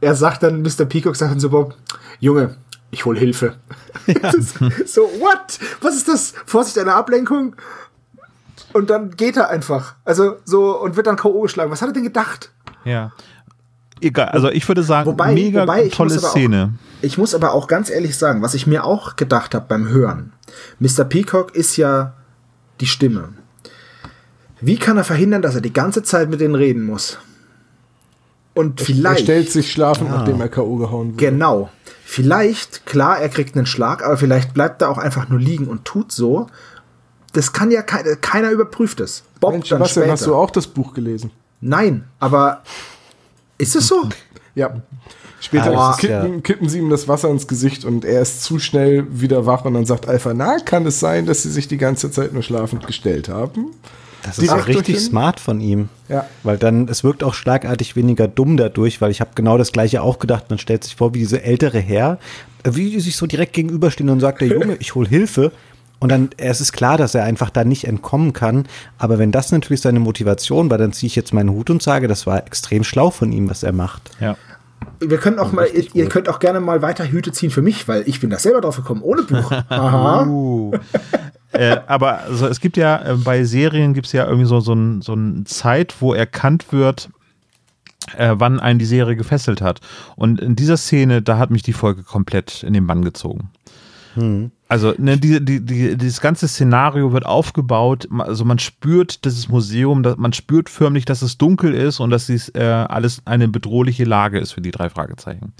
er 0.00 0.14
sagt 0.14 0.42
dann, 0.42 0.62
Mr. 0.62 0.84
Peacock 0.84 1.16
sagt 1.16 1.32
dann 1.32 1.40
so, 1.40 1.50
Bob, 1.50 1.76
Junge, 2.20 2.56
ich 2.90 3.04
hol 3.04 3.18
Hilfe. 3.18 3.56
Ist 4.06 4.94
so, 4.94 5.02
what? 5.02 5.58
Was 5.80 5.96
ist 5.96 6.08
das? 6.08 6.34
Vorsicht, 6.46 6.78
eine 6.78 6.94
Ablenkung? 6.94 7.56
Und 8.72 8.90
dann 8.90 9.10
geht 9.16 9.36
er 9.36 9.50
einfach. 9.50 9.94
Also 10.04 10.36
so 10.44 10.78
und 10.80 10.96
wird 10.96 11.06
dann 11.06 11.16
K.O. 11.16 11.42
geschlagen. 11.42 11.70
Was 11.70 11.80
hat 11.80 11.90
er 11.90 11.92
denn 11.92 12.02
gedacht? 12.02 12.50
Ja. 12.84 13.12
Egal, 14.04 14.28
also 14.28 14.50
ich 14.50 14.66
würde 14.68 14.82
sagen, 14.82 15.06
Wobei- 15.06 15.32
mega 15.34 15.62
wobei, 15.62 15.84
ich 15.86 15.94
tolle 15.94 16.12
muss 16.12 16.18
aber 16.22 16.28
auch- 16.28 16.32
Szene. 16.36 16.74
Ich 17.00 17.16
muss 17.18 17.34
aber 17.34 17.52
auch 17.54 17.66
ganz 17.68 17.90
ehrlich 17.90 18.16
sagen, 18.18 18.42
was 18.42 18.54
ich 18.54 18.66
mir 18.66 18.84
auch 18.84 19.16
gedacht 19.16 19.54
habe 19.54 19.66
beim 19.68 19.88
Hören. 19.88 20.32
Mr. 20.78 21.04
Peacock 21.04 21.54
ist 21.54 21.76
ja 21.76 22.14
die 22.80 22.86
Stimme. 22.86 23.30
Wie 24.60 24.76
kann 24.76 24.96
er 24.96 25.04
verhindern, 25.04 25.42
dass 25.42 25.54
er 25.54 25.60
die 25.60 25.72
ganze 25.72 26.02
Zeit 26.02 26.28
mit 26.30 26.40
denen 26.40 26.54
reden 26.54 26.84
muss? 26.84 27.18
Und 28.54 28.80
Er 28.80 28.86
vielleicht. 28.86 29.20
stellt 29.24 29.50
sich 29.50 29.72
schlafend, 29.72 30.10
nachdem 30.10 30.40
er 30.40 30.48
K.O. 30.48 30.76
gehauen 30.76 31.08
wird. 31.08 31.18
Genau. 31.18 31.70
Vielleicht, 32.04 32.86
klar, 32.86 33.18
er 33.18 33.28
kriegt 33.28 33.56
einen 33.56 33.66
Schlag, 33.66 34.04
aber 34.04 34.16
vielleicht 34.16 34.54
bleibt 34.54 34.82
er 34.82 34.90
auch 34.90 34.98
einfach 34.98 35.28
nur 35.28 35.40
liegen 35.40 35.66
und 35.66 35.84
tut 35.84 36.12
so. 36.12 36.46
Das 37.32 37.52
kann 37.52 37.70
ja 37.72 37.82
keiner, 37.82 38.14
keiner 38.16 38.50
überprüft 38.50 39.00
es. 39.00 39.24
Bob 39.40 39.52
Mensch, 39.52 39.68
dann 39.70 39.78
Sebastian, 39.78 40.02
später. 40.04 40.12
hast 40.12 40.26
du 40.26 40.34
auch 40.36 40.50
das 40.50 40.66
Buch 40.68 40.94
gelesen? 40.94 41.30
Nein, 41.60 42.04
aber 42.20 42.62
ist 43.68 43.76
es 43.76 43.88
so? 43.88 44.08
Ja. 44.54 44.82
Später 45.40 45.76
Ah, 45.76 45.90
das 45.90 45.98
kippen, 45.98 46.42
kippen 46.42 46.68
sie 46.68 46.78
ihm 46.78 46.88
das 46.88 47.06
Wasser 47.06 47.28
ins 47.28 47.46
Gesicht 47.46 47.84
und 47.84 48.04
er 48.04 48.22
ist 48.22 48.42
zu 48.42 48.58
schnell 48.58 49.06
wieder 49.10 49.44
wach 49.44 49.64
und 49.66 49.74
dann 49.74 49.84
sagt 49.84 50.08
Alpha, 50.08 50.32
na, 50.32 50.58
kann 50.58 50.86
es 50.86 51.00
sein, 51.00 51.26
dass 51.26 51.42
sie 51.42 51.50
sich 51.50 51.68
die 51.68 51.76
ganze 51.76 52.10
Zeit 52.10 52.32
nur 52.32 52.42
schlafend 52.42 52.86
gestellt 52.86 53.28
haben? 53.28 53.72
Das 54.22 54.38
ist 54.38 54.50
Direkt 54.50 54.68
richtig 54.68 55.00
smart 55.00 55.38
von 55.38 55.60
ihm. 55.60 55.90
Ja. 56.08 56.26
Weil 56.44 56.56
dann, 56.56 56.88
es 56.88 57.04
wirkt 57.04 57.22
auch 57.22 57.34
schlagartig 57.34 57.94
weniger 57.94 58.26
dumm 58.26 58.56
dadurch, 58.56 59.02
weil 59.02 59.10
ich 59.10 59.20
habe 59.20 59.32
genau 59.34 59.58
das 59.58 59.70
gleiche 59.70 60.00
auch 60.00 60.18
gedacht. 60.18 60.46
Man 60.48 60.58
stellt 60.58 60.82
sich 60.82 60.96
vor, 60.96 61.12
wie 61.12 61.18
diese 61.18 61.42
ältere 61.42 61.78
Herr, 61.78 62.18
wie 62.64 62.90
die 62.90 63.00
sich 63.00 63.18
so 63.18 63.26
direkt 63.26 63.52
gegenüberstehen 63.52 64.08
und 64.08 64.20
sagt, 64.20 64.40
der 64.40 64.48
Junge, 64.48 64.76
ich 64.80 64.94
hol 64.94 65.06
Hilfe. 65.06 65.52
Und 66.04 66.10
dann, 66.10 66.28
es 66.36 66.60
ist 66.60 66.74
klar, 66.74 66.98
dass 66.98 67.14
er 67.14 67.24
einfach 67.24 67.48
da 67.48 67.64
nicht 67.64 67.86
entkommen 67.86 68.34
kann. 68.34 68.66
Aber 68.98 69.18
wenn 69.18 69.32
das 69.32 69.50
natürlich 69.52 69.80
seine 69.80 70.00
Motivation 70.00 70.68
war, 70.68 70.76
dann 70.76 70.92
ziehe 70.92 71.06
ich 71.06 71.16
jetzt 71.16 71.32
meinen 71.32 71.48
Hut 71.48 71.70
und 71.70 71.82
sage, 71.82 72.08
das 72.08 72.26
war 72.26 72.46
extrem 72.46 72.84
schlau 72.84 73.08
von 73.08 73.32
ihm, 73.32 73.48
was 73.48 73.62
er 73.62 73.72
macht. 73.72 74.10
Ja. 74.20 74.36
Wir 75.00 75.16
können 75.16 75.38
auch 75.38 75.50
mal, 75.52 75.66
ihr, 75.66 75.86
ihr 75.94 76.10
könnt 76.10 76.28
auch 76.28 76.40
gerne 76.40 76.60
mal 76.60 76.82
weiter 76.82 77.10
Hüte 77.10 77.32
ziehen 77.32 77.48
für 77.48 77.62
mich, 77.62 77.88
weil 77.88 78.06
ich 78.06 78.20
bin 78.20 78.28
da 78.28 78.38
selber 78.38 78.60
drauf 78.60 78.76
gekommen, 78.76 79.00
ohne 79.00 79.22
Buch. 79.22 79.50
Aha. 79.70 80.26
Uh. 80.26 80.72
äh, 81.52 81.78
aber 81.86 82.18
also, 82.24 82.48
es 82.48 82.60
gibt 82.60 82.76
ja, 82.76 83.02
äh, 83.02 83.14
bei 83.14 83.44
Serien 83.44 83.94
gibt 83.94 84.08
es 84.08 84.12
ja 84.12 84.26
irgendwie 84.26 84.46
so, 84.46 84.60
so, 84.60 84.74
ein, 84.74 85.00
so 85.00 85.12
eine 85.12 85.44
Zeit, 85.44 85.94
wo 86.00 86.12
erkannt 86.12 86.70
wird, 86.70 87.08
äh, 88.18 88.34
wann 88.36 88.60
einen 88.60 88.78
die 88.78 88.84
Serie 88.84 89.16
gefesselt 89.16 89.62
hat. 89.62 89.80
Und 90.16 90.38
in 90.38 90.54
dieser 90.54 90.76
Szene, 90.76 91.22
da 91.22 91.38
hat 91.38 91.50
mich 91.50 91.62
die 91.62 91.72
Folge 91.72 92.02
komplett 92.02 92.62
in 92.62 92.74
den 92.74 92.86
Bann 92.86 93.06
gezogen. 93.06 93.48
Also, 94.74 94.92
ne, 94.98 95.16
die, 95.16 95.38
die, 95.44 95.64
die, 95.64 95.96
dieses 95.96 96.20
ganze 96.20 96.48
Szenario 96.48 97.12
wird 97.12 97.24
aufgebaut. 97.24 98.08
Also, 98.18 98.44
man 98.44 98.58
spürt 98.58 99.24
dieses 99.24 99.48
Museum, 99.48 100.02
da- 100.02 100.16
man 100.18 100.32
spürt 100.32 100.68
förmlich, 100.68 101.04
dass 101.04 101.22
es 101.22 101.38
dunkel 101.38 101.74
ist 101.74 102.00
und 102.00 102.10
dass 102.10 102.26
dies 102.26 102.48
äh, 102.56 102.64
alles 102.64 103.22
eine 103.24 103.46
bedrohliche 103.46 104.02
Lage 104.02 104.40
ist 104.40 104.50
für 104.50 104.60
die 104.60 104.72
drei 104.72 104.90
Fragezeichen. 104.90 105.52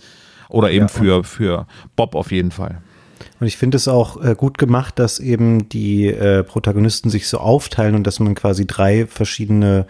Oder 0.49 0.73
eben 0.73 0.89
für, 0.89 1.23
für 1.23 1.67
Bob 1.95 2.17
auf 2.17 2.33
jeden 2.33 2.51
Fall. 2.51 2.81
Und 3.39 3.47
ich 3.47 3.57
finde 3.57 3.77
es 3.77 3.87
auch 3.87 4.21
äh, 4.21 4.35
gut 4.35 4.59
gemacht, 4.59 4.99
dass 4.99 5.21
eben 5.21 5.69
die 5.69 6.09
äh, 6.09 6.43
Protagonisten 6.43 7.09
sich 7.09 7.29
so 7.29 7.39
aufteilen 7.39 7.95
und 7.95 8.09
dass 8.09 8.19
man 8.19 8.35
quasi 8.35 8.67
drei 8.67 9.07
verschiedene 9.07 9.87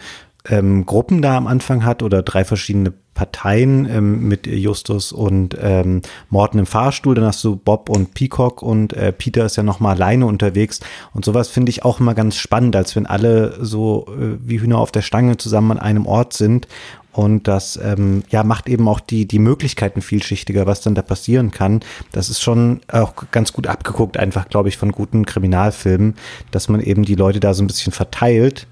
ähm, 0.46 0.84
Gruppen 0.84 1.22
da 1.22 1.38
am 1.38 1.46
Anfang 1.46 1.82
hat 1.86 2.02
oder 2.02 2.22
drei 2.22 2.44
verschiedene 2.44 2.92
Parteien 3.14 3.88
ähm, 3.88 4.28
mit 4.28 4.46
Justus 4.46 5.12
und 5.12 5.56
ähm, 5.60 6.02
Morten 6.30 6.58
im 6.58 6.66
Fahrstuhl. 6.66 7.14
Dann 7.14 7.24
hast 7.24 7.42
du 7.44 7.56
Bob 7.56 7.88
und 7.88 8.14
Peacock 8.14 8.62
und 8.62 8.92
äh, 8.92 9.12
Peter 9.12 9.46
ist 9.46 9.56
ja 9.56 9.62
noch 9.62 9.80
mal 9.80 9.92
alleine 9.92 10.26
unterwegs. 10.26 10.80
Und 11.12 11.24
sowas 11.24 11.48
finde 11.48 11.70
ich 11.70 11.84
auch 11.84 12.00
immer 12.00 12.14
ganz 12.14 12.36
spannend, 12.36 12.76
als 12.76 12.94
wenn 12.96 13.06
alle 13.06 13.56
so 13.64 14.06
äh, 14.08 14.36
wie 14.44 14.60
Hühner 14.60 14.78
auf 14.78 14.92
der 14.92 15.02
Stange 15.02 15.36
zusammen 15.36 15.72
an 15.72 15.78
einem 15.78 16.06
Ort 16.06 16.32
sind. 16.32 16.66
Und 17.12 17.46
das 17.46 17.78
ähm, 17.80 18.24
ja, 18.30 18.42
macht 18.42 18.68
eben 18.68 18.88
auch 18.88 18.98
die, 18.98 19.26
die 19.26 19.38
Möglichkeiten 19.38 20.02
vielschichtiger, 20.02 20.66
was 20.66 20.80
dann 20.80 20.96
da 20.96 21.02
passieren 21.02 21.52
kann. 21.52 21.80
Das 22.10 22.28
ist 22.28 22.42
schon 22.42 22.80
auch 22.90 23.14
ganz 23.30 23.52
gut 23.52 23.68
abgeguckt, 23.68 24.16
einfach, 24.16 24.48
glaube 24.48 24.68
ich, 24.68 24.76
von 24.76 24.90
guten 24.90 25.24
Kriminalfilmen, 25.24 26.16
dass 26.50 26.68
man 26.68 26.80
eben 26.80 27.04
die 27.04 27.14
Leute 27.14 27.38
da 27.38 27.54
so 27.54 27.62
ein 27.62 27.68
bisschen 27.68 27.92
verteilt 27.92 28.66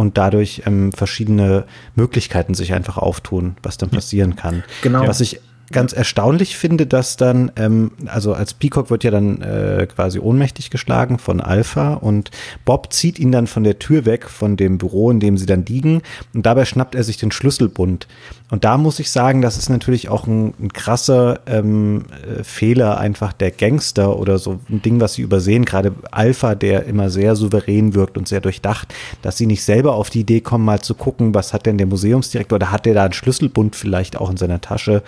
und 0.00 0.16
dadurch 0.16 0.62
ähm, 0.64 0.92
verschiedene 0.92 1.66
Möglichkeiten 1.94 2.54
sich 2.54 2.72
einfach 2.72 2.96
auftun, 2.96 3.56
was 3.62 3.76
dann 3.76 3.90
passieren 3.90 4.34
kann. 4.34 4.64
Genau. 4.80 5.06
Was 5.06 5.20
ich 5.20 5.40
ganz 5.72 5.92
erstaunlich 5.92 6.56
finde, 6.56 6.86
dass 6.86 7.16
dann, 7.16 7.52
ähm, 7.56 7.92
also 8.06 8.34
als 8.34 8.54
Peacock 8.54 8.90
wird 8.90 9.04
ja 9.04 9.10
dann 9.10 9.40
äh, 9.40 9.86
quasi 9.86 10.18
ohnmächtig 10.18 10.70
geschlagen 10.70 11.18
von 11.18 11.40
Alpha 11.40 11.94
und 11.94 12.30
Bob 12.64 12.92
zieht 12.92 13.18
ihn 13.18 13.30
dann 13.32 13.46
von 13.46 13.62
der 13.62 13.78
Tür 13.78 14.04
weg, 14.04 14.28
von 14.28 14.56
dem 14.56 14.78
Büro, 14.78 15.10
in 15.10 15.20
dem 15.20 15.38
sie 15.38 15.46
dann 15.46 15.64
liegen 15.64 16.02
und 16.34 16.44
dabei 16.44 16.64
schnappt 16.64 16.94
er 16.94 17.04
sich 17.04 17.18
den 17.18 17.30
Schlüsselbund. 17.30 18.08
Und 18.50 18.64
da 18.64 18.78
muss 18.78 18.98
ich 18.98 19.12
sagen, 19.12 19.42
das 19.42 19.56
ist 19.56 19.68
natürlich 19.68 20.08
auch 20.08 20.26
ein, 20.26 20.54
ein 20.60 20.72
krasser 20.72 21.40
ähm, 21.46 22.06
äh, 22.26 22.42
Fehler 22.42 22.98
einfach 22.98 23.32
der 23.32 23.52
Gangster 23.52 24.18
oder 24.18 24.38
so 24.38 24.58
ein 24.68 24.82
Ding, 24.82 25.00
was 25.00 25.14
sie 25.14 25.22
übersehen, 25.22 25.64
gerade 25.64 25.92
Alpha, 26.10 26.56
der 26.56 26.86
immer 26.86 27.10
sehr 27.10 27.36
souverän 27.36 27.94
wirkt 27.94 28.18
und 28.18 28.26
sehr 28.26 28.40
durchdacht, 28.40 28.92
dass 29.22 29.36
sie 29.36 29.46
nicht 29.46 29.62
selber 29.62 29.94
auf 29.94 30.10
die 30.10 30.20
Idee 30.20 30.40
kommen, 30.40 30.64
mal 30.64 30.80
zu 30.80 30.94
gucken, 30.94 31.32
was 31.32 31.52
hat 31.52 31.66
denn 31.66 31.78
der 31.78 31.86
Museumsdirektor 31.86 32.56
oder 32.56 32.72
hat 32.72 32.86
der 32.86 32.94
da 32.94 33.04
einen 33.04 33.12
Schlüsselbund 33.12 33.76
vielleicht 33.76 34.16
auch 34.16 34.30
in 34.30 34.36
seiner 34.36 34.60
Tasche 34.60 35.04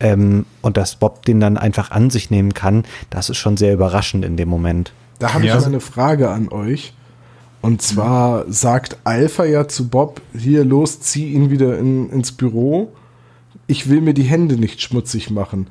ähm, 0.00 0.46
und 0.62 0.76
dass 0.76 0.96
Bob 0.96 1.24
den 1.26 1.40
dann 1.40 1.56
einfach 1.56 1.90
an 1.90 2.10
sich 2.10 2.30
nehmen 2.30 2.54
kann, 2.54 2.84
das 3.10 3.30
ist 3.30 3.36
schon 3.38 3.56
sehr 3.56 3.72
überraschend 3.74 4.24
in 4.24 4.36
dem 4.36 4.48
Moment. 4.48 4.92
Da 5.18 5.34
habe 5.34 5.44
Ja. 5.46 5.54
ich 5.56 5.60
mal 5.60 5.66
eine 5.66 5.80
Frage 5.80 6.30
an 6.30 6.48
euch. 6.48 6.94
Und 7.60 7.82
zwar 7.82 8.44
sagt 8.50 8.98
Alpha 9.02 9.44
ja 9.44 9.66
zu 9.66 9.88
Bob, 9.88 10.20
hier 10.36 10.64
los, 10.64 11.00
zieh 11.00 11.32
ihn 11.32 11.50
wieder 11.50 11.76
in, 11.78 12.08
ins 12.10 12.30
Büro. 12.32 12.92
Ich 13.66 13.88
will 13.90 14.00
mir 14.00 14.14
die 14.14 14.22
Hände 14.22 14.56
nicht 14.56 14.80
schmutzig 14.80 15.30
machen. 15.30 15.66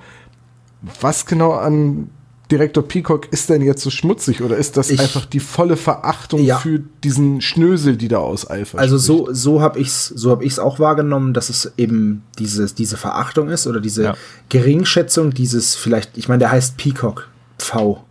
Was 1.01 1.25
genau 1.25 1.53
an 1.53 2.09
Direktor 2.49 2.81
Peacock 2.87 3.27
ist 3.33 3.49
denn 3.49 3.61
jetzt 3.61 3.81
so 3.83 3.89
schmutzig? 3.89 4.41
Oder 4.41 4.55
ist 4.57 4.77
das 4.77 4.89
Ich- 4.89 4.99
einfach 5.01 5.25
die 5.25 5.39
volle 5.41 5.75
Verachtung 5.75 6.41
Ja. 6.41 6.57
für 6.57 6.79
diesen 7.03 7.41
Schnösel, 7.41 7.97
die 7.97 8.07
da 8.07 8.19
aus 8.19 8.45
Alpha 8.45 8.77
Also 8.77 8.97
spricht? 8.97 9.05
so, 9.07 9.33
so 9.33 9.61
habe 9.61 9.79
ich 9.79 9.87
es 9.89 10.07
so 10.07 10.31
hab 10.31 10.41
ich's 10.41 10.57
auch 10.59 10.79
wahrgenommen, 10.79 11.33
dass 11.33 11.49
es 11.49 11.71
eben 11.77 12.23
dieses, 12.39 12.73
diese 12.73 12.95
Verachtung 12.95 13.49
ist 13.49 13.67
oder 13.67 13.81
diese 13.81 14.03
Ja. 14.03 14.15
Geringschätzung, 14.49 15.31
dieses 15.33 15.75
vielleicht, 15.75 16.17
ich 16.17 16.29
meine, 16.29 16.39
der 16.39 16.51
heißt 16.51 16.77
Peacock 16.77 17.27
V. 17.57 18.03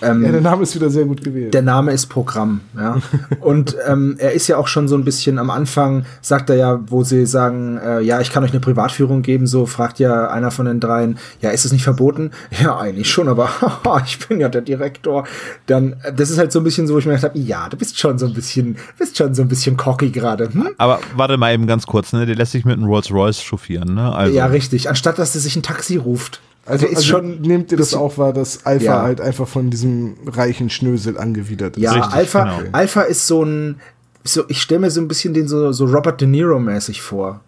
Ähm, 0.00 0.24
Ja, 0.24 0.32
der 0.32 0.40
Name 0.40 0.62
ist 0.62 0.74
wieder 0.74 0.90
sehr 0.90 1.04
gut 1.04 1.22
gewählt. 1.22 1.54
der 1.54 1.62
Name 1.62 1.92
ist 1.92 2.06
Programm, 2.06 2.60
ja. 2.76 2.98
Und 3.40 3.76
ähm, 3.86 4.16
er 4.18 4.32
ist 4.32 4.48
ja 4.48 4.56
auch 4.56 4.68
schon 4.68 4.88
so 4.88 4.96
ein 4.96 5.04
bisschen 5.04 5.38
am 5.38 5.50
Anfang, 5.50 6.04
sagt 6.20 6.50
er 6.50 6.56
ja, 6.56 6.80
wo 6.86 7.04
sie 7.04 7.26
sagen, 7.26 7.78
äh, 7.78 8.00
ja, 8.00 8.20
ich 8.20 8.30
kann 8.30 8.44
euch 8.44 8.50
eine 8.50 8.60
Privatführung 8.60 9.22
geben, 9.22 9.46
so 9.46 9.66
fragt 9.66 9.98
ja 9.98 10.28
einer 10.28 10.50
von 10.50 10.66
den 10.66 10.80
dreien, 10.80 11.18
ja, 11.40 11.50
ist 11.50 11.64
es 11.64 11.72
nicht 11.72 11.84
verboten? 11.84 12.30
Ja, 12.62 12.78
eigentlich 12.78 13.10
schon, 13.10 13.28
aber 13.28 13.48
haha, 13.60 14.02
ich 14.06 14.18
bin 14.26 14.40
ja 14.40 14.48
der 14.48 14.62
Direktor. 14.62 15.24
Dann, 15.66 15.94
äh, 16.02 16.12
das 16.12 16.30
ist 16.30 16.38
halt 16.38 16.52
so 16.52 16.60
ein 16.60 16.64
bisschen 16.64 16.86
so, 16.86 16.94
wo 16.94 16.98
ich 16.98 17.06
mir 17.06 17.12
gedacht 17.12 17.30
habe, 17.30 17.38
ja, 17.38 17.68
du 17.68 17.76
bist 17.76 17.98
schon 17.98 18.18
so 18.18 18.26
ein 18.26 18.34
bisschen, 18.34 18.76
bist 18.98 19.16
schon 19.16 19.34
so 19.34 19.42
ein 19.42 19.48
bisschen 19.48 19.76
cocky 19.76 20.10
gerade. 20.10 20.48
Hm? 20.52 20.70
Aber 20.78 21.00
warte 21.16 21.36
mal 21.36 21.52
eben 21.52 21.66
ganz 21.66 21.86
kurz, 21.86 22.12
ne? 22.12 22.26
Der 22.26 22.36
lässt 22.36 22.52
sich 22.52 22.64
mit 22.64 22.76
einem 22.76 22.86
Rolls 22.86 23.10
Royce 23.10 23.42
chauffieren, 23.42 23.94
ne? 23.94 24.14
Also, 24.14 24.34
Ja, 24.34 24.46
richtig. 24.46 24.88
Anstatt 24.88 25.18
dass 25.18 25.34
er 25.34 25.40
sich 25.40 25.56
ein 25.56 25.62
Taxi 25.62 25.96
ruft. 25.96 26.40
Also, 26.64 26.86
ist 26.86 26.96
also 26.96 27.08
schon 27.08 27.40
nehmt 27.40 27.72
ihr 27.72 27.78
das 27.78 27.94
auch 27.94 28.18
wahr, 28.18 28.32
dass 28.32 28.64
Alpha 28.64 28.84
Ja. 28.84 29.02
halt 29.02 29.20
einfach 29.20 29.48
von 29.48 29.70
diesem 29.70 30.16
reichen 30.26 30.70
Schnösel 30.70 31.18
angewidert 31.18 31.76
ist? 31.76 31.82
Ja, 31.82 31.92
Richtig, 31.92 32.12
Alpha, 32.12 32.44
genau. 32.58 32.68
Alpha 32.72 33.02
ist 33.02 33.26
so 33.26 33.44
ein, 33.44 33.80
so, 34.24 34.44
ich 34.48 34.62
stelle 34.62 34.80
mir 34.80 34.90
so 34.90 35.00
ein 35.00 35.08
bisschen 35.08 35.34
den 35.34 35.48
so, 35.48 35.72
so 35.72 35.86
Robert 35.86 36.20
De 36.20 36.28
Niro 36.28 36.58
mäßig 36.60 37.02
vor. 37.02 37.40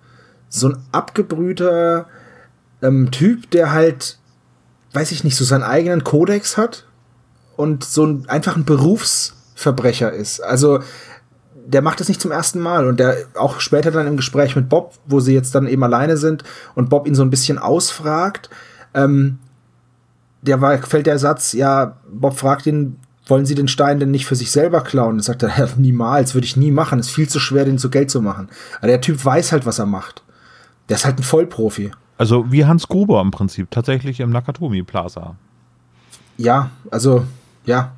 So 0.48 0.68
ein 0.68 0.78
abgebrühter 0.92 2.06
ähm, 2.82 3.10
Typ, 3.12 3.50
der 3.52 3.72
halt, 3.72 4.18
weiß 4.92 5.12
ich 5.12 5.22
nicht, 5.24 5.36
so 5.36 5.44
seinen 5.44 5.62
eigenen 5.62 6.02
Kodex 6.02 6.56
hat 6.56 6.86
und 7.56 7.84
so 7.84 8.04
ein, 8.04 8.28
einfach 8.28 8.56
ein 8.56 8.64
Berufsverbrecher 8.64 10.12
ist. 10.12 10.40
Also, 10.40 10.80
der 11.66 11.82
macht 11.82 12.00
das 12.00 12.08
nicht 12.08 12.20
zum 12.20 12.30
ersten 12.30 12.58
Mal 12.60 12.86
und 12.86 13.00
der 13.00 13.16
auch 13.36 13.60
später 13.60 13.90
dann 13.90 14.06
im 14.06 14.16
Gespräch 14.16 14.54
mit 14.54 14.68
Bob, 14.68 14.94
wo 15.06 15.20
sie 15.20 15.32
jetzt 15.32 15.54
dann 15.54 15.66
eben 15.66 15.82
alleine 15.82 16.16
sind 16.16 16.42
und 16.74 16.90
Bob 16.90 17.06
ihn 17.06 17.14
so 17.14 17.22
ein 17.22 17.30
bisschen 17.30 17.58
ausfragt, 17.58 18.50
ähm, 18.94 19.38
der 20.42 20.60
war, 20.60 20.76
fällt 20.78 21.06
der 21.06 21.18
Satz, 21.18 21.52
ja, 21.52 21.96
Bob 22.10 22.36
fragt 22.36 22.66
ihn, 22.66 22.96
wollen 23.26 23.46
Sie 23.46 23.54
den 23.54 23.68
Stein 23.68 24.00
denn 24.00 24.10
nicht 24.10 24.26
für 24.26 24.36
sich 24.36 24.50
selber 24.50 24.82
klauen? 24.82 25.14
Und 25.14 25.22
sagt 25.22 25.42
er, 25.42 25.48
ja, 25.58 25.68
niemals, 25.76 26.34
würde 26.34 26.46
ich 26.46 26.56
nie 26.56 26.70
machen. 26.70 26.98
ist 26.98 27.10
viel 27.10 27.28
zu 27.28 27.40
schwer, 27.40 27.64
den 27.64 27.78
zu 27.78 27.90
Geld 27.90 28.10
zu 28.10 28.20
machen. 28.20 28.48
Aber 28.78 28.88
der 28.88 29.00
Typ 29.00 29.24
weiß 29.24 29.52
halt, 29.52 29.66
was 29.66 29.78
er 29.78 29.86
macht. 29.86 30.22
Der 30.88 30.96
ist 30.96 31.04
halt 31.04 31.18
ein 31.18 31.22
Vollprofi. 31.22 31.90
also 32.18 32.50
wie 32.52 32.66
Hans 32.66 32.88
Gruber 32.88 33.20
im 33.22 33.30
Prinzip, 33.30 33.70
tatsächlich 33.70 34.20
im 34.20 34.30
Nakatomi 34.30 34.82
Plaza. 34.82 35.36
Ja, 36.36 36.70
also, 36.90 37.24
ja. 37.64 37.92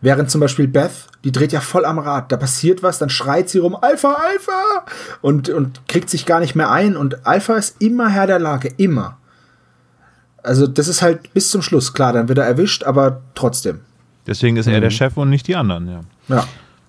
Während 0.00 0.30
zum 0.30 0.40
Beispiel 0.40 0.68
Beth, 0.68 1.08
die 1.24 1.32
dreht 1.32 1.52
ja 1.52 1.60
voll 1.60 1.84
am 1.84 1.98
Rad. 1.98 2.30
Da 2.30 2.36
passiert 2.36 2.82
was, 2.84 2.98
dann 2.98 3.10
schreit 3.10 3.48
sie 3.48 3.58
rum, 3.58 3.74
Alpha, 3.74 4.12
Alpha! 4.12 4.86
Und, 5.20 5.48
und 5.48 5.86
kriegt 5.88 6.08
sich 6.08 6.26
gar 6.26 6.38
nicht 6.38 6.54
mehr 6.54 6.70
ein. 6.70 6.96
Und 6.96 7.26
Alpha 7.26 7.54
ist 7.56 7.82
immer 7.82 8.08
Herr 8.08 8.28
der 8.28 8.38
Lage, 8.38 8.68
immer. 8.76 9.16
Also, 10.42 10.66
das 10.66 10.88
ist 10.88 11.02
halt 11.02 11.32
bis 11.34 11.50
zum 11.50 11.62
Schluss. 11.62 11.92
Klar, 11.92 12.12
dann 12.12 12.28
wird 12.28 12.38
er 12.38 12.46
erwischt, 12.46 12.84
aber 12.84 13.20
trotzdem. 13.34 13.80
Deswegen 14.26 14.56
ist 14.56 14.66
er 14.66 14.80
der 14.80 14.90
Chef 14.90 15.16
und 15.16 15.30
nicht 15.30 15.48
die 15.48 15.56
anderen, 15.56 15.88
ja. 15.88 16.00
Ja. 16.28 16.44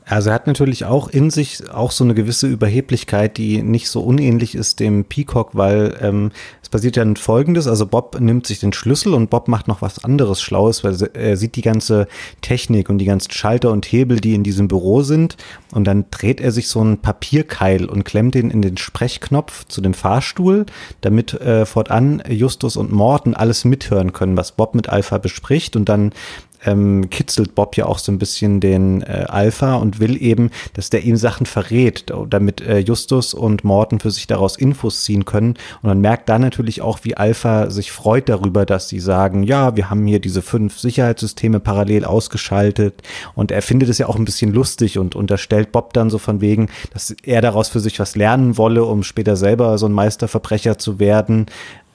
Also 0.05 0.29
er 0.29 0.35
hat 0.35 0.47
natürlich 0.47 0.85
auch 0.85 1.07
in 1.07 1.29
sich 1.29 1.69
auch 1.71 1.91
so 1.91 2.03
eine 2.03 2.13
gewisse 2.13 2.47
Überheblichkeit, 2.47 3.37
die 3.37 3.61
nicht 3.61 3.89
so 3.89 4.01
unähnlich 4.01 4.55
ist 4.55 4.79
dem 4.79 5.05
Peacock, 5.05 5.51
weil 5.53 5.97
ähm, 6.01 6.31
es 6.61 6.69
passiert 6.69 6.95
ja 6.95 7.05
folgendes, 7.15 7.67
also 7.67 7.85
Bob 7.85 8.19
nimmt 8.19 8.47
sich 8.47 8.59
den 8.59 8.73
Schlüssel 8.73 9.13
und 9.13 9.29
Bob 9.29 9.47
macht 9.47 9.67
noch 9.67 9.81
was 9.81 10.03
anderes 10.03 10.41
Schlaues, 10.41 10.83
weil 10.83 10.97
er 11.13 11.37
sieht 11.37 11.55
die 11.55 11.61
ganze 11.61 12.07
Technik 12.41 12.89
und 12.89 12.97
die 12.97 13.05
ganzen 13.05 13.31
Schalter 13.31 13.71
und 13.71 13.85
Hebel, 13.85 14.19
die 14.19 14.33
in 14.33 14.43
diesem 14.43 14.67
Büro 14.67 15.01
sind. 15.03 15.37
Und 15.71 15.85
dann 15.85 16.05
dreht 16.11 16.41
er 16.41 16.51
sich 16.51 16.67
so 16.67 16.81
einen 16.81 16.97
Papierkeil 16.97 17.85
und 17.85 18.03
klemmt 18.03 18.35
den 18.35 18.49
in 18.49 18.61
den 18.61 18.77
Sprechknopf 18.77 19.65
zu 19.65 19.81
dem 19.81 19.93
Fahrstuhl, 19.93 20.65
damit 21.01 21.33
äh, 21.33 21.65
fortan 21.65 22.23
Justus 22.27 22.75
und 22.75 22.91
Morten 22.91 23.33
alles 23.33 23.65
mithören 23.65 24.13
können, 24.13 24.35
was 24.35 24.53
Bob 24.53 24.75
mit 24.75 24.89
Alpha 24.89 25.19
bespricht. 25.19 25.75
Und 25.75 25.89
dann 25.89 26.11
ähm, 26.65 27.09
kitzelt 27.09 27.55
Bob 27.55 27.75
ja 27.77 27.85
auch 27.85 27.99
so 27.99 28.11
ein 28.11 28.19
bisschen 28.19 28.59
den 28.59 29.01
äh, 29.01 29.25
Alpha 29.27 29.75
und 29.75 29.99
will 29.99 30.21
eben, 30.21 30.51
dass 30.73 30.89
der 30.89 31.03
ihm 31.03 31.15
Sachen 31.15 31.45
verrät, 31.45 32.11
damit 32.29 32.61
äh, 32.61 32.79
Justus 32.79 33.33
und 33.33 33.63
Morten 33.63 33.99
für 33.99 34.11
sich 34.11 34.27
daraus 34.27 34.57
Infos 34.57 35.03
ziehen 35.03 35.25
können. 35.25 35.55
Und 35.81 35.89
man 35.89 36.01
merkt 36.01 36.29
da 36.29 36.39
natürlich 36.39 36.81
auch, 36.81 36.99
wie 37.03 37.17
Alpha 37.17 37.69
sich 37.69 37.91
freut 37.91 38.29
darüber, 38.29 38.65
dass 38.65 38.89
sie 38.89 38.99
sagen, 38.99 39.43
ja, 39.43 39.75
wir 39.75 39.89
haben 39.89 40.05
hier 40.05 40.19
diese 40.19 40.41
fünf 40.41 40.79
Sicherheitssysteme 40.79 41.59
parallel 41.59 42.05
ausgeschaltet. 42.05 43.01
Und 43.35 43.51
er 43.51 43.61
findet 43.61 43.89
es 43.89 43.97
ja 43.97 44.07
auch 44.07 44.15
ein 44.15 44.25
bisschen 44.25 44.53
lustig 44.53 44.97
und 44.97 45.15
unterstellt 45.15 45.71
Bob 45.71 45.93
dann 45.93 46.09
so 46.09 46.17
von 46.17 46.41
wegen, 46.41 46.69
dass 46.93 47.15
er 47.23 47.41
daraus 47.41 47.69
für 47.69 47.79
sich 47.79 47.99
was 47.99 48.15
lernen 48.15 48.57
wolle, 48.57 48.83
um 48.83 49.03
später 49.03 49.35
selber 49.35 49.77
so 49.77 49.87
ein 49.87 49.91
Meisterverbrecher 49.91 50.77
zu 50.77 50.99
werden. 50.99 51.47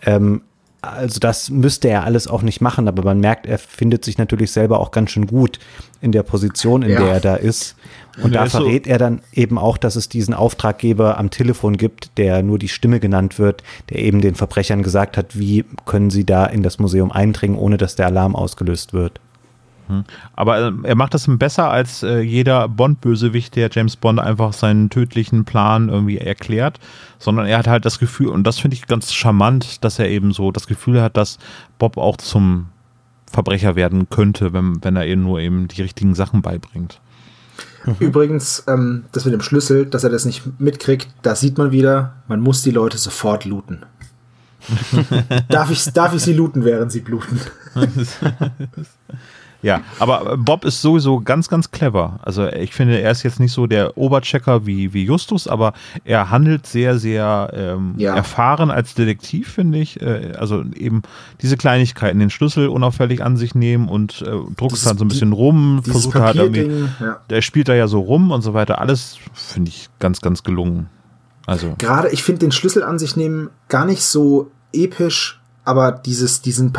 Ähm, 0.04 0.42
also 0.82 1.18
das 1.20 1.50
müsste 1.50 1.88
er 1.88 2.04
alles 2.04 2.28
auch 2.28 2.42
nicht 2.42 2.60
machen, 2.60 2.86
aber 2.88 3.02
man 3.02 3.18
merkt, 3.20 3.46
er 3.46 3.58
findet 3.58 4.04
sich 4.04 4.18
natürlich 4.18 4.52
selber 4.52 4.78
auch 4.80 4.90
ganz 4.92 5.10
schön 5.10 5.26
gut 5.26 5.58
in 6.00 6.12
der 6.12 6.22
Position, 6.22 6.82
in 6.82 6.90
Ja. 6.90 7.00
der 7.00 7.08
er 7.14 7.20
da 7.20 7.34
ist. 7.36 7.74
Und 8.18 8.24
Und 8.26 8.34
da 8.34 8.44
ist 8.44 8.52
so- 8.52 8.58
verrät 8.58 8.86
er 8.86 8.98
dann 8.98 9.20
eben 9.32 9.58
auch, 9.58 9.76
dass 9.78 9.96
es 9.96 10.08
diesen 10.08 10.32
Auftraggeber 10.34 11.18
am 11.18 11.30
Telefon 11.30 11.76
gibt, 11.76 12.16
der 12.18 12.42
nur 12.42 12.58
die 12.58 12.68
Stimme 12.68 13.00
genannt 13.00 13.38
wird, 13.38 13.62
der 13.90 13.98
eben 13.98 14.20
den 14.20 14.34
Verbrechern 14.34 14.82
gesagt 14.82 15.16
hat, 15.16 15.38
wie 15.38 15.64
können 15.86 16.10
sie 16.10 16.24
da 16.24 16.46
in 16.46 16.62
das 16.62 16.78
Museum 16.78 17.10
eindringen, 17.12 17.58
ohne 17.58 17.76
dass 17.76 17.96
der 17.96 18.06
Alarm 18.06 18.34
ausgelöst 18.36 18.92
wird. 18.92 19.20
Aber 20.34 20.58
äh, 20.58 20.72
er 20.82 20.94
macht 20.94 21.14
das 21.14 21.26
besser 21.28 21.70
als 21.70 22.02
äh, 22.02 22.20
jeder 22.20 22.68
Bond-Bösewicht, 22.68 23.56
der 23.56 23.70
James 23.70 23.96
Bond 23.96 24.20
einfach 24.20 24.52
seinen 24.52 24.90
tödlichen 24.90 25.44
Plan 25.44 25.88
irgendwie 25.88 26.18
erklärt, 26.18 26.80
sondern 27.18 27.46
er 27.46 27.58
hat 27.58 27.66
halt 27.66 27.84
das 27.84 27.98
Gefühl, 27.98 28.28
und 28.28 28.44
das 28.44 28.58
finde 28.58 28.76
ich 28.76 28.86
ganz 28.86 29.12
charmant, 29.12 29.84
dass 29.84 29.98
er 29.98 30.08
eben 30.08 30.32
so 30.32 30.52
das 30.52 30.66
Gefühl 30.66 31.00
hat, 31.00 31.16
dass 31.16 31.38
Bob 31.78 31.96
auch 31.96 32.16
zum 32.16 32.68
Verbrecher 33.30 33.76
werden 33.76 34.08
könnte, 34.10 34.52
wenn, 34.52 34.82
wenn 34.82 34.96
er 34.96 35.06
eben 35.06 35.22
nur 35.22 35.40
eben 35.40 35.68
die 35.68 35.82
richtigen 35.82 36.14
Sachen 36.14 36.42
beibringt. 36.42 37.00
Übrigens, 38.00 38.64
ähm, 38.66 39.04
das 39.12 39.24
mit 39.24 39.34
dem 39.34 39.42
Schlüssel, 39.42 39.86
dass 39.86 40.04
er 40.04 40.10
das 40.10 40.24
nicht 40.24 40.60
mitkriegt, 40.60 41.08
da 41.22 41.36
sieht 41.36 41.56
man 41.56 41.70
wieder, 41.70 42.14
man 42.26 42.40
muss 42.40 42.62
die 42.62 42.72
Leute 42.72 42.98
sofort 42.98 43.44
looten. 43.44 43.86
darf, 45.48 45.70
ich, 45.70 45.84
darf 45.92 46.12
ich 46.14 46.22
sie 46.22 46.32
looten, 46.32 46.64
während 46.64 46.90
sie 46.90 47.00
bluten? 47.00 47.40
Ja, 49.62 49.80
aber 49.98 50.34
äh, 50.34 50.36
Bob 50.36 50.64
ist 50.64 50.82
sowieso 50.82 51.20
ganz, 51.20 51.48
ganz 51.48 51.70
clever. 51.70 52.20
Also 52.22 52.46
ich 52.48 52.72
finde, 52.74 53.00
er 53.00 53.10
ist 53.10 53.22
jetzt 53.22 53.40
nicht 53.40 53.52
so 53.52 53.66
der 53.66 53.96
Oberchecker 53.98 54.66
wie, 54.66 54.92
wie 54.92 55.04
Justus, 55.04 55.48
aber 55.48 55.72
er 56.04 56.30
handelt 56.30 56.66
sehr, 56.66 56.98
sehr 56.98 57.50
ähm, 57.54 57.94
Ja. 57.96 58.14
erfahren 58.14 58.70
als 58.70 58.94
Detektiv, 58.94 59.48
finde 59.50 59.78
ich. 59.78 60.00
Äh, 60.00 60.34
also 60.38 60.62
eben 60.74 61.02
diese 61.42 61.56
Kleinigkeiten, 61.56 62.18
den 62.18 62.30
Schlüssel 62.30 62.68
unauffällig 62.68 63.24
an 63.24 63.36
sich 63.36 63.54
nehmen 63.54 63.88
und 63.88 64.22
äh, 64.22 64.30
Dieses- 64.60 64.84
dann 64.84 64.98
so 64.98 65.04
ein 65.04 65.08
bisschen 65.08 65.32
rum, 65.32 65.82
versucht 65.82 66.14
er 66.16 66.22
halt 66.22 66.36
irgendwie, 66.36 66.88
ja. 67.00 67.20
der 67.30 67.42
spielt 67.42 67.68
da 67.68 67.74
ja 67.74 67.88
so 67.88 68.00
rum 68.00 68.30
und 68.30 68.42
so 68.42 68.54
weiter. 68.54 68.78
Alles 68.80 69.16
finde 69.32 69.70
ich 69.70 69.88
ganz, 69.98 70.20
ganz 70.20 70.42
gelungen. 70.42 70.88
Also, 71.46 71.74
Gerade, 71.78 72.10
ich 72.10 72.22
finde 72.22 72.40
den 72.40 72.52
Schlüssel 72.52 72.82
an 72.82 72.98
sich 72.98 73.16
nehmen 73.16 73.50
gar 73.68 73.84
nicht 73.84 74.02
so 74.02 74.50
episch, 74.72 75.40
aber 75.64 75.92
dieses, 75.92 76.42
diesen 76.42 76.72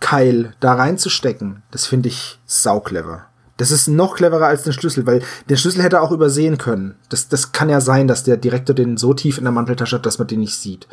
Papierkeil 0.00 0.54
da 0.58 0.74
reinzustecken, 0.74 1.62
das 1.70 1.86
finde 1.86 2.08
ich 2.08 2.40
sauclever. 2.46 3.26
Das 3.58 3.70
ist 3.70 3.88
noch 3.88 4.16
cleverer 4.16 4.46
als 4.46 4.62
den 4.62 4.72
Schlüssel, 4.72 5.06
weil 5.06 5.22
den 5.50 5.56
Schlüssel 5.58 5.82
hätte 5.82 5.96
er 5.96 6.02
auch 6.02 6.12
übersehen 6.12 6.56
können. 6.56 6.96
Das, 7.10 7.28
das 7.28 7.52
kann 7.52 7.68
ja 7.68 7.82
sein, 7.82 8.08
dass 8.08 8.24
der 8.24 8.38
Direktor 8.38 8.74
den 8.74 8.96
so 8.96 9.12
tief 9.12 9.36
in 9.36 9.44
der 9.44 9.52
Manteltasche 9.52 9.96
hat, 9.96 10.06
dass 10.06 10.18
man 10.18 10.26
den 10.26 10.40
nicht 10.40 10.56
sieht. 10.56 10.88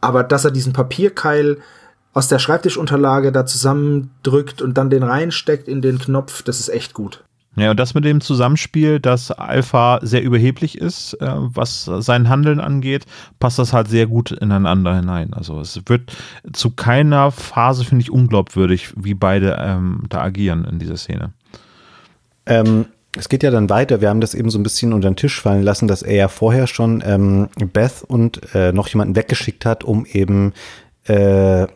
Aber 0.00 0.22
dass 0.22 0.44
er 0.44 0.52
diesen 0.52 0.72
Papierkeil 0.72 1.58
aus 2.12 2.28
der 2.28 2.38
Schreibtischunterlage 2.38 3.32
da 3.32 3.44
zusammendrückt 3.44 4.62
und 4.62 4.78
dann 4.78 4.90
den 4.90 5.02
reinsteckt 5.02 5.66
in 5.66 5.82
den 5.82 5.98
Knopf, 5.98 6.42
das 6.42 6.60
ist 6.60 6.68
echt 6.68 6.94
gut. 6.94 7.24
Ja, 7.56 7.70
und 7.70 7.78
das 7.78 7.94
mit 7.94 8.04
dem 8.04 8.20
Zusammenspiel, 8.20 8.98
dass 8.98 9.30
Alpha 9.30 10.00
sehr 10.02 10.22
überheblich 10.22 10.78
ist, 10.78 11.14
äh, 11.14 11.26
was 11.34 11.84
sein 11.84 12.28
Handeln 12.28 12.58
angeht, 12.58 13.06
passt 13.38 13.58
das 13.58 13.72
halt 13.72 13.88
sehr 13.88 14.06
gut 14.06 14.32
ineinander 14.32 14.96
hinein. 14.96 15.32
Also 15.34 15.60
es 15.60 15.80
wird 15.86 16.16
zu 16.52 16.70
keiner 16.70 17.30
Phase, 17.30 17.84
finde 17.84 18.02
ich, 18.02 18.10
unglaubwürdig, 18.10 18.92
wie 18.96 19.14
beide 19.14 19.56
ähm, 19.60 20.04
da 20.08 20.22
agieren 20.22 20.64
in 20.64 20.78
dieser 20.78 20.96
Szene. 20.96 21.32
Ähm, 22.46 22.86
es 23.16 23.28
geht 23.28 23.44
ja 23.44 23.50
dann 23.50 23.70
weiter. 23.70 24.00
Wir 24.00 24.08
haben 24.08 24.20
das 24.20 24.34
eben 24.34 24.50
so 24.50 24.58
ein 24.58 24.64
bisschen 24.64 24.92
unter 24.92 25.08
den 25.08 25.16
Tisch 25.16 25.40
fallen 25.40 25.62
lassen, 25.62 25.86
dass 25.86 26.02
er 26.02 26.16
ja 26.16 26.28
vorher 26.28 26.66
schon 26.66 27.02
ähm, 27.06 27.48
Beth 27.72 28.02
und 28.06 28.54
äh, 28.54 28.72
noch 28.72 28.88
jemanden 28.88 29.14
weggeschickt 29.14 29.64
hat, 29.64 29.84
um 29.84 30.04
eben 30.06 30.52
äh, 31.06 31.66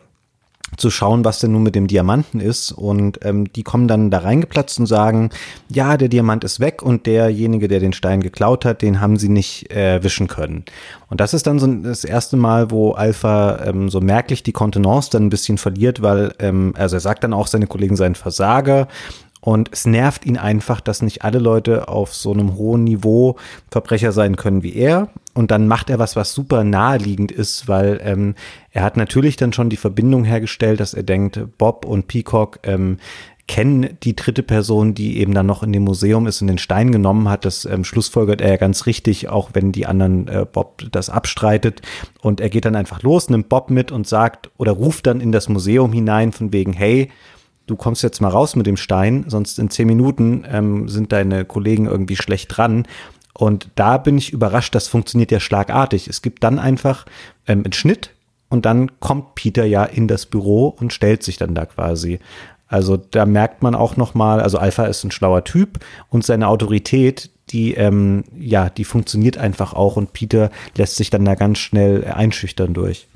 zu 0.79 0.91
schauen, 0.91 1.25
was 1.25 1.41
denn 1.41 1.53
nun 1.53 1.63
mit 1.63 1.75
dem 1.75 1.87
Diamanten 1.87 2.41
ist. 2.41 2.73
Und 2.73 3.21
ähm, 3.25 3.53
die 3.53 3.63
kommen 3.63 3.89
dann 3.89 4.11
da 4.11 4.19
reingeplatzt 4.19 4.79
und 4.81 4.87
sagen, 4.87 5.31
ja, 5.69 5.97
der 5.97 6.09
Diamant 6.09 6.45
ist 6.45 6.61
weg 6.61 6.83
und 6.83 7.07
derjenige, 7.07 7.69
der 7.69 7.81
den 7.81 7.93
Stein 7.93 8.21
geklaut 8.21 8.65
hat, 8.65 8.83
den 8.83 9.01
haben 9.01 9.17
sie 9.17 9.29
nicht 9.29 9.71
äh, 9.73 10.03
wischen 10.03 10.29
können. 10.29 10.65
Und 11.11 11.21
das 11.21 11.35
ist 11.35 11.47
dann 11.47 11.59
so 11.59 11.67
das 11.67 12.05
erste 12.05 12.37
Mal, 12.37 12.71
wo 12.71 12.93
Alpha 12.93 13.65
ähm, 13.65 13.89
so 13.89 14.01
merklich 14.01 14.43
die 14.43 14.53
Kontenance 14.53 15.11
dann 15.11 15.27
ein 15.27 15.31
bisschen 15.31 15.59
verliert, 15.59 16.03
weil, 16.03 16.35
ähm, 16.39 16.75
also 16.77 16.97
er 16.97 17.01
sagt 17.01 17.25
dann 17.25 17.33
auch, 17.33 17.47
seine 17.47 17.67
Kollegen 17.67 17.97
seien 17.97 18.15
Versager. 18.15 18.89
Und 19.49 19.71
es 19.73 19.87
nervt 19.87 20.27
ihn 20.27 20.37
einfach, 20.37 20.83
dass 20.83 21.01
nicht 21.01 21.25
alle 21.25 21.39
Leute 21.39 21.89
auf 21.89 22.15
so 22.15 22.35
einem 22.35 22.57
hohen 22.57 22.85
Niveau 22.85 23.37
Verbrecher 23.71 24.13
sein 24.13 24.37
können 24.37 24.63
wie 24.63 24.75
er. 24.75 25.09
Und 25.33 25.51
dann 25.51 25.67
macht 25.67 25.89
er 25.89 25.99
was, 25.99 26.17
was 26.17 26.35
super 26.35 26.65
naheliegend 26.65 27.33
ist, 27.33 27.67
weil 27.67 27.99
ähm, 28.05 28.35
er 28.73 28.83
hat 28.83 28.99
natürlich 28.99 29.39
dann 29.39 29.55
schon 29.55 29.71
die 29.71 29.79
Verbindung 29.79 30.25
hergestellt, 30.25 30.81
dass 30.81 30.93
er 30.93 31.03
denkt, 31.03 31.41
Bob 31.57 31.87
und 31.87 32.09
Peacock 32.09 32.59
ähm, 32.65 32.99
kennen 33.47 33.97
die 34.03 34.15
dritte 34.15 34.43
Person, 34.43 34.93
die 34.93 35.17
eben 35.17 35.33
dann 35.33 35.47
noch 35.47 35.63
in 35.63 35.73
dem 35.73 35.85
Museum 35.85 36.27
ist 36.27 36.43
und 36.43 36.49
den 36.49 36.59
Stein 36.59 36.93
genommen 36.93 37.31
hat. 37.31 37.47
Das 37.47 37.65
ähm, 37.65 37.85
schlussfolgert 37.85 38.43
er 38.43 38.51
ja 38.51 38.57
ganz 38.59 38.85
richtig, 38.85 39.31
auch 39.31 39.53
wenn 39.55 39.73
die 39.73 39.87
anderen 39.87 40.29
äh, 40.29 40.45
Bob 40.45 40.83
das 40.93 41.09
abstreitet. 41.09 41.81
Und 42.21 42.43
er 42.43 42.51
geht 42.51 42.67
dann 42.67 42.77
einfach 42.77 43.03
los, 43.03 43.31
nimmt 43.31 43.49
Bob 43.49 43.71
mit 43.71 43.93
und 43.93 44.07
sagt 44.07 44.51
oder 44.59 44.73
ruft 44.73 45.07
dann 45.07 45.23
in 45.23 45.33
das 45.33 45.49
Museum 45.49 45.91
hinein 45.95 46.33
von 46.33 46.53
wegen, 46.53 46.75
hey, 46.75 47.09
du 47.69 47.77
kommst 47.77 48.03
jetzt 48.03 48.21
mal 48.21 48.29
raus 48.29 48.57
mit 48.57 48.67
dem 48.67 48.77
Stein, 48.77 49.25
sonst 49.29 49.59
in 49.59 49.71
zehn 49.71 49.87
Minuten 49.87 50.45
ähm, 50.51 50.89
sind 50.89 51.13
deine 51.13 51.45
Kollegen 51.45 51.87
irgendwie 51.87 52.17
schlecht 52.17 52.57
dran. 52.57 52.87
Und 53.35 53.69
da 53.77 53.99
bin 53.99 54.19
ich 54.19 54.33
überrascht, 54.33 54.75
das 54.75 54.89
funktioniert 54.89 55.31
ja 55.31 55.39
schlagartig. 55.39 56.09
Es 56.09 56.23
gibt 56.23 56.43
dann 56.43 56.59
einfach 56.59 57.07
ähm, 57.47 57.63
einen 57.65 57.73
Schnitt 57.73 58.11
und 58.49 58.67
dann 58.67 58.99
kommt 59.01 59.35
Peter 59.37 59.65
ja 59.65 59.85
in 59.85 60.09
das 60.09 60.27
Büro 60.27 60.69
und 60.69 60.93
stellt 60.93 61.23
sich 61.23 61.37
dann 61.37 61.55
da 61.55 61.67
quasi. 61.67 62.19
Also 62.67 62.97
da 62.97 63.27
merkt 63.27 63.63
man 63.63 63.75
auch 63.75 63.97
noch 63.97 64.15
mal, 64.15 64.41
also 64.41 64.59
Alpha 64.59 64.87
ist 64.87 65.05
ein 65.05 65.11
schlauer 65.11 65.45
Typ 65.45 65.79
und 66.11 66.25
seine 66.25 66.49
Autorität, 66.49 67.31
die 67.51 67.75
ähm, 67.75 68.25
ja, 68.39 68.69
die 68.69 68.85
funktioniert 68.85 69.39
einfach 69.39 69.73
auch 69.73 69.97
und 69.97 70.13
Peter 70.13 70.51
lässt 70.77 70.97
sich 70.97 71.09
dann 71.09 71.25
da 71.25 71.35
ganz 71.35 71.59
schnell 71.59 72.05
einschüchtern 72.05 72.75
durch. 72.75 73.08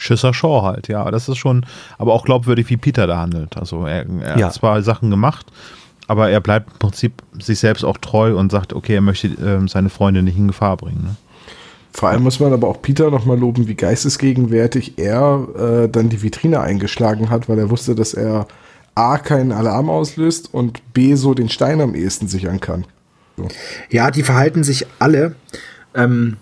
Schisser 0.00 0.32
Shaw 0.34 0.62
halt, 0.62 0.88
ja. 0.88 1.10
Das 1.10 1.28
ist 1.28 1.36
schon, 1.36 1.64
aber 1.98 2.12
auch 2.14 2.24
glaubwürdig, 2.24 2.68
wie 2.70 2.76
Peter 2.76 3.06
da 3.06 3.18
handelt. 3.18 3.56
Also 3.56 3.84
er, 3.86 4.06
er 4.22 4.38
Ja. 4.38 4.46
hat 4.46 4.54
zwar 4.54 4.82
Sachen 4.82 5.10
gemacht, 5.10 5.46
aber 6.08 6.30
er 6.30 6.40
bleibt 6.40 6.72
im 6.72 6.78
Prinzip 6.78 7.22
sich 7.38 7.58
selbst 7.58 7.84
auch 7.84 7.98
treu 7.98 8.36
und 8.36 8.50
sagt, 8.50 8.72
okay, 8.72 8.94
er 8.94 9.00
möchte 9.02 9.28
ähm, 9.28 9.68
seine 9.68 9.90
Freunde 9.90 10.22
nicht 10.22 10.38
in 10.38 10.48
Gefahr 10.48 10.76
bringen. 10.76 11.02
Ne? 11.04 11.16
Vor 11.92 12.08
allem 12.08 12.22
muss 12.22 12.40
man 12.40 12.52
aber 12.52 12.68
auch 12.68 12.80
Peter 12.80 13.10
nochmal 13.10 13.38
loben, 13.38 13.68
wie 13.68 13.74
geistesgegenwärtig 13.74 14.94
er 14.98 15.46
äh, 15.58 15.88
dann 15.88 16.08
die 16.08 16.22
Vitrine 16.22 16.60
eingeschlagen 16.60 17.30
hat, 17.30 17.48
weil 17.48 17.58
er 17.58 17.68
wusste, 17.70 17.94
dass 17.94 18.14
er 18.14 18.46
A 18.94 19.18
keinen 19.18 19.52
Alarm 19.52 19.90
auslöst 19.90 20.52
und 20.52 20.94
B 20.94 21.14
so 21.14 21.34
den 21.34 21.48
Stein 21.48 21.80
am 21.80 21.94
ehesten 21.94 22.26
sichern 22.28 22.60
kann. 22.60 22.84
Ja, 23.90 24.10
die 24.10 24.22
verhalten 24.22 24.62
sich 24.64 24.86
alle, 24.98 25.34
ähm, 25.94 26.36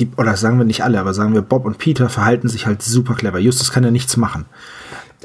die, 0.00 0.08
oder 0.16 0.36
sagen 0.36 0.58
wir 0.58 0.64
nicht 0.64 0.82
alle, 0.84 0.98
aber 1.00 1.14
sagen 1.14 1.34
wir 1.34 1.42
Bob 1.42 1.64
und 1.64 1.78
Peter 1.78 2.08
verhalten 2.08 2.48
sich 2.48 2.66
halt 2.66 2.82
super 2.82 3.14
clever. 3.14 3.38
Justus 3.38 3.72
kann 3.72 3.84
ja 3.84 3.90
nichts 3.90 4.16
machen. 4.16 4.46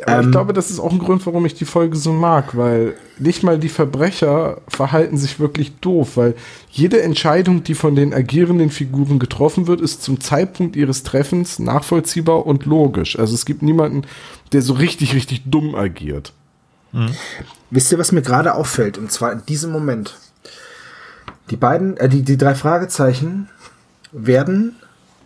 Aber 0.06 0.20
ich 0.20 0.26
Ähm, 0.26 0.32
glaube, 0.32 0.54
das 0.54 0.70
ist 0.70 0.80
auch 0.80 0.92
ein 0.92 1.00
Grund, 1.00 1.26
warum 1.26 1.46
ich 1.48 1.56
die 1.56 1.66
Folge 1.66 1.96
so 1.98 2.14
mag, 2.14 2.56
weil 2.56 2.94
nicht 3.18 3.42
mal 3.42 3.58
die 3.58 3.70
Verbrecher 3.70 4.62
verhalten 4.68 5.18
sich 5.18 5.40
wirklich 5.40 5.80
doof, 5.80 6.18
weil 6.18 6.36
jede 6.70 7.02
Entscheidung, 7.02 7.64
die 7.64 7.74
von 7.74 7.96
den 7.96 8.14
agierenden 8.14 8.70
Figuren 8.70 9.18
getroffen 9.18 9.66
wird, 9.66 9.82
ist 9.82 10.04
zum 10.04 10.20
Zeitpunkt 10.20 10.76
ihres 10.76 11.02
Treffens 11.02 11.58
nachvollziehbar 11.58 12.46
und 12.46 12.66
logisch. 12.66 13.18
Also 13.18 13.34
es 13.34 13.46
gibt 13.46 13.64
niemanden, 13.64 14.04
der 14.52 14.62
so 14.62 14.74
richtig, 14.74 15.16
richtig 15.16 15.44
dumm 15.46 15.74
agiert. 15.74 16.32
Wisst 17.72 17.92
ihr, 17.92 17.98
was 17.98 18.12
mir 18.12 18.22
gerade 18.22 18.54
auffällt? 18.56 18.98
Und 18.98 19.12
zwar 19.12 19.32
in 19.32 19.42
diesem 19.48 19.72
Moment. 19.72 20.16
Die 21.50 21.58
beiden, 21.58 21.98
äh, 21.98 22.10
die, 22.10 22.22
die 22.24 22.38
drei 22.38 22.56
Fragezeichen 22.56 23.50
werden 24.26 24.76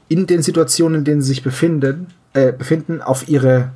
in 0.07 0.27
den 0.27 0.41
Situationen, 0.41 0.99
in 0.99 1.05
denen 1.05 1.21
sie 1.21 1.29
sich 1.29 1.43
befinden, 1.43 2.07
äh, 2.33 2.51
befinden, 2.51 3.01
auf 3.01 3.27
ihre 3.27 3.71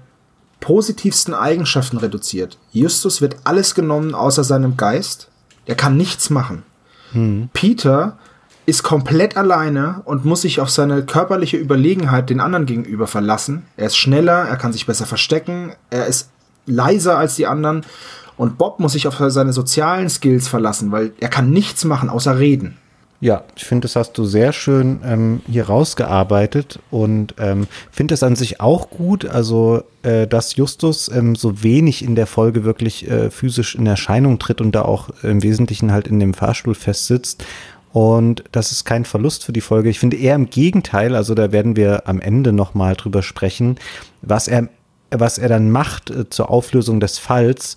positivsten 0.60 1.34
Eigenschaften 1.34 1.98
reduziert. 1.98 2.58
Justus 2.72 3.22
wird 3.22 3.38
alles 3.44 3.76
genommen 3.76 4.16
außer 4.16 4.44
seinem 4.44 4.78
Geist. 4.78 5.30
Er 5.66 5.76
kann 5.76 5.98
nichts 5.98 6.30
machen. 6.30 6.64
Peter 7.54 8.18
ist 8.66 8.84
komplett 8.84 9.38
alleine 9.38 10.02
und 10.06 10.26
muss 10.26 10.42
sich 10.42 10.60
auf 10.60 10.70
seine 10.70 11.06
körperliche 11.06 11.58
Überlegenheit 11.58 12.30
den 12.30 12.40
anderen 12.40 12.66
gegenüber 12.66 13.08
verlassen. 13.08 13.64
Er 13.78 13.88
ist 13.88 13.98
schneller, 13.98 14.48
er 14.48 14.58
kann 14.58 14.74
sich 14.74 14.86
besser 14.86 15.06
verstecken, 15.06 15.74
er 15.90 16.08
ist 16.08 16.30
leiser 16.66 17.18
als 17.18 17.36
die 17.36 17.48
anderen. 17.48 17.86
Und 18.38 18.58
Bob 18.58 18.80
muss 18.80 18.94
sich 18.94 19.08
auf 19.08 19.18
seine 19.28 19.54
sozialen 19.54 20.10
Skills 20.10 20.48
verlassen, 20.48 20.92
weil 20.92 21.14
er 21.20 21.30
kann 21.30 21.52
nichts 21.52 21.86
machen 21.86 22.10
außer 22.10 22.40
reden. 22.40 22.78
Ja, 23.26 23.44
ich 23.56 23.66
finde, 23.66 23.86
das 23.88 23.96
hast 23.96 24.20
du 24.20 24.24
sehr 24.24 24.54
schön 24.54 25.00
ähm, 25.04 25.42
hier 25.50 25.66
rausgearbeitet 25.66 26.78
und 26.92 27.34
ähm, 27.40 27.66
finde 27.90 28.14
es 28.14 28.22
an 28.22 28.36
sich 28.36 28.62
auch 28.62 28.92
gut, 28.92 29.26
also 29.26 29.82
äh, 30.04 30.28
dass 30.28 30.58
Justus 30.58 31.10
ähm, 31.10 31.36
so 31.36 31.64
wenig 31.64 32.04
in 32.04 32.14
der 32.14 32.28
Folge 32.28 32.64
wirklich 32.66 33.10
äh, 33.10 33.32
physisch 33.32 33.74
in 33.74 33.88
Erscheinung 33.88 34.38
tritt 34.38 34.62
und 34.62 34.74
da 34.74 34.84
auch 34.84 35.10
im 35.24 35.42
Wesentlichen 35.42 35.92
halt 35.92 36.08
in 36.08 36.20
dem 36.20 36.36
Fahrstuhl 36.36 36.76
festsitzt. 36.76 37.44
Und 37.92 38.44
das 38.52 38.72
ist 38.72 38.86
kein 38.86 39.06
Verlust 39.06 39.44
für 39.44 39.54
die 39.54 39.62
Folge. 39.62 39.90
Ich 39.90 39.98
finde 39.98 40.18
eher 40.18 40.36
im 40.36 40.52
Gegenteil, 40.52 41.16
also 41.16 41.34
da 41.34 41.52
werden 41.52 41.76
wir 41.76 42.08
am 42.08 42.22
Ende 42.22 42.54
nochmal 42.54 42.96
drüber 42.96 43.24
sprechen, 43.24 43.78
was 44.22 44.48
er, 44.48 44.70
was 45.10 45.40
er 45.40 45.50
dann 45.50 45.72
macht 45.72 46.12
äh, 46.12 46.30
zur 46.30 46.52
Auflösung 46.52 47.00
des 47.00 47.18
Falls 47.18 47.76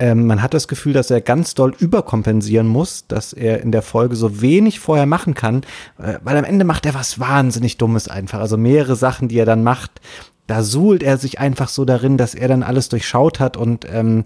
ähm, 0.00 0.26
man 0.26 0.42
hat 0.42 0.54
das 0.54 0.66
Gefühl, 0.66 0.94
dass 0.94 1.10
er 1.10 1.20
ganz 1.20 1.54
doll 1.54 1.74
überkompensieren 1.78 2.66
muss, 2.66 3.06
dass 3.06 3.34
er 3.34 3.60
in 3.60 3.70
der 3.70 3.82
Folge 3.82 4.16
so 4.16 4.40
wenig 4.40 4.80
vorher 4.80 5.06
machen 5.06 5.34
kann, 5.34 5.62
äh, 5.98 6.14
weil 6.24 6.36
am 6.38 6.44
Ende 6.44 6.64
macht 6.64 6.86
er 6.86 6.94
was 6.94 7.20
wahnsinnig 7.20 7.76
Dummes 7.76 8.08
einfach. 8.08 8.40
Also 8.40 8.56
mehrere 8.56 8.96
Sachen, 8.96 9.28
die 9.28 9.38
er 9.38 9.44
dann 9.44 9.62
macht, 9.62 10.00
da 10.46 10.62
suhlt 10.62 11.02
er 11.02 11.18
sich 11.18 11.38
einfach 11.38 11.68
so 11.68 11.84
darin, 11.84 12.16
dass 12.16 12.34
er 12.34 12.48
dann 12.48 12.62
alles 12.62 12.88
durchschaut 12.88 13.38
hat 13.38 13.56
und 13.56 13.86
ähm, 13.92 14.24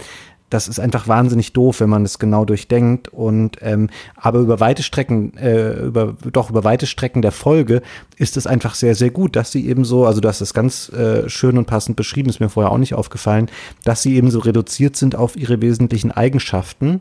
das 0.54 0.68
ist 0.68 0.78
einfach 0.78 1.08
wahnsinnig 1.08 1.52
doof, 1.52 1.80
wenn 1.80 1.90
man 1.90 2.04
es 2.04 2.20
genau 2.20 2.44
durchdenkt. 2.44 3.08
Und 3.08 3.58
ähm, 3.60 3.90
aber 4.14 4.38
über 4.38 4.60
weite 4.60 4.84
Strecken, 4.84 5.36
äh, 5.36 5.86
über 5.86 6.14
doch 6.32 6.48
über 6.48 6.62
weite 6.62 6.86
Strecken 6.86 7.22
der 7.22 7.32
Folge 7.32 7.82
ist 8.16 8.36
es 8.36 8.46
einfach 8.46 8.76
sehr, 8.76 8.94
sehr 8.94 9.10
gut, 9.10 9.34
dass 9.34 9.50
sie 9.50 9.66
eben 9.68 9.84
so, 9.84 10.06
also 10.06 10.20
du 10.20 10.28
hast 10.28 10.40
es 10.40 10.54
ganz 10.54 10.90
äh, 10.90 11.28
schön 11.28 11.58
und 11.58 11.66
passend 11.66 11.96
beschrieben, 11.96 12.30
ist 12.30 12.38
mir 12.38 12.48
vorher 12.48 12.70
auch 12.70 12.78
nicht 12.78 12.94
aufgefallen, 12.94 13.50
dass 13.82 14.02
sie 14.02 14.14
eben 14.14 14.30
so 14.30 14.38
reduziert 14.38 14.94
sind 14.94 15.16
auf 15.16 15.36
ihre 15.36 15.60
wesentlichen 15.60 16.12
Eigenschaften. 16.12 17.00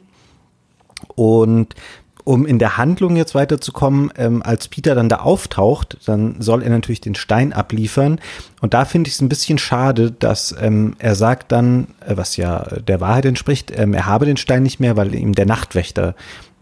Und 1.15 1.75
um 2.23 2.45
in 2.45 2.59
der 2.59 2.77
Handlung 2.77 3.15
jetzt 3.15 3.35
weiterzukommen, 3.35 4.11
ähm, 4.17 4.41
als 4.43 4.67
Peter 4.67 4.95
dann 4.95 5.09
da 5.09 5.17
auftaucht, 5.17 5.97
dann 6.05 6.35
soll 6.39 6.63
er 6.63 6.69
natürlich 6.69 7.01
den 7.01 7.15
Stein 7.15 7.53
abliefern. 7.53 8.19
Und 8.61 8.73
da 8.73 8.85
finde 8.85 9.09
ich 9.09 9.15
es 9.15 9.21
ein 9.21 9.29
bisschen 9.29 9.57
schade, 9.57 10.11
dass 10.11 10.55
ähm, 10.59 10.95
er 10.99 11.15
sagt 11.15 11.51
dann, 11.51 11.87
äh, 12.05 12.15
was 12.15 12.37
ja 12.37 12.65
der 12.87 13.01
Wahrheit 13.01 13.25
entspricht, 13.25 13.71
ähm, 13.75 13.93
er 13.93 14.05
habe 14.05 14.25
den 14.25 14.37
Stein 14.37 14.63
nicht 14.63 14.79
mehr, 14.79 14.95
weil 14.95 15.13
ihm 15.15 15.33
der 15.33 15.45
Nachtwächter 15.45 16.15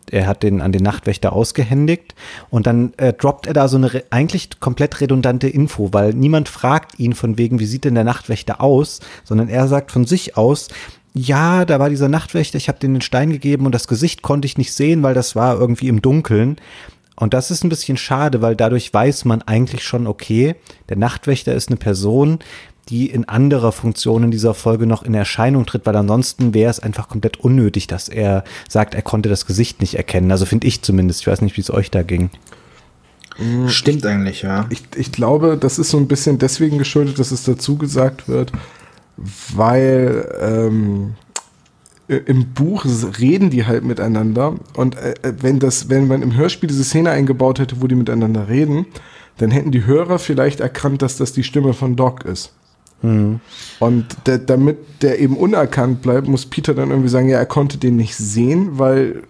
er 0.10 0.28
hat 0.28 0.44
den 0.44 0.62
an 0.62 0.72
den 0.72 0.84
Nachtwächter 0.84 1.32
ausgehändigt 1.34 2.16
und 2.50 2.68
dann 2.68 2.94
äh, 2.98 3.14
droppt 3.14 3.48
er 3.48 3.54
da 3.54 3.68
so 3.68 3.78
eine 3.78 4.04
eigentlich 4.10 4.60
komplett 4.60 5.00
redundante 5.00 5.48
Info, 5.48 5.90
weil 5.94 6.14
niemand 6.14 6.50
fragt 6.50 7.00
ihn 7.00 7.14
von 7.14 7.38
wegen, 7.38 7.60
wie 7.60 7.66
sieht 7.66 7.86
denn 7.86 7.96
der 7.96 8.04
Nachtwächter 8.04 8.62
aus, 8.62 9.00
sondern 9.24 9.48
er 9.48 9.68
sagt 9.68 9.92
von 9.92 10.06
sich 10.06 10.38
aus, 10.38 10.68
ja, 11.14 11.66
da 11.66 11.80
war 11.80 11.90
dieser 11.90 12.10
Nachtwächter, 12.10 12.58
ich 12.58 12.68
habe 12.68 12.80
den 12.80 12.94
den 12.94 13.02
Stein 13.02 13.32
gegeben 13.32 13.66
und 13.66 13.76
das 13.76 13.88
Gesicht 13.88 14.22
konnte 14.22 14.46
ich 14.46 14.58
nicht 14.58 14.74
sehen, 14.74 15.04
weil 15.04 15.14
das 15.14 15.36
war 15.36 15.60
irgendwie 15.60 15.88
im 15.88 16.02
Dunkeln. 16.02 16.58
Und 17.16 17.34
das 17.34 17.52
ist 17.52 17.64
ein 17.64 17.70
bisschen 17.70 17.98
schade, 17.98 18.42
weil 18.42 18.56
dadurch 18.56 18.94
weiß 18.94 19.26
man 19.26 19.42
eigentlich 19.42 19.84
schon, 19.84 20.08
okay, 20.08 20.56
der 20.90 20.98
Nachtwächter 20.98 21.54
ist 21.54 21.70
eine 21.70 21.78
Person, 21.78 22.40
die 22.90 23.10
in 23.10 23.28
anderer 23.28 23.72
Funktion 23.72 24.24
in 24.24 24.32
dieser 24.32 24.54
Folge 24.54 24.88
noch 24.88 25.04
in 25.04 25.14
Erscheinung 25.14 25.66
tritt, 25.66 25.86
weil 25.86 25.96
ansonsten 25.96 26.54
wäre 26.54 26.72
es 26.72 26.80
einfach 26.80 27.10
komplett 27.10 27.40
unnötig, 27.40 27.88
dass 27.88 28.10
er 28.10 28.44
sagt, 28.68 28.96
er 28.96 29.02
konnte 29.02 29.30
das 29.30 29.46
Gesicht 29.46 29.82
nicht 29.82 29.96
erkennen. 29.96 30.32
Also 30.32 30.46
finde 30.46 30.68
ich 30.68 30.82
zumindest. 30.82 31.22
Ich 31.22 31.28
weiß 31.28 31.42
nicht, 31.42 31.58
wie 31.58 31.62
es 31.62 31.72
euch 31.72 31.92
da 31.92 32.02
ging. 32.02 32.32
Stimmt 33.68 34.06
eigentlich, 34.06 34.42
ja. 34.42 34.66
Ich, 34.70 34.84
ich 34.96 35.12
glaube, 35.12 35.58
das 35.58 35.80
ist 35.80 35.90
so 35.90 35.98
ein 35.98 36.08
bisschen 36.08 36.38
deswegen 36.38 36.78
geschuldet, 36.78 37.20
dass 37.20 37.32
es 37.32 37.44
dazu 37.44 37.78
gesagt 37.78 38.28
wird, 38.28 38.52
weil 39.18 40.28
ähm, 40.42 41.14
im 42.08 42.54
Buch 42.54 42.86
reden 43.20 43.50
die 43.50 43.66
halt 43.66 43.84
miteinander 43.84 44.56
und 44.76 44.96
äh, 44.98 45.14
wenn 45.40 45.60
das, 45.60 45.90
wenn 45.90 46.08
man 46.08 46.22
im 46.22 46.36
Hörspiel 46.36 46.68
diese 46.68 46.84
Szene 46.84 47.12
eingebaut 47.12 47.60
hätte, 47.60 47.82
wo 47.82 47.88
die 47.88 47.96
miteinander 47.96 48.50
reden, 48.50 48.86
dann 49.38 49.52
hätten 49.52 49.72
die 49.72 49.86
Hörer 49.86 50.20
vielleicht 50.20 50.60
erkannt, 50.60 51.02
dass 51.02 51.18
das 51.18 51.34
die 51.34 51.44
Stimme 51.44 51.74
von 51.74 51.96
Doc 51.96 52.26
ist. 52.26 52.54
Und 53.80 54.06
der, 54.28 54.38
damit 54.38 54.78
der 55.02 55.20
eben 55.20 55.36
unerkannt 55.36 56.02
bleibt, 56.02 56.28
muss 56.28 56.46
Peter 56.46 56.74
dann 56.74 56.92
irgendwie 56.92 57.10
sagen, 57.10 57.30
ja, 57.30 57.40
er 57.40 57.46
konnte 57.46 57.78
den 57.78 57.96
nicht 57.96 58.16
sehen, 58.16 58.78
weil 58.78 59.24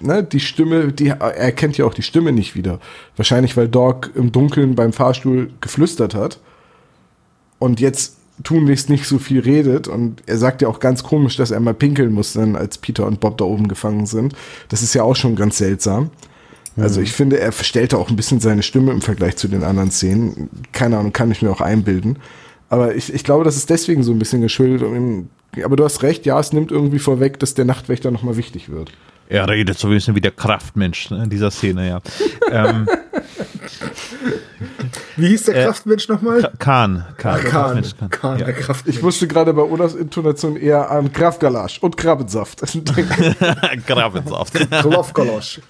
ne, 0.00 0.22
die 0.22 0.40
Stimme, 0.40 0.92
die, 0.92 1.08
er 1.08 1.36
erkennt 1.36 1.78
ja 1.78 1.86
auch 1.86 1.94
die 1.94 2.02
Stimme 2.02 2.32
nicht 2.32 2.54
wieder. 2.54 2.78
Wahrscheinlich, 3.16 3.56
weil 3.56 3.68
Doc 3.68 4.10
im 4.14 4.32
Dunkeln 4.32 4.74
beim 4.74 4.92
Fahrstuhl 4.92 5.50
geflüstert 5.60 6.14
hat 6.14 6.38
und 7.58 7.80
jetzt 7.80 8.16
tunlichst 8.42 8.90
nicht 8.90 9.06
so 9.06 9.18
viel 9.18 9.40
redet 9.40 9.88
und 9.88 10.22
er 10.26 10.38
sagt 10.38 10.62
ja 10.62 10.68
auch 10.68 10.80
ganz 10.80 11.02
komisch, 11.02 11.36
dass 11.36 11.50
er 11.50 11.60
mal 11.60 11.74
pinkeln 11.74 12.12
muss, 12.12 12.34
dann 12.34 12.56
als 12.56 12.78
Peter 12.78 13.06
und 13.06 13.20
Bob 13.20 13.38
da 13.38 13.44
oben 13.44 13.68
gefangen 13.68 14.06
sind. 14.06 14.34
Das 14.68 14.82
ist 14.82 14.94
ja 14.94 15.02
auch 15.02 15.16
schon 15.16 15.36
ganz 15.36 15.58
seltsam. 15.58 16.10
Also 16.78 17.00
ich 17.00 17.12
finde, 17.12 17.40
er 17.40 17.52
verstellte 17.52 17.96
auch 17.96 18.10
ein 18.10 18.16
bisschen 18.16 18.40
seine 18.40 18.62
Stimme 18.62 18.92
im 18.92 19.00
Vergleich 19.00 19.36
zu 19.36 19.48
den 19.48 19.64
anderen 19.64 19.90
Szenen. 19.90 20.50
Keine 20.72 20.98
Ahnung, 20.98 21.12
kann 21.12 21.30
ich 21.30 21.40
mir 21.40 21.50
auch 21.50 21.62
einbilden. 21.62 22.18
Aber 22.68 22.94
ich, 22.94 23.12
ich 23.14 23.24
glaube, 23.24 23.44
das 23.44 23.56
ist 23.56 23.70
deswegen 23.70 24.02
so 24.02 24.12
ein 24.12 24.18
bisschen 24.18 24.42
geschuldet. 24.42 24.82
Um 24.82 25.30
aber 25.64 25.76
du 25.76 25.84
hast 25.84 26.02
recht, 26.02 26.26
ja, 26.26 26.38
es 26.38 26.52
nimmt 26.52 26.70
irgendwie 26.70 26.98
vorweg, 26.98 27.38
dass 27.38 27.54
der 27.54 27.64
Nachtwächter 27.64 28.10
nochmal 28.10 28.36
wichtig 28.36 28.68
wird. 28.68 28.92
Er 29.28 29.48
redet 29.48 29.78
so 29.78 29.88
ein 29.88 29.94
bisschen 29.94 30.14
wie 30.14 30.20
der 30.20 30.32
Kraftmensch 30.32 31.10
ne, 31.10 31.24
in 31.24 31.30
dieser 31.30 31.50
Szene, 31.50 31.88
ja. 31.88 32.00
ähm, 32.52 32.86
Wie 35.16 35.28
hieß 35.28 35.44
der 35.44 35.56
Äh, 35.56 35.64
Kraftmensch 35.66 36.08
nochmal? 36.08 36.52
Kahn. 36.58 37.04
Kahn. 37.16 37.34
Ah, 37.34 37.38
Kahn. 37.48 37.74
Mensch, 37.74 37.96
Kahn. 37.98 38.10
Kahn, 38.10 38.38
Ja. 38.38 38.44
der 38.46 38.54
Kraftmensch. 38.54 38.96
Ich 38.96 39.02
musste 39.02 39.26
gerade 39.26 39.52
bei 39.54 39.62
Odas 39.62 39.94
Intonation 39.94 40.56
eher 40.56 40.90
an 40.90 41.12
Kraftgalasch 41.12 41.78
und 41.82 41.96
Krabbensaft. 41.96 42.62
Grabensaft. 43.86 44.54
Klovkolosch. 44.80 45.60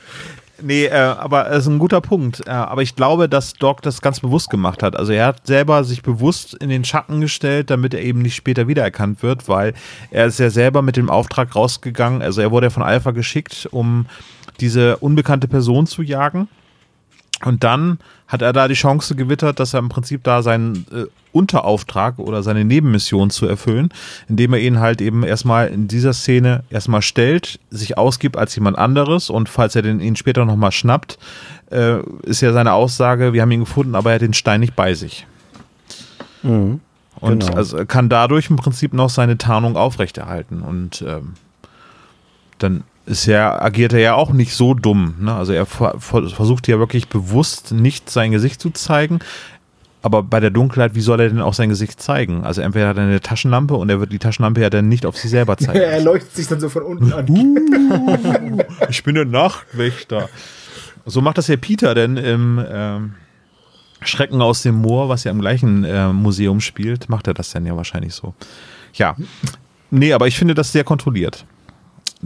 Nee, 0.63 0.87
äh, 0.87 0.95
aber 0.95 1.51
es 1.51 1.65
ist 1.65 1.67
ein 1.67 1.79
guter 1.79 2.01
Punkt. 2.01 2.47
Äh, 2.47 2.51
aber 2.51 2.81
ich 2.81 2.97
glaube, 2.97 3.29
dass 3.29 3.53
Doc 3.53 3.83
das 3.83 4.01
ganz 4.01 4.21
bewusst 4.21 4.49
gemacht 4.49 4.83
hat. 4.83 4.97
Also 4.97 5.13
er 5.13 5.27
hat 5.27 5.47
selber 5.47 5.85
sich 5.85 6.03
bewusst 6.03 6.55
in 6.55 6.71
den 6.71 6.83
Schatten 6.83 7.21
gestellt, 7.21 7.69
damit 7.71 7.93
er 7.93 8.01
eben 8.01 8.23
nicht 8.23 8.37
später 8.37 8.67
wiedererkannt 8.67 9.23
wird, 9.23 9.49
weil 9.51 9.75
er 10.11 10.27
ist 10.27 10.39
ja 10.41 10.49
selber 10.49 10.81
mit 10.81 10.97
dem 10.97 11.11
Auftrag 11.11 11.55
rausgegangen. 11.55 12.23
Also 12.23 12.41
er 12.41 12.51
wurde 12.51 12.69
ja 12.69 12.71
von 12.71 12.83
Alpha 12.83 13.11
geschickt, 13.11 13.69
um 13.71 14.07
diese 14.61 14.97
unbekannte 14.97 15.47
Person 15.47 15.87
zu 15.87 16.01
jagen. 16.01 16.49
Und 17.45 17.65
dann 17.65 17.99
hat 18.29 18.43
er 18.43 18.53
da 18.53 18.67
die 18.67 18.75
Chance 18.75 19.15
gewittert, 19.15 19.61
dass 19.61 19.75
er 19.75 19.81
im 19.81 19.89
Prinzip 19.89 20.25
da 20.25 20.43
seinen 20.43 20.87
äh, 20.91 21.05
Unterauftrag 21.33 22.19
oder 22.19 22.43
seine 22.43 22.65
Nebenmission 22.65 23.29
zu 23.31 23.47
erfüllen, 23.47 23.91
indem 24.29 24.55
er 24.55 24.61
ihn 24.61 24.81
halt 24.81 25.03
eben 25.03 25.23
erstmal 25.23 25.69
in 25.69 25.87
dieser 25.87 26.15
Szene 26.15 26.65
erstmal 26.71 27.03
stellt, 27.03 27.61
sich 27.71 27.99
ausgibt 27.99 28.39
als 28.39 28.55
jemand 28.55 28.79
anderes 28.79 29.29
und 29.29 29.49
falls 29.51 29.77
er 29.77 29.83
den, 29.83 30.01
ihn 30.01 30.17
später 30.17 30.47
nochmal 30.47 30.73
schnappt, 30.73 31.19
äh, 31.71 31.99
ist 32.23 32.41
ja 32.41 32.53
seine 32.53 32.73
Aussage, 32.73 33.35
wir 33.35 33.43
haben 33.43 33.51
ihn 33.51 33.61
gefunden, 33.61 33.95
aber 33.95 34.11
er 34.11 34.15
hat 34.15 34.23
den 34.23 34.35
Stein 34.35 34.61
nicht 34.61 34.75
bei 34.75 34.95
sich. 34.95 35.27
Und 37.21 37.47
genau. 37.47 37.55
also 37.55 37.77
er 37.77 37.87
kann 37.87 38.09
dadurch 38.09 38.51
im 38.51 38.57
Prinzip 38.57 38.93
noch 38.93 39.11
seine 39.11 39.37
Tarnung 39.37 39.77
aufrechterhalten 39.77 40.63
und 40.63 41.05
ähm, 41.07 41.35
dann 42.59 42.85
ist 43.07 43.27
er, 43.29 43.63
agiert 43.65 43.93
er 43.93 44.01
ja 44.01 44.15
auch 44.15 44.33
nicht 44.33 44.55
so 44.55 44.75
dumm. 44.75 45.15
Ne? 45.21 45.33
Also 45.35 45.53
er 45.53 45.65
ver 45.67 45.95
ver- 45.99 46.29
versucht 46.29 46.69
ja 46.69 46.79
wirklich 46.79 47.09
bewusst 47.09 47.73
nicht 47.73 48.11
sein 48.11 48.33
Gesicht 48.33 48.61
zu 48.61 48.71
zeigen. 48.71 49.21
Aber 50.03 50.23
bei 50.23 50.39
der 50.39 50.51
Dunkelheit, 50.51 50.95
wie 50.95 51.01
soll 51.01 51.19
er 51.21 51.29
denn 51.29 51.41
auch 51.41 51.55
sein 51.55 51.69
Gesicht 51.69 52.01
zeigen? 52.01 52.45
Also 52.45 52.61
entweder 52.63 52.89
hat 52.89 52.97
er 52.97 53.05
eine 53.05 53.21
Taschenlampe 53.21 53.75
und 53.75 53.89
er 53.91 53.99
wird 53.99 54.13
die 54.13 54.19
Taschenlampe 54.21 54.61
ja 54.61 54.71
dann 54.71 54.89
nicht 54.89 55.05
auf 55.07 55.17
sich 55.17 55.31
selber 55.31 55.57
zeigen. 55.57 55.79
er 55.81 56.01
leuchtet 56.01 56.33
sich 56.35 56.47
dann 56.47 56.61
so 56.61 56.69
von 56.69 56.83
unten 56.83 57.13
an. 57.13 58.63
ich 58.89 59.03
bin 59.03 59.15
der 59.17 59.25
Nachtwächter. 59.25 60.29
So 61.07 61.21
macht 61.21 61.39
das 61.39 61.49
ja 61.49 61.57
Peter 61.57 61.95
denn 61.95 62.17
im 62.17 62.65
ähm, 62.69 63.15
Schrecken 64.03 64.43
aus 64.43 64.63
dem 64.63 64.77
Moor, 64.77 65.09
was 65.09 65.25
ja 65.25 65.31
im 65.31 65.41
gleichen 65.41 65.85
äh, 65.85 66.09
Museum 66.13 66.61
spielt, 66.61 67.09
macht 67.09 67.27
er 67.27 67.35
das 67.35 67.51
dann 67.51 67.67
ja 67.67 67.77
wahrscheinlich 67.77 68.15
so. 68.15 68.35
Ja. 68.95 69.17
Nee, 69.91 70.13
aber 70.13 70.27
ich 70.29 70.37
finde 70.37 70.55
das 70.55 70.73
sehr 70.73 70.85
kontrolliert. 70.85 71.45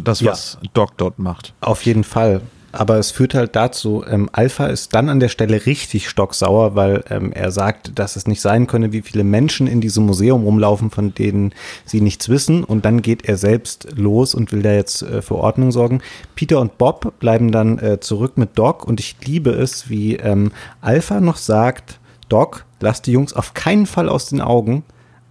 Das, 0.05 0.20
Ja. 0.20 0.32
was 0.32 0.59
Doc 0.74 0.96
dort 0.96 1.18
macht. 1.18 1.55
Auf 1.61 1.82
jeden 1.82 2.05
Fall. 2.05 2.40
Aber 2.72 2.98
es 2.98 3.11
führt 3.11 3.34
halt 3.34 3.57
dazu, 3.57 4.05
ähm, 4.09 4.28
Alpha 4.32 4.66
ist 4.66 4.94
dann 4.94 5.09
an 5.09 5.18
der 5.18 5.28
Stelle 5.28 5.66
richtig 5.66 6.09
stocksauer, 6.09 6.76
weil 6.76 7.03
ähm, 7.11 7.32
er 7.32 7.51
sagt, 7.51 7.98
dass 7.98 8.14
es 8.14 8.28
nicht 8.28 8.40
sein 8.40 8.68
könne, 8.68 8.92
wie 8.92 9.03
viele 9.03 9.24
Menschen 9.24 9.66
in 9.66 9.80
diesem 9.80 10.07
Museum 10.07 10.44
rumlaufen, 10.44 10.90
von 10.92 11.12
denen 11.12 11.53
sie 11.84 12.01
nichts 12.01 12.28
wissen. 12.28 12.62
Und 12.62 12.84
dann 12.84 13.03
geht 13.03 13.24
er 13.24 13.36
selbst 13.36 13.88
los 13.96 14.36
und 14.36 14.53
will 14.53 14.62
da 14.62 14.72
jetzt 14.72 15.03
äh, 15.03 15.20
für 15.20 15.34
Ordnung 15.34 15.72
sorgen. 15.72 16.01
Peter 16.36 16.61
und 16.61 16.78
Bob 16.78 17.12
bleiben 17.18 17.51
dann 17.51 17.80
äh, 17.80 17.98
zurück 17.98 18.38
mit 18.38 18.57
Doc 18.57 18.84
und 18.86 19.01
ich 19.01 19.16
liebe 19.24 19.51
es, 19.51 19.90
wie 19.90 20.14
ähm, 20.14 20.53
Alpha 20.80 21.20
noch 21.20 21.38
sagt, 21.38 21.98
Doc, 22.28 22.64
lass 22.78 23.03
die 23.03 23.11
Jungs 23.11 23.32
auf 23.32 23.53
keinen 23.55 23.86
Fall 23.86 24.09
aus 24.09 24.26
den 24.28 24.40
Augen. 24.40 24.84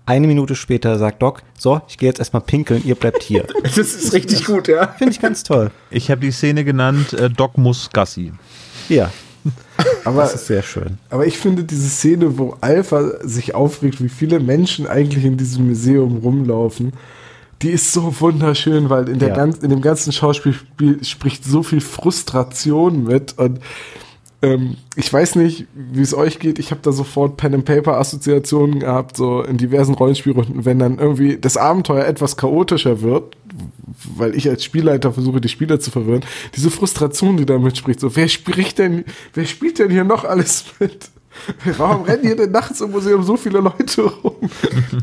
Eine 0.09 0.25
Minute 0.25 0.55
später 0.55 0.97
sagt 0.97 1.21
Doc, 1.21 1.43
so, 1.55 1.81
ich 1.87 1.99
gehe 1.99 2.09
jetzt 2.09 2.17
erstmal 2.17 2.41
pinkeln, 2.41 2.81
ihr 2.83 2.95
bleibt 2.95 3.21
hier. 3.21 3.45
Das 3.63 3.77
ist 3.77 4.11
richtig 4.11 4.43
gut, 4.45 4.67
ja. 4.67 4.87
Finde 4.97 5.13
ich 5.13 5.21
ganz 5.21 5.43
toll. 5.43 5.69
Ich 5.91 6.09
habe 6.09 6.19
die 6.21 6.31
Szene 6.31 6.63
genannt, 6.65 7.13
äh, 7.13 7.29
Doc 7.29 7.59
muss 7.59 7.91
Gassi. 7.93 8.31
Ja, 8.89 9.11
Aber, 10.05 10.23
das 10.23 10.33
ist 10.33 10.47
sehr 10.47 10.63
schön. 10.63 10.97
aber 11.11 11.27
ich 11.27 11.37
finde 11.37 11.63
diese 11.63 11.87
Szene, 11.89 12.37
wo 12.39 12.57
Alpha 12.59 13.03
sich 13.23 13.53
aufregt, 13.53 14.03
wie 14.03 14.09
viele 14.09 14.39
Menschen 14.39 14.87
eigentlich 14.87 15.23
in 15.25 15.37
diesem 15.37 15.67
Museum 15.67 16.17
rumlaufen, 16.17 16.93
die 17.61 17.69
ist 17.69 17.93
so 17.93 18.19
wunderschön, 18.19 18.89
weil 18.89 19.07
in, 19.09 19.19
der 19.19 19.29
Ja. 19.29 19.35
ganz, 19.35 19.57
in 19.59 19.69
dem 19.69 19.81
ganzen 19.81 20.11
Schauspiel 20.11 20.53
spiel- 20.53 21.03
spricht 21.03 21.45
so 21.45 21.61
viel 21.61 21.81
Frustration 21.81 23.03
mit 23.03 23.37
und 23.37 23.59
ähm, 24.41 24.77
ich 24.95 25.11
weiß 25.11 25.35
nicht, 25.35 25.67
wie 25.73 26.01
es 26.01 26.13
euch 26.13 26.39
geht. 26.39 26.59
Ich 26.59 26.71
habe 26.71 26.81
da 26.81 26.91
sofort 26.91 27.37
Pen 27.37 27.53
and 27.55 27.65
Paper 27.65 27.97
Assoziationen 27.97 28.79
gehabt, 28.79 29.17
so 29.17 29.41
in 29.43 29.57
diversen 29.57 29.95
Rollenspielrunden, 29.95 30.65
wenn 30.65 30.79
dann 30.79 30.97
irgendwie 30.99 31.37
das 31.37 31.57
Abenteuer 31.57 32.05
etwas 32.05 32.37
chaotischer 32.37 33.01
wird, 33.01 33.35
weil 34.15 34.35
ich 34.35 34.47
als 34.49 34.63
Spielleiter 34.63 35.11
versuche, 35.11 35.41
die 35.41 35.49
Spieler 35.49 35.79
zu 35.79 35.91
verwirren. 35.91 36.23
Diese 36.55 36.71
Frustration, 36.71 37.37
die 37.37 37.45
da 37.45 37.57
mitspricht, 37.59 37.99
so 37.99 38.15
wer 38.15 38.27
spricht 38.29 38.79
denn, 38.79 39.03
wer 39.33 39.45
spielt 39.45 39.79
denn 39.79 39.91
hier 39.91 40.03
noch 40.05 40.23
alles 40.23 40.65
mit? 40.79 41.09
Warum 41.77 42.03
rennen 42.03 42.23
hier 42.23 42.35
denn 42.35 42.51
nachts 42.51 42.81
im 42.81 42.91
Museum 42.91 43.23
so 43.23 43.37
viele 43.37 43.59
Leute 43.59 44.01
rum? 44.03 44.35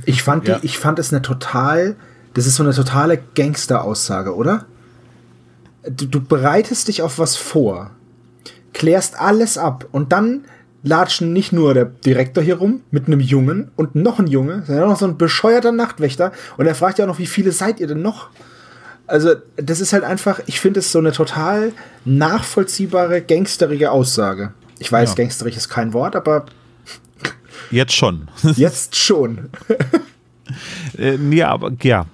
Ich 0.06 0.22
fand, 0.22 0.48
Ja. 0.48 0.58
die, 0.58 0.66
ich 0.66 0.78
fand 0.78 0.98
es 0.98 1.12
eine 1.12 1.22
total, 1.22 1.96
das 2.34 2.46
ist 2.46 2.56
so 2.56 2.62
eine 2.62 2.72
totale 2.74 3.18
Gangster-Aussage, 3.34 4.34
oder? 4.34 4.66
Du, 5.88 6.06
du 6.06 6.20
bereitest 6.20 6.88
dich 6.88 7.00
auf 7.02 7.18
was 7.18 7.36
vor, 7.36 7.90
klärst 8.76 9.18
alles 9.18 9.56
ab 9.58 9.86
und 9.92 10.12
dann 10.12 10.44
latschen 10.82 11.32
nicht 11.32 11.52
nur 11.52 11.74
der 11.74 11.86
Direktor 11.86 12.44
hier 12.44 12.58
rum 12.58 12.82
mit 12.90 13.06
einem 13.06 13.18
Jungen 13.20 13.70
und 13.76 13.94
noch 13.96 14.18
ein 14.20 14.26
Junge, 14.28 14.62
sondern 14.66 14.84
auch 14.84 14.90
noch 14.90 14.98
so 14.98 15.06
ein 15.06 15.16
bescheuerter 15.18 15.72
Nachtwächter 15.72 16.30
und 16.58 16.66
er 16.66 16.74
fragt 16.74 16.98
ja 16.98 17.04
auch 17.04 17.08
noch, 17.08 17.18
wie 17.18 17.26
viele 17.26 17.50
seid 17.52 17.80
ihr 17.80 17.86
denn 17.88 18.02
noch? 18.02 18.28
Also, 19.08 19.34
das 19.56 19.80
ist 19.80 19.92
halt 19.92 20.04
einfach, 20.04 20.40
ich 20.46 20.60
finde 20.60 20.80
es 20.80 20.92
so 20.92 20.98
eine 20.98 21.12
total 21.12 21.72
nachvollziehbare, 22.04 23.22
gangsterige 23.22 23.90
Aussage. 23.90 24.52
Ich 24.78 24.90
weiß, 24.92 25.10
Ja. 25.10 25.14
gangsterig 25.16 25.56
ist 25.56 25.68
kein 25.68 25.92
Wort, 25.92 26.14
aber 26.16 26.44
Jetzt 27.70 27.94
schon. 27.94 28.28
jetzt 28.56 28.94
schon. 28.96 29.50
Äh, 30.96 31.18
nee, 31.18 31.42
aber 31.42 31.72
ja. 31.82 32.06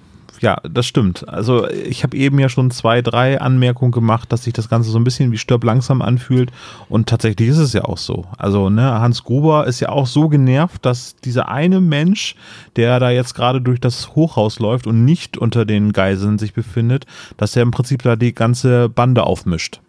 Ja, 0.43 0.57
das 0.69 0.85
stimmt. 0.85 1.29
Also 1.29 1.69
ich 1.69 2.03
habe 2.03 2.17
eben 2.17 2.37
ja 2.37 2.49
schon 2.49 2.69
zwei, 2.69 3.01
drei 3.01 3.39
Anmerkungen 3.39 3.93
gemacht, 3.93 4.29
dass 4.29 4.43
sich 4.43 4.51
das 4.51 4.67
Ganze 4.67 4.91
so 4.91 4.99
ein 4.99 5.05
bisschen 5.05 5.31
wie 5.31 5.37
Stirb 5.37 5.63
langsam 5.63 6.01
anfühlt. 6.01 6.51
Und 6.89 7.07
tatsächlich 7.07 7.47
ist 7.47 7.59
es 7.59 7.71
ja 7.71 7.85
auch 7.85 7.97
so. 7.97 8.25
Also 8.37 8.69
ne, 8.69 8.99
Hans 8.99 9.23
Gruber 9.23 9.65
ist 9.67 9.79
ja 9.79 9.87
auch 9.87 10.05
so 10.05 10.27
genervt, 10.27 10.85
dass 10.85 11.15
dieser 11.15 11.47
eine 11.47 11.79
Mensch, 11.79 12.35
der 12.75 12.99
da 12.99 13.09
jetzt 13.09 13.35
gerade 13.35 13.61
durch 13.61 13.79
das 13.79 14.15
Hochhaus 14.15 14.59
läuft 14.59 14.85
und 14.85 15.05
nicht 15.05 15.37
unter 15.37 15.63
den 15.63 15.93
Geiseln 15.93 16.37
sich 16.37 16.53
befindet, 16.53 17.05
dass 17.37 17.55
er 17.55 17.61
im 17.61 17.71
Prinzip 17.71 18.01
da 18.01 18.17
die 18.17 18.35
ganze 18.35 18.89
Bande 18.89 19.23
aufmischt. 19.23 19.79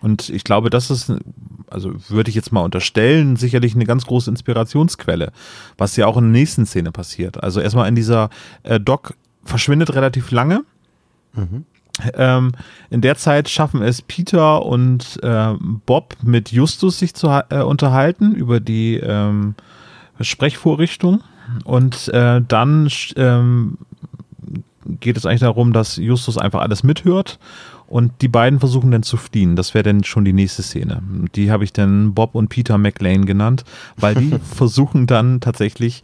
Und 0.00 0.28
ich 0.30 0.44
glaube, 0.44 0.70
das 0.70 0.90
ist, 0.90 1.12
also 1.68 1.92
würde 2.08 2.30
ich 2.30 2.36
jetzt 2.36 2.52
mal 2.52 2.62
unterstellen, 2.62 3.34
sicherlich 3.34 3.74
eine 3.74 3.84
ganz 3.84 4.06
große 4.06 4.30
Inspirationsquelle, 4.30 5.32
was 5.76 5.96
ja 5.96 6.06
auch 6.06 6.16
in 6.16 6.24
der 6.24 6.40
nächsten 6.40 6.64
Szene 6.64 6.92
passiert. 6.92 7.42
Also 7.42 7.60
erstmal 7.60 7.88
in 7.88 7.96
dieser 7.96 8.30
äh, 8.62 8.80
Doc 8.80 9.14
verschwindet 9.44 9.94
relativ 9.94 10.30
lange. 10.30 10.64
Ähm, 12.14 12.52
in 12.88 13.00
der 13.00 13.16
Zeit 13.16 13.48
schaffen 13.48 13.82
es 13.82 14.02
Peter 14.02 14.64
und 14.64 15.22
äh, 15.22 15.54
Bob 15.86 16.16
mit 16.22 16.50
Justus 16.50 16.98
sich 16.98 17.14
zu 17.14 17.28
äh, 17.28 17.62
unterhalten 17.62 18.34
über 18.34 18.60
die 18.60 18.96
ähm, 18.96 19.54
Sprechvorrichtung. 20.20 21.22
Und 21.64 22.08
äh, 22.08 22.40
dann 22.46 22.88
ähm, 23.16 23.78
geht 25.00 25.16
es 25.16 25.26
eigentlich 25.26 25.40
darum, 25.40 25.72
dass 25.72 25.96
Justus 25.96 26.38
einfach 26.38 26.60
alles 26.60 26.82
mithört 26.82 27.38
und 27.90 28.22
die 28.22 28.28
beiden 28.28 28.60
versuchen 28.60 28.92
dann 28.92 29.02
zu 29.02 29.16
fliehen. 29.16 29.56
Das 29.56 29.74
wäre 29.74 29.82
dann 29.82 30.04
schon 30.04 30.24
die 30.24 30.32
nächste 30.32 30.62
Szene. 30.62 31.02
Die 31.34 31.50
habe 31.50 31.64
ich 31.64 31.72
dann 31.72 32.14
Bob 32.14 32.36
und 32.36 32.48
Peter 32.48 32.78
McLean 32.78 33.26
genannt, 33.26 33.64
weil 33.96 34.14
die 34.14 34.38
versuchen 34.54 35.06
dann 35.06 35.40
tatsächlich, 35.40 36.02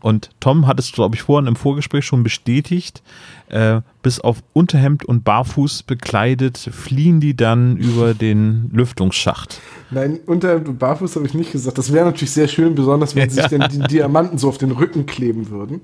und 0.00 0.30
Tom 0.40 0.66
hat 0.66 0.78
es, 0.78 0.92
glaube 0.92 1.16
ich, 1.16 1.22
vorhin 1.22 1.46
im 1.46 1.56
Vorgespräch 1.56 2.04
schon 2.04 2.22
bestätigt, 2.22 3.02
äh, 3.48 3.80
bis 4.02 4.20
auf 4.20 4.42
Unterhemd 4.52 5.04
und 5.04 5.24
Barfuß 5.24 5.82
bekleidet, 5.84 6.58
fliehen 6.58 7.20
die 7.20 7.36
dann 7.36 7.76
über 7.76 8.14
den 8.14 8.70
Lüftungsschacht. 8.72 9.60
Nein, 9.90 10.20
Unterhemd 10.26 10.68
und 10.68 10.78
Barfuß 10.78 11.16
habe 11.16 11.26
ich 11.26 11.34
nicht 11.34 11.52
gesagt. 11.52 11.78
Das 11.78 11.92
wäre 11.92 12.06
natürlich 12.06 12.32
sehr 12.32 12.48
schön, 12.48 12.74
besonders 12.74 13.14
wenn 13.16 13.30
sich 13.30 13.46
denn 13.46 13.64
die 13.70 13.80
Diamanten 13.80 14.38
so 14.38 14.48
auf 14.48 14.58
den 14.58 14.70
Rücken 14.70 15.06
kleben 15.06 15.50
würden. 15.50 15.82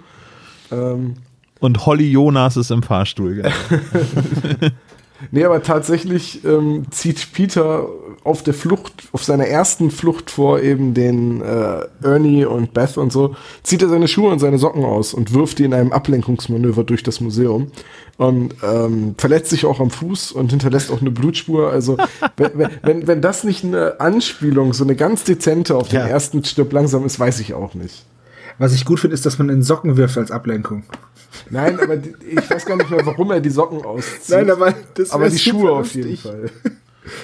Ähm, 0.70 1.14
Und 1.60 1.86
Holly 1.86 2.10
Jonas 2.10 2.56
ist 2.56 2.70
im 2.70 2.82
Fahrstuhl. 2.82 3.42
Nee, 5.30 5.44
aber 5.44 5.62
tatsächlich 5.62 6.44
ähm, 6.44 6.86
zieht 6.90 7.32
Peter 7.32 7.88
auf 8.24 8.42
der 8.42 8.54
Flucht, 8.54 8.92
auf 9.12 9.22
seiner 9.24 9.46
ersten 9.46 9.90
Flucht 9.90 10.30
vor 10.30 10.60
eben 10.60 10.94
den 10.94 11.40
äh, 11.42 11.80
Ernie 12.02 12.44
und 12.44 12.74
Beth 12.74 12.96
und 12.98 13.12
so, 13.12 13.36
zieht 13.62 13.82
er 13.82 13.88
seine 13.88 14.08
Schuhe 14.08 14.30
und 14.32 14.38
seine 14.40 14.58
Socken 14.58 14.84
aus 14.84 15.14
und 15.14 15.32
wirft 15.32 15.58
die 15.58 15.64
in 15.64 15.74
einem 15.74 15.92
Ablenkungsmanöver 15.92 16.82
durch 16.84 17.02
das 17.02 17.20
Museum 17.20 17.70
und 18.16 18.54
ähm, 18.62 19.14
verletzt 19.18 19.50
sich 19.50 19.64
auch 19.66 19.78
am 19.80 19.90
Fuß 19.90 20.32
und 20.32 20.50
hinterlässt 20.50 20.90
auch 20.90 21.00
eine 21.00 21.10
Blutspur. 21.10 21.70
Also 21.70 21.96
wenn, 22.36 22.50
wenn- 22.58 22.70
wenn, 22.82 23.06
wenn 23.06 23.20
das 23.20 23.44
nicht 23.44 23.64
eine 23.64 24.00
Anspielung, 24.00 24.72
so 24.72 24.84
eine 24.84 24.96
ganz 24.96 25.24
dezente 25.24 25.76
auf 25.76 25.88
den 25.88 26.00
Ja. 26.00 26.06
ersten 26.06 26.44
Stirb 26.44 26.72
langsam 26.72 27.04
ist, 27.04 27.20
weiß 27.20 27.40
ich 27.40 27.54
auch 27.54 27.74
nicht. 27.74 28.04
Was 28.58 28.72
ich 28.72 28.84
gut 28.84 29.00
finde, 29.00 29.14
ist, 29.14 29.26
dass 29.26 29.38
man 29.38 29.48
in 29.48 29.62
Socken 29.62 29.96
wirft 29.96 30.16
als 30.16 30.30
Ablenkung. 30.30 30.84
Nein, 31.50 31.78
aber 31.78 31.96
die, 31.96 32.14
ich 32.30 32.50
weiß 32.50 32.64
gar 32.64 32.76
nicht 32.76 32.90
mehr, 32.90 33.04
warum 33.04 33.30
er 33.30 33.40
die 33.40 33.50
Socken 33.50 33.84
auszieht. 33.84 34.30
Nein, 34.30 34.50
aber 34.50 34.74
das 34.94 35.10
aber 35.10 35.28
die 35.28 35.38
Schuhe 35.38 35.72
auf 35.72 35.94
jeden. 35.94 36.16
Fall. 36.16 36.50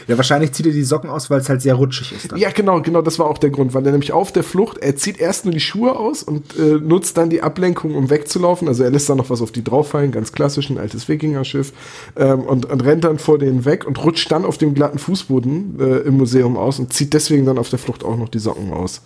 Ja, 0.07 0.17
wahrscheinlich 0.17 0.53
zieht 0.53 0.67
er 0.67 0.73
die 0.73 0.85
Socken 0.85 1.11
aus, 1.11 1.31
weil 1.31 1.41
es 1.41 1.49
halt 1.49 1.63
sehr 1.63 1.75
rutschig 1.75 2.13
ist. 2.13 2.33
Dann. 2.33 2.39
Ja, 2.39 2.51
genau, 2.51 2.81
genau, 2.81 3.03
das 3.03 3.19
war 3.19 3.27
auch 3.27 3.39
der 3.39 3.51
Grund, 3.51 3.75
weil 3.75 3.85
er 3.85 3.93
nämlich 3.93 4.13
auf 4.13 4.33
der 4.33 4.43
Flucht, 4.43 4.79
er 4.79 4.97
zieht 4.97 5.19
erst 5.19 5.45
nur 5.45 5.53
die 5.53 5.61
Schuhe 5.61 5.97
aus 5.97 6.23
und 6.23 6.57
äh, 6.59 6.75
nutzt 6.75 7.17
dann 7.17 7.31
die 7.31 7.43
Ablenkung, 7.43 7.95
um 7.95 8.11
wegzulaufen. 8.11 8.69
Also 8.69 8.85
er 8.85 8.91
lässt 8.91 9.09
dann 9.09 9.17
noch 9.17 9.31
was 9.31 9.43
auf 9.43 9.53
die 9.53 9.65
drauffallen, 9.65 10.13
ganz 10.13 10.33
klassisch, 10.33 10.71
ein 10.71 10.79
altes 10.79 11.09
Wikingerschiff, 11.09 11.73
ähm, 12.17 12.41
und, 12.41 12.67
und 12.67 12.85
rennt 12.85 13.05
dann 13.05 13.19
vor 13.19 13.39
denen 13.39 13.65
weg 13.65 13.87
und 13.87 14.03
rutscht 14.03 14.31
dann 14.31 14.45
auf 14.45 14.59
dem 14.59 14.75
glatten 14.75 14.99
Fußboden 14.99 15.81
äh, 15.81 15.99
im 16.01 16.17
Museum 16.17 16.57
aus 16.57 16.79
und 16.79 16.93
zieht 16.93 17.13
deswegen 17.15 17.47
dann 17.47 17.59
auf 17.59 17.69
der 17.69 17.79
Flucht 17.79 18.05
auch 18.05 18.17
noch 18.17 18.29
die 18.29 18.39
Socken 18.39 18.73
aus. 18.73 19.03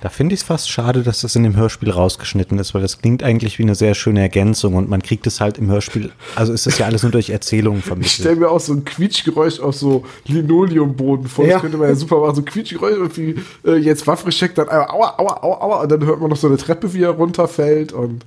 Da 0.00 0.08
finde 0.08 0.34
ich 0.34 0.42
es 0.42 0.46
fast 0.46 0.70
schade, 0.70 1.02
dass 1.02 1.22
das 1.22 1.34
in 1.34 1.42
dem 1.42 1.56
Hörspiel 1.56 1.90
rausgeschnitten 1.90 2.58
ist, 2.58 2.72
weil 2.72 2.82
das 2.82 2.98
klingt 3.00 3.22
eigentlich 3.24 3.58
wie 3.58 3.64
eine 3.64 3.74
sehr 3.74 3.94
schöne 3.94 4.20
Ergänzung 4.20 4.74
und 4.74 4.88
man 4.88 5.02
kriegt 5.02 5.26
es 5.26 5.40
halt 5.40 5.58
im 5.58 5.68
Hörspiel, 5.68 6.12
also 6.36 6.52
ist 6.52 6.66
das 6.66 6.78
ja 6.78 6.86
alles 6.86 7.02
nur 7.02 7.10
durch 7.10 7.30
Erzählungen 7.30 7.80
Ich 7.80 7.84
vermittelt. 7.86 8.12
stelle 8.12 8.36
mir 8.36 8.48
auch 8.48 8.60
so 8.60 8.74
ein 8.74 8.84
Quietschgeräusch 8.84 9.58
auf 9.58 9.74
so 9.74 10.04
Linoleumboden 10.26 11.26
vor. 11.26 11.44
Ja. 11.46 11.54
Das 11.54 11.62
könnte 11.62 11.78
man 11.78 11.88
ja 11.88 11.94
super 11.96 12.20
machen. 12.20 12.36
So 12.36 12.42
ein 12.42 12.44
Quietschgeräusch 12.44 12.98
und 12.98 13.16
wie 13.16 13.34
äh, 13.64 13.76
jetzt 13.76 14.06
Waffrecheck 14.06 14.54
dann 14.54 14.68
einmal 14.68 14.88
aua, 14.88 15.18
aua, 15.18 15.42
aua, 15.42 15.60
aua 15.62 15.82
und 15.82 15.90
dann 15.92 16.04
hört 16.06 16.20
man 16.20 16.30
noch 16.30 16.36
so 16.36 16.46
eine 16.46 16.56
Treppe, 16.58 16.94
wie 16.94 17.02
er 17.02 17.10
runterfällt 17.10 17.92
und 17.92 18.24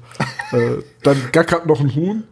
äh, 0.52 0.81
dann 1.03 1.18
gackert 1.31 1.65
noch 1.68 1.80
ein 1.80 1.95
Huhn. 1.95 2.23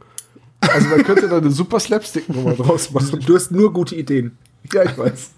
Also 0.62 0.90
man 0.90 1.04
könnte 1.04 1.30
da 1.30 1.38
eine 1.38 1.52
super 1.52 1.80
Slapstick-Nummer 1.80 2.54
draus 2.56 2.92
machen. 2.92 3.24
Du 3.26 3.36
hast 3.36 3.52
nur 3.52 3.72
gute 3.72 3.96
Ideen. 3.96 4.38
Ja, 4.74 4.84
ich 4.84 4.98
weiß. 4.98 5.30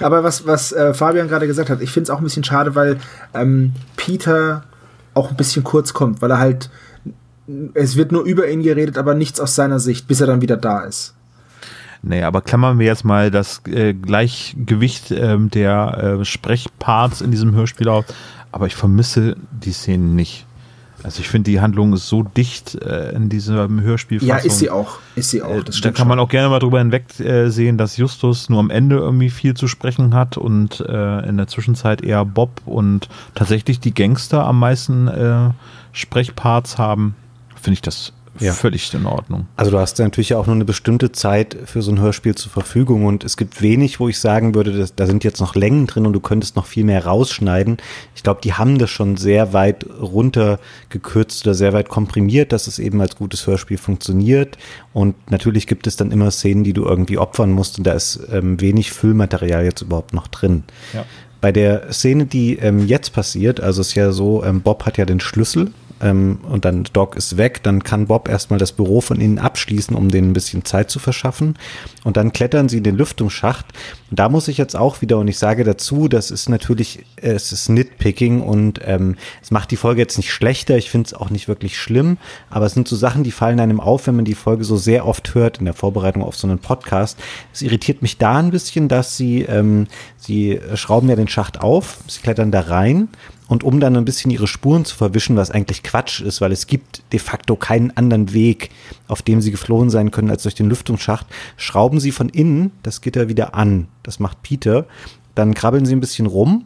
Aber 0.00 0.24
was, 0.24 0.46
was 0.46 0.72
äh, 0.72 0.94
Fabian 0.94 1.28
gerade 1.28 1.46
gesagt 1.46 1.70
hat, 1.70 1.80
ich 1.80 1.90
finde 1.90 2.04
es 2.04 2.10
auch 2.10 2.18
ein 2.18 2.24
bisschen 2.24 2.44
schade, 2.44 2.74
weil 2.74 2.98
ähm, 3.34 3.72
Peter 3.96 4.64
auch 5.14 5.30
ein 5.30 5.36
bisschen 5.36 5.64
kurz 5.64 5.92
kommt, 5.92 6.22
weil 6.22 6.30
er 6.30 6.38
halt, 6.38 6.70
es 7.74 7.96
wird 7.96 8.12
nur 8.12 8.24
über 8.24 8.48
ihn 8.48 8.62
geredet, 8.62 8.98
aber 8.98 9.14
nichts 9.14 9.40
aus 9.40 9.54
seiner 9.54 9.78
Sicht, 9.78 10.08
bis 10.08 10.20
er 10.20 10.26
dann 10.26 10.40
wieder 10.40 10.56
da 10.56 10.80
ist. 10.80 11.14
Nee, 12.02 12.24
aber 12.24 12.42
klammern 12.42 12.80
wir 12.80 12.86
jetzt 12.86 13.04
mal 13.04 13.30
das 13.30 13.62
äh, 13.66 13.94
Gleichgewicht 13.94 15.12
ähm, 15.12 15.50
der 15.50 16.18
äh, 16.20 16.24
Sprechparts 16.24 17.20
in 17.20 17.30
diesem 17.30 17.54
Hörspiel 17.54 17.88
auf. 17.88 18.04
Aber 18.50 18.66
ich 18.66 18.74
vermisse 18.74 19.36
die 19.52 19.72
Szenen 19.72 20.16
nicht. 20.16 20.44
Also 21.04 21.20
ich 21.20 21.28
finde, 21.28 21.50
die 21.50 21.60
Handlung 21.60 21.92
ist 21.92 22.08
so 22.08 22.22
dicht 22.22 22.74
äh, 22.76 23.10
in 23.10 23.28
diesem 23.28 23.80
Hörspiel. 23.80 24.22
Ja, 24.22 24.36
ist 24.36 24.58
sie 24.58 24.70
auch. 24.70 24.98
Ist 25.16 25.30
sie 25.30 25.42
auch. 25.42 25.50
Äh, 25.50 25.56
Das 25.58 25.66
da 25.66 25.72
stimmt 25.72 25.96
kann 25.96 26.08
man 26.08 26.18
schon. 26.18 26.26
auch 26.26 26.30
gerne 26.30 26.48
mal 26.48 26.58
drüber 26.58 26.78
hinweg 26.78 27.04
äh, 27.20 27.72
dass 27.72 27.96
Justus 27.96 28.48
nur 28.48 28.60
am 28.60 28.70
Ende 28.70 28.96
irgendwie 28.96 29.30
viel 29.30 29.54
zu 29.54 29.66
sprechen 29.66 30.14
hat 30.14 30.36
und 30.36 30.80
äh, 30.80 31.28
in 31.28 31.36
der 31.36 31.48
Zwischenzeit 31.48 32.02
eher 32.02 32.24
Bob 32.24 32.60
und 32.66 33.08
tatsächlich 33.34 33.80
die 33.80 33.94
Gangster 33.94 34.46
am 34.46 34.58
meisten 34.58 35.08
äh, 35.08 35.50
Sprechparts 35.92 36.78
haben. 36.78 37.14
Finde 37.56 37.74
ich 37.74 37.82
das 37.82 38.12
Ja. 38.40 38.52
völlig 38.52 38.92
in 38.94 39.06
Ordnung. 39.06 39.46
Also 39.56 39.70
du 39.70 39.78
hast 39.78 39.98
ja 39.98 40.04
natürlich 40.04 40.34
auch 40.34 40.46
nur 40.46 40.54
eine 40.54 40.64
bestimmte 40.64 41.12
Zeit 41.12 41.56
für 41.64 41.82
so 41.82 41.92
ein 41.92 42.00
Hörspiel 42.00 42.34
zur 42.34 42.50
Verfügung 42.50 43.04
und 43.04 43.24
es 43.24 43.36
gibt 43.36 43.60
wenig, 43.60 44.00
wo 44.00 44.08
ich 44.08 44.18
sagen 44.18 44.54
würde, 44.54 44.72
dass, 44.72 44.94
da 44.94 45.06
sind 45.06 45.24
jetzt 45.24 45.40
noch 45.40 45.54
Längen 45.54 45.86
drin 45.86 46.06
und 46.06 46.12
du 46.12 46.20
könntest 46.20 46.56
noch 46.56 46.66
viel 46.66 46.84
mehr 46.84 47.04
rausschneiden. 47.04 47.76
Ich 48.14 48.22
glaube, 48.22 48.40
die 48.42 48.54
haben 48.54 48.78
das 48.78 48.90
schon 48.90 49.16
sehr 49.16 49.52
weit 49.52 49.86
runtergekürzt 50.00 51.46
oder 51.46 51.54
sehr 51.54 51.72
weit 51.72 51.88
komprimiert, 51.88 52.52
dass 52.52 52.66
es 52.66 52.78
eben 52.78 53.00
als 53.00 53.16
gutes 53.16 53.46
Hörspiel 53.46 53.78
funktioniert. 53.78 54.56
Und 54.92 55.30
natürlich 55.30 55.66
gibt 55.66 55.86
es 55.86 55.96
dann 55.96 56.10
immer 56.10 56.30
Szenen, 56.30 56.64
die 56.64 56.72
du 56.72 56.84
irgendwie 56.84 57.18
opfern 57.18 57.52
musst 57.52 57.78
und 57.78 57.86
da 57.86 57.92
ist 57.92 58.20
ähm, 58.32 58.60
wenig 58.60 58.92
Füllmaterial 58.92 59.64
jetzt 59.64 59.82
überhaupt 59.82 60.14
noch 60.14 60.26
drin. 60.26 60.64
Ja. 60.92 61.04
Bei 61.42 61.50
der 61.50 61.92
Szene, 61.92 62.24
die 62.26 62.56
ähm, 62.58 62.86
jetzt 62.86 63.12
passiert, 63.12 63.60
also 63.60 63.80
es 63.80 63.88
ist 63.88 63.94
ja 63.96 64.12
so, 64.12 64.44
ähm, 64.44 64.62
Bob 64.62 64.86
hat 64.86 64.96
ja 64.96 65.04
den 65.04 65.18
Schlüssel 65.18 65.72
ähm, 66.02 66.40
und 66.48 66.64
dann 66.64 66.84
Doc 66.92 67.16
ist 67.16 67.36
weg, 67.36 67.62
dann 67.62 67.82
kann 67.82 68.06
Bob 68.06 68.28
erstmal 68.28 68.58
das 68.58 68.72
Büro 68.72 69.00
von 69.00 69.20
innen 69.20 69.38
abschließen, 69.38 69.96
um 69.96 70.10
denen 70.10 70.30
ein 70.30 70.34
bisschen 70.34 70.64
Zeit 70.64 70.90
zu 70.90 70.98
verschaffen. 70.98 71.56
Und 72.04 72.16
dann 72.16 72.32
klettern 72.32 72.68
sie 72.68 72.78
in 72.78 72.84
den 72.84 72.96
Lüftungsschacht. 72.96 73.66
Und 74.10 74.18
da 74.18 74.28
muss 74.28 74.48
ich 74.48 74.58
jetzt 74.58 74.76
auch 74.76 75.00
wieder, 75.00 75.18
und 75.18 75.28
ich 75.28 75.38
sage 75.38 75.64
dazu, 75.64 76.08
das 76.08 76.30
ist 76.30 76.48
natürlich, 76.48 77.04
es 77.16 77.52
ist 77.52 77.68
Nitpicking 77.68 78.42
und 78.42 78.80
ähm, 78.84 79.16
es 79.40 79.50
macht 79.50 79.70
die 79.70 79.76
Folge 79.76 80.00
jetzt 80.00 80.16
nicht 80.16 80.32
schlechter, 80.32 80.76
ich 80.76 80.90
finde 80.90 81.06
es 81.06 81.14
auch 81.14 81.30
nicht 81.30 81.48
wirklich 81.48 81.78
schlimm, 81.78 82.18
aber 82.50 82.66
es 82.66 82.74
sind 82.74 82.88
so 82.88 82.96
Sachen, 82.96 83.22
die 83.22 83.30
fallen 83.30 83.60
einem 83.60 83.80
auf, 83.80 84.06
wenn 84.06 84.16
man 84.16 84.24
die 84.24 84.34
Folge 84.34 84.64
so 84.64 84.76
sehr 84.76 85.06
oft 85.06 85.34
hört 85.34 85.58
in 85.58 85.64
der 85.64 85.74
Vorbereitung 85.74 86.22
auf 86.22 86.36
so 86.36 86.48
einen 86.48 86.58
Podcast. 86.58 87.18
Es 87.52 87.62
irritiert 87.62 88.02
mich 88.02 88.18
da 88.18 88.38
ein 88.38 88.50
bisschen, 88.50 88.88
dass 88.88 89.16
sie, 89.16 89.42
ähm, 89.42 89.86
sie 90.18 90.60
schrauben 90.74 91.08
ja 91.08 91.16
den 91.16 91.28
Schacht 91.28 91.60
auf, 91.60 91.98
sie 92.08 92.20
klettern 92.20 92.50
da 92.50 92.60
rein 92.60 93.08
und 93.52 93.64
um 93.64 93.80
dann 93.80 93.96
ein 93.98 94.06
bisschen 94.06 94.30
ihre 94.30 94.46
Spuren 94.46 94.86
zu 94.86 94.96
verwischen, 94.96 95.36
was 95.36 95.50
eigentlich 95.50 95.82
Quatsch 95.82 96.22
ist, 96.22 96.40
weil 96.40 96.52
es 96.52 96.66
gibt 96.66 97.02
de 97.12 97.20
facto 97.20 97.54
keinen 97.54 97.94
anderen 97.98 98.32
Weg, 98.32 98.70
auf 99.08 99.20
dem 99.20 99.42
sie 99.42 99.50
geflohen 99.50 99.90
sein 99.90 100.10
können 100.10 100.30
als 100.30 100.44
durch 100.44 100.54
den 100.54 100.70
Lüftungsschacht, 100.70 101.26
schrauben 101.58 102.00
sie 102.00 102.12
von 102.12 102.30
innen 102.30 102.70
das 102.82 103.02
Gitter 103.02 103.28
wieder 103.28 103.54
an. 103.54 103.88
Das 104.04 104.20
macht 104.20 104.42
Peter. 104.42 104.86
Dann 105.34 105.52
krabbeln 105.52 105.84
sie 105.84 105.94
ein 105.94 106.00
bisschen 106.00 106.24
rum 106.24 106.64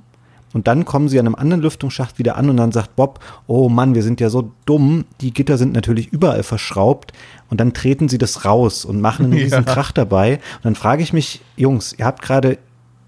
und 0.52 0.68
dann 0.68 0.84
kommen 0.84 1.08
sie 1.08 1.18
an 1.18 1.26
einem 1.26 1.34
anderen 1.34 1.60
Lüftungsschacht 1.62 2.20
wieder 2.20 2.36
an 2.36 2.48
und 2.50 2.56
dann 2.56 2.70
sagt 2.70 2.94
Bob, 2.94 3.18
oh 3.48 3.68
Mann, 3.68 3.96
wir 3.96 4.04
sind 4.04 4.20
ja 4.20 4.30
so 4.30 4.52
dumm, 4.64 5.06
die 5.20 5.34
Gitter 5.34 5.58
sind 5.58 5.72
natürlich 5.72 6.12
überall 6.12 6.44
verschraubt 6.44 7.12
und 7.50 7.58
dann 7.58 7.74
treten 7.74 8.08
sie 8.08 8.18
das 8.18 8.44
raus 8.44 8.84
und 8.84 9.00
machen 9.00 9.24
einen 9.24 9.34
riesen 9.42 9.64
Ja. 9.66 9.74
Krach 9.74 9.90
dabei. 9.90 10.34
Und 10.34 10.64
dann 10.64 10.74
frage 10.76 11.02
ich 11.02 11.12
mich, 11.12 11.40
Jungs, 11.56 11.96
ihr 11.98 12.04
habt 12.04 12.22
gerade 12.22 12.58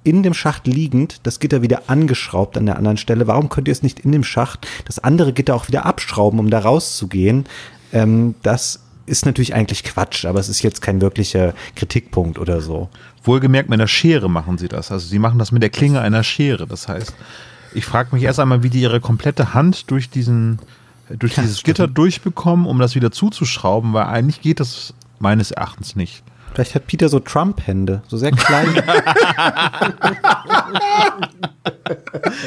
in 0.09 0.23
dem 0.23 0.35
Schacht 0.35 0.67
liegend 0.67 1.21
das 1.25 1.41
Gitter 1.41 1.63
wieder 1.63 1.83
angeschraubt 1.89 2.57
an 2.57 2.67
der 2.67 2.77
anderen 2.77 2.97
Stelle. 2.97 3.27
Warum 3.27 3.49
könnt 3.49 3.69
ihr 3.69 3.73
es 3.73 3.83
nicht 3.83 4.01
in 4.01 4.13
dem 4.13 4.25
Schacht 4.25 4.67
das 4.87 4.99
andere 4.99 5.33
Gitter 5.33 5.55
auch 5.55 5.69
wieder 5.69 5.87
abschrauben, 5.87 6.41
um 6.41 6.51
da 6.51 6.61
rauszugehen? 6.61 7.45
Ähm, 7.93 8.35
das 8.43 8.81
ist 9.07 9.25
natürlich 9.27 9.55
eigentlich 9.55 9.85
Quatsch, 9.85 10.25
aber 10.25 10.39
es 10.39 10.49
ist 10.49 10.63
jetzt 10.63 10.83
kein 10.83 11.01
wirklicher 11.01 11.55
Kritikpunkt 11.77 12.39
oder 12.39 12.61
so. 12.61 12.89
Wohlgemerkt, 13.25 13.69
mit 13.71 13.79
einer 13.81 13.89
Schere 13.89 14.29
machen 14.29 14.59
sie 14.59 14.69
das. 14.69 14.93
Also 14.93 15.07
sie 15.07 15.19
machen 15.19 15.39
das 15.39 15.53
mit 15.53 15.63
der 15.63 15.71
Klinge 15.71 16.01
einer 16.01 16.23
Schere. 16.23 16.67
Das 16.67 16.89
heißt, 16.89 17.15
ich 17.75 17.85
frage 17.85 18.15
mich 18.15 18.25
erst 18.25 18.41
einmal, 18.41 18.63
wie 18.63 18.71
die 18.71 18.81
ihre 18.81 19.01
komplette 19.01 19.55
Hand 19.55 19.91
durch 19.91 20.11
diesen, 20.11 20.59
durch 21.11 21.37
Ja, 21.37 21.43
dieses 21.43 21.61
stimmt. 21.61 21.77
Gitter 21.77 21.89
durchbekommen, 21.89 22.67
um 22.67 22.79
das 22.79 22.95
wieder 22.95 23.11
zuzuschrauben, 23.11 23.93
weil 23.93 24.07
eigentlich 24.07 24.41
geht 24.41 24.61
das 24.61 24.95
meines 25.19 25.51
Erachtens 25.51 25.97
nicht. 25.97 26.23
Vielleicht 26.55 26.75
hat 26.75 26.87
Peter 26.87 27.09
so 27.09 27.21
Trump-Hände, 27.21 28.03
so 28.09 28.17
sehr 28.17 28.33
kleine, 28.33 28.73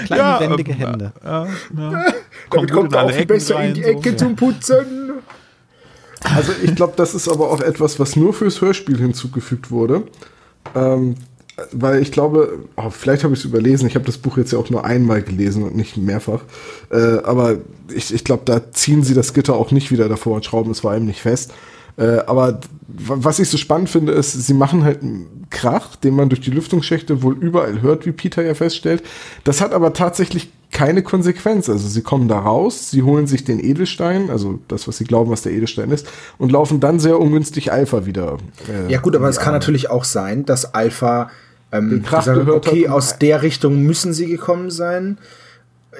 kleine 0.05 0.21
Ja, 0.21 0.39
wendige 0.39 0.71
ähm, 0.73 0.77
Hände. 0.77 1.13
Ja, 1.23 1.45
ja. 1.45 2.05
Damit 2.49 2.71
kommt 2.71 2.93
er 2.93 3.03
auch 3.03 3.09
viel 3.09 3.21
Ecken 3.21 3.27
besser 3.27 3.55
rein, 3.55 3.69
in 3.69 3.75
die 3.75 3.83
so. 3.83 3.89
Ecke 3.89 4.15
zum 4.15 4.35
Putzen. 4.35 5.11
Also 6.23 6.51
ich 6.63 6.75
glaube, 6.75 6.93
das 6.97 7.15
ist 7.15 7.27
aber 7.27 7.49
auch 7.49 7.61
etwas, 7.61 7.99
was 7.99 8.15
nur 8.15 8.33
fürs 8.33 8.61
Hörspiel 8.61 8.97
hinzugefügt 8.97 9.71
wurde. 9.71 10.03
Ähm, 10.75 11.15
weil 11.71 12.01
ich 12.01 12.11
glaube, 12.11 12.65
oh, 12.75 12.89
vielleicht 12.89 13.23
habe 13.23 13.33
ich 13.33 13.39
es 13.41 13.45
überlesen, 13.45 13.87
ich 13.87 13.95
habe 13.95 14.05
das 14.05 14.17
Buch 14.17 14.37
jetzt 14.37 14.51
ja 14.51 14.59
auch 14.59 14.69
nur 14.69 14.85
einmal 14.85 15.21
gelesen 15.21 15.63
und 15.63 15.75
nicht 15.75 15.97
mehrfach. 15.97 16.41
Äh, 16.91 17.19
aber 17.23 17.57
ich, 17.93 18.13
ich 18.13 18.23
glaube, 18.23 18.43
da 18.45 18.71
ziehen 18.71 19.03
sie 19.03 19.13
das 19.13 19.33
Gitter 19.33 19.55
auch 19.55 19.71
nicht 19.71 19.91
wieder 19.91 20.09
davor 20.09 20.35
und 20.35 20.45
schrauben 20.45 20.71
es 20.71 20.79
vor 20.81 20.91
allem 20.91 21.05
nicht 21.05 21.21
fest. 21.21 21.51
Äh, 21.97 22.19
aber 22.25 22.59
was 22.87 23.39
ich 23.39 23.49
so 23.49 23.57
spannend 23.57 23.89
finde, 23.89 24.11
ist, 24.13 24.33
sie 24.33 24.53
machen 24.53 24.83
halt 24.83 25.01
einen 25.01 25.47
Krach, 25.49 25.95
den 25.95 26.15
man 26.15 26.29
durch 26.29 26.41
die 26.41 26.51
Lüftungsschächte 26.51 27.23
wohl 27.23 27.37
überall 27.37 27.81
hört, 27.81 28.05
wie 28.05 28.11
Peter 28.11 28.41
ja 28.43 28.53
feststellt. 28.53 29.03
Das 29.43 29.61
hat 29.61 29.73
aber 29.73 29.93
tatsächlich 29.93 30.51
keine 30.71 31.03
Konsequenz. 31.03 31.69
Also 31.69 31.87
sie 31.87 32.01
kommen 32.01 32.27
da 32.27 32.39
raus, 32.39 32.91
sie 32.91 33.03
holen 33.03 33.27
sich 33.27 33.43
den 33.43 33.59
Edelstein, 33.59 34.29
also 34.29 34.59
das, 34.67 34.87
was 34.87 34.97
sie 34.97 35.03
glauben, 35.03 35.29
was 35.29 35.41
der 35.41 35.51
Edelstein 35.51 35.91
ist, 35.91 36.07
und 36.37 36.51
laufen 36.51 36.79
dann 36.79 36.99
sehr 36.99 37.19
ungünstig 37.19 37.71
Alpha 37.71 38.05
wieder. 38.05 38.37
äh, 38.69 38.91
Ja 38.91 38.99
gut, 38.99 39.15
aber 39.15 39.29
es 39.29 39.39
kann 39.39 39.53
natürlich 39.53 39.89
auch 39.89 40.05
sein, 40.05 40.45
dass 40.45 40.73
Alpha 40.73 41.29
ähm, 41.71 42.03
gesagt 42.03 42.47
okay, 42.49 42.87
aus 42.87 43.19
der 43.19 43.41
Richtung 43.41 43.83
müssen 43.83 44.13
sie 44.13 44.27
gekommen 44.27 44.71
sein. 44.71 45.17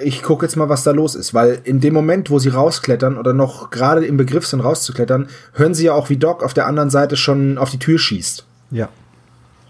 Ich 0.00 0.22
gucke 0.22 0.46
jetzt 0.46 0.56
mal, 0.56 0.68
was 0.68 0.84
da 0.84 0.90
los 0.90 1.14
ist, 1.14 1.34
weil 1.34 1.60
in 1.64 1.80
dem 1.80 1.92
Moment, 1.92 2.30
wo 2.30 2.38
sie 2.38 2.48
rausklettern 2.48 3.18
oder 3.18 3.34
noch 3.34 3.70
gerade 3.70 4.06
im 4.06 4.16
Begriff 4.16 4.46
sind 4.46 4.60
rauszuklettern, 4.60 5.28
hören 5.52 5.74
sie 5.74 5.84
ja 5.84 5.94
auch, 5.94 6.08
wie 6.08 6.16
Doc 6.16 6.42
auf 6.42 6.54
der 6.54 6.66
anderen 6.66 6.88
Seite 6.88 7.16
schon 7.16 7.58
auf 7.58 7.70
die 7.70 7.78
Tür 7.78 7.98
schießt. 7.98 8.46
Ja. 8.70 8.88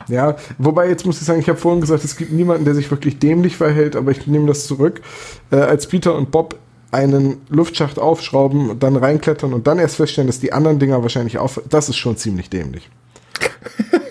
Ja, 0.08 0.36
wobei 0.58 0.88
jetzt 0.88 1.06
muss 1.06 1.20
ich 1.20 1.26
sagen, 1.26 1.40
ich 1.40 1.48
habe 1.48 1.58
vorhin 1.58 1.80
gesagt, 1.80 2.04
es 2.04 2.16
gibt 2.16 2.32
niemanden, 2.32 2.64
der 2.64 2.74
sich 2.74 2.90
wirklich 2.90 3.18
dämlich 3.18 3.56
verhält, 3.56 3.96
aber 3.96 4.10
ich 4.10 4.26
nehme 4.26 4.46
das 4.46 4.66
zurück. 4.66 5.00
Äh, 5.50 5.56
als 5.56 5.86
Peter 5.86 6.14
und 6.14 6.30
Bob 6.30 6.58
einen 6.90 7.40
Luftschacht 7.48 7.98
aufschrauben, 7.98 8.78
dann 8.78 8.96
reinklettern 8.96 9.54
und 9.54 9.66
dann 9.66 9.78
erst 9.78 9.96
feststellen, 9.96 10.26
dass 10.26 10.40
die 10.40 10.52
anderen 10.52 10.78
Dinger 10.78 11.02
wahrscheinlich 11.02 11.38
auf. 11.38 11.60
Das 11.68 11.88
ist 11.88 11.96
schon 11.96 12.16
ziemlich 12.16 12.50
dämlich. 12.50 12.90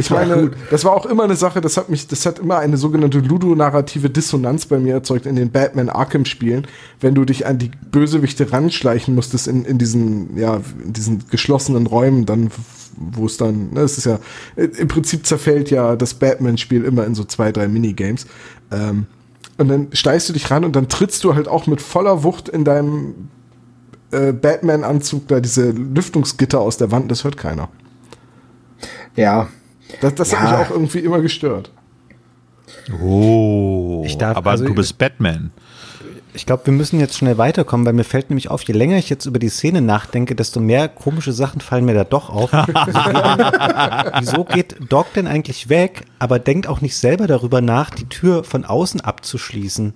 Ich 0.00 0.10
meine, 0.10 0.50
das 0.70 0.84
war 0.84 0.92
auch 0.92 1.06
immer 1.06 1.24
eine 1.24 1.36
Sache, 1.36 1.60
das 1.60 1.76
hat 1.76 1.88
mich, 1.88 2.08
das 2.08 2.24
hat 2.24 2.38
immer 2.38 2.58
eine 2.58 2.76
sogenannte 2.76 3.18
ludonarrative 3.18 4.08
Dissonanz 4.08 4.66
bei 4.66 4.78
mir 4.78 4.94
erzeugt 4.94 5.26
in 5.26 5.36
den 5.36 5.50
Batman 5.50 5.90
Arkham-Spielen, 5.90 6.66
wenn 7.00 7.14
du 7.14 7.24
dich 7.24 7.46
an 7.46 7.58
die 7.58 7.70
Bösewichte 7.90 8.50
ranschleichen 8.52 9.14
musstest 9.14 9.46
in, 9.46 9.64
in 9.64 9.78
diesen, 9.78 10.36
ja, 10.36 10.60
in 10.82 10.92
diesen 10.92 11.24
geschlossenen 11.28 11.86
Räumen, 11.86 12.24
dann, 12.24 12.50
wo 12.96 13.26
es 13.26 13.36
dann, 13.36 13.72
ne, 13.72 13.80
es 13.80 13.98
ist 13.98 14.06
ja, 14.06 14.18
im 14.56 14.88
Prinzip 14.88 15.26
zerfällt 15.26 15.70
ja 15.70 15.96
das 15.96 16.14
Batman-Spiel 16.14 16.84
immer 16.84 17.04
in 17.04 17.14
so 17.14 17.24
zwei, 17.24 17.52
drei 17.52 17.68
Minigames. 17.68 18.26
Ähm, 18.72 19.06
und 19.58 19.68
dann 19.68 19.88
steigst 19.92 20.28
du 20.28 20.32
dich 20.32 20.50
ran 20.50 20.64
und 20.64 20.74
dann 20.74 20.88
trittst 20.88 21.22
du 21.24 21.34
halt 21.34 21.46
auch 21.46 21.66
mit 21.66 21.82
voller 21.82 22.22
Wucht 22.22 22.48
in 22.48 22.64
deinem 22.64 23.28
äh, 24.10 24.32
Batman-Anzug 24.32 25.28
da 25.28 25.40
diese 25.40 25.70
Lüftungsgitter 25.70 26.60
aus 26.60 26.78
der 26.78 26.90
Wand, 26.90 27.10
das 27.10 27.24
hört 27.24 27.36
keiner. 27.36 27.68
Ja. 29.16 29.48
Das, 30.00 30.14
das 30.14 30.34
hat 30.36 30.44
Ja. 30.50 30.58
mich 30.58 30.66
auch 30.66 30.70
irgendwie 30.70 30.98
immer 31.00 31.20
gestört. 31.20 31.70
Oh, 33.02 34.02
Ich 34.06 34.16
darf- 34.18 34.36
aber 34.36 34.50
also- 34.50 34.64
du 34.64 34.74
bist 34.74 34.98
Batman. 34.98 35.50
Ich 36.32 36.46
glaube, 36.46 36.64
wir 36.66 36.72
müssen 36.72 37.00
jetzt 37.00 37.16
schnell 37.16 37.38
weiterkommen, 37.38 37.84
weil 37.84 37.92
mir 37.92 38.04
fällt 38.04 38.30
nämlich 38.30 38.50
auf, 38.50 38.62
je 38.62 38.72
länger 38.72 38.96
ich 38.98 39.10
jetzt 39.10 39.26
über 39.26 39.40
die 39.40 39.48
Szene 39.48 39.80
nachdenke, 39.82 40.36
desto 40.36 40.60
mehr 40.60 40.86
komische 40.88 41.32
Sachen 41.32 41.60
fallen 41.60 41.84
mir 41.84 41.94
da 41.94 42.04
doch 42.04 42.30
auf. 42.30 42.52
Wieso 44.20 44.44
geht 44.44 44.76
Doc 44.88 45.12
denn 45.14 45.26
eigentlich 45.26 45.68
weg, 45.68 46.04
aber 46.20 46.38
denkt 46.38 46.68
auch 46.68 46.80
nicht 46.80 46.96
selber 46.96 47.26
darüber 47.26 47.60
nach, 47.60 47.90
die 47.90 48.08
Tür 48.08 48.44
von 48.44 48.64
außen 48.64 49.00
abzuschließen? 49.00 49.92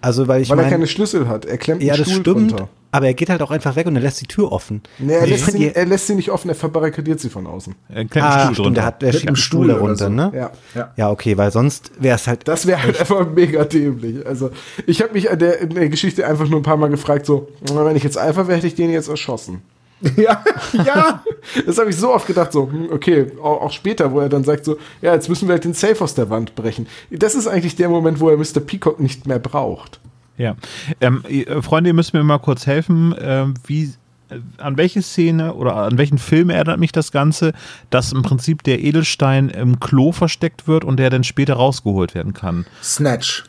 Also, 0.00 0.26
weil 0.26 0.40
ich 0.40 0.48
Weil 0.48 0.58
er 0.58 0.62
meine, 0.62 0.70
keine 0.76 0.86
Schlüssel 0.86 1.28
hat. 1.28 1.44
Er 1.44 1.58
klemmt 1.58 1.82
ja, 1.82 1.96
das 1.96 2.08
Stuhl 2.08 2.20
stimmt, 2.22 2.50
drunter. 2.52 2.68
Aber 2.90 3.06
er 3.06 3.14
geht 3.14 3.28
halt 3.30 3.42
auch 3.42 3.50
einfach 3.50 3.76
weg 3.76 3.86
und 3.86 3.96
er 3.96 4.02
lässt 4.02 4.20
die 4.20 4.26
Tür 4.26 4.50
offen. 4.52 4.82
Nee, 4.98 5.12
er, 5.14 5.24
ich 5.24 5.30
lässt 5.30 5.52
sie, 5.52 5.74
er 5.74 5.86
lässt 5.86 6.06
sie 6.06 6.14
nicht 6.14 6.30
offen, 6.30 6.48
er 6.48 6.54
verbarrikadiert 6.54 7.20
sie 7.20 7.28
von 7.28 7.46
außen. 7.46 7.74
Er 7.88 7.96
einen 7.96 8.10
Ah, 8.16 8.44
Stuhl 8.44 8.54
stimmt, 8.54 8.76
der, 8.76 8.84
hat, 8.84 9.02
der 9.02 9.08
Mit 9.08 9.16
schiebt 9.16 9.28
einen 9.28 9.36
Stuhl 9.36 9.68
darunter, 9.68 10.06
so. 10.06 10.10
ne? 10.10 10.32
Ja. 10.34 10.50
Ja. 10.74 10.92
Ja, 10.96 11.10
okay, 11.10 11.36
weil 11.36 11.50
sonst 11.50 11.90
wäre 12.00 12.16
es 12.16 12.26
halt. 12.26 12.48
Das 12.48 12.66
wäre 12.66 12.82
halt 12.82 12.98
einfach 13.00 13.28
mega 13.30 13.64
dämlich. 13.64 14.26
Also, 14.26 14.50
ich 14.86 15.02
habe 15.02 15.12
mich 15.12 15.30
an 15.30 15.38
der, 15.38 15.60
in 15.60 15.70
der 15.70 15.88
Geschichte 15.88 16.26
einfach 16.26 16.48
nur 16.48 16.60
ein 16.60 16.64
paar 16.64 16.76
Mal 16.76 16.88
gefragt, 16.90 17.26
so, 17.26 17.48
wenn 17.72 17.96
ich 17.96 18.04
jetzt 18.04 18.18
einfach 18.18 18.46
wäre, 18.48 18.56
hätte 18.58 18.66
ich 18.68 18.74
den 18.74 18.90
jetzt 18.90 19.08
erschossen. 19.08 19.62
Ja, 20.16 20.44
ja. 20.72 21.24
Das 21.66 21.78
habe 21.78 21.90
ich 21.90 21.96
so 21.96 22.12
oft 22.14 22.26
gedacht, 22.26 22.52
so, 22.52 22.70
hm, 22.70 22.88
okay, 22.92 23.32
auch, 23.42 23.62
auch 23.62 23.72
später, 23.72 24.12
wo 24.12 24.20
er 24.20 24.28
dann 24.28 24.44
sagt, 24.44 24.64
so, 24.64 24.76
ja, 25.02 25.12
jetzt 25.14 25.28
müssen 25.28 25.48
wir 25.48 25.54
halt 25.54 25.64
den 25.64 25.72
Safe 25.74 26.02
aus 26.04 26.14
der 26.14 26.30
Wand 26.30 26.54
brechen. 26.54 26.86
Das 27.10 27.34
ist 27.34 27.46
eigentlich 27.48 27.74
der 27.74 27.88
Moment, 27.88 28.20
wo 28.20 28.28
er 28.28 28.36
Mr. 28.36 28.60
Peacock 28.64 29.00
nicht 29.00 29.26
mehr 29.26 29.38
braucht. 29.40 29.98
Ja. 30.38 30.54
Ähm, 31.00 31.22
ihr- 31.28 31.62
Freunde, 31.62 31.90
ihr 31.90 31.94
müsst 31.94 32.14
mir 32.14 32.22
mal 32.24 32.38
kurz 32.38 32.66
helfen, 32.66 33.14
ähm, 33.20 33.54
wie, 33.66 33.92
äh, 34.30 34.36
an 34.58 34.76
welche 34.76 35.02
Szene 35.02 35.52
oder 35.54 35.74
an 35.76 35.98
welchen 35.98 36.18
Film 36.18 36.48
erinnert 36.50 36.78
mich 36.78 36.92
das 36.92 37.12
Ganze, 37.12 37.52
dass 37.90 38.12
im 38.12 38.22
Prinzip 38.22 38.62
der 38.62 38.80
Edelstein 38.82 39.48
im 39.50 39.80
Klo 39.80 40.12
versteckt 40.12 40.66
wird 40.68 40.84
und 40.84 40.96
der 40.98 41.10
dann 41.10 41.24
später 41.24 41.54
rausgeholt 41.54 42.14
werden 42.14 42.32
kann. 42.34 42.64
Snatch. 42.82 43.44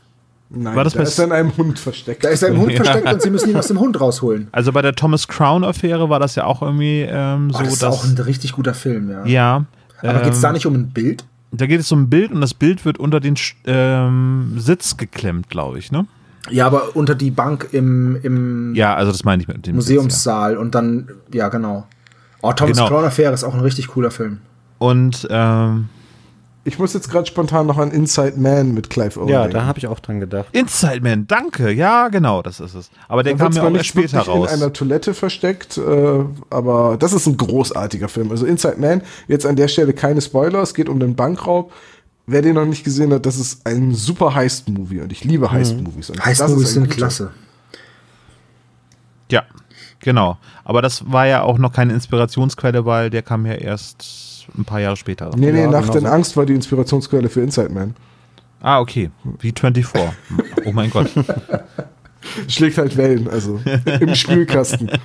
Nein, 0.52 0.76
War 0.76 0.84
das 0.84 0.94
da 0.94 1.04
ist 1.04 1.20
er 1.20 1.26
in 1.26 1.32
einem 1.32 1.56
Hund 1.58 1.78
versteckt. 1.78 2.24
Da 2.24 2.30
ist 2.30 2.44
ein 2.44 2.58
Hund 2.58 2.72
Ja. 2.72 2.84
versteckt 2.84 3.14
und 3.14 3.22
sie 3.22 3.30
müssen 3.30 3.52
ihn 3.52 3.56
aus 3.56 3.68
dem 3.68 3.80
Hund 3.80 4.02
rausholen. 4.02 4.48
Also 4.52 4.72
bei 4.72 4.82
der 4.82 4.96
Thomas 4.96 5.28
Crown-Affäre 5.28 6.10
war 6.10 6.20
das 6.20 6.34
ja 6.34 6.46
auch 6.46 6.64
irgendwie 6.64 7.02
ähm, 7.08 7.52
so, 7.52 7.60
Oh, 7.60 7.62
das 7.64 7.74
ist 7.74 7.84
dass. 7.84 7.96
auch 7.96 8.04
ein 8.04 8.18
richtig 8.18 8.54
guter 8.54 8.74
Film, 8.74 9.12
ja. 9.12 9.26
ja. 9.26 9.66
Aber 10.02 10.22
geht 10.22 10.34
es 10.34 10.42
da 10.42 10.48
ähm, 10.48 10.54
nicht 10.56 10.66
um 10.66 10.74
ein 10.74 10.90
Bild? 10.90 11.24
Da 11.52 11.68
geht 11.68 11.80
es 11.80 11.92
um 11.92 12.02
ein 12.04 12.10
Bild 12.10 12.32
und 12.32 12.42
das 12.42 12.56
Bild 12.56 12.84
wird 12.84 12.98
unter 12.98 13.20
den 13.20 13.36
ähm, 13.68 14.54
Sitz 14.58 14.98
geklemmt, 14.98 15.50
glaube 15.52 15.78
ich, 15.78 15.92
ne? 15.92 16.08
Ja, 16.50 16.66
aber 16.68 16.96
unter 16.96 17.16
die 17.16 17.32
Bank 17.32 17.70
im, 17.74 18.18
im 18.24 18.74
Ja, 18.76 18.96
also 18.96 19.12
das 19.12 19.24
meine 19.24 19.42
ich 19.42 19.48
mit 19.48 19.68
dem 19.68 19.80
Sitz, 19.82 19.90
Museumssaal 19.96 20.58
und 20.58 20.74
dann, 20.76 21.10
ja, 21.34 21.50
genau. 21.50 21.86
Oh, 22.42 22.54
Thomas 22.54 22.78
Genau. 22.78 22.88
Crown 22.90 23.06
Affair 23.06 23.34
ist 23.34 23.44
auch 23.44 23.54
ein 23.54 23.60
richtig 23.60 23.90
cooler 23.90 24.12
Film. 24.12 24.40
ja. 24.80 24.88
Und 24.88 25.28
ähm, 25.30 25.90
Ich 26.64 26.80
muss 26.80 26.94
jetzt 26.94 27.10
gerade 27.12 27.26
spontan 27.26 27.68
noch 27.68 27.78
an 27.78 27.92
Inside 27.92 28.34
Man 28.38 28.74
mit 28.74 28.90
Clive 28.90 29.20
Owen 29.20 29.28
Ja, 29.30 29.42
denken. 29.42 29.56
da 29.58 29.66
habe 29.66 29.80
ich 29.80 29.88
auch 29.88 30.00
dran 30.00 30.20
gedacht. 30.22 30.48
Inside 30.54 31.02
Man, 31.02 31.28
danke, 31.28 31.72
ja, 31.72 32.08
genau, 32.10 32.42
das 32.42 32.60
ist 32.62 32.76
es. 32.76 32.90
Aber 33.10 33.24
der 33.24 33.36
kam 33.36 33.52
ja 33.54 33.64
auch 33.64 33.70
nicht 33.70 33.86
später 33.86 34.20
raus. 34.22 34.50
in 34.54 34.62
einer 34.62 34.72
Toilette 34.72 35.14
versteckt, 35.14 35.78
äh, 35.78 36.24
aber 36.50 36.96
das 36.98 37.12
ist 37.14 37.26
ein 37.28 37.36
großartiger 37.38 38.08
Film. 38.08 38.32
Also 38.32 38.46
Inside 38.46 38.78
Man, 38.78 39.02
jetzt 39.28 39.46
an 39.46 39.56
der 39.58 39.68
Stelle 39.68 39.94
keine 39.94 40.22
Spoiler, 40.22 40.62
es 40.62 40.74
geht 40.74 40.88
um 40.90 41.00
den 41.00 41.16
Bankraub. 41.16 41.74
Wer 42.32 42.44
den 42.44 42.54
noch 42.54 42.66
nicht 42.66 42.84
gesehen 42.84 43.12
hat, 43.12 43.26
das 43.26 43.38
ist 43.40 43.66
ein 43.66 43.96
super 43.96 44.36
Heist-Movie 44.36 45.02
und 45.02 45.12
ich 45.12 45.24
liebe 45.24 45.52
Heist-Movies. 45.52 46.12
Das 46.16 46.26
Heist-Movies 46.26 46.74
sind 46.74 46.88
klasse. 46.90 47.32
Ja, 49.32 49.44
genau. 50.00 50.38
Aber 50.64 50.84
das 50.84 51.12
war 51.12 51.26
ja 51.26 51.42
auch 51.42 51.58
noch 51.58 51.74
keine 51.74 51.94
Inspirationsquelle, 51.94 52.86
weil 52.86 53.10
der 53.10 53.24
kam 53.24 53.48
ja 53.48 53.54
erst 53.54 54.46
ein 54.56 54.64
paar 54.64 54.80
Jahre 54.80 54.96
später. 54.96 55.32
Nee, 55.36 55.52
nee, 55.52 55.62
Ja, 55.62 55.72
Nacht 55.72 55.86
genau 55.88 55.98
in 55.98 56.06
so. 56.06 56.08
Angst 56.12 56.38
war 56.38 56.46
die 56.46 56.54
Inspirationsquelle 56.54 57.30
für 57.30 57.42
Inside 57.42 57.70
Man. 57.70 57.96
Ah, 58.62 58.80
okay. 58.80 59.10
Wie 59.40 59.52
24. 59.52 59.88
Oh 60.66 60.72
mein 60.72 60.92
Gott. 60.92 61.10
Schlägt 62.48 62.78
halt 62.78 62.96
Wellen, 62.96 63.28
also 63.28 63.60
im 64.00 64.14
Spülkasten. 64.14 64.92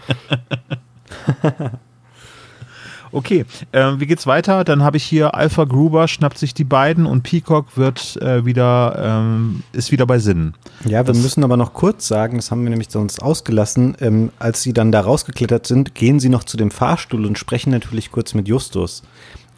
Okay, 3.14 3.44
äh, 3.72 3.92
wie 3.98 4.06
geht's 4.06 4.26
weiter? 4.26 4.64
Dann 4.64 4.82
habe 4.82 4.96
ich 4.96 5.04
hier 5.04 5.34
Alpha 5.34 5.64
Gruber 5.64 6.08
schnappt 6.08 6.36
sich 6.36 6.52
die 6.52 6.64
beiden 6.64 7.06
und 7.06 7.22
Peacock 7.22 7.76
wird 7.76 8.16
äh, 8.20 8.44
wieder 8.44 8.96
ähm, 8.98 9.62
ist 9.72 9.92
wieder 9.92 10.04
bei 10.04 10.18
Sinnen. 10.18 10.54
Ja, 10.84 10.98
wir 10.98 11.04
Das- 11.04 11.18
müssen 11.22 11.44
aber 11.44 11.56
noch 11.56 11.74
kurz 11.74 12.08
sagen, 12.08 12.36
das 12.38 12.50
haben 12.50 12.64
wir 12.64 12.70
nämlich 12.70 12.88
sonst 12.90 13.22
ausgelassen. 13.22 13.96
Ähm, 14.00 14.30
als 14.40 14.62
sie 14.62 14.72
dann 14.72 14.90
da 14.90 15.00
rausgeklettert 15.00 15.64
sind, 15.66 15.94
gehen 15.94 16.18
sie 16.18 16.28
noch 16.28 16.42
zu 16.42 16.56
dem 16.56 16.72
Fahrstuhl 16.72 17.24
und 17.24 17.38
sprechen 17.38 17.70
natürlich 17.70 18.10
kurz 18.10 18.34
mit 18.34 18.48
Justus. 18.48 19.02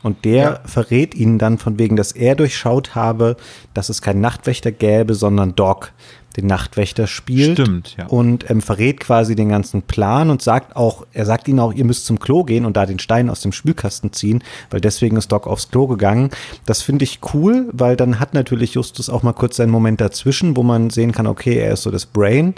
Und 0.03 0.25
der 0.25 0.43
Ja. 0.43 0.61
verrät 0.65 1.15
ihnen 1.15 1.39
dann 1.39 1.59
von 1.59 1.79
wegen, 1.79 1.97
dass 1.97 2.13
er 2.13 2.35
durchschaut 2.35 2.95
habe, 2.95 3.37
dass 3.75 3.89
es 3.89 4.03
keinen 4.03 4.21
Nachtwächter 4.21 4.71
gäbe, 4.73 5.15
sondern 5.15 5.55
Doc 5.57 5.93
den 6.37 6.47
Nachtwächter 6.47 7.07
spielt. 7.07 7.59
Stimmt, 7.59 7.97
ja. 7.99 8.07
Und 8.07 8.49
ähm, 8.51 8.61
verrät 8.61 9.01
quasi 9.01 9.35
den 9.35 9.49
ganzen 9.49 9.81
Plan 9.83 10.29
und 10.29 10.43
sagt 10.43 10.77
auch, 10.77 11.07
er 11.15 11.25
sagt 11.25 11.49
ihnen 11.49 11.59
auch, 11.61 11.73
ihr 11.73 11.85
müsst 11.87 12.05
zum 12.05 12.21
Klo 12.21 12.45
gehen 12.45 12.67
und 12.67 12.77
da 12.77 12.85
den 12.85 12.99
Stein 12.99 13.31
aus 13.31 13.41
dem 13.41 13.53
Spülkasten 13.53 14.13
ziehen, 14.13 14.45
weil 14.71 14.83
deswegen 14.83 15.17
ist 15.17 15.33
Doc 15.33 15.47
aufs 15.47 15.71
Klo 15.71 15.87
gegangen. 15.87 16.29
Das 16.67 16.83
finde 16.83 17.05
ich 17.05 17.21
cool, 17.33 17.69
weil 17.73 17.97
dann 17.97 18.21
hat 18.21 18.35
natürlich 18.35 18.75
Justus 18.75 19.09
auch 19.09 19.23
mal 19.23 19.33
kurz 19.33 19.57
seinen 19.57 19.71
Moment 19.71 20.01
dazwischen, 20.01 20.57
wo 20.59 20.63
man 20.63 20.91
sehen 20.91 21.13
kann, 21.13 21.27
okay, 21.27 21.55
er 21.57 21.73
ist 21.73 21.83
so 21.85 21.91
das 21.91 22.05
Brain. 22.05 22.55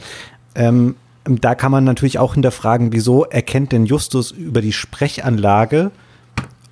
Ähm, 0.57 0.97
da 1.25 1.55
kann 1.55 1.71
man 1.71 1.85
natürlich 1.85 2.19
auch 2.19 2.35
hinterfragen, 2.35 2.93
wieso 2.93 3.25
erkennt 3.25 3.71
denn 3.73 3.87
Justus 3.87 4.33
über 4.33 4.61
die 4.61 4.73
Sprechanlage 4.73 5.93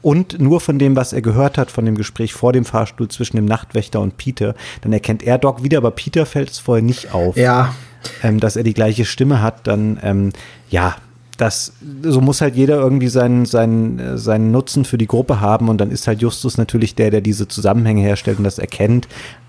und 0.07 0.39
nur 0.39 0.61
von 0.61 0.79
dem, 0.79 0.95
was 0.95 1.13
er 1.13 1.21
gehört 1.21 1.59
hat, 1.59 1.73
von 1.73 1.85
dem 1.85 1.97
Gespräch 1.97 2.33
vor 2.33 2.53
dem 2.53 2.65
Fahrstuhl 2.65 3.09
zwischen 3.09 3.35
dem 3.39 3.45
Nachtwächter 3.45 4.01
und 4.01 4.17
Peter, 4.17 4.55
dann 4.83 4.93
erkennt 4.93 5.25
er 5.25 5.37
Doc 5.37 5.65
wieder, 5.65 5.79
aber 5.79 5.91
Peter 5.91 6.27
fällt 6.27 6.49
es 6.51 6.61
vorher 6.61 6.85
nicht 6.85 7.13
auf 7.13 7.37
Ja, 7.37 7.75
ähm, 8.23 8.39
dass 8.39 8.55
er 8.55 8.63
die 8.63 8.73
gleiche 8.73 9.05
Stimme 9.05 9.43
hat, 9.43 9.67
dann 9.67 9.99
ähm, 10.05 10.33
ja, 10.71 10.95
das, 11.39 11.73
so 12.03 12.21
muss 12.21 12.41
halt 12.41 12.55
jeder 12.55 12.77
irgendwie 12.77 13.09
seinen, 13.09 13.47
seinen, 13.47 13.99
äh, 13.99 14.17
seinen 14.17 14.53
Nutzen 14.53 14.85
für 14.85 14.97
die 14.97 15.09
Gruppe 15.09 15.41
haben 15.41 15.69
und 15.69 15.79
dann 15.79 15.91
ist 15.91 16.07
halt 16.07 16.23
Justus 16.23 16.57
natürlich 16.57 16.95
der, 16.95 17.11
der 17.11 17.21
diese 17.21 17.49
Zusammenhänge 17.49 18.03
herstellt 18.03 18.39
und 18.39 18.45
das 18.45 18.61
erkennt. 18.61 19.09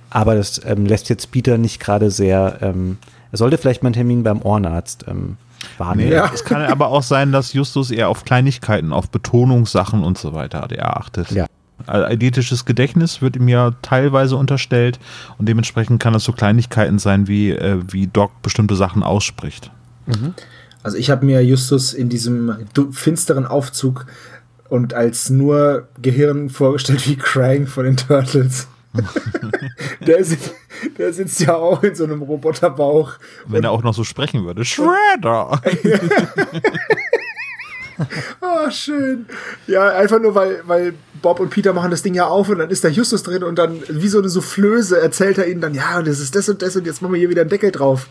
Aber 0.09 0.33
das 0.33 0.59
ähm, 0.65 0.87
lässt 0.87 1.07
jetzt 1.09 1.29
Peter 1.29 1.59
nicht 1.59 1.79
gerade 1.79 2.09
sehr, 2.09 2.57
ähm, 2.61 2.97
er 3.31 3.37
sollte 3.37 3.59
vielleicht 3.59 3.83
mal 3.83 3.89
einen 3.89 3.93
Termin 3.93 4.23
beim 4.23 4.41
Ohrenarzt 4.41 5.05
ähm, 5.07 5.37
wahrnehmen. 5.77 6.11
Ja. 6.11 6.29
Es 6.33 6.43
kann 6.43 6.61
aber 6.61 6.87
auch 6.87 7.03
sein, 7.03 7.31
dass 7.31 7.53
Justus 7.53 7.91
eher 7.91 8.09
auf 8.09 8.25
Kleinigkeiten, 8.25 8.93
auf 8.93 9.09
Betonungssachen 9.09 10.03
und 10.03 10.17
so 10.17 10.33
weiter 10.33 10.61
hat 10.61 10.71
er 10.71 10.97
achtet. 10.97 11.31
Ja. 11.31 11.45
Eidetisches 11.85 12.65
Gedächtnis 12.65 13.21
wird 13.21 13.35
ihm 13.35 13.47
ja 13.47 13.71
teilweise 13.81 14.35
unterstellt 14.35 14.99
und 15.37 15.47
dementsprechend 15.47 16.01
kann 16.01 16.15
es 16.15 16.23
so 16.23 16.31
Kleinigkeiten 16.31 16.99
sein, 16.99 17.27
wie, 17.27 17.51
äh, 17.51 17.79
wie 17.89 18.07
Doc 18.07 18.41
bestimmte 18.41 18.75
Sachen 18.75 19.03
ausspricht. 19.03 19.71
also 20.83 20.97
ich 20.97 21.09
habe 21.09 21.25
mir 21.25 21.43
Justus 21.45 21.93
in 21.93 22.09
diesem 22.09 22.67
finsteren 22.91 23.45
Aufzug 23.45 24.07
und 24.69 24.93
als 24.93 25.29
nur 25.29 25.87
Gehirn 26.01 26.49
vorgestellt 26.49 27.07
wie 27.07 27.15
Krang 27.15 27.67
von 27.67 27.85
den 27.85 27.97
Turtles. 27.97 28.67
der, 30.07 30.23
sitzt, 30.23 30.53
der 30.97 31.13
sitzt 31.13 31.39
ja 31.41 31.55
auch 31.55 31.83
in 31.83 31.95
so 31.95 32.03
einem 32.03 32.21
Roboterbauch. 32.21 33.13
Wenn 33.45 33.63
er 33.63 33.71
auch 33.71 33.83
noch 33.83 33.93
so 33.93 34.03
sprechen 34.03 34.45
würde. 34.45 34.65
Shredder! 34.65 35.61
Ah, 38.41 38.71
schön. 38.71 39.25
Ja, 39.67 39.89
einfach 39.89 40.19
nur, 40.19 40.35
weil, 40.35 40.61
weil 40.65 40.93
Bob 41.21 41.39
und 41.39 41.49
Peter 41.49 41.73
machen 41.73 41.91
das 41.91 42.01
Ding 42.03 42.13
ja 42.13 42.27
auf 42.27 42.49
und 42.49 42.59
dann 42.59 42.69
ist 42.69 42.83
da 42.83 42.87
Justus 42.87 43.23
drin 43.23 43.43
und 43.43 43.57
dann 43.57 43.79
wie 43.89 44.07
so 44.07 44.19
eine 44.19 44.29
Soufflöse 44.29 44.99
erzählt 44.99 45.37
er 45.37 45.47
ihnen 45.47 45.61
dann, 45.61 45.73
ja, 45.73 45.97
und 45.97 46.07
das 46.07 46.19
ist 46.19 46.35
das 46.35 46.47
und 46.49 46.61
das 46.61 46.75
und 46.75 46.85
jetzt 46.85 47.01
machen 47.01 47.13
wir 47.13 47.19
hier 47.19 47.29
wieder 47.29 47.41
einen 47.41 47.49
Deckel 47.49 47.71
drauf. 47.71 48.07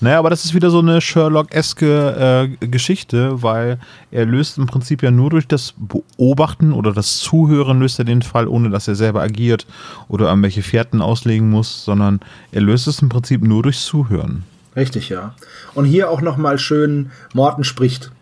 Naja, 0.00 0.18
aber 0.18 0.30
das 0.30 0.44
ist 0.44 0.54
wieder 0.54 0.70
so 0.70 0.78
eine 0.78 1.00
Sherlock-eske 1.00 2.48
äh, 2.60 2.66
Geschichte, 2.66 3.42
weil 3.42 3.78
er 4.10 4.26
löst 4.26 4.58
im 4.58 4.66
Prinzip 4.66 5.02
ja 5.02 5.10
nur 5.10 5.30
durch 5.30 5.46
das 5.46 5.74
Beobachten 5.76 6.72
oder 6.72 6.92
das 6.92 7.18
Zuhören 7.18 7.80
löst 7.80 7.98
er 7.98 8.04
den 8.04 8.22
Fall, 8.22 8.46
ohne 8.46 8.70
dass 8.70 8.88
er 8.88 8.94
selber 8.94 9.22
agiert 9.22 9.66
oder 10.08 10.28
irgendwelche 10.28 10.62
Fährten 10.62 11.02
auslegen 11.02 11.50
muss, 11.50 11.84
sondern 11.84 12.20
er 12.52 12.60
löst 12.60 12.86
es 12.86 13.02
im 13.02 13.08
Prinzip 13.08 13.42
nur 13.42 13.62
durchs 13.62 13.84
Zuhören. 13.84 14.44
Richtig, 14.76 15.08
ja. 15.08 15.34
Und 15.74 15.86
hier 15.86 16.10
auch 16.10 16.20
nochmal 16.20 16.58
schön, 16.58 17.10
Morten 17.34 17.64
spricht. 17.64 18.12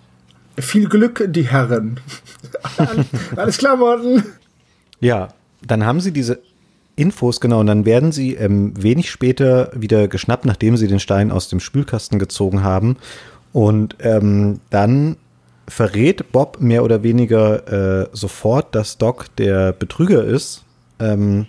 Viel 0.58 0.88
Glück, 0.88 1.24
die 1.28 1.48
Herren. 1.48 2.00
Alles 3.36 3.58
klar, 3.58 3.76
Morten. 3.76 4.24
Ja, 5.00 5.28
dann 5.62 5.84
haben 5.84 6.00
sie 6.00 6.12
diese 6.12 6.40
Infos, 6.96 7.40
genau, 7.40 7.60
und 7.60 7.66
dann 7.66 7.84
werden 7.84 8.10
sie 8.10 8.34
ähm, 8.34 8.72
wenig 8.82 9.10
später 9.10 9.70
wieder 9.74 10.08
geschnappt, 10.08 10.46
nachdem 10.46 10.76
sie 10.76 10.88
den 10.88 11.00
Stein 11.00 11.30
aus 11.30 11.48
dem 11.48 11.60
Spülkasten 11.60 12.18
gezogen 12.18 12.62
haben. 12.62 12.96
Und 13.52 13.96
ähm, 14.00 14.60
dann 14.70 15.16
verrät 15.68 16.32
Bob 16.32 16.60
mehr 16.60 16.84
oder 16.84 17.02
weniger 17.02 18.02
äh, 18.02 18.08
sofort, 18.12 18.74
dass 18.74 18.98
Doc 18.98 19.34
der 19.36 19.72
Betrüger 19.72 20.24
ist. 20.24 20.64
Ähm, 20.98 21.46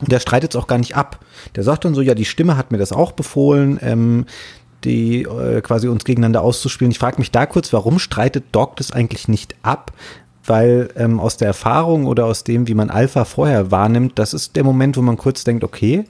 der 0.00 0.20
streitet 0.20 0.54
es 0.54 0.56
auch 0.56 0.66
gar 0.66 0.78
nicht 0.78 0.96
ab. 0.96 1.20
Der 1.56 1.62
sagt 1.62 1.84
dann 1.84 1.94
so, 1.94 2.00
ja, 2.00 2.14
die 2.14 2.24
Stimme 2.24 2.56
hat 2.56 2.70
mir 2.70 2.78
das 2.78 2.92
auch 2.92 3.12
befohlen, 3.12 3.78
ähm, 3.82 4.26
die 4.84 5.22
äh, 5.22 5.60
quasi 5.60 5.88
uns 5.88 6.04
gegeneinander 6.04 6.42
auszuspielen. 6.42 6.90
Ich 6.90 6.98
frage 6.98 7.18
mich 7.18 7.30
da 7.30 7.46
kurz, 7.46 7.72
warum 7.72 7.98
streitet 7.98 8.44
Doc 8.52 8.76
das 8.76 8.92
eigentlich 8.92 9.28
nicht 9.28 9.54
ab? 9.62 9.92
weil 10.46 10.88
ähm, 10.96 11.20
aus 11.20 11.36
der 11.36 11.48
Erfahrung 11.48 12.06
oder 12.06 12.26
aus 12.26 12.44
dem, 12.44 12.66
wie 12.66 12.74
man 12.74 12.90
Alpha 12.90 13.24
vorher 13.24 13.70
wahrnimmt, 13.70 14.18
das 14.18 14.34
ist 14.34 14.56
der 14.56 14.64
Moment, 14.64 14.96
wo 14.96 15.02
man 15.02 15.16
kurz 15.16 15.44
denkt, 15.44 15.62
okay, 15.62 16.04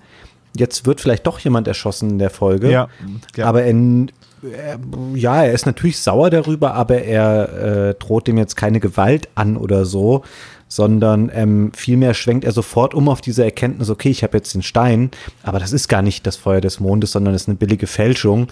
jetzt 0.57 0.87
wird 0.87 1.01
vielleicht 1.01 1.27
doch 1.27 1.39
jemand 1.41 1.69
erschossen 1.69 2.11
in 2.11 2.19
der 2.19 2.31
Folge. 2.31 2.71
Ja, 2.71 2.89
ja. 3.37 3.47
Aber 3.47 3.63
er, 3.65 3.75
er, 3.75 4.79
ja, 5.15 5.43
er 5.43 5.53
ist 5.53 5.67
natürlich 5.67 5.99
sauer 5.99 6.31
darüber, 6.31 6.75
aber 6.75 7.03
er 7.03 7.89
äh, 7.91 7.95
droht 7.95 8.27
dem 8.27 8.39
jetzt 8.39 8.57
keine 8.57 8.81
Gewalt 8.81 9.29
an 9.35 9.57
oder 9.57 9.85
so, 9.85 10.25
sondern 10.71 11.31
ähm, 11.35 11.73
vielmehr 11.75 12.15
schwenkt 12.15 12.45
er 12.45 12.53
sofort 12.53 12.95
um 12.95 13.09
auf 13.09 13.21
diese 13.21 13.45
Erkenntnis, 13.45 13.91
okay, 13.91 14.09
ich 14.09 14.23
habe 14.23 14.39
jetzt 14.39 14.55
den 14.55 14.63
Stein, 14.63 15.11
aber 15.43 15.59
das 15.59 15.73
ist 15.73 15.89
gar 15.89 16.01
nicht 16.01 16.27
das 16.27 16.37
Feuer 16.37 16.61
des 16.61 16.79
Mondes, 16.79 17.11
sondern 17.11 17.35
es 17.35 17.43
ist 17.43 17.49
eine 17.49 17.57
billige 17.57 17.89
Fälschung. 17.89 18.47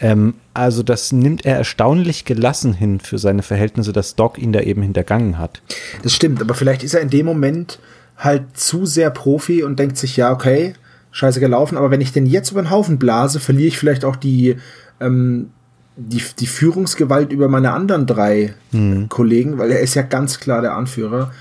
Ähm, 0.00 0.34
also 0.54 0.82
das 0.82 1.12
nimmt 1.12 1.44
er 1.44 1.58
erstaunlich 1.58 2.24
gelassen 2.24 2.72
hin 2.72 2.98
für 2.98 3.18
seine 3.18 3.42
Verhältnisse, 3.42 3.92
dass 3.92 4.16
Doc 4.16 4.38
ihn 4.38 4.54
da 4.54 4.60
eben 4.60 4.80
hintergangen 4.80 5.36
hat. 5.36 5.60
Das 6.02 6.14
stimmt, 6.14 6.40
aber 6.40 6.54
vielleicht 6.54 6.82
ist 6.82 6.94
er 6.94 7.02
in 7.02 7.10
dem 7.10 7.26
Moment 7.26 7.78
halt 8.16 8.56
zu 8.56 8.86
sehr 8.86 9.10
Profi 9.10 9.62
und 9.62 9.78
denkt 9.78 9.98
sich, 9.98 10.16
ja, 10.16 10.32
okay, 10.32 10.72
scheiße 11.10 11.40
gelaufen, 11.40 11.76
aber 11.76 11.90
wenn 11.90 12.00
ich 12.00 12.12
den 12.12 12.24
jetzt 12.24 12.52
über 12.52 12.62
den 12.62 12.70
Haufen 12.70 12.98
blase, 12.98 13.38
verliere 13.38 13.68
ich 13.68 13.78
vielleicht 13.78 14.06
auch 14.06 14.16
die, 14.16 14.56
ähm, 14.98 15.50
die, 15.96 16.22
die 16.38 16.46
Führungsgewalt 16.46 17.32
über 17.32 17.48
meine 17.48 17.72
anderen 17.72 18.06
drei 18.06 18.54
hm. 18.70 19.10
Kollegen, 19.10 19.58
weil 19.58 19.72
er 19.72 19.80
ist 19.80 19.94
ja 19.94 20.02
ganz 20.02 20.40
klar 20.40 20.62
der 20.62 20.74
Anführer 20.74 21.32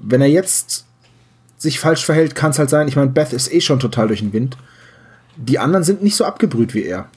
wenn 0.00 0.20
er 0.20 0.28
jetzt 0.28 0.86
sich 1.58 1.80
falsch 1.80 2.04
verhält, 2.04 2.34
kann 2.34 2.52
es 2.52 2.58
halt 2.58 2.70
sein. 2.70 2.88
Ich 2.88 2.96
meine, 2.96 3.10
Beth 3.10 3.32
ist 3.32 3.52
eh 3.52 3.60
schon 3.60 3.80
total 3.80 4.08
durch 4.08 4.20
den 4.20 4.32
Wind. 4.32 4.56
Die 5.36 5.58
anderen 5.58 5.84
sind 5.84 6.02
nicht 6.02 6.16
so 6.16 6.24
abgebrüht 6.24 6.74
wie 6.74 6.84
er. 6.84 7.08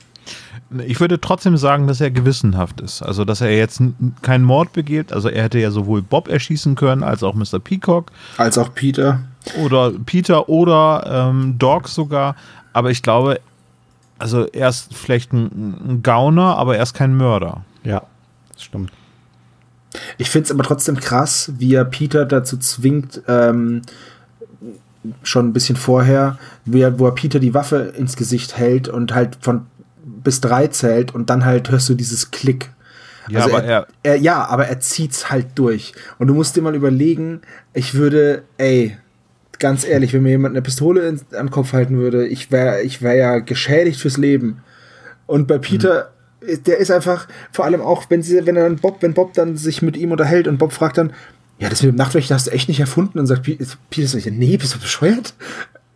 Ich 0.85 0.99
würde 0.99 1.19
trotzdem 1.19 1.57
sagen, 1.57 1.87
dass 1.87 1.99
er 1.99 2.11
gewissenhaft 2.11 2.79
ist. 2.81 3.01
Also, 3.01 3.25
dass 3.25 3.41
er 3.41 3.55
jetzt 3.55 3.81
keinen 4.21 4.45
Mord 4.45 4.73
begeht. 4.73 5.11
Also, 5.11 5.27
er 5.27 5.43
hätte 5.43 5.59
ja 5.59 5.69
sowohl 5.69 6.01
Bob 6.01 6.29
erschießen 6.29 6.75
können, 6.75 7.03
als 7.03 7.23
auch 7.23 7.35
Mr. 7.35 7.59
Peacock. 7.59 8.11
Als 8.37 8.57
auch 8.57 8.73
Peter. 8.73 9.21
Oder 9.61 9.91
Peter 10.05 10.47
oder 10.49 11.29
ähm, 11.29 11.57
Dog 11.57 11.87
sogar. 11.87 12.35
Aber 12.73 12.89
ich 12.89 13.03
glaube, 13.03 13.41
also 14.17 14.45
er 14.47 14.69
ist 14.69 14.93
vielleicht 14.93 15.33
ein, 15.33 15.75
ein 15.87 16.03
Gauner, 16.03 16.57
aber 16.57 16.77
er 16.77 16.83
ist 16.83 16.93
kein 16.93 17.15
Mörder. 17.15 17.65
Ja, 17.83 18.03
das 18.53 18.63
stimmt. 18.63 18.91
Ich 20.17 20.29
finde 20.29 20.45
es 20.45 20.51
aber 20.51 20.63
trotzdem 20.63 20.97
krass, 20.97 21.51
wie 21.57 21.73
er 21.73 21.85
Peter 21.85 22.25
dazu 22.25 22.57
zwingt, 22.57 23.21
ähm, 23.27 23.81
schon 25.23 25.49
ein 25.49 25.53
bisschen 25.53 25.75
vorher, 25.75 26.37
wie 26.65 26.81
er, 26.81 26.99
wo 26.99 27.07
er 27.07 27.15
Peter 27.15 27.39
die 27.39 27.53
Waffe 27.53 27.93
ins 27.97 28.15
Gesicht 28.15 28.57
hält 28.57 28.87
und 28.87 29.13
halt 29.13 29.37
von 29.41 29.65
bis 30.03 30.41
drei 30.41 30.67
zählt 30.67 31.13
und 31.15 31.29
dann 31.29 31.45
halt 31.45 31.71
hörst 31.71 31.89
du 31.89 31.95
dieses 31.95 32.31
Klick. 32.31 32.71
Ja, 33.27 33.43
also 33.43 33.55
aber 33.55 33.65
er, 33.65 33.87
er, 34.03 34.15
ja, 34.17 34.45
aber 34.45 34.67
er 34.67 34.79
zieht's 34.79 35.31
halt 35.31 35.47
durch. 35.55 35.93
Und 36.19 36.27
du 36.27 36.33
musst 36.33 36.55
dir 36.55 36.61
mal 36.61 36.75
überlegen, 36.75 37.41
ich 37.73 37.95
würde, 37.95 38.43
ey, 38.57 38.97
ganz 39.59 39.85
ehrlich, 39.85 40.13
wenn 40.13 40.23
mir 40.23 40.29
jemand 40.29 40.53
eine 40.53 40.61
Pistole 40.61 41.07
in, 41.07 41.19
an 41.31 41.47
den 41.47 41.51
Kopf 41.51 41.73
halten 41.73 41.97
würde, 41.97 42.27
ich 42.27 42.51
wäre 42.51 42.81
ich 42.81 43.01
wär 43.01 43.15
ja 43.15 43.39
geschädigt 43.39 43.99
fürs 43.99 44.17
Leben. 44.17 44.63
Und 45.27 45.47
bei 45.47 45.57
Peter 45.57 46.05
mhm 46.05 46.20
der 46.41 46.77
ist 46.77 46.91
einfach, 46.91 47.27
vor 47.51 47.65
allem 47.65 47.81
auch, 47.81 48.05
wenn 48.09 48.23
sie, 48.23 48.45
wenn 48.45 48.55
er 48.55 48.63
dann 48.63 48.77
Bob, 48.77 49.01
wenn 49.01 49.13
Bob 49.13 49.33
dann 49.33 49.57
sich 49.57 49.81
mit 49.81 49.95
ihm 49.97 50.11
unterhält 50.11 50.47
und 50.47 50.57
Bob 50.57 50.73
fragt 50.73 50.97
dann, 50.97 51.13
ja, 51.59 51.69
das 51.69 51.83
mit 51.83 51.91
dem 51.91 51.97
Nachtwächter 51.97 52.33
hast 52.33 52.47
du 52.47 52.51
echt 52.51 52.67
nicht 52.67 52.79
erfunden 52.79 53.19
und 53.19 53.27
sagt 53.27 53.43
Peter, 53.43 54.31
nee, 54.31 54.57
bist 54.57 54.73
du 54.73 54.79
bescheuert? 54.79 55.35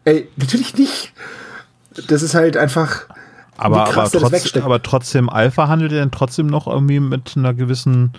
Ey, 0.03 0.27
natürlich 0.37 0.77
nicht. 0.77 1.13
Das 2.07 2.21
ist 2.21 2.35
halt 2.35 2.55
einfach. 2.55 3.07
Aber, 3.57 3.87
aber, 3.87 4.09
trotz, 4.09 4.55
aber 4.57 4.83
trotzdem, 4.83 5.29
Alpha 5.29 5.67
handelt 5.67 5.91
er 5.93 5.99
dann 5.99 6.11
trotzdem 6.11 6.47
noch 6.47 6.67
irgendwie 6.67 6.99
mit 6.99 7.33
einer 7.35 7.53
gewissen 7.53 8.11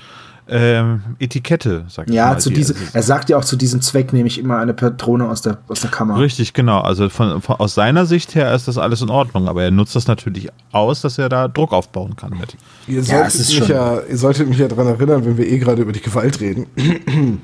ähm, 0.48 1.02
Etikette, 1.18 1.86
sagt 1.88 2.10
Ja, 2.10 2.26
mal, 2.26 2.38
zu 2.38 2.50
diese, 2.50 2.74
er 2.92 3.02
sagt 3.02 3.28
ja 3.28 3.36
auch 3.36 3.44
zu 3.44 3.56
diesem 3.56 3.80
Zweck 3.80 4.12
nehme 4.12 4.28
ich 4.28 4.38
immer 4.38 4.58
eine 4.58 4.74
Patrone 4.74 5.28
aus 5.28 5.42
der, 5.42 5.58
aus 5.66 5.80
der 5.80 5.90
Kammer. 5.90 6.18
Richtig, 6.18 6.52
genau. 6.52 6.80
Also 6.80 7.08
von, 7.08 7.42
von, 7.42 7.56
aus 7.56 7.74
seiner 7.74 8.06
Sicht 8.06 8.34
her 8.34 8.54
ist 8.54 8.68
das 8.68 8.78
alles 8.78 9.02
in 9.02 9.10
Ordnung, 9.10 9.48
aber 9.48 9.64
er 9.64 9.72
nutzt 9.72 9.96
das 9.96 10.06
natürlich 10.06 10.48
aus, 10.70 11.00
dass 11.00 11.18
er 11.18 11.28
da 11.28 11.48
Druck 11.48 11.72
aufbauen 11.72 12.14
kann 12.14 12.30
mit. 12.38 12.56
Ihr 12.86 13.02
solltet, 13.02 13.48
ja, 13.48 13.60
mich, 13.60 13.68
ja, 13.68 14.00
ihr 14.08 14.16
solltet 14.16 14.48
mich 14.48 14.58
ja 14.58 14.68
daran 14.68 14.86
erinnern, 14.86 15.24
wenn 15.24 15.36
wir 15.36 15.46
eh 15.46 15.58
gerade 15.58 15.82
über 15.82 15.92
die 15.92 16.00
Gewalt 16.02 16.40
reden. 16.40 16.66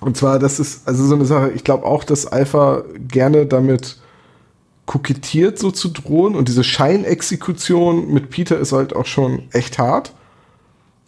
Und 0.00 0.16
zwar, 0.16 0.38
das 0.38 0.60
ist 0.60 0.86
also 0.86 1.04
so 1.06 1.16
eine 1.16 1.24
Sache, 1.24 1.50
ich 1.50 1.64
glaube 1.64 1.84
auch, 1.84 2.04
dass 2.04 2.26
Alpha 2.26 2.84
gerne 3.08 3.46
damit 3.46 3.96
kokettiert, 4.86 5.58
so 5.58 5.72
zu 5.72 5.88
drohen. 5.88 6.36
Und 6.36 6.48
diese 6.48 6.62
Scheinexekution 6.62 8.12
mit 8.12 8.30
Peter 8.30 8.58
ist 8.58 8.72
halt 8.72 8.94
auch 8.94 9.06
schon 9.06 9.42
echt 9.52 9.78
hart. 9.78 10.12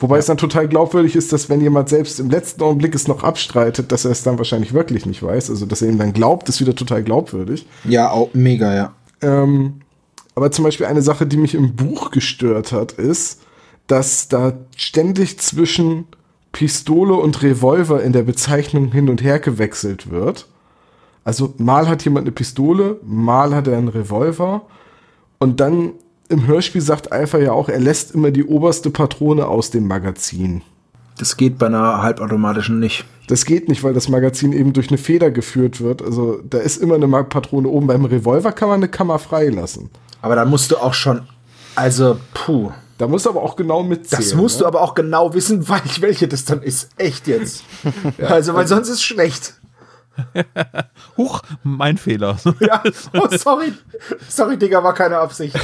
Wobei 0.01 0.17
ja. 0.17 0.21
es 0.21 0.27
dann 0.27 0.39
total 0.39 0.67
glaubwürdig 0.67 1.15
ist, 1.15 1.33
dass 1.33 1.49
wenn 1.51 1.61
jemand 1.61 1.91
selbst 1.91 2.19
im 2.19 2.31
letzten 2.31 2.63
Augenblick 2.63 2.95
es 2.95 3.07
noch 3.07 3.23
abstreitet, 3.23 3.93
dass 3.93 4.07
er 4.07 4.11
es 4.11 4.23
dann 4.23 4.39
wahrscheinlich 4.39 4.73
wirklich 4.73 5.07
nicht 5.07 5.23
weiß. 5.23 5.51
Also, 5.51 5.67
dass 5.67 5.83
er 5.83 5.91
ihm 5.91 5.99
dann 5.99 6.15
glaubt, 6.15 6.49
ist 6.49 6.61
wieder 6.61 6.75
total 6.75 7.03
glaubwürdig. 7.03 7.67
Ja, 7.85 8.11
auch 8.11 8.31
mega, 8.33 8.75
ja. 8.75 8.95
Ähm, 9.21 9.83
aber 10.35 10.51
zum 10.51 10.65
Beispiel 10.65 10.87
eine 10.87 11.03
Sache, 11.03 11.27
die 11.27 11.37
mich 11.37 11.55
im 11.55 11.77
Buch 11.77 12.11
gestört 12.11 12.73
hat, 12.73 12.93
ist, 12.93 13.43
dass 13.87 14.29
da 14.29 14.55
ständig 14.75 15.39
zwischen 15.39 16.07
Pistole 16.53 17.15
und 17.15 17.43
Revolver 17.43 18.03
in 18.03 18.13
der 18.13 18.23
Bezeichnung 18.23 18.93
hin 18.93 19.09
und 19.11 19.23
her 19.23 19.39
gewechselt 19.39 20.11
wird. 20.11 20.47
Also 21.25 21.55
mal 21.59 21.89
hat 21.89 22.05
jemand 22.05 22.25
eine 22.25 22.33
Pistole, 22.33 22.99
mal 23.05 23.55
hat 23.55 23.69
er 23.69 23.77
einen 23.77 23.89
Revolver 23.89 24.63
und 25.39 25.61
dann 25.61 25.93
im 26.31 26.47
Hörspiel 26.47 26.81
sagt 26.81 27.13
Alpha 27.13 27.39
ja 27.39 27.53
auch, 27.53 27.69
er 27.69 27.81
lässt 27.81 28.15
immer 28.15 28.31
die 28.31 28.45
oberste 28.45 28.91
Patrone 28.91 29.47
aus 29.47 29.71
dem 29.71 29.87
Magazin. 29.87 30.63
Das 31.19 31.37
geht 31.37 31.59
bei 31.59 31.67
einer 31.67 32.03
halbautomatischen 32.03 32.79
nicht. 32.79 33.05
Das 33.27 33.45
geht 33.45 33.69
nicht, 33.69 33.85
weil 33.85 33.93
das 33.93 34.09
Magazin 34.09 34.53
eben 34.53 34.73
durch 34.73 34.89
eine 34.89 34.99
Feder 34.99 35.31
geführt 35.31 35.81
wird. 35.81 36.03
Also 36.03 36.41
da 36.49 36.59
ist 36.59 36.79
immer 36.79 36.95
eine 36.95 37.09
Patrone 37.25 37.69
oben. 37.69 37.89
Beim 37.89 38.05
Revolver 38.05 38.53
kann 38.53 38.69
man 38.69 38.79
eine 38.79 38.89
Kammer 38.89 39.19
freilassen. 39.19 39.91
Aber 40.23 40.35
da 40.35 40.45
musst 40.45 40.71
du 40.71 40.79
auch 40.79 40.95
schon, 40.95 41.23
also 41.75 42.19
puh. 42.33 42.71
Da 42.97 43.07
musst 43.07 43.27
du 43.27 43.31
aber 43.31 43.43
auch 43.43 43.57
genau 43.57 43.83
mitzählen. 43.83 44.23
Das 44.23 44.35
musst 44.35 44.57
ne? 44.57 44.61
du 44.61 44.67
aber 44.67 44.83
auch 44.83 44.95
genau 44.95 45.35
wissen, 45.35 45.67
welche 46.01 46.29
das 46.29 46.45
dann 46.45 46.63
ist. 46.63 46.91
Echt 46.97 47.27
jetzt. 47.27 47.65
ja, 48.19 48.29
also, 48.29 48.55
weil 48.55 48.67
sonst 48.67 48.89
ist 48.89 48.97
es 48.97 49.03
schlecht. 49.03 49.55
Huch, 51.17 51.43
mein 51.63 51.99
Fehler. 51.99 52.37
ja, 52.61 52.83
oh, 53.15 53.29
sorry. 53.31 53.73
Sorry, 54.29 54.57
Digga, 54.57 54.83
war 54.83 54.95
keine 54.95 55.19
Absicht. 55.19 55.59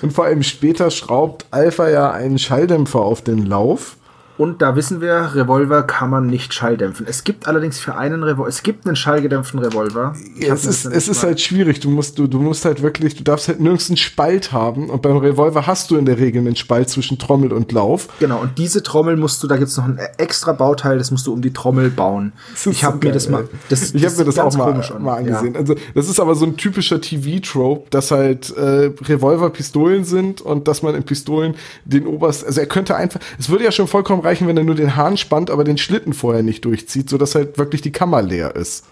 Und 0.00 0.12
vor 0.12 0.26
allem 0.26 0.42
später 0.42 0.90
schraubt 0.90 1.46
Alpha 1.50 1.88
ja 1.88 2.10
einen 2.10 2.38
Schalldämpfer 2.38 3.00
auf 3.00 3.22
den 3.22 3.46
Lauf. 3.46 3.96
Und 4.42 4.60
da 4.60 4.74
wissen 4.74 5.00
wir, 5.00 5.36
Revolver 5.36 5.84
kann 5.84 6.10
man 6.10 6.26
nicht 6.26 6.52
schalldämpfen. 6.52 7.06
Es 7.08 7.22
gibt 7.22 7.46
allerdings 7.46 7.78
für 7.78 7.94
einen 7.94 8.24
Revolver, 8.24 8.48
es 8.48 8.64
gibt 8.64 8.88
einen 8.88 8.96
schallgedämpften 8.96 9.60
Revolver. 9.60 10.16
Ja, 10.34 10.52
es 10.52 10.64
ist, 10.64 10.84
es 10.84 11.06
ist 11.06 11.22
halt 11.22 11.40
schwierig. 11.40 11.78
Du 11.78 11.88
musst, 11.88 12.18
du, 12.18 12.26
du 12.26 12.40
musst 12.40 12.64
halt 12.64 12.82
wirklich, 12.82 13.14
du 13.14 13.22
darfst 13.22 13.46
halt 13.46 13.60
nirgends 13.60 13.88
einen 13.88 13.98
Spalt 13.98 14.50
haben. 14.50 14.90
Und 14.90 15.00
beim 15.00 15.16
Revolver 15.18 15.68
hast 15.68 15.92
du 15.92 15.96
in 15.96 16.06
der 16.06 16.18
Regel 16.18 16.40
einen 16.40 16.56
Spalt 16.56 16.90
zwischen 16.90 17.20
Trommel 17.20 17.52
und 17.52 17.70
Lauf. 17.70 18.08
Genau, 18.18 18.40
und 18.40 18.58
diese 18.58 18.82
Trommel 18.82 19.16
musst 19.16 19.40
du, 19.44 19.46
da 19.46 19.56
gibt 19.56 19.68
es 19.68 19.76
noch 19.76 19.84
ein 19.84 20.00
extra 20.18 20.52
Bauteil, 20.52 20.98
das 20.98 21.12
musst 21.12 21.28
du 21.28 21.32
um 21.32 21.40
die 21.40 21.52
Trommel 21.52 21.90
bauen. 21.90 22.32
Ich 22.68 22.82
habe 22.82 22.98
mir 23.06 23.12
das 23.12 23.28
mal, 23.28 23.48
das, 23.68 23.94
ich 23.94 24.04
habe 24.04 24.16
mir 24.16 24.24
das 24.24 24.40
auch 24.40 24.52
mal, 24.56 24.74
mal 24.98 25.18
angesehen. 25.18 25.54
Ja. 25.54 25.60
Also, 25.60 25.76
das 25.94 26.08
ist 26.08 26.18
aber 26.18 26.34
so 26.34 26.46
ein 26.46 26.56
typischer 26.56 27.00
TV-Trope, 27.00 27.90
dass 27.90 28.10
halt 28.10 28.50
äh, 28.56 28.90
Revolver 29.04 29.50
Pistolen 29.50 30.02
sind 30.02 30.40
und 30.40 30.66
dass 30.66 30.82
man 30.82 30.96
in 30.96 31.04
Pistolen 31.04 31.54
den 31.84 32.08
oberst, 32.08 32.44
also 32.44 32.58
er 32.58 32.66
könnte 32.66 32.96
einfach, 32.96 33.20
es 33.38 33.48
würde 33.48 33.62
ja 33.62 33.70
schon 33.70 33.86
vollkommen 33.86 34.20
reichen, 34.20 34.31
wenn 34.40 34.56
er 34.56 34.64
nur 34.64 34.74
den 34.74 34.96
Hahn 34.96 35.16
spannt, 35.16 35.50
aber 35.50 35.64
den 35.64 35.78
Schlitten 35.78 36.12
vorher 36.12 36.42
nicht 36.42 36.64
durchzieht, 36.64 37.08
sodass 37.08 37.34
halt 37.34 37.58
wirklich 37.58 37.82
die 37.82 37.92
Kammer 37.92 38.22
leer 38.22 38.56
ist. 38.56 38.84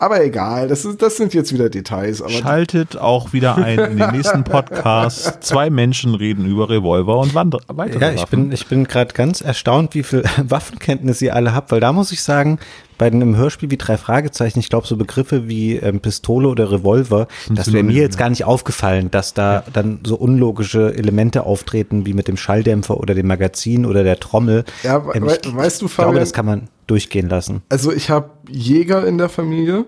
Aber 0.00 0.24
egal, 0.24 0.66
das, 0.66 0.86
ist, 0.86 1.02
das 1.02 1.18
sind 1.18 1.34
jetzt 1.34 1.52
wieder 1.52 1.68
Details. 1.68 2.24
Schaltet 2.26 2.96
auch 2.96 3.34
wieder 3.34 3.56
ein 3.56 3.78
in 3.78 3.98
den 3.98 4.12
nächsten 4.12 4.44
Podcast. 4.44 5.38
Zwei 5.44 5.68
Menschen 5.68 6.14
reden 6.14 6.46
über 6.46 6.70
Revolver 6.70 7.18
und 7.18 7.34
Wander 7.34 7.60
weitere 7.68 8.06
Ja, 8.06 8.10
ich 8.12 8.22
Waffen. 8.22 8.44
bin, 8.44 8.52
ich 8.52 8.66
bin 8.66 8.84
gerade 8.84 9.12
ganz 9.12 9.42
erstaunt, 9.42 9.94
wie 9.94 10.02
viel 10.02 10.24
Waffenkenntnis 10.42 11.20
ihr 11.20 11.36
alle 11.36 11.54
habt, 11.54 11.70
weil 11.70 11.80
da 11.80 11.92
muss 11.92 12.12
ich 12.12 12.22
sagen, 12.22 12.58
bei 12.96 13.08
einem 13.08 13.36
Hörspiel 13.36 13.70
wie 13.70 13.76
drei 13.76 13.98
Fragezeichen, 13.98 14.58
ich 14.58 14.70
glaube, 14.70 14.86
so 14.86 14.96
Begriffe 14.96 15.48
wie 15.48 15.76
ähm, 15.76 16.00
Pistole 16.00 16.48
oder 16.48 16.72
Revolver, 16.72 17.28
das 17.50 17.72
wäre 17.72 17.82
mir 17.82 18.00
jetzt 18.00 18.16
gar 18.18 18.30
nicht 18.30 18.44
aufgefallen, 18.44 19.10
dass 19.10 19.34
da 19.34 19.54
ja. 19.54 19.64
dann 19.72 20.00
so 20.04 20.16
unlogische 20.16 20.94
Elemente 20.94 21.44
auftreten, 21.44 22.06
wie 22.06 22.14
mit 22.14 22.26
dem 22.26 22.38
Schalldämpfer 22.38 22.98
oder 22.98 23.14
dem 23.14 23.26
Magazin 23.26 23.84
oder 23.84 24.02
der 24.02 24.18
Trommel. 24.18 24.64
Ja, 24.82 25.02
ähm, 25.14 25.26
ich, 25.28 25.54
weißt 25.54 25.82
du, 25.82 25.88
Fabian, 25.88 25.88
Ich 25.88 25.94
glaube, 25.96 26.20
das 26.20 26.32
kann 26.32 26.46
man 26.46 26.68
durchgehen 26.90 27.28
lassen. 27.28 27.62
Also 27.68 27.92
ich 27.92 28.10
habe 28.10 28.30
Jäger 28.48 29.06
in 29.06 29.18
der 29.18 29.28
Familie 29.28 29.86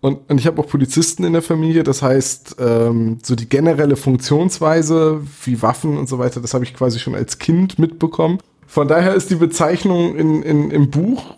und, 0.00 0.30
und 0.30 0.38
ich 0.38 0.46
habe 0.46 0.60
auch 0.60 0.68
Polizisten 0.68 1.24
in 1.24 1.32
der 1.32 1.42
Familie. 1.42 1.82
Das 1.82 2.02
heißt, 2.02 2.56
ähm, 2.60 3.18
so 3.22 3.34
die 3.34 3.48
generelle 3.48 3.96
Funktionsweise 3.96 5.22
wie 5.44 5.60
Waffen 5.62 5.98
und 5.98 6.08
so 6.08 6.18
weiter, 6.18 6.40
das 6.40 6.54
habe 6.54 6.64
ich 6.64 6.74
quasi 6.74 6.98
schon 6.98 7.14
als 7.14 7.38
Kind 7.38 7.78
mitbekommen. 7.78 8.38
Von 8.66 8.88
daher 8.88 9.14
ist 9.14 9.30
die 9.30 9.36
Bezeichnung 9.36 10.16
in, 10.16 10.42
in, 10.42 10.70
im 10.70 10.90
Buch 10.90 11.36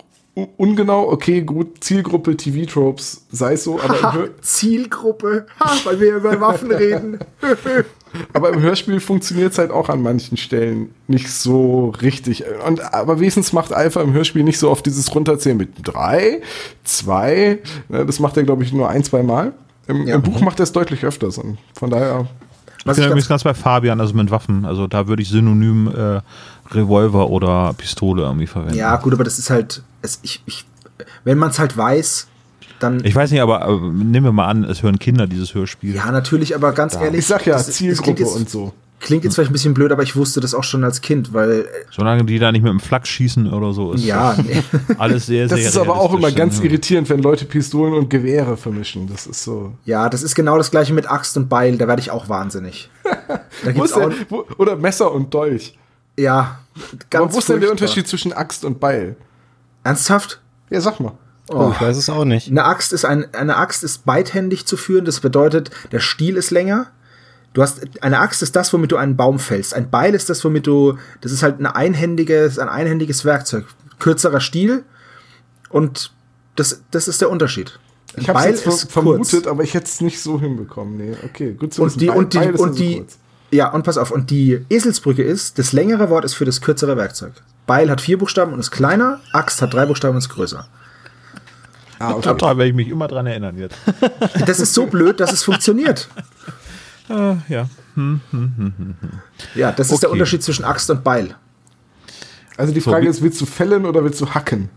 ungenau, 0.57 1.11
okay, 1.11 1.43
gut, 1.43 1.83
Zielgruppe 1.83 2.37
TV-Tropes, 2.37 3.27
sei 3.31 3.55
es 3.55 3.65
so, 3.65 3.81
aber 3.81 4.29
Zielgruppe, 4.41 5.47
ha, 5.59 5.73
weil 5.85 6.01
wir 6.01 6.17
über 6.17 6.41
Waffen 6.41 6.71
reden. 6.71 7.19
Aber 8.33 8.51
im 8.53 8.61
Hörspiel 8.61 9.01
funktioniert 9.01 9.53
es 9.53 9.59
halt 9.59 9.71
auch 9.71 9.89
an 9.89 10.03
manchen 10.03 10.37
Stellen 10.37 10.91
nicht 11.07 11.31
so 11.31 11.91
richtig. 12.03 12.45
Und, 12.67 12.95
aber 12.95 13.21
wenigstens 13.21 13.53
macht 13.53 13.73
Alpha 13.73 14.01
im 14.03 14.13
Hörspiel 14.13 14.43
nicht 14.43 14.59
so 14.59 14.71
oft 14.71 14.85
dieses 14.87 15.15
Runterzählen 15.15 15.57
mit 15.57 15.71
drei, 15.83 16.41
zwei. 16.85 17.59
Ne, 17.89 18.07
das 18.07 18.21
macht 18.21 18.37
er, 18.37 18.45
glaube 18.45 18.63
ich, 18.65 18.73
nur 18.73 18.89
ein, 18.89 19.05
zwei 19.05 19.23
Mal. 19.23 19.53
Im, 19.87 20.07
Ja. 20.07 20.17
im 20.17 20.23
Buch 20.23 20.41
macht 20.41 20.61
er 20.61 20.65
es 20.65 20.73
deutlich 20.73 21.05
öfters. 21.05 21.39
Und 21.39 21.59
von 21.75 21.91
daher. 21.91 22.27
Was 22.85 22.97
Ich 22.97 23.03
bin 23.03 23.11
übrigens 23.11 23.29
ganz, 23.29 23.43
ganz 23.45 23.57
bei 23.57 23.61
Fabian, 23.61 24.01
also 24.01 24.15
mit 24.15 24.31
Waffen. 24.31 24.65
Also 24.65 24.87
da 24.87 25.09
würde 25.09 25.23
ich 25.23 25.29
synonym 25.29 25.89
äh, 25.89 26.21
Revolver 26.75 27.29
oder 27.31 27.75
Pistole 27.77 28.23
irgendwie 28.23 28.47
verwenden. 28.47 28.77
ja, 28.79 28.97
gut, 28.97 29.13
aber 29.13 29.25
das 29.25 29.39
ist 29.39 29.51
halt, 29.51 29.83
es, 30.03 30.21
ich, 30.23 30.43
ich, 30.47 30.65
wenn 31.25 31.39
man 31.39 31.51
es 31.51 31.59
halt 31.59 31.77
weiß, 31.77 32.29
dann. 32.81 33.05
Ich 33.05 33.15
weiß 33.15 33.31
nicht, 33.31 33.41
aber 33.41 33.67
äh, 33.67 33.73
nehmen 33.73 34.25
wir 34.25 34.33
mal 34.33 34.47
an, 34.47 34.65
es 34.65 34.83
hören 34.83 34.99
Kinder 34.99 35.27
dieses 35.27 35.55
Hörspiel. 35.55 35.95
ja, 35.95 36.11
natürlich, 36.11 36.55
aber 36.55 36.73
ganz 36.73 36.95
ehrlich. 36.95 37.21
Ich 37.21 37.27
sag 37.27 37.47
ja, 37.47 37.55
das- 37.55 37.67
das 37.67 37.77
Zielgruppe 37.77 38.03
klingt 38.15 38.19
jetzt, 38.21 38.37
und 38.37 38.51
so. 38.51 38.73
Klingt 39.01 39.23
jetzt 39.23 39.37
vielleicht 39.37 39.51
ein 39.51 39.53
bisschen 39.53 39.75
blöd, 39.75 39.93
aber 39.93 40.03
ich 40.03 40.17
wusste 40.17 40.41
das 40.41 40.55
auch 40.55 40.65
schon 40.65 40.83
als 40.83 41.01
Kind, 41.01 41.33
weil. 41.33 41.61
äh, 41.61 41.65
Solange 41.93 42.25
die 42.25 42.39
da 42.41 42.51
nicht 42.51 42.63
mit 42.63 42.73
dem 42.73 42.81
Flak 42.81 43.07
schießen 43.07 43.53
oder 43.53 43.73
so, 43.73 43.93
ist 43.93 44.05
Ja, 44.05 44.35
nee. 44.37 44.61
alles 44.99 45.27
sehr, 45.27 45.47
Das 45.47 45.61
sehr 45.61 45.69
ist 45.69 45.77
aber 45.77 46.01
auch 46.01 46.13
immer 46.15 46.33
ganz 46.33 46.59
ja. 46.59 46.65
irritierend, 46.65 47.09
wenn 47.09 47.23
Leute 47.23 47.45
Pistolen 47.45 47.95
und 47.95 48.11
Gewehre 48.11 48.57
vermischen. 48.57 49.09
Das 49.09 49.27
ist 49.29 49.45
so. 49.45 49.73
ja, 49.85 50.09
das 50.09 50.25
ist 50.25 50.35
genau 50.35 50.59
das 50.59 50.73
gleiche 50.73 50.93
mit 50.95 51.09
Axt 51.09 51.37
und 51.37 51.49
Beil, 51.49 51.79
da 51.79 51.87
werde 51.87 52.01
ich 52.03 52.11
auch 52.11 52.29
wahnsinnig. 52.29 52.91
Da 53.65 53.73
gibt's 53.73 53.93
auch, 53.93 54.09
denn, 54.09 54.15
wo, 54.29 54.45
oder 54.59 54.77
Messer 54.77 55.13
und 55.13 55.33
Dolch. 55.35 55.77
ja, 56.17 56.59
ganz 57.11 57.25
Aber 57.25 57.35
wo 57.35 57.39
ist 57.39 57.49
denn 57.49 57.61
der. 57.61 57.71
Unterschied 57.73 58.07
zwischen 58.07 58.33
Axt 58.33 58.65
und 58.65 58.79
Beil? 58.81 59.17
Ernsthaft? 59.85 60.41
Ja, 60.71 60.81
sag 60.81 61.01
mal. 61.01 61.13
Oh, 61.51 61.71
ich 61.75 61.81
weiß 61.81 61.97
es 61.97 62.11
auch 62.11 62.25
nicht. 62.25 62.49
Eine 62.51 62.65
Axt 62.65 62.93
ist 62.93 63.05
ein, 63.05 63.33
eine 63.35 63.57
Axt 63.57 63.83
ist 63.85 64.05
beidhändig 64.05 64.67
zu 64.67 64.77
führen. 64.77 65.05
Das 65.05 65.21
bedeutet, 65.21 65.71
der 65.93 66.01
Stiel 66.01 66.37
ist 66.37 66.51
länger. 66.51 66.89
Du 67.55 67.63
hast 67.63 67.81
eine 68.03 68.19
Axt 68.21 68.43
ist 68.43 68.55
das, 68.57 68.73
womit 68.73 68.93
du 68.93 68.97
einen 68.97 69.17
Baum 69.17 69.39
fällst. 69.39 69.75
Ein 69.75 69.91
Beil 69.91 70.15
ist 70.15 70.29
das, 70.31 70.45
womit 70.45 70.67
du. 70.67 70.99
Das 71.21 71.33
ist 71.33 71.43
halt 71.43 71.59
eine 71.59 71.75
einhändiges, 71.75 72.59
ein 72.59 72.69
einhändiges 72.69 73.25
Werkzeug. 73.25 73.65
Kürzerer 73.99 74.41
Stiel 74.41 74.85
und 75.71 76.13
das, 76.57 76.83
das 76.91 77.09
ist 77.09 77.21
der 77.21 77.31
Unterschied. 77.31 77.79
Ein 78.17 78.23
Ich 78.23 78.29
habe 78.29 78.49
ist 78.49 78.91
vermutet, 78.91 79.31
kurz. 79.31 79.47
aber 79.47 79.63
ich 79.63 79.75
hätte 79.75 79.87
es 79.87 80.01
nicht 80.01 80.21
so 80.21 80.41
hinbekommen. 80.41 80.97
Nee, 80.97 81.17
okay, 81.25 81.53
gut 81.53 81.75
zu 81.75 81.83
Und 81.83 81.89
wissen. 81.89 81.99
die, 82.01 82.07
Beil- 82.07 82.17
und 82.17 82.33
die, 82.33 82.39
Beil 82.39 82.51
ist 82.55 82.61
und 82.61 82.69
also 82.71 82.83
die, 82.83 82.97
kurz. 82.99 83.19
ja, 83.51 83.69
und 83.73 83.83
pass 83.85 83.99
auf, 83.99 84.11
und 84.11 84.31
die 84.31 84.65
Eselsbrücke 84.71 85.23
ist, 85.23 85.59
das 85.59 85.73
längere 85.73 86.11
Wort 86.11 86.25
ist 86.25 86.35
für 86.35 86.45
das 86.45 86.61
kürzere 86.61 86.97
Werkzeug. 86.97 87.33
Beil 87.67 87.91
hat 87.91 88.01
vier 88.01 88.19
Buchstaben 88.19 88.53
und 88.53 88.61
ist 88.61 88.71
kleiner, 88.71 89.21
Axt 89.33 89.61
hat 89.63 89.75
drei 89.75 89.87
Buchstaben 89.87 90.15
und 90.15 90.19
ist 90.19 90.29
größer. 90.31 90.67
Ah, 91.99 92.13
okay. 92.13 92.35
Da 92.39 92.57
werde 92.57 92.69
ich 92.69 92.75
mich 92.75 92.89
immer 92.89 93.09
dran 93.09 93.27
erinnern 93.27 93.59
jetzt. 93.59 93.77
Das 94.47 94.61
ist 94.61 94.75
so 94.75 94.87
blöd, 94.87 95.21
dass 95.21 95.33
es 95.33 95.43
funktioniert. 95.43 96.09
äh, 97.11 97.35
ja. 97.49 97.69
Ja, 99.55 99.73
das 99.73 99.91
ist 99.91 100.03
der 100.03 100.09
Okay. 100.11 100.15
Unterschied 100.19 100.43
zwischen 100.43 100.65
Axt 100.65 100.89
und 100.91 101.03
Beil. 101.03 101.35
Also 102.57 102.73
die 102.73 102.81
So, 102.81 102.91
Frage 102.91 103.07
wie- 103.07 103.11
ist, 103.11 103.23
willst 103.23 103.41
du 103.41 103.47
fällen 103.47 103.87
oder 103.87 104.05
willst 104.05 104.21
du 104.21 104.29
hacken? 104.31 104.69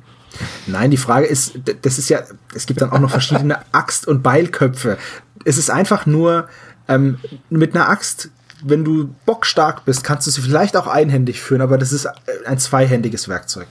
Nein, 0.65 0.91
die 0.91 0.98
Frage 0.98 1.26
ist, 1.27 1.60
das 1.81 1.98
ist 1.99 2.10
ja, 2.10 2.22
es 2.56 2.65
gibt 2.65 2.81
dann 2.81 2.91
auch 2.91 2.99
noch 2.99 3.11
verschiedene 3.11 3.60
Axt- 3.73 4.07
und 4.07 4.23
Beilköpfe. 4.23 4.98
Es 5.45 5.57
ist 5.57 5.69
einfach 5.69 6.06
nur 6.06 6.48
ähm, 6.88 7.18
mit 7.49 7.76
einer 7.76 7.89
Axt, 7.89 8.30
wenn 8.64 8.84
du 8.85 9.14
bockstark 9.26 9.85
bist, 9.85 10.03
kannst 10.03 10.27
du 10.27 10.31
sie 10.31 10.41
vielleicht 10.41 10.77
auch 10.77 10.88
einhändig 10.88 11.41
führen, 11.41 11.61
aber 11.61 11.77
das 11.77 11.91
ist 11.91 12.06
äh, 12.06 12.11
ein 12.45 12.60
zweihändiges 12.60 13.27
Werkzeug. 13.27 13.68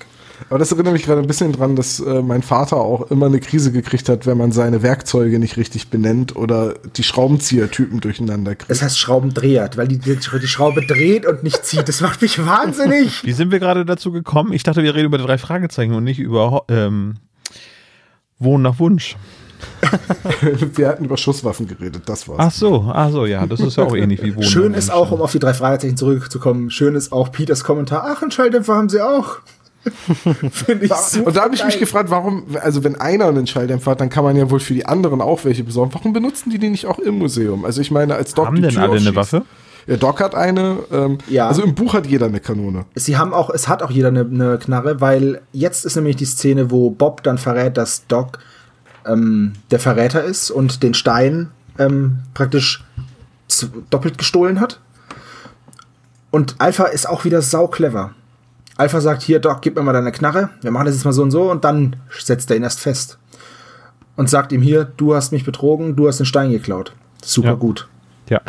Aber 0.48 0.58
das 0.58 0.72
erinnert 0.72 0.92
mich 0.92 1.04
gerade 1.04 1.20
ein 1.20 1.26
bisschen 1.26 1.52
dran, 1.52 1.76
dass 1.76 2.00
äh, 2.00 2.22
mein 2.22 2.42
Vater 2.42 2.76
auch 2.76 3.10
immer 3.10 3.26
eine 3.26 3.40
Krise 3.40 3.72
gekriegt 3.72 4.08
hat, 4.08 4.26
wenn 4.26 4.38
man 4.38 4.52
seine 4.52 4.82
Werkzeuge 4.82 5.38
nicht 5.38 5.56
richtig 5.56 5.88
benennt 5.88 6.36
oder 6.36 6.74
die 6.96 7.02
Schraubenziehertypen 7.02 8.00
durcheinander 8.00 8.54
kriegt. 8.54 8.70
Das 8.70 8.82
heißt 8.82 8.98
Schraubendreher, 8.98 9.70
weil 9.76 9.88
die, 9.88 9.98
die, 9.98 10.16
die 10.16 10.46
Schraube 10.46 10.86
dreht 10.86 11.26
und 11.26 11.42
nicht 11.42 11.64
zieht. 11.64 11.88
Das 11.88 12.00
macht 12.00 12.22
mich 12.22 12.44
wahnsinnig. 12.44 13.24
Wie 13.24 13.32
sind 13.32 13.50
wir 13.50 13.58
gerade 13.58 13.84
dazu 13.84 14.12
gekommen? 14.12 14.52
Ich 14.52 14.62
dachte, 14.62 14.82
wir 14.82 14.94
reden 14.94 15.06
über 15.06 15.18
die 15.18 15.24
drei 15.24 15.38
Fragezeichen 15.38 15.94
und 15.94 16.04
nicht 16.04 16.18
über 16.18 16.64
ähm, 16.68 17.16
Wohnen 18.38 18.62
nach 18.62 18.78
Wunsch. 18.78 19.16
Wir 20.74 20.88
hatten 20.88 21.04
über 21.04 21.16
Schusswaffen 21.16 21.66
geredet, 21.66 22.02
das 22.06 22.28
war's. 22.28 22.38
Ach 22.38 22.50
so, 22.50 22.90
ach 22.92 23.10
so, 23.10 23.26
ja, 23.26 23.46
das 23.46 23.60
ist 23.60 23.76
ja 23.76 23.84
auch 23.84 23.94
ähnlich 23.94 24.22
wie 24.22 24.34
Wohnen 24.34 24.46
Schön 24.46 24.74
ist 24.74 24.90
auch, 24.90 25.10
um 25.10 25.20
auf 25.20 25.32
die 25.32 25.38
drei 25.38 25.54
Fragezeichen 25.54 25.96
zurückzukommen, 25.96 26.70
schön 26.70 26.94
ist 26.94 27.12
auch 27.12 27.30
Peters 27.32 27.64
Kommentar, 27.64 28.04
ach, 28.06 28.22
einen 28.22 28.30
Schalldämpfer 28.30 28.74
haben 28.74 28.88
sie 28.88 29.00
auch. 29.00 29.40
Finde 30.50 30.84
ich 30.84 30.92
super 30.92 31.26
Und 31.28 31.36
da 31.36 31.42
habe 31.42 31.54
ich 31.54 31.64
mich 31.64 31.78
gefragt, 31.78 32.10
warum, 32.10 32.44
also 32.60 32.84
wenn 32.84 33.00
einer 33.00 33.26
einen 33.26 33.46
Schalldämpfer 33.46 33.92
hat, 33.92 34.00
dann 34.00 34.10
kann 34.10 34.24
man 34.24 34.36
ja 34.36 34.50
wohl 34.50 34.60
für 34.60 34.74
die 34.74 34.84
anderen 34.84 35.20
auch 35.20 35.44
welche 35.44 35.64
besorgen. 35.64 35.92
Warum 35.94 36.12
benutzen 36.12 36.50
die 36.50 36.58
die 36.58 36.68
nicht 36.68 36.86
auch 36.86 36.98
im 36.98 37.18
Museum? 37.18 37.64
Also 37.64 37.80
ich 37.80 37.90
meine, 37.90 38.14
als 38.14 38.34
Doc 38.34 38.46
Haben 38.46 38.56
die 38.56 38.62
denn 38.62 38.70
Tür 38.72 38.82
alle 38.82 39.00
eine 39.00 39.16
Waffe? 39.16 39.42
Ja, 39.86 39.96
Doc 39.96 40.20
hat 40.20 40.34
eine. 40.34 40.78
Ähm, 40.92 41.18
Ja. 41.28 41.48
Also 41.48 41.62
im 41.62 41.74
Buch 41.74 41.94
hat 41.94 42.06
jeder 42.06 42.26
eine 42.26 42.40
Kanone. 42.40 42.84
Sie 42.94 43.16
haben 43.16 43.32
auch, 43.32 43.50
es 43.50 43.68
hat 43.68 43.82
auch 43.82 43.90
jeder 43.90 44.08
eine, 44.08 44.20
eine 44.20 44.58
Knarre, 44.58 45.00
weil 45.00 45.40
jetzt 45.52 45.86
ist 45.86 45.96
nämlich 45.96 46.16
die 46.16 46.26
Szene, 46.26 46.70
wo 46.70 46.90
Bob 46.90 47.22
dann 47.22 47.38
verrät, 47.38 47.76
dass 47.76 48.06
Doc 48.06 48.38
ähm, 49.06 49.54
der 49.70 49.80
Verräter 49.80 50.22
ist 50.22 50.50
und 50.50 50.82
den 50.82 50.94
Stein 50.94 51.50
ähm, 51.78 52.18
praktisch 52.34 52.84
doppelt 53.88 54.18
gestohlen 54.18 54.60
hat. 54.60 54.80
Und 56.30 56.56
Alpha 56.58 56.84
ist 56.84 57.08
auch 57.08 57.24
wieder 57.24 57.42
sau 57.42 57.66
clever. 57.66 58.12
Alpha 58.80 59.00
sagt, 59.00 59.22
hier, 59.22 59.38
Doc, 59.40 59.62
gib 59.62 59.76
mir 59.76 59.82
mal 59.82 59.92
deine 59.92 60.10
Knarre, 60.12 60.50
wir 60.62 60.70
machen 60.70 60.86
das 60.86 60.94
jetzt 60.94 61.04
mal 61.04 61.12
so 61.12 61.22
und 61.22 61.30
so 61.30 61.50
und 61.50 61.64
dann 61.64 61.96
setzt 62.18 62.50
er 62.50 62.56
ihn 62.56 62.62
erst 62.62 62.80
fest. 62.80 63.18
Und 64.16 64.28
sagt 64.28 64.52
ihm 64.52 64.60
hier, 64.62 64.84
du 64.84 65.14
hast 65.14 65.32
mich 65.32 65.44
betrogen, 65.44 65.96
du 65.96 66.06
hast 66.08 66.18
den 66.18 66.26
Stein 66.26 66.50
geklaut. 66.50 66.92
Super 67.22 67.48
Ja. 67.48 67.54
gut. 67.54 67.88
Ja. 68.28 68.40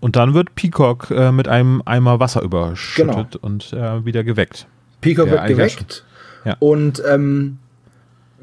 Und 0.00 0.16
dann 0.16 0.34
wird 0.34 0.54
Peacock 0.54 1.10
äh, 1.10 1.32
mit 1.32 1.48
einem 1.48 1.82
Eimer 1.84 2.20
Wasser 2.20 2.42
überschüttet 2.42 3.32
Genau. 3.32 3.38
und 3.40 3.72
äh, 3.72 4.04
wieder 4.04 4.24
geweckt. 4.24 4.66
Pico 5.00 5.24
Ja, 5.24 5.32
wird 5.32 5.46
geweckt. 5.46 6.04
Ja. 6.44 6.56
Und 6.58 7.02
ähm, 7.08 7.58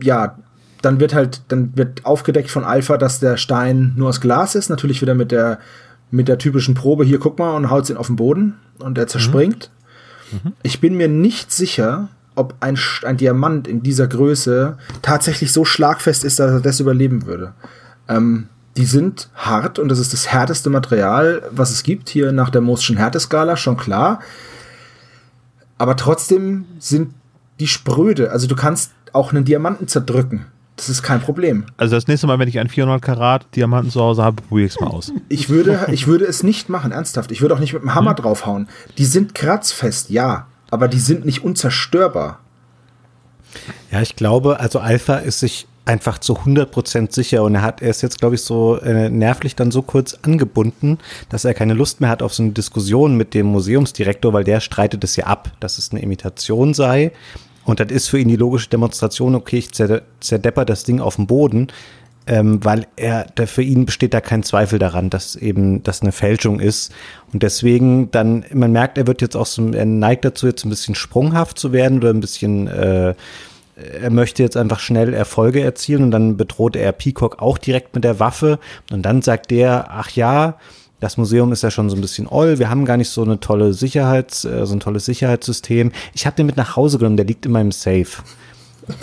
ja, 0.01 0.37
dann 0.81 0.99
wird 0.99 1.13
halt, 1.13 1.41
dann 1.49 1.75
wird 1.77 2.05
aufgedeckt 2.05 2.49
von 2.49 2.63
Alpha, 2.63 2.97
dass 2.97 3.19
der 3.19 3.37
Stein 3.37 3.93
nur 3.95 4.09
aus 4.09 4.21
Glas 4.21 4.55
ist. 4.55 4.69
Natürlich 4.69 5.01
wieder 5.01 5.13
mit 5.13 5.31
der, 5.31 5.59
mit 6.11 6.27
der 6.27 6.38
typischen 6.38 6.75
Probe, 6.75 7.05
hier 7.05 7.19
guck 7.19 7.39
mal, 7.39 7.55
und 7.55 7.69
haut 7.69 7.89
ihn 7.89 7.97
auf 7.97 8.07
den 8.07 8.17
Boden 8.17 8.55
und 8.79 8.97
er 8.97 9.07
zerspringt. 9.07 9.71
Ich 10.63 10.79
bin 10.79 10.95
mir 10.95 11.07
nicht 11.07 11.51
sicher, 11.51 12.09
ob 12.35 12.55
ein, 12.59 12.77
ein 13.03 13.17
Diamant 13.17 13.67
in 13.67 13.83
dieser 13.83 14.07
Größe 14.07 14.77
tatsächlich 15.01 15.51
so 15.51 15.65
schlagfest 15.65 16.23
ist, 16.23 16.39
dass 16.39 16.51
er 16.51 16.61
das 16.61 16.79
überleben 16.79 17.25
würde. 17.25 17.53
Ähm, 18.07 18.47
die 18.77 18.85
sind 18.85 19.29
hart 19.35 19.79
und 19.79 19.89
das 19.89 19.99
ist 19.99 20.13
das 20.13 20.31
härteste 20.31 20.69
Material, 20.69 21.43
was 21.51 21.71
es 21.71 21.83
gibt, 21.83 22.07
hier 22.09 22.31
nach 22.31 22.49
der 22.49 22.61
Moore'schen 22.61 22.97
Härteskala, 22.97 23.57
schon 23.57 23.75
klar. 23.75 24.21
Aber 25.77 25.97
trotzdem 25.97 26.65
sind 26.79 27.13
die 27.59 27.67
spröde. 27.67 28.31
Also 28.31 28.47
du 28.47 28.55
kannst 28.55 28.91
auch 29.13 29.33
einen 29.33 29.43
Diamanten 29.43 29.88
zerdrücken. 29.88 30.45
Das 30.81 30.89
ist 30.89 31.03
kein 31.03 31.21
Problem. 31.21 31.65
Also 31.77 31.93
das 31.93 32.07
nächste 32.07 32.25
Mal, 32.25 32.39
wenn 32.39 32.47
ich 32.47 32.57
einen 32.57 32.67
400 32.67 32.99
Karat 32.99 33.45
Diamanten 33.55 33.91
zu 33.91 34.01
Hause 34.01 34.23
habe, 34.23 34.41
probiere 34.41 34.65
ich 34.65 34.73
es 34.73 34.79
mal 34.79 34.87
aus. 34.87 35.13
Ich 35.29 35.47
würde, 35.47 35.85
ich 35.91 36.07
würde 36.07 36.25
es 36.25 36.41
nicht 36.41 36.69
machen, 36.69 36.91
ernsthaft. 36.91 37.31
Ich 37.31 37.39
würde 37.39 37.53
auch 37.53 37.59
nicht 37.59 37.73
mit 37.73 37.83
dem 37.83 37.93
Hammer 37.93 38.15
draufhauen. 38.15 38.67
Die 38.97 39.05
sind 39.05 39.35
kratzfest, 39.35 40.09
ja. 40.09 40.47
Aber 40.71 40.87
die 40.87 40.97
sind 40.97 41.23
nicht 41.23 41.43
unzerstörbar. 41.43 42.39
Ja, 43.91 44.01
ich 44.01 44.15
glaube, 44.15 44.59
also 44.59 44.79
Alpha 44.79 45.17
ist 45.17 45.41
sich 45.41 45.67
einfach 45.85 46.17
zu 46.17 46.33
100% 46.33 47.13
sicher 47.13 47.43
und 47.43 47.53
er 47.53 47.61
hat, 47.61 47.83
er 47.83 47.91
ist 47.91 48.01
jetzt, 48.01 48.19
glaube 48.19 48.33
ich, 48.33 48.41
so 48.41 48.79
äh, 48.79 49.11
nervlich 49.11 49.55
dann 49.55 49.69
so 49.69 49.83
kurz 49.83 50.17
angebunden, 50.23 50.97
dass 51.29 51.45
er 51.45 51.53
keine 51.53 51.75
Lust 51.75 52.01
mehr 52.01 52.09
hat 52.09 52.23
auf 52.23 52.33
so 52.33 52.41
eine 52.41 52.53
Diskussion 52.53 53.17
mit 53.17 53.35
dem 53.35 53.45
Museumsdirektor, 53.45 54.33
weil 54.33 54.45
der 54.45 54.61
streitet 54.61 55.03
es 55.03 55.15
ja 55.15 55.27
ab, 55.27 55.51
dass 55.59 55.77
es 55.77 55.91
eine 55.91 56.01
Imitation 56.01 56.73
sei. 56.73 57.11
Und 57.72 57.80
das 57.80 57.89
ist 57.89 58.10
für 58.10 58.19
ihn 58.19 58.27
die 58.27 58.35
logische 58.35 58.69
Demonstration, 58.69 59.34
okay, 59.34 59.60
ich 59.60 59.72
zer 59.72 60.02
zerdepper 60.19 60.65
das 60.65 60.84
Ding 60.84 60.99
auf 60.99 61.15
den 61.15 61.26
Boden, 61.26 61.68
ähm, 62.27 62.64
weil 62.64 62.85
er, 62.98 63.23
der, 63.38 63.48
für 63.48 63.64
ihn 63.64 63.85
besteht 63.85 64.14
da 64.14 64.19
kein 64.19 64.43
Zweifel 64.43 64.77
daran, 64.77 65.10
dass 65.10 65.38
eben 65.38 65.81
das 65.81 66.02
eine 66.02 66.11
Fälschung 66.11 66.60
ist. 66.60 66.91
Und 67.31 67.43
deswegen 67.43 68.11
dann, 68.11 68.43
man 68.53 68.73
merkt, 68.73 68.98
er 68.98 69.07
wird 69.07 69.22
jetzt 69.22 69.38
auch 69.38 69.45
so, 69.45 69.72
er 69.72 69.85
neigt 69.85 70.26
dazu, 70.26 70.48
jetzt 70.48 70.65
ein 70.65 70.69
bisschen 70.69 70.95
sprunghaft 70.95 71.57
zu 71.57 71.72
werden 71.72 71.99
oder 71.99 72.10
ein 72.10 72.19
bisschen, 72.19 72.68
äh, 72.68 73.15
er 73.76 74.10
möchte 74.11 74.43
jetzt 74.43 74.57
einfach 74.57 74.81
schnell 74.81 75.14
Erfolge 75.14 75.61
erzielen 75.61 76.03
und 76.03 76.11
dann 76.11 76.35
bedroht 76.35 76.76
er 76.76 76.91
Peacock 76.91 77.41
auch 77.41 77.57
direkt 77.57 77.95
mit 77.95 78.03
der 78.03 78.19
Waffe 78.19 78.60
und 78.91 79.03
dann 79.03 79.22
sagt 79.22 79.49
der, 79.49 79.88
ach 79.89 80.11
ja, 80.11 80.57
das 81.01 81.17
Museum 81.17 81.51
ist 81.51 81.63
ja 81.63 81.71
schon 81.71 81.89
so 81.89 81.97
ein 81.97 82.01
bisschen 82.01 82.27
oll, 82.27 82.59
wir 82.59 82.69
haben 82.69 82.85
gar 82.85 82.95
nicht 82.95 83.09
so 83.09 83.23
eine 83.23 83.39
tolle 83.39 83.73
Sicherheits, 83.73 84.45
äh, 84.45 84.65
so 84.65 84.73
ein 84.73 84.79
tolles 84.79 85.03
Sicherheitssystem. 85.05 85.91
Ich 86.13 86.25
habe 86.25 86.37
den 86.37 86.45
mit 86.45 86.55
nach 86.55 86.77
Hause 86.77 86.97
genommen, 86.99 87.17
der 87.17 87.25
liegt 87.25 87.45
in 87.45 87.51
meinem 87.51 87.73
Safe. 87.73 88.07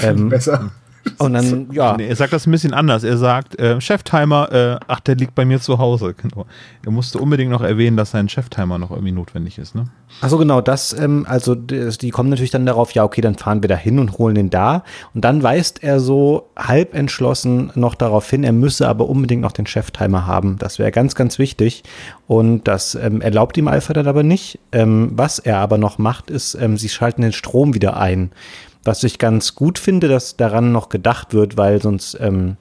Ähm, 0.01 0.29
Besser. 0.31 0.71
Und 1.19 1.33
dann, 1.33 1.69
ja. 1.73 1.97
Nee, 1.97 2.09
er 2.09 2.17
sagt 2.17 2.33
das 2.33 2.47
ein 2.47 2.51
bisschen 2.51 2.75
anders. 2.75 3.05
Er 3.05 3.17
sagt, 3.17 3.59
äh, 3.59 3.81
Cheftimer, 3.81 4.53
äh, 4.53 4.81
ach, 4.87 5.01
der 5.01 5.17
liegt 5.17 5.35
bei 5.35 5.45
mir 5.45 5.61
zu 5.61 5.79
Hause. 5.79 6.15
Genau. 6.29 6.47
Er 6.85 6.91
musste 6.91 7.19
unbedingt 7.19 7.51
noch 7.51 7.63
erwähnen, 7.63 7.97
dass 7.97 8.11
sein 8.11 8.29
Cheftimer 8.29 8.77
noch 8.77 8.91
irgendwie 8.91 9.13
notwendig 9.13 9.57
ist, 9.59 9.75
ne? 9.75 9.85
Achso, 10.21 10.37
genau, 10.37 10.61
das, 10.61 10.93
ähm, 10.93 11.27
also 11.29 11.55
die, 11.55 11.91
die 11.97 12.11
kommen 12.11 12.29
natürlich 12.29 12.51
dann 12.51 12.67
darauf, 12.67 12.93
ja, 12.93 13.05
okay, 13.05 13.21
dann 13.21 13.37
fahren 13.37 13.63
wir 13.63 13.69
da 13.69 13.77
hin 13.77 13.99
und 13.99 14.19
holen 14.19 14.35
den 14.35 14.51
da. 14.51 14.83
Und 15.15 15.25
dann 15.25 15.43
weist 15.43 15.83
er 15.83 16.01
so 16.01 16.49
halb 16.57 16.95
entschlossen 16.95 17.71
noch 17.75 17.95
darauf 17.95 18.29
hin, 18.29 18.43
er 18.43 18.53
müsse 18.53 18.89
aber 18.89 19.09
unbedingt 19.09 19.43
noch 19.43 19.53
den 19.53 19.67
Cheftimer 19.67 20.27
haben. 20.27 20.57
Das 20.59 20.79
wäre 20.79 20.91
ganz, 20.91 21.15
ganz 21.15 21.39
wichtig. 21.39 21.85
Und 22.27 22.65
das 22.69 22.95
ähm, 22.95 23.21
erlaubt 23.21 23.57
ihm 23.57 23.69
Alpha 23.69 23.93
dann 23.93 24.07
aber 24.07 24.23
nicht. 24.23 24.59
Ähm, 24.73 25.13
was 25.15 25.39
er 25.39 25.59
aber 25.59 25.79
noch 25.79 25.99
macht, 25.99 26.31
ist, 26.31 26.55
ähm, 26.55 26.77
sie 26.77 26.89
schalten 26.89 27.23
den 27.23 27.33
Strom 27.33 27.75
wieder 27.75 27.97
ein. 27.97 28.31
Was 28.85 29.05
ich 29.05 29.19
ganz 29.19 29.55
gut 29.55 29.79
finde, 29.79 30.09
dass 30.09 30.37
daran 30.37 30.73
noch 30.73 30.89
gedacht 30.89 31.35
wird, 31.35 31.57
weil 31.57 31.83
sonst 31.83 32.17
ähm, 32.21 32.57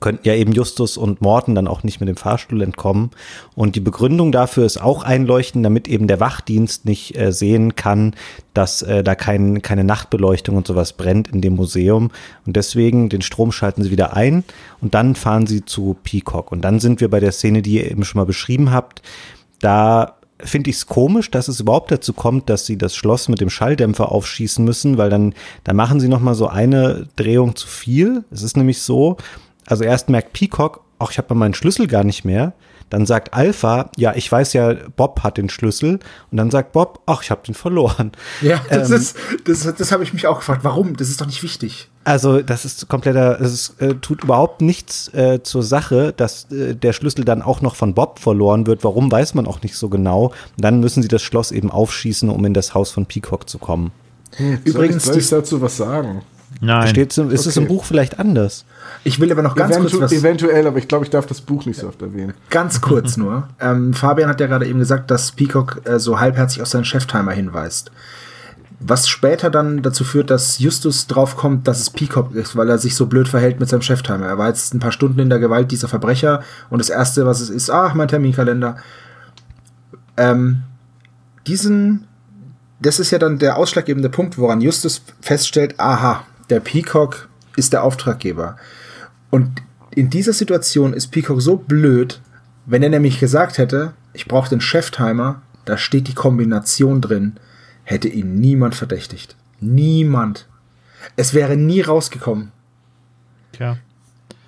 könnten 0.00 0.26
ja 0.26 0.34
eben 0.34 0.52
Justus 0.52 0.96
und 0.96 1.20
Morten 1.20 1.54
dann 1.54 1.66
auch 1.66 1.82
nicht 1.82 2.00
mit 2.00 2.08
dem 2.08 2.16
Fahrstuhl 2.16 2.62
entkommen. 2.62 3.10
Und 3.54 3.76
die 3.76 3.80
Begründung 3.80 4.32
dafür 4.32 4.64
ist 4.64 4.80
auch 4.80 5.02
einleuchten, 5.02 5.62
damit 5.62 5.88
eben 5.88 6.06
der 6.06 6.20
Wachdienst 6.20 6.84
nicht 6.84 7.16
äh, 7.16 7.32
sehen 7.32 7.76
kann, 7.76 8.14
dass 8.54 8.82
äh, 8.82 9.02
da 9.02 9.14
kein, 9.14 9.62
keine 9.62 9.84
Nachtbeleuchtung 9.84 10.56
und 10.56 10.66
sowas 10.66 10.92
brennt 10.92 11.28
in 11.28 11.40
dem 11.40 11.56
Museum. 11.56 12.10
Und 12.46 12.56
deswegen 12.56 13.08
den 13.08 13.22
Strom 13.22 13.52
schalten 13.52 13.82
sie 13.82 13.90
wieder 13.90 14.14
ein 14.14 14.44
und 14.80 14.94
dann 14.94 15.14
fahren 15.14 15.46
sie 15.46 15.64
zu 15.64 15.96
Peacock. 16.02 16.52
Und 16.52 16.62
dann 16.62 16.80
sind 16.80 17.00
wir 17.00 17.08
bei 17.08 17.20
der 17.20 17.32
Szene, 17.32 17.62
die 17.62 17.74
ihr 17.74 17.90
eben 17.90 18.04
schon 18.04 18.20
mal 18.20 18.26
beschrieben 18.26 18.72
habt. 18.72 19.02
Da 19.60 20.16
finde 20.40 20.70
ich 20.70 20.76
es 20.76 20.86
komisch, 20.86 21.30
dass 21.30 21.48
es 21.48 21.60
überhaupt 21.60 21.90
dazu 21.90 22.12
kommt, 22.12 22.50
dass 22.50 22.66
sie 22.66 22.76
das 22.76 22.94
Schloss 22.94 23.28
mit 23.28 23.40
dem 23.40 23.50
Schalldämpfer 23.50 24.12
aufschießen 24.12 24.64
müssen, 24.64 24.98
weil 24.98 25.10
dann, 25.10 25.34
dann 25.64 25.76
machen 25.76 26.00
sie 26.00 26.08
noch 26.08 26.20
mal 26.20 26.34
so 26.34 26.48
eine 26.48 27.08
Drehung 27.16 27.56
zu 27.56 27.66
viel. 27.66 28.24
Es 28.30 28.42
ist 28.42 28.56
nämlich 28.56 28.82
so, 28.82 29.16
also 29.66 29.84
erst 29.84 30.08
merkt 30.08 30.32
Peacock, 30.32 30.82
ach, 30.98 31.10
ich 31.10 31.18
habe 31.18 31.34
meinen 31.34 31.54
Schlüssel 31.54 31.86
gar 31.86 32.04
nicht 32.04 32.24
mehr. 32.24 32.52
Dann 32.88 33.04
sagt 33.04 33.34
Alpha, 33.34 33.90
ja, 33.96 34.14
ich 34.14 34.30
weiß 34.30 34.52
ja, 34.52 34.74
Bob 34.94 35.24
hat 35.24 35.38
den 35.38 35.48
Schlüssel. 35.48 35.98
Und 36.30 36.36
dann 36.36 36.50
sagt 36.50 36.72
Bob, 36.72 37.00
ach, 37.06 37.22
ich 37.22 37.30
habe 37.30 37.42
den 37.44 37.54
verloren. 37.54 38.12
Ja, 38.42 38.60
das 38.70 38.90
Ähm, 38.90 38.96
ist, 38.96 39.16
das, 39.44 39.74
das 39.74 39.90
habe 39.90 40.04
ich 40.04 40.12
mich 40.12 40.26
auch 40.26 40.38
gefragt. 40.38 40.62
Warum? 40.62 40.96
Das 40.96 41.08
ist 41.08 41.20
doch 41.20 41.26
nicht 41.26 41.42
wichtig. 41.42 41.88
Also 42.06 42.40
das 42.40 42.64
ist 42.64 42.86
kompletter, 42.86 43.40
es 43.40 43.74
äh, 43.80 43.94
tut 43.94 44.22
überhaupt 44.22 44.60
nichts 44.60 45.12
äh, 45.12 45.42
zur 45.42 45.64
Sache, 45.64 46.14
dass 46.16 46.44
äh, 46.52 46.76
der 46.76 46.92
Schlüssel 46.92 47.24
dann 47.24 47.42
auch 47.42 47.62
noch 47.62 47.74
von 47.74 47.94
Bob 47.94 48.20
verloren 48.20 48.68
wird. 48.68 48.84
Warum 48.84 49.10
weiß 49.10 49.34
man 49.34 49.44
auch 49.44 49.60
nicht 49.62 49.74
so 49.74 49.88
genau. 49.88 50.26
Und 50.26 50.64
dann 50.64 50.78
müssen 50.78 51.02
sie 51.02 51.08
das 51.08 51.22
Schloss 51.22 51.50
eben 51.50 51.68
aufschießen, 51.68 52.30
um 52.30 52.44
in 52.44 52.54
das 52.54 52.74
Haus 52.74 52.92
von 52.92 53.06
Peacock 53.06 53.48
zu 53.48 53.58
kommen. 53.58 53.90
Übrigens, 54.64 55.04
soll 55.04 55.16
ich, 55.18 55.26
soll 55.26 55.40
ich 55.40 55.44
dazu 55.46 55.60
was 55.60 55.78
sagen? 55.78 56.22
Nein. 56.60 56.86
Steht, 56.86 57.18
ist 57.18 57.46
es 57.46 57.56
im 57.56 57.64
Okay. 57.64 57.72
Buch 57.72 57.84
vielleicht 57.84 58.20
anders? 58.20 58.64
Ich 59.02 59.18
will 59.18 59.32
aber 59.32 59.42
noch 59.42 59.56
ganz 59.56 59.74
Eventu 59.74 59.98
kurz 59.98 60.12
was. 60.12 60.12
eventuell, 60.12 60.66
aber 60.68 60.78
ich 60.78 60.86
glaube, 60.86 61.04
ich 61.04 61.10
darf 61.10 61.26
das 61.26 61.40
Buch 61.40 61.66
nicht 61.66 61.80
so 61.80 61.88
oft 61.88 62.00
erwähnen. 62.02 62.34
Ganz 62.50 62.80
kurz 62.80 63.16
nur. 63.16 63.48
Ähm, 63.60 63.94
Fabian 63.94 64.28
hat 64.28 64.40
ja 64.40 64.46
gerade 64.46 64.66
eben 64.68 64.78
gesagt, 64.78 65.10
dass 65.10 65.32
Peacock 65.32 65.80
äh, 65.86 65.98
so 65.98 66.20
halbherzig 66.20 66.62
auf 66.62 66.68
seinen 66.68 66.84
Cheftimer 66.84 67.32
hinweist. 67.32 67.90
Was 68.88 69.08
später 69.08 69.50
dann 69.50 69.82
dazu 69.82 70.04
führt, 70.04 70.30
dass 70.30 70.60
Justus 70.60 71.08
draufkommt, 71.08 71.66
dass 71.66 71.80
es 71.80 71.90
Peacock 71.90 72.32
ist, 72.36 72.54
weil 72.54 72.70
er 72.70 72.78
sich 72.78 72.94
so 72.94 73.06
blöd 73.06 73.26
verhält 73.26 73.58
mit 73.58 73.68
seinem 73.68 73.82
Cheftimer. 73.82 74.26
Er 74.26 74.38
war 74.38 74.46
jetzt 74.46 74.72
ein 74.74 74.78
paar 74.78 74.92
Stunden 74.92 75.18
in 75.18 75.28
der 75.28 75.40
Gewalt 75.40 75.72
dieser 75.72 75.88
Verbrecher 75.88 76.44
und 76.70 76.78
das 76.78 76.88
erste, 76.88 77.26
was 77.26 77.40
es 77.40 77.50
ist, 77.50 77.68
ach, 77.68 77.94
mein 77.94 78.06
Terminkalender. 78.06 78.76
Ähm, 80.16 80.62
diesen, 81.48 82.06
das 82.78 83.00
ist 83.00 83.10
ja 83.10 83.18
dann 83.18 83.40
der 83.40 83.56
ausschlaggebende 83.56 84.08
Punkt, 84.08 84.38
woran 84.38 84.60
Justus 84.60 85.02
feststellt, 85.20 85.80
aha, 85.80 86.24
der 86.48 86.60
Peacock 86.60 87.28
ist 87.56 87.72
der 87.72 87.82
Auftraggeber. 87.82 88.56
Und 89.30 89.50
in 89.90 90.10
dieser 90.10 90.32
Situation 90.32 90.92
ist 90.92 91.08
Peacock 91.08 91.42
so 91.42 91.56
blöd, 91.56 92.20
wenn 92.66 92.84
er 92.84 92.90
nämlich 92.90 93.18
gesagt 93.18 93.58
hätte, 93.58 93.94
ich 94.12 94.28
brauche 94.28 94.48
den 94.48 94.60
Cheftimer, 94.60 95.42
da 95.64 95.76
steht 95.76 96.06
die 96.06 96.14
Kombination 96.14 97.00
drin, 97.00 97.40
hätte 97.86 98.08
ihn 98.08 98.34
niemand 98.34 98.74
verdächtigt. 98.74 99.36
Niemand. 99.60 100.46
Es 101.16 101.32
wäre 101.32 101.56
nie 101.56 101.80
rausgekommen. 101.80 102.52
Tja. 103.52 103.78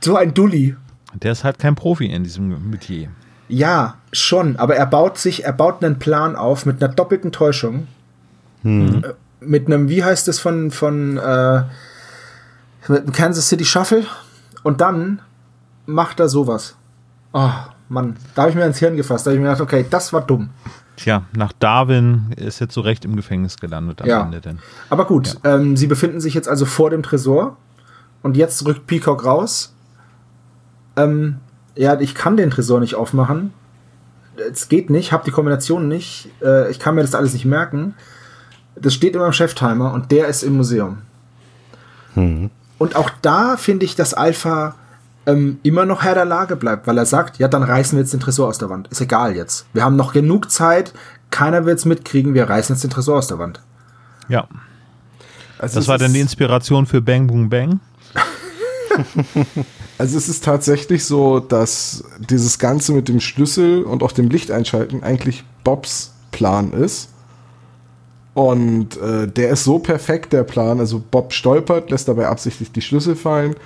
So 0.01 0.16
ein 0.16 0.35
Dulli. 0.35 0.77
Der 1.15 1.32
ist 1.32 1.44
halt 1.44 1.59
kein 1.59 1.74
Profi 1.74 2.06
in 2.06 2.24
diesem 2.24 2.70
Metier. 2.70 3.09
Ja, 3.48 3.97
schon, 4.12 4.56
aber 4.56 4.77
er 4.77 4.86
baut 4.86 5.16
sich, 5.16 5.44
er 5.44 5.55
baut 5.55 5.82
einen 5.82 5.98
Plan 5.98 6.36
auf 6.36 6.66
mit 6.66 6.82
einer 6.82 6.93
doppelten 6.93 7.32
Täuschung. 7.32 7.86
Äh, 8.65 9.15
Mit 9.40 9.66
einem, 9.66 9.89
wie 9.89 10.05
heißt 10.05 10.28
es 10.28 10.40
von, 10.40 10.70
von 10.70 11.16
äh, 11.16 11.62
mit 12.89 13.06
dem 13.06 13.12
Kansas 13.12 13.48
City 13.48 13.65
Shuffle? 13.65 14.05
Und 14.65 14.81
dann 14.81 15.23
macht 15.86 16.20
er 16.20 16.28
sowas. 16.28 16.74
Oh, 17.32 17.51
Mann, 17.89 18.16
da 18.35 18.43
habe 18.43 18.51
ich 18.51 18.56
mir 18.56 18.66
ins 18.66 18.78
Hirn 18.78 18.97
gefasst. 18.97 19.27
Da 19.27 19.31
habe 19.31 19.36
ich 19.36 19.40
mir 19.43 19.48
gedacht, 19.48 19.62
okay, 19.62 19.86
das 19.89 20.12
war 20.12 20.23
dumm. 20.23 20.51
Tja, 20.99 21.23
nach 21.33 21.53
Darwin 21.53 22.33
ist 22.37 22.61
er 22.61 22.69
zu 22.69 22.81
Recht 22.81 23.05
im 23.05 23.15
Gefängnis 23.15 23.57
gelandet 23.57 24.03
am 24.03 24.09
Ja. 24.09 24.23
Ende 24.25 24.41
denn. 24.41 24.59
Aber 24.91 25.05
gut, 25.05 25.39
ähm, 25.45 25.77
sie 25.77 25.87
befinden 25.87 26.20
sich 26.20 26.35
jetzt 26.35 26.49
also 26.49 26.66
vor 26.66 26.91
dem 26.91 27.05
Tresor 27.05 27.57
und 28.23 28.37
jetzt 28.37 28.66
rückt 28.66 28.89
Peacock 28.89 29.25
raus. 29.25 29.73
Ähm, 30.97 31.37
ja, 31.77 32.01
ich 32.01 32.16
kann 32.16 32.37
den 32.37 32.51
Tresor 32.51 32.81
nicht 32.81 32.97
aufmachen. 32.97 33.53
Es 34.51 34.69
geht 34.69 34.91
nicht, 34.91 35.12
hab 35.12 35.23
die 35.25 35.31
Kombination 35.31 35.87
nicht. 35.87 36.31
Äh, 36.43 36.69
ich 36.69 36.81
kann 36.81 36.97
mir 36.97 37.03
das 37.03 37.15
alles 37.15 37.33
nicht 37.33 37.45
merken. 37.45 37.95
Das 38.75 38.93
steht 38.93 39.15
in 39.15 39.20
meinem 39.20 39.33
Cheftimer 39.33 39.93
und 39.93 40.11
der 40.11 40.27
ist 40.27 40.43
im 40.43 40.57
Museum. 40.57 40.99
Und 42.79 42.97
auch 42.97 43.11
da 43.23 43.57
finde 43.57 43.85
ich, 43.85 43.95
dass 43.95 44.15
Alpha 44.15 44.75
ähm, 45.28 45.60
immer 45.62 45.84
noch 45.84 46.02
Herr 46.02 46.14
der 46.14 46.24
Lage 46.24 46.56
bleibt, 46.56 46.86
weil 46.86 46.96
er 46.96 47.06
sagt, 47.06 47.38
ja, 47.38 47.48
dann 47.48 47.62
reißen 47.62 47.96
wir 47.96 48.02
jetzt 48.02 48.14
den 48.14 48.20
Tresor 48.20 48.48
aus 48.48 48.59
der 48.59 48.70
Wand. 48.70 48.88
Ist 48.88 49.02
egal 49.02 49.36
jetzt. 49.36 49.66
Wir 49.74 49.84
haben 49.84 49.94
noch 49.96 50.14
genug 50.14 50.50
Zeit, 50.50 50.94
keiner 51.30 51.66
wird 51.66 51.78
es 51.78 51.84
mitkriegen, 51.84 52.32
wir 52.32 52.48
reißen 52.48 52.74
jetzt 52.74 52.82
den 52.82 52.90
Tresor 52.90 53.18
aus 53.18 53.28
der 53.28 53.38
Wand. 53.38 53.60
Ja, 54.28 54.48
Also 55.59 55.78
das 55.78 55.86
war 55.88 55.98
dann 55.98 56.14
die 56.14 56.20
Inspiration 56.20 56.86
für 56.86 57.02
Bang 57.02 57.26
Boom 57.26 57.48
Bang. 57.48 57.80
Also 59.98 60.16
es 60.16 60.28
ist 60.28 60.44
tatsächlich 60.44 61.05
so, 61.05 61.40
dass 61.40 62.05
dieses 62.20 62.60
Ganze 62.60 62.92
mit 62.92 63.09
dem 63.09 63.18
Schlüssel 63.18 63.82
und 63.82 64.05
auch 64.05 64.12
dem 64.12 64.28
Licht 64.28 64.52
einschalten 64.52 65.02
eigentlich 65.02 65.42
Bobs 65.64 66.14
Plan 66.30 66.72
ist. 66.72 67.09
Und 68.32 68.96
äh, 68.98 69.26
der 69.26 69.50
ist 69.50 69.64
so 69.64 69.80
perfekt, 69.80 70.32
der 70.32 70.44
Plan. 70.44 70.78
Also 70.78 71.02
Bob 71.10 71.32
stolpert, 71.32 71.90
lässt 71.90 72.06
dabei 72.06 72.28
absichtlich 72.28 72.70
die 72.70 72.80
Schlüssel 72.80 73.16
fallen. 73.16 73.56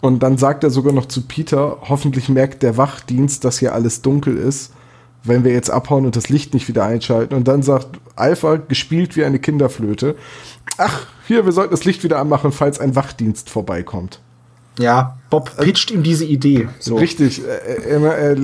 Und 0.00 0.22
dann 0.22 0.38
sagt 0.38 0.64
er 0.64 0.70
sogar 0.70 0.92
noch 0.92 1.06
zu 1.06 1.22
Peter, 1.22 1.78
hoffentlich 1.82 2.28
merkt 2.28 2.62
der 2.62 2.76
Wachdienst, 2.76 3.44
dass 3.44 3.58
hier 3.58 3.74
alles 3.74 4.00
dunkel 4.02 4.36
ist, 4.36 4.72
wenn 5.24 5.44
wir 5.44 5.52
jetzt 5.52 5.70
abhauen 5.70 6.06
und 6.06 6.16
das 6.16 6.30
Licht 6.30 6.54
nicht 6.54 6.68
wieder 6.68 6.84
einschalten. 6.84 7.34
Und 7.34 7.46
dann 7.48 7.62
sagt 7.62 8.00
Alpha, 8.16 8.56
gespielt 8.56 9.16
wie 9.16 9.24
eine 9.24 9.38
Kinderflöte, 9.38 10.16
ach, 10.78 11.06
hier, 11.26 11.44
wir 11.44 11.52
sollten 11.52 11.72
das 11.72 11.84
Licht 11.84 12.02
wieder 12.02 12.18
anmachen, 12.18 12.52
falls 12.52 12.80
ein 12.80 12.96
Wachdienst 12.96 13.50
vorbeikommt. 13.50 14.20
Ja, 14.78 15.18
Bob 15.28 15.54
pitcht 15.58 15.90
ihm 15.90 16.02
diese 16.02 16.24
Idee. 16.24 16.68
So. 16.78 16.96
Richtig, 16.96 17.42
äh, 17.44 17.82
er, 17.90 18.02
er, 18.02 18.36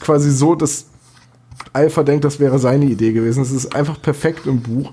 quasi 0.00 0.30
so, 0.32 0.56
dass 0.56 0.86
Alpha 1.72 2.02
denkt, 2.02 2.24
das 2.24 2.40
wäre 2.40 2.58
seine 2.58 2.86
Idee 2.86 3.12
gewesen. 3.12 3.42
Es 3.42 3.52
ist 3.52 3.74
einfach 3.76 4.00
perfekt 4.00 4.46
im 4.46 4.60
Buch. 4.60 4.92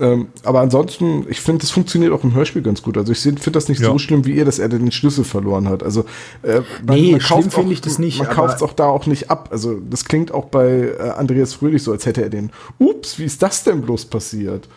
Ähm, 0.00 0.28
aber 0.44 0.60
ansonsten, 0.60 1.26
ich 1.28 1.40
finde, 1.40 1.60
das 1.60 1.70
funktioniert 1.70 2.12
auch 2.12 2.24
im 2.24 2.34
Hörspiel 2.34 2.62
ganz 2.62 2.82
gut. 2.82 2.96
Also 2.96 3.12
ich 3.12 3.20
finde 3.20 3.50
das 3.52 3.68
nicht 3.68 3.80
Ja. 3.80 3.88
so 3.88 3.98
schlimm 3.98 4.24
wie 4.24 4.32
ihr, 4.32 4.44
dass 4.46 4.58
er 4.58 4.68
den 4.70 4.90
Schlüssel 4.92 5.24
verloren 5.24 5.68
hat. 5.68 5.82
Also 5.82 6.06
äh, 6.42 6.62
Nee, 6.88 7.20
schlimm 7.20 7.42
kauft 7.42 7.52
finde 7.54 7.72
ich 7.74 7.80
das 7.82 7.98
nicht, 7.98 8.18
Man 8.18 8.28
kauft 8.30 8.56
es 8.56 8.62
auch 8.62 8.72
da 8.72 8.86
auch 8.86 9.06
nicht 9.06 9.30
ab. 9.30 9.50
Also 9.52 9.78
das 9.90 10.06
klingt 10.06 10.32
auch 10.32 10.46
bei 10.46 10.92
äh, 10.98 11.10
Andreas 11.16 11.52
Fröhlich 11.54 11.82
so, 11.82 11.92
als 11.92 12.06
hätte 12.06 12.22
er 12.22 12.30
den. 12.30 12.50
Ups, 12.78 13.18
wie 13.18 13.24
ist 13.24 13.42
das 13.42 13.62
denn 13.64 13.82
bloß 13.82 14.06
passiert? 14.06 14.68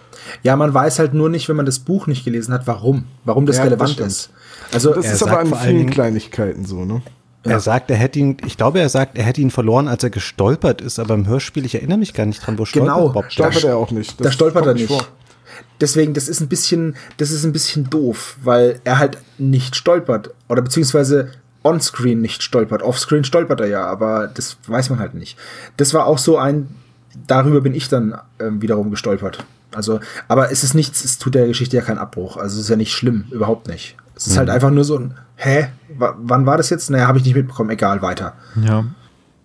Ja, 0.44 0.56
man 0.56 0.74
weiß 0.74 1.00
halt 1.00 1.14
nur 1.14 1.30
nicht, 1.30 1.48
wenn 1.50 1.56
man 1.56 1.66
das 1.66 1.80
Buch 1.80 2.08
nicht 2.08 2.26
gelesen 2.26 2.54
hat, 2.54 2.68
warum. 2.68 3.06
Warum 3.26 3.46
das 3.46 3.58
Ja, 3.58 3.64
das 3.64 3.72
relevant 3.72 3.90
stimmt. 3.92 4.08
ist. 4.10 4.30
Also, 4.74 4.94
Das 4.94 5.12
ist 5.12 5.24
aber 5.24 5.40
an 5.40 5.48
vielen 5.56 5.78
Dingen- 5.78 5.90
Kleinigkeiten 5.90 6.66
so, 6.66 6.84
ne? 6.86 7.02
Er 7.44 7.60
sagt, 7.60 7.92
er 7.92 7.98
hätte 7.98 8.20
ihn, 8.20 8.38
ich 8.46 8.56
glaube, 8.58 8.80
er 8.80 8.88
sagt, 8.90 9.18
er 9.18 9.24
hätte 9.26 9.42
ihn 9.42 9.52
verloren, 9.52 9.88
als 9.90 10.04
er 10.04 10.10
gestolpert 10.10 10.80
ist, 10.82 10.98
aber 11.00 11.14
im 11.14 11.28
Hörspiel, 11.28 11.66
ich 11.66 11.76
erinnere 11.76 11.98
mich 11.98 12.14
gar 12.14 12.26
nicht 12.26 12.46
dran, 12.46 12.58
wo 12.58 12.64
Genau. 12.72 13.10
stolpert 13.10 13.14
Bob. 13.14 13.32
Stolpert 13.32 13.64
er 13.66 13.78
auch 13.78 13.92
nicht. 13.92 14.20
da 14.20 14.24
Das 14.26 14.34
stolpert 14.34 14.64
kommt 14.64 14.78
er 14.78 14.82
nicht. 14.82 14.88
vor. 14.88 15.06
Deswegen, 15.82 16.14
das 16.14 16.30
ist 16.30 16.40
ein 16.40 16.48
bisschen, 16.48 16.96
das 17.18 17.32
ist 17.32 17.44
ein 17.44 17.52
bisschen 17.52 17.90
doof, 17.90 18.38
weil 18.44 18.80
er 18.86 18.98
halt 19.00 19.18
nicht 19.38 19.76
stolpert. 19.76 20.32
Oder 20.48 20.62
beziehungsweise 20.62 21.32
onscreen 21.64 22.22
nicht 22.22 22.44
stolpert. 22.44 22.82
Offscreen 22.82 23.24
stolpert 23.24 23.60
er 23.62 23.68
ja, 23.68 23.86
aber 23.86 24.28
das 24.28 24.58
weiß 24.68 24.90
man 24.90 25.00
halt 25.00 25.14
nicht. 25.14 25.38
Das 25.78 25.94
war 25.94 26.06
auch 26.08 26.18
so 26.18 26.38
ein, 26.38 26.70
darüber 27.28 27.62
bin 27.62 27.74
ich 27.76 27.90
dann 27.90 28.18
ähm, 28.40 28.62
wiederum 28.62 28.90
gestolpert. 28.90 29.46
Also, 29.74 30.00
aber 30.28 30.52
es 30.52 30.64
ist 30.64 30.74
nichts, 30.76 31.04
es 31.04 31.18
tut 31.18 31.36
der 31.36 31.48
Geschichte 31.48 31.76
ja 31.76 31.82
keinen 31.84 31.98
Abbruch. 31.98 32.38
Also 32.38 32.56
es 32.58 32.64
ist 32.66 32.70
ja 32.70 32.76
nicht 32.76 32.94
schlimm, 32.94 33.26
überhaupt 33.32 33.68
nicht. 33.68 33.96
Es 34.16 34.28
ist 34.28 34.38
halt 34.38 34.50
einfach 34.50 34.70
nur 34.72 34.84
so 34.84 34.98
ein, 34.98 35.16
hä, 35.36 35.68
Wa- 35.98 36.16
wann 36.20 36.46
war 36.46 36.58
das 36.58 36.70
jetzt? 36.70 36.90
Naja, 36.90 37.08
habe 37.08 37.18
ich 37.18 37.26
nicht 37.26 37.36
mitbekommen, 37.36 37.70
egal, 37.70 38.02
weiter. 38.02 38.34
Ja. 38.64 38.86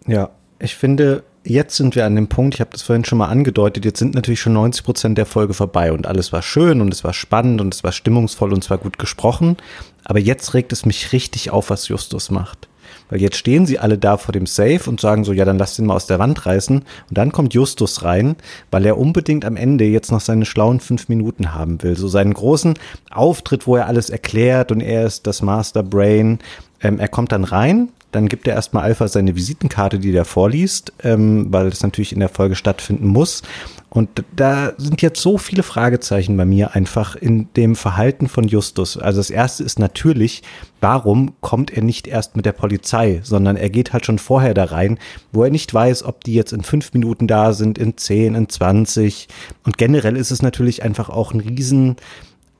Ja, 0.07 0.31
ich 0.59 0.75
finde, 0.77 1.23
jetzt 1.45 1.77
sind 1.77 1.95
wir 1.97 2.05
an 2.07 2.15
dem 2.17 2.29
Punkt, 2.29 2.55
ich 2.55 2.61
habe 2.61 2.71
das 2.73 2.83
vorhin 2.83 3.05
schon 3.05 3.19
mal 3.19 3.27
angedeutet, 3.29 3.85
jetzt 3.85 3.99
sind 3.99 4.15
natürlich 4.15 4.41
schon 4.41 4.53
90 4.55 4.85
Prozent 4.85 5.19
der 5.19 5.27
Folge 5.27 5.55
vorbei 5.55 5.93
und 5.93 6.07
alles 6.07 6.33
war 6.33 6.43
schön 6.43 6.81
und 6.81 6.93
es 6.93 7.05
war 7.05 7.13
spannend 7.13 7.61
und 7.61 7.75
es 7.75 7.85
war 7.85 7.93
stimmungsvoll 7.93 8.53
und 8.53 8.63
es 8.65 8.71
war 8.71 8.79
gut 8.79 8.99
gesprochen. 8.99 9.57
Aber 10.05 10.19
jetzt 10.19 10.55
regt 10.55 10.73
es 10.73 10.87
mich 10.87 11.13
richtig 11.13 11.51
auf, 11.51 11.71
was 11.71 11.89
Justus 11.89 12.31
macht. 12.31 12.68
Weil 13.11 13.21
jetzt 13.21 13.37
stehen 13.37 13.67
sie 13.67 13.79
alle 13.79 13.99
da 13.99 14.17
vor 14.17 14.33
dem 14.33 14.47
Safe 14.47 14.89
und 14.89 15.01
sagen 15.01 15.25
so, 15.25 15.33
ja, 15.33 15.45
dann 15.45 15.59
lass 15.59 15.77
den 15.77 15.87
mal 15.87 15.97
aus 15.97 16.07
der 16.07 16.19
Wand 16.19 16.47
reißen. 16.47 16.79
Und 16.79 16.85
dann 17.11 17.33
kommt 17.33 17.55
Justus 17.55 18.03
rein, 18.05 18.37
weil 18.71 18.87
er 18.87 18.99
unbedingt 18.99 19.45
am 19.45 19.57
Ende 19.57 19.85
jetzt 19.85 20.13
noch 20.13 20.21
seine 20.21 20.45
schlauen 20.45 20.81
fünf 20.81 21.09
Minuten 21.09 21.55
haben 21.55 21.83
will. 21.83 21.97
So 21.97 22.09
seinen 22.09 22.35
großen 22.35 22.75
Auftritt, 23.11 23.67
wo 23.67 23.77
er 23.77 23.87
alles 23.87 24.11
erklärt 24.11 24.73
und 24.73 24.81
er 24.81 25.07
ist 25.07 25.27
das 25.27 25.43
Master 25.43 25.83
Brain. 25.83 26.39
Ähm, 26.81 26.99
er 26.99 27.09
kommt 27.09 27.33
dann 27.33 27.45
rein, 27.45 27.89
dann 28.11 28.29
gibt 28.29 28.49
er 28.49 28.55
erstmal 28.55 28.85
Alpha 28.85 29.07
seine 29.09 29.37
Visitenkarte, 29.37 29.99
die 29.99 30.15
er 30.15 30.25
vorliest, 30.25 30.93
ähm, 31.03 31.47
weil 31.51 31.71
das 31.71 31.83
natürlich 31.83 32.13
in 32.13 32.21
der 32.21 32.29
Folge 32.29 32.57
stattfinden 32.57 33.07
muss. 33.07 33.43
Und 33.91 34.23
da 34.37 34.73
sind 34.77 35.01
jetzt 35.01 35.21
so 35.21 35.39
viele 35.39 35.63
Fragezeichen 35.63 36.37
bei 36.37 36.45
mir 36.45 36.75
einfach 36.75 37.17
in 37.17 37.49
dem 37.55 37.75
Verhalten 37.75 38.29
von 38.29 38.47
Justus. 38.47 38.99
Also 38.99 39.19
das 39.19 39.31
erste 39.31 39.65
ist 39.65 39.79
natürlich, 39.79 40.43
warum 40.81 41.33
kommt 41.41 41.71
er 41.71 41.83
nicht 41.83 42.07
erst 42.07 42.37
mit 42.37 42.45
der 42.45 42.53
Polizei, 42.53 43.21
sondern 43.23 43.57
er 43.57 43.71
geht 43.71 43.93
halt 43.93 44.05
schon 44.05 44.19
vorher 44.19 44.53
da 44.53 44.65
rein, 44.65 44.99
wo 45.33 45.45
er 45.45 45.51
nicht 45.51 45.73
weiß, 45.73 46.03
ob 46.05 46.23
die 46.25 46.35
jetzt 46.35 46.53
in 46.53 46.63
fünf 46.63 46.93
Minuten 46.93 47.27
da 47.27 47.55
sind, 47.55 47.79
in 47.79 47.97
zehn, 47.97 48.35
in 48.35 48.49
zwanzig. 48.49 49.29
Und 49.65 49.79
generell 49.79 50.17
ist 50.17 50.31
es 50.31 50.43
natürlich 50.43 50.83
einfach 50.83 51.09
auch 51.09 51.33
ein 51.33 51.41
Riesen, 51.41 51.97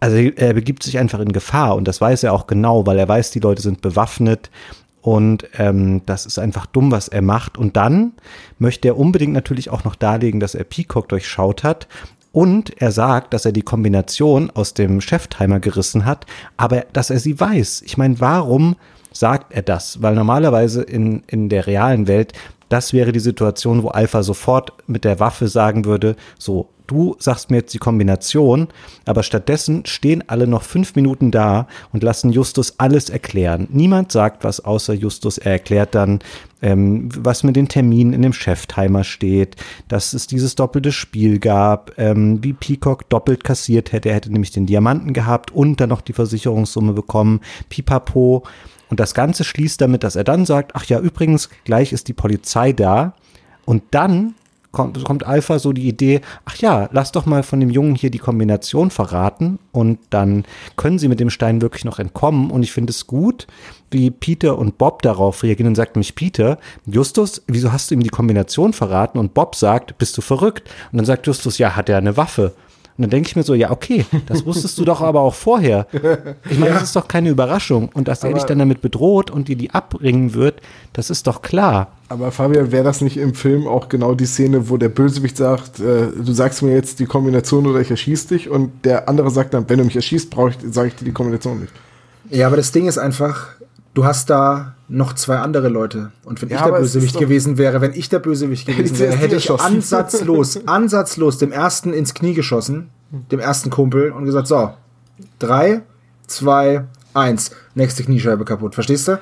also 0.01 0.17
er 0.17 0.55
begibt 0.55 0.83
sich 0.83 0.99
einfach 0.99 1.21
in 1.21 1.33
Gefahr 1.33 1.75
und 1.75 1.89
das 1.89 2.01
weiß 2.01 2.23
er 2.23 2.33
auch 2.33 2.47
genau, 2.47 2.87
weil 2.87 2.99
er 2.99 3.09
weiß, 3.09 3.33
die 3.33 3.41
Leute 3.41 3.63
sind 3.63 3.81
bewaffnet 3.81 4.51
und 5.01 5.49
ähm, 5.57 6.03
das 6.07 6.27
ist 6.27 6.39
einfach 6.39 6.67
dumm, 6.67 6.91
was 6.91 7.09
er 7.09 7.23
macht. 7.23 7.57
Und 7.57 7.77
dann 7.77 8.13
möchte 8.59 8.89
er 8.89 8.99
unbedingt 8.99 9.33
natürlich 9.33 9.71
auch 9.71 9.85
noch 9.85 9.95
darlegen, 9.95 10.41
dass 10.41 10.55
er 10.55 10.65
Peacock 10.65 11.09
durchschaut 11.09 11.63
hat. 11.63 11.89
Und 12.33 12.81
er 12.81 12.93
sagt, 12.93 13.33
dass 13.33 13.45
er 13.45 13.53
die 13.53 13.63
Kombination 13.63 14.51
aus 14.51 14.75
dem 14.75 15.01
Cheftimer 15.01 15.61
gerissen 15.61 16.05
hat, 16.05 16.27
aber 16.57 16.85
dass 16.93 17.11
er 17.11 17.19
sie 17.19 17.41
weiß. 17.41 17.83
Ich 17.87 17.97
meine, 17.97 18.21
warum 18.21 18.77
sagt 19.13 19.53
er 19.53 19.63
das? 19.63 20.03
Weil 20.03 20.15
normalerweise 20.15 20.83
in, 20.83 21.23
in 21.27 21.49
der 21.49 21.67
realen 21.67 22.07
Welt, 22.07 22.33
das 22.69 22.93
wäre 22.93 23.13
die 23.13 23.21
Situation, 23.21 23.83
wo 23.83 23.89
Alpha 23.89 24.23
sofort 24.23 24.73
mit 24.87 25.05
der 25.05 25.21
Waffe 25.21 25.49
sagen 25.49 25.85
würde, 25.87 26.17
so, 26.39 26.69
du 26.89 27.15
sagst 27.21 27.51
mir 27.51 27.59
jetzt 27.59 27.75
die 27.75 27.79
Kombination, 27.79 28.67
aber 29.05 29.23
stattdessen 29.23 29.87
stehen 29.87 30.25
alle 30.27 30.49
noch 30.49 30.63
fünf 30.63 30.97
Minuten 30.97 31.31
da 31.31 31.69
und 31.93 32.03
lassen 32.03 32.33
Justus 32.33 32.75
alles 32.79 33.11
erklären. 33.11 33.69
Niemand 33.71 34.11
sagt 34.11 34.43
was 34.43 34.59
außer 34.65 34.95
Justus. 34.95 35.39
Er 35.39 35.53
erklärt 35.53 35.95
dann, 35.95 36.19
ähm, 36.61 37.09
was 37.17 37.45
mit 37.45 37.55
den 37.55 37.69
Terminen 37.69 38.13
in 38.13 38.23
dem 38.23 38.33
Cheftimer 38.33 39.05
steht, 39.05 39.57
dass 39.87 40.13
es 40.13 40.27
dieses 40.27 40.57
doppelte 40.57 40.91
Spiel 40.91 41.39
gab, 41.39 41.93
ähm, 41.99 42.43
wie 42.43 42.55
Peacock 42.55 43.09
doppelt 43.09 43.45
kassiert 43.45 43.93
hätte. 43.93 44.09
Er 44.09 44.17
hätte 44.17 44.33
nämlich 44.33 44.51
den 44.51 44.67
Diamanten 44.67 45.13
gehabt 45.13 45.53
und 45.53 45.81
dann 45.81 45.91
noch 45.91 46.01
die 46.01 46.15
Versicherungssumme 46.15 46.95
bekommen. 46.95 47.41
Pipapo. 47.69 48.45
Und 48.91 48.99
das 49.01 49.13
Ganze 49.13 49.45
schließt 49.45 49.81
damit, 49.81 50.03
dass 50.03 50.17
er 50.17 50.25
dann 50.25 50.47
sagt, 50.47 50.73
ach 50.75 50.85
ja, 50.87 50.99
übrigens, 50.99 51.51
gleich 51.65 51.93
ist 51.93 52.09
die 52.09 52.15
Polizei 52.15 52.73
da. 52.73 53.13
Und 53.67 53.83
dann 53.91 54.35
kommt, 54.73 55.03
kommt 55.05 55.27
Alpha 55.27 55.59
so 55.59 55.73
die 55.73 55.89
Idee, 55.89 56.21
ach 56.45 56.57
ja, 56.57 56.89
lass 56.93 57.13
doch 57.13 57.27
mal 57.27 57.43
von 57.43 57.61
dem 57.61 57.71
Jungen 57.71 57.95
hier 57.95 58.11
die 58.11 58.19
Kombination 58.19 58.91
verraten 58.91 59.59
und 59.73 59.99
dann 60.11 60.45
können 60.77 60.99
sie 60.99 61.09
mit 61.09 61.21
dem 61.21 61.31
Stein 61.31 61.63
wirklich 61.63 61.85
noch 61.85 61.99
entkommen. 61.99 62.51
Und 62.51 62.63
ich 62.63 62.73
finde 62.73 62.91
es 62.91 63.07
gut, 63.07 63.47
wie 63.91 64.11
Peter 64.11 64.59
und 64.59 64.79
Bob 64.79 65.03
darauf 65.03 65.43
reagieren 65.43 65.69
und 65.69 65.75
sagt 65.77 65.97
nämlich 65.97 66.15
Peter, 66.15 66.59
Justus, 66.87 67.43
wieso 67.47 67.73
hast 67.73 67.91
du 67.91 67.95
ihm 67.95 68.03
die 68.03 68.09
Kombination 68.11 68.73
verraten? 68.73 69.19
Und 69.19 69.35
Bob 69.35 69.55
sagt, 69.55 69.99
bist 69.99 70.17
du 70.17 70.21
verrückt? 70.21 70.69
Und 70.93 70.99
dann 70.99 71.07
sagt 71.07 71.27
Justus, 71.27 71.59
ja, 71.59 71.75
hat 71.77 71.89
er 71.89 71.99
eine 71.99 72.17
Waffe? 72.17 72.55
Und 72.99 73.03
dann 73.03 73.11
denke 73.11 73.29
ich 73.29 73.37
mir 73.37 73.45
so, 73.45 73.55
ja, 73.55 73.71
okay, 73.71 74.05
das 74.27 74.45
wusstest 74.45 74.77
du 74.77 74.85
doch 74.85 75.01
aber 75.01 75.21
auch 75.21 75.35
vorher. 75.35 75.87
Ich 76.51 76.59
meine, 76.59 76.73
ja. 76.73 76.81
das 76.81 76.89
ist 76.89 76.97
doch 76.97 77.07
keine 77.07 77.29
Überraschung. 77.29 77.91
Und 77.95 78.09
dass 78.09 78.25
aber 78.25 78.33
er 78.33 78.35
dich 78.35 78.43
dann 78.43 78.59
damit 78.59 78.81
bedroht 78.81 79.31
und 79.31 79.47
dir 79.47 79.55
die 79.55 79.71
abbringen 79.71 80.35
wird, 80.35 80.61
das 80.95 81.09
ist 81.09 81.29
doch 81.29 81.41
klar. 81.41 81.93
Aber 82.09 82.33
Fabian, 82.33 82.73
wäre 82.73 82.83
das 82.83 83.01
nicht 83.01 83.17
im 83.17 83.35
Film 83.35 83.69
auch 83.69 83.89
genau 83.89 84.17
die 84.17 84.27
Szene, 84.27 84.69
wo 84.69 84.79
der 84.79 84.89
Bösewicht 84.89 85.37
sagt, 85.37 85.79
äh, 85.79 86.09
du 86.09 86.33
sagst 86.33 86.61
mir 86.63 86.73
jetzt 86.73 86.99
die 86.99 87.07
Kombination 87.07 87.69
oder 87.69 87.81
ich 87.81 87.91
erschieß 87.91 88.27
dich 88.27 88.49
und 88.49 88.85
der 88.85 89.09
andere 89.09 89.31
sagt 89.31 89.55
dann, 89.55 89.69
wenn 89.69 89.79
du 89.79 89.85
mich 89.85 89.95
erschießt, 89.95 90.29
brauche 90.29 90.51
ich, 90.51 90.57
sage 90.75 90.89
ich 90.89 90.97
dir 90.97 91.05
die 91.05 91.13
Kombination 91.13 91.61
nicht. 91.61 91.73
Ja, 92.31 92.49
aber 92.49 92.57
das 92.57 92.73
Ding 92.73 92.89
ist 92.89 92.99
einfach, 92.99 93.51
du 93.99 94.05
hast 94.05 94.31
da 94.31 94.77
noch 94.87 95.13
zwei 95.15 95.39
andere 95.39 95.69
Leute. 95.69 96.13
Und 96.25 96.41
wenn 96.41 96.51
ja, 96.51 96.59
ich 96.59 96.63
der 96.63 96.79
Bösewicht 96.79 97.19
gewesen 97.19 97.59
wäre, 97.59 97.81
wenn 97.81 97.95
ich 97.95 98.09
der 98.09 98.21
Bösewicht 98.21 98.67
gewesen 98.69 98.97
wäre, 99.01 99.17
hätte 99.17 99.35
ich 99.35 99.51
ansatzlos, 99.51 100.61
ansatzlos 100.67 101.39
dem 101.39 101.51
ersten 101.51 101.93
ins 101.93 102.15
Knie 102.15 102.33
geschossen, 102.33 102.91
dem 103.11 103.41
ersten 103.41 103.71
Kumpel, 103.71 104.13
und 104.13 104.25
gesagt, 104.25 104.47
so, 104.47 104.73
drei, 105.41 105.83
zwei, 106.29 106.85
eins, 107.13 107.51
nächste 107.75 108.05
Kniescheibe 108.05 108.45
kaputt. 108.45 108.77
Verstehst 108.77 109.09
du? 109.09 109.19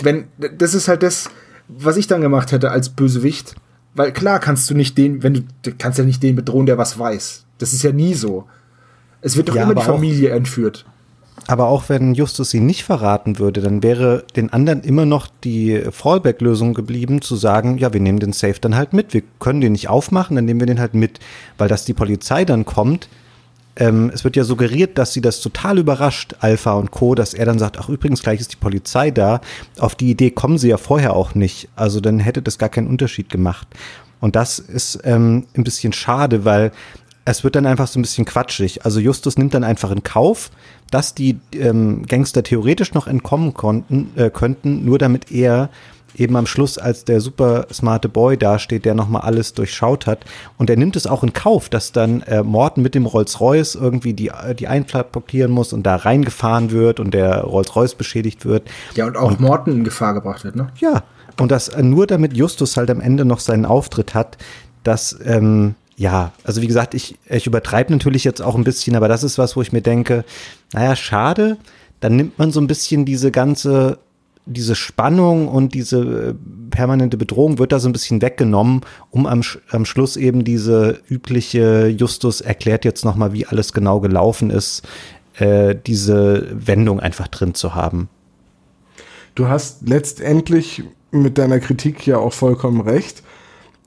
Wenn, 0.00 0.28
das 0.38 0.72
ist 0.72 0.88
halt 0.88 1.02
das, 1.02 1.28
was 1.68 1.98
ich 1.98 2.06
dann 2.06 2.22
gemacht 2.22 2.50
hätte 2.50 2.70
als 2.70 2.88
Bösewicht. 2.88 3.56
Weil 3.94 4.12
klar 4.12 4.38
kannst 4.38 4.70
du 4.70 4.74
nicht 4.74 4.96
den, 4.96 5.22
wenn 5.22 5.34
du, 5.34 5.40
du 5.64 5.72
kannst 5.76 5.98
ja 5.98 6.04
nicht 6.04 6.22
den 6.22 6.34
bedrohen, 6.34 6.64
der 6.64 6.78
was 6.78 6.98
weiß. 6.98 7.44
Das 7.58 7.74
ist 7.74 7.82
ja 7.82 7.92
nie 7.92 8.14
so. 8.14 8.46
Es 9.20 9.36
wird 9.36 9.50
doch 9.50 9.56
ja, 9.56 9.64
immer 9.64 9.74
die 9.74 9.82
Familie 9.82 10.30
entführt. 10.30 10.86
Aber 11.48 11.68
auch 11.68 11.88
wenn 11.88 12.14
Justus 12.14 12.50
sie 12.50 12.60
nicht 12.60 12.84
verraten 12.84 13.38
würde, 13.38 13.62
dann 13.62 13.82
wäre 13.82 14.24
den 14.36 14.52
anderen 14.52 14.82
immer 14.82 15.06
noch 15.06 15.28
die 15.44 15.80
Fallback-Lösung 15.90 16.74
geblieben, 16.74 17.22
zu 17.22 17.36
sagen, 17.36 17.78
ja, 17.78 17.90
wir 17.94 18.00
nehmen 18.00 18.20
den 18.20 18.34
Safe 18.34 18.60
dann 18.60 18.76
halt 18.76 18.92
mit. 18.92 19.14
Wir 19.14 19.22
können 19.40 19.62
den 19.62 19.72
nicht 19.72 19.88
aufmachen, 19.88 20.36
dann 20.36 20.44
nehmen 20.44 20.60
wir 20.60 20.66
den 20.66 20.78
halt 20.78 20.92
mit. 20.92 21.20
Weil 21.56 21.68
dass 21.68 21.86
die 21.86 21.94
Polizei 21.94 22.44
dann 22.44 22.66
kommt, 22.66 23.08
ähm, 23.76 24.10
es 24.12 24.24
wird 24.24 24.36
ja 24.36 24.44
suggeriert, 24.44 24.98
dass 24.98 25.14
sie 25.14 25.22
das 25.22 25.40
total 25.40 25.78
überrascht, 25.78 26.34
Alpha 26.40 26.74
und 26.74 26.90
Co., 26.90 27.14
dass 27.14 27.32
er 27.32 27.46
dann 27.46 27.58
sagt, 27.58 27.78
ach 27.78 27.88
übrigens, 27.88 28.22
gleich 28.22 28.40
ist 28.40 28.52
die 28.52 28.56
Polizei 28.56 29.10
da. 29.10 29.40
Auf 29.78 29.94
die 29.94 30.10
Idee 30.10 30.30
kommen 30.30 30.58
sie 30.58 30.68
ja 30.68 30.76
vorher 30.76 31.16
auch 31.16 31.34
nicht. 31.34 31.70
Also 31.76 32.00
dann 32.00 32.18
hätte 32.18 32.42
das 32.42 32.58
gar 32.58 32.68
keinen 32.68 32.88
Unterschied 32.88 33.30
gemacht. 33.30 33.68
Und 34.20 34.36
das 34.36 34.58
ist 34.58 35.00
ähm, 35.04 35.46
ein 35.56 35.64
bisschen 35.64 35.94
schade, 35.94 36.44
weil 36.44 36.72
es 37.30 37.44
wird 37.44 37.56
dann 37.56 37.66
einfach 37.66 37.88
so 37.88 37.98
ein 37.98 38.02
bisschen 38.02 38.24
quatschig. 38.24 38.84
Also 38.84 39.00
Justus 39.00 39.36
nimmt 39.36 39.54
dann 39.54 39.64
einfach 39.64 39.90
in 39.90 40.02
Kauf, 40.02 40.50
dass 40.90 41.14
die 41.14 41.38
ähm, 41.52 42.06
Gangster 42.06 42.42
theoretisch 42.42 42.94
noch 42.94 43.06
entkommen 43.06 43.54
konnten, 43.54 44.10
äh, 44.16 44.30
könnten, 44.30 44.84
nur 44.84 44.98
damit 44.98 45.30
er 45.30 45.68
eben 46.16 46.36
am 46.36 46.46
Schluss 46.46 46.78
als 46.78 47.04
der 47.04 47.20
super 47.20 47.66
smarte 47.70 48.08
Boy 48.08 48.38
dasteht, 48.38 48.86
der 48.86 48.94
nochmal 48.94 49.22
alles 49.22 49.52
durchschaut 49.52 50.06
hat. 50.06 50.24
Und 50.56 50.70
er 50.70 50.76
nimmt 50.76 50.96
es 50.96 51.06
auch 51.06 51.22
in 51.22 51.34
Kauf, 51.34 51.68
dass 51.68 51.92
dann 51.92 52.22
äh, 52.22 52.42
Morton 52.42 52.82
mit 52.82 52.94
dem 52.94 53.04
Rolls-Royce 53.04 53.74
irgendwie 53.74 54.14
die, 54.14 54.28
äh, 54.28 54.54
die 54.54 54.66
Einfahrt 54.66 55.12
blockieren 55.12 55.50
muss 55.50 55.74
und 55.74 55.84
da 55.84 55.96
reingefahren 55.96 56.70
wird 56.70 56.98
und 56.98 57.12
der 57.12 57.42
Rolls-Royce 57.42 57.94
beschädigt 57.94 58.46
wird. 58.46 58.68
Ja, 58.94 59.06
und 59.06 59.18
auch 59.18 59.32
und, 59.32 59.40
Morton 59.40 59.74
in 59.74 59.84
Gefahr 59.84 60.14
gebracht 60.14 60.44
wird, 60.44 60.56
ne? 60.56 60.68
Ja. 60.78 61.02
Und 61.38 61.52
das 61.52 61.68
äh, 61.68 61.82
nur 61.82 62.06
damit 62.06 62.36
Justus 62.36 62.76
halt 62.78 62.90
am 62.90 63.00
Ende 63.00 63.24
noch 63.26 63.40
seinen 63.40 63.66
Auftritt 63.66 64.14
hat, 64.14 64.38
dass, 64.82 65.16
ähm, 65.24 65.74
ja, 65.98 66.32
also 66.44 66.62
wie 66.62 66.68
gesagt, 66.68 66.94
ich, 66.94 67.16
ich 67.28 67.46
übertreibe 67.46 67.92
natürlich 67.92 68.22
jetzt 68.22 68.40
auch 68.40 68.54
ein 68.54 68.64
bisschen, 68.64 68.94
aber 68.94 69.08
das 69.08 69.24
ist 69.24 69.36
was, 69.36 69.56
wo 69.56 69.62
ich 69.62 69.72
mir 69.72 69.82
denke, 69.82 70.24
naja, 70.72 70.94
schade, 70.94 71.58
dann 71.98 72.14
nimmt 72.16 72.38
man 72.38 72.52
so 72.52 72.60
ein 72.60 72.68
bisschen 72.68 73.04
diese 73.04 73.32
ganze 73.32 73.98
diese 74.50 74.74
Spannung 74.74 75.46
und 75.46 75.74
diese 75.74 76.30
äh, 76.30 76.34
permanente 76.70 77.18
Bedrohung 77.18 77.58
wird 77.58 77.70
da 77.72 77.78
so 77.78 77.88
ein 77.88 77.92
bisschen 77.92 78.22
weggenommen, 78.22 78.80
um 79.10 79.26
am, 79.26 79.42
am 79.70 79.84
Schluss 79.84 80.16
eben 80.16 80.42
diese 80.42 81.00
übliche 81.08 81.88
Justus 81.88 82.40
erklärt 82.40 82.86
jetzt 82.86 83.04
nochmal, 83.04 83.34
wie 83.34 83.44
alles 83.44 83.74
genau 83.74 84.00
gelaufen 84.00 84.48
ist, 84.48 84.88
äh, 85.34 85.74
diese 85.74 86.48
Wendung 86.52 86.98
einfach 86.98 87.28
drin 87.28 87.52
zu 87.52 87.74
haben. 87.74 88.08
Du 89.34 89.48
hast 89.48 89.86
letztendlich 89.86 90.82
mit 91.10 91.36
deiner 91.36 91.60
Kritik 91.60 92.06
ja 92.06 92.16
auch 92.16 92.32
vollkommen 92.32 92.80
recht. 92.80 93.22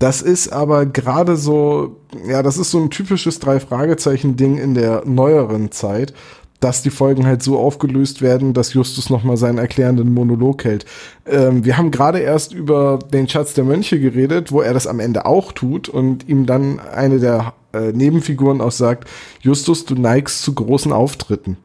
Das 0.01 0.23
ist 0.23 0.51
aber 0.51 0.87
gerade 0.87 1.37
so, 1.37 1.97
ja, 2.27 2.41
das 2.41 2.57
ist 2.57 2.71
so 2.71 2.79
ein 2.79 2.89
typisches 2.89 3.37
Drei-Fragezeichen-Ding 3.37 4.57
in 4.57 4.73
der 4.73 5.03
neueren 5.05 5.71
Zeit 5.71 6.13
dass 6.59 6.83
die 6.83 6.91
Folgen 6.91 7.25
halt 7.25 7.41
so 7.41 7.57
aufgelöst 7.57 8.21
werden, 8.21 8.53
dass 8.53 8.73
Justus 8.73 9.09
nochmal 9.09 9.35
seinen 9.35 9.57
erklärenden 9.57 10.13
Monolog 10.13 10.63
hält. 10.63 10.85
Ähm, 11.25 11.65
wir 11.65 11.75
haben 11.75 11.89
gerade 11.89 12.19
erst 12.19 12.53
über 12.53 12.99
den 13.11 13.27
Schatz 13.27 13.55
der 13.55 13.63
Mönche 13.63 13.99
geredet, 13.99 14.51
wo 14.51 14.61
er 14.61 14.71
das 14.71 14.85
am 14.85 14.99
Ende 14.99 15.25
auch 15.25 15.53
tut 15.53 15.89
und 15.89 16.29
ihm 16.29 16.45
dann 16.45 16.79
eine 16.79 17.19
der 17.19 17.55
äh, 17.73 17.91
Nebenfiguren 17.93 18.61
auch 18.61 18.71
sagt, 18.71 19.09
Justus, 19.41 19.85
du 19.85 19.95
neigst 19.95 20.43
zu 20.43 20.53
großen 20.53 20.93
Auftritten. 20.93 21.57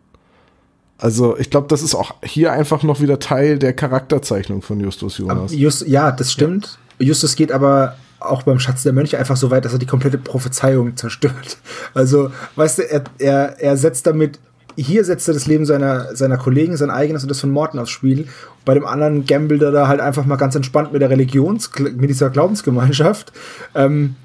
Also 0.97 1.37
ich 1.37 1.51
glaube, 1.51 1.69
das 1.69 1.83
ist 1.83 1.95
auch 1.95 2.15
hier 2.25 2.53
einfach 2.53 2.83
noch 2.83 3.03
wieder 3.03 3.19
Teil 3.19 3.59
der 3.59 3.75
Charakterzeichnung 3.75 4.63
von 4.63 4.81
Justus 4.81 5.19
Jonas. 5.19 5.53
Just, 5.53 5.87
ja, 5.87 6.11
das 6.11 6.33
stimmt. 6.33 6.79
Ja. 6.99 7.09
Justus 7.09 7.37
geht 7.37 7.53
aber 7.53 7.97
auch 8.21 8.43
beim 8.43 8.59
Schatz 8.59 8.83
der 8.83 8.93
Mönche 8.93 9.19
einfach 9.19 9.37
so 9.37 9.51
weit, 9.51 9.65
dass 9.65 9.73
er 9.73 9.79
die 9.79 9.87
komplette 9.87 10.19
Prophezeiung 10.19 10.97
zerstört. 10.97 11.59
Also, 11.95 12.31
weißt 12.57 12.79
du, 12.79 12.83
er, 12.91 13.05
er, 13.19 13.61
er 13.61 13.77
setzt 13.77 14.07
damit 14.07 14.39
hier 14.77 15.05
setzt 15.05 15.27
er 15.27 15.35
das 15.35 15.47
Leben 15.47 15.65
seiner, 15.65 16.15
seiner 16.15 16.37
Kollegen, 16.37 16.77
sein 16.77 16.91
eigenes 16.91 17.23
und 17.23 17.31
das 17.31 17.41
von 17.41 17.51
Morten 17.51 17.79
aufs 17.79 17.91
Spiel. 17.91 18.29
Bei 18.65 18.75
dem 18.75 18.85
anderen 18.85 19.25
gambelt 19.25 19.63
er 19.63 19.73
da 19.73 19.89
halt 19.89 20.01
einfach 20.01 20.27
mal 20.27 20.37
ganz 20.37 20.55
entspannt 20.55 20.93
mit 20.93 21.01
der 21.01 21.11
Religions, 21.11 21.71
mit 21.79 22.11
dieser 22.11 22.31
Glaubensgemeinschaft. 22.31 23.33
Ähm, 23.75 24.17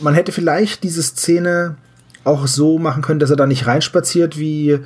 man 0.00 0.14
hätte 0.14 0.32
vielleicht 0.32 0.82
diese 0.82 1.02
Szene 1.02 1.76
auch 2.24 2.46
so 2.46 2.78
machen 2.78 3.02
können, 3.02 3.20
dass 3.20 3.30
er 3.30 3.36
da 3.36 3.46
nicht 3.46 3.66
reinspaziert 3.66 4.38
wie 4.38 4.80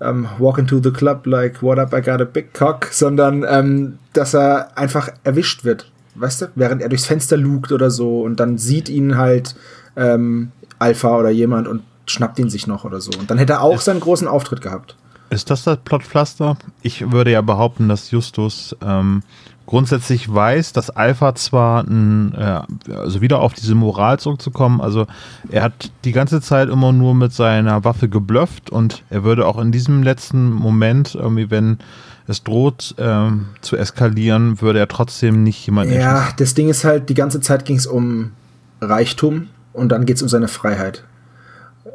ähm, 0.00 0.28
Walk 0.38 0.58
into 0.58 0.80
the 0.82 0.92
club 0.92 1.26
like 1.26 1.62
what 1.62 1.78
up, 1.78 1.92
I 1.92 2.00
got 2.00 2.20
a 2.20 2.24
big 2.24 2.54
cock, 2.54 2.88
sondern 2.90 3.44
ähm, 3.48 3.98
dass 4.12 4.34
er 4.34 4.78
einfach 4.78 5.10
erwischt 5.24 5.64
wird, 5.64 5.90
weißt 6.18 6.42
du, 6.42 6.46
während 6.54 6.82
er 6.82 6.88
durchs 6.88 7.06
Fenster 7.06 7.36
lugt 7.36 7.72
oder 7.72 7.90
so 7.90 8.22
und 8.22 8.40
dann 8.40 8.58
sieht 8.58 8.88
ihn 8.88 9.16
halt 9.16 9.54
ähm, 9.96 10.52
Alpha 10.78 11.16
oder 11.16 11.30
jemand 11.30 11.68
und 11.68 11.82
schnappt 12.06 12.38
ihn 12.38 12.50
sich 12.50 12.66
noch 12.66 12.84
oder 12.84 13.00
so. 13.00 13.10
Und 13.18 13.30
dann 13.30 13.38
hätte 13.38 13.54
er 13.54 13.62
auch 13.62 13.80
seinen 13.80 14.00
großen 14.00 14.28
Auftritt 14.28 14.60
gehabt. 14.60 14.96
Ist 15.30 15.50
das 15.50 15.64
das 15.64 15.78
Plotpflaster? 15.78 16.56
Ich 16.82 17.10
würde 17.10 17.32
ja 17.32 17.40
behaupten, 17.40 17.88
dass 17.88 18.12
Justus 18.12 18.76
ähm, 18.80 19.22
grundsätzlich 19.66 20.32
weiß, 20.32 20.72
dass 20.72 20.90
Alpha 20.90 21.34
zwar 21.34 21.82
ein, 21.82 22.32
äh, 22.34 22.92
also 22.92 23.20
wieder 23.20 23.40
auf 23.40 23.52
diese 23.52 23.74
Moral 23.74 24.18
zurückzukommen, 24.20 24.80
also 24.80 25.06
er 25.50 25.64
hat 25.64 25.90
die 26.04 26.12
ganze 26.12 26.40
Zeit 26.40 26.68
immer 26.68 26.92
nur 26.92 27.14
mit 27.14 27.32
seiner 27.32 27.84
Waffe 27.84 28.08
geblufft 28.08 28.70
und 28.70 29.02
er 29.10 29.24
würde 29.24 29.46
auch 29.46 29.58
in 29.58 29.72
diesem 29.72 30.04
letzten 30.04 30.52
Moment, 30.52 31.16
irgendwie, 31.16 31.50
wenn 31.50 31.78
es 32.28 32.42
droht 32.42 32.94
ähm, 32.98 33.46
zu 33.60 33.76
eskalieren, 33.76 34.60
würde 34.60 34.78
er 34.78 34.88
trotzdem 34.88 35.42
nicht 35.42 35.64
jemanden 35.66 35.94
Ja, 35.94 36.16
erschießen. 36.18 36.36
das 36.38 36.54
Ding 36.54 36.68
ist 36.68 36.84
halt, 36.84 37.08
die 37.08 37.14
ganze 37.14 37.40
Zeit 37.40 37.64
ging 37.64 37.76
es 37.76 37.86
um 37.86 38.32
Reichtum 38.80 39.48
und 39.72 39.90
dann 39.90 40.06
geht 40.06 40.16
es 40.16 40.22
um 40.22 40.28
seine 40.28 40.48
Freiheit. 40.48 41.04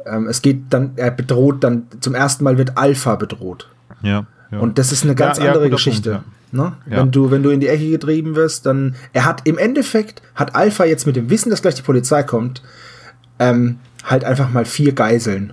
Ähm, 0.06 0.26
es 0.26 0.42
geht 0.42 0.64
dann, 0.70 0.92
er 0.96 1.10
bedroht 1.10 1.62
dann, 1.64 1.84
zum 2.00 2.14
ersten 2.14 2.44
Mal 2.44 2.58
wird 2.58 2.76
Alpha 2.78 3.16
bedroht. 3.16 3.68
Ja, 4.02 4.26
ja. 4.50 4.58
Und 4.58 4.78
das 4.78 4.90
ist 4.92 5.04
eine 5.04 5.14
ganz 5.14 5.38
Ja, 5.38 5.44
ja, 5.44 5.50
andere 5.52 5.70
Geschichte. 5.70 6.22
Punkt, 6.50 6.52
ne? 6.52 6.72
Ja. 6.90 6.98
Wenn 7.02 7.10
du, 7.10 7.30
wenn 7.30 7.42
du 7.42 7.50
in 7.50 7.60
die 7.60 7.68
Ecke 7.68 7.88
getrieben 7.90 8.34
wirst, 8.34 8.66
dann, 8.66 8.94
er 9.12 9.24
hat, 9.26 9.42
im 9.46 9.58
Endeffekt 9.58 10.22
hat 10.34 10.54
Alpha 10.54 10.84
jetzt 10.84 11.06
mit 11.06 11.16
dem 11.16 11.30
Wissen, 11.30 11.50
dass 11.50 11.62
gleich 11.62 11.74
die 11.74 11.82
Polizei 11.82 12.22
kommt, 12.22 12.62
ähm, 13.38 13.78
halt 14.04 14.24
einfach 14.24 14.50
mal 14.50 14.64
vier 14.64 14.92
Geiseln. 14.92 15.52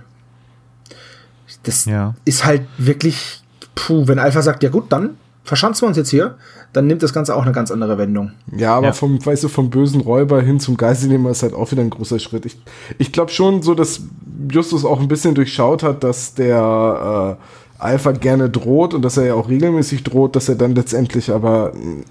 Das 1.62 1.84
Ja. 1.84 2.14
ist 2.24 2.44
halt 2.44 2.62
wirklich, 2.78 3.39
puh, 3.86 4.06
wenn 4.06 4.18
Alpha 4.18 4.42
sagt, 4.42 4.62
ja 4.62 4.68
gut, 4.70 4.84
dann 4.92 5.10
verschanzen 5.44 5.82
wir 5.82 5.88
uns 5.88 5.96
jetzt 5.96 6.10
hier, 6.10 6.34
dann 6.72 6.86
nimmt 6.86 7.02
das 7.02 7.12
Ganze 7.14 7.34
auch 7.34 7.42
eine 7.42 7.52
ganz 7.52 7.70
andere 7.70 7.96
Wendung. 7.98 8.32
Ja, 8.56 8.74
aber 8.76 8.88
Ja. 8.88 8.92
vom, 8.92 9.24
weißt 9.24 9.44
du, 9.44 9.48
vom 9.48 9.70
bösen 9.70 10.00
Räuber 10.02 10.42
hin 10.42 10.60
zum 10.60 10.76
Geiselnehmer 10.76 11.30
ist 11.30 11.42
halt 11.42 11.54
auch 11.54 11.70
wieder 11.72 11.82
ein 11.82 11.90
großer 11.90 12.18
Schritt. 12.18 12.44
Ich, 12.46 12.58
ich 12.98 13.10
glaube 13.12 13.30
schon 13.32 13.62
so, 13.62 13.74
dass 13.74 14.02
Justus 14.50 14.84
auch 14.84 15.00
ein 15.00 15.08
bisschen 15.08 15.34
durchschaut 15.34 15.82
hat, 15.82 16.04
dass 16.04 16.34
der 16.34 17.38
äh, 17.38 17.82
Alpha 17.82 18.12
gerne 18.12 18.50
droht 18.50 18.92
und 18.92 19.02
dass 19.02 19.16
er 19.16 19.24
ja 19.26 19.34
auch 19.34 19.48
regelmäßig 19.48 20.04
droht, 20.04 20.36
dass 20.36 20.48
er 20.48 20.56
dann 20.56 20.74
letztendlich 20.74 21.30
aber 21.32 21.72
mh, 21.74 22.04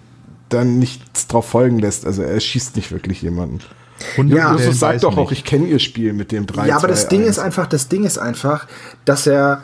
dann 0.49 0.79
nichts 0.79 1.27
drauf 1.27 1.45
folgen 1.47 1.77
lässt. 1.77 2.07
Also 2.07 2.23
er 2.23 2.39
schießt 2.39 2.75
nicht 2.75 2.91
wirklich 2.91 3.21
jemanden. 3.21 3.59
Und 4.17 4.29
Ja. 4.29 4.53
Justus 4.53 4.79
sagt 4.79 5.03
doch 5.03 5.15
auch, 5.17 5.31
ich 5.31 5.43
kenne 5.45 5.67
ihr 5.67 5.77
Spiel 5.79 6.13
mit 6.13 6.31
dem 6.31 6.47
3 6.47 6.67
Ja, 6.67 6.77
aber 6.77 6.87
2, 6.87 6.87
das 6.87 7.07
Ding 7.09 7.21
1. 7.21 7.29
ist 7.29 7.39
einfach, 7.39 7.67
das 7.67 7.87
Ding 7.89 8.03
ist 8.05 8.17
einfach, 8.17 8.65
dass 9.05 9.27
er 9.27 9.61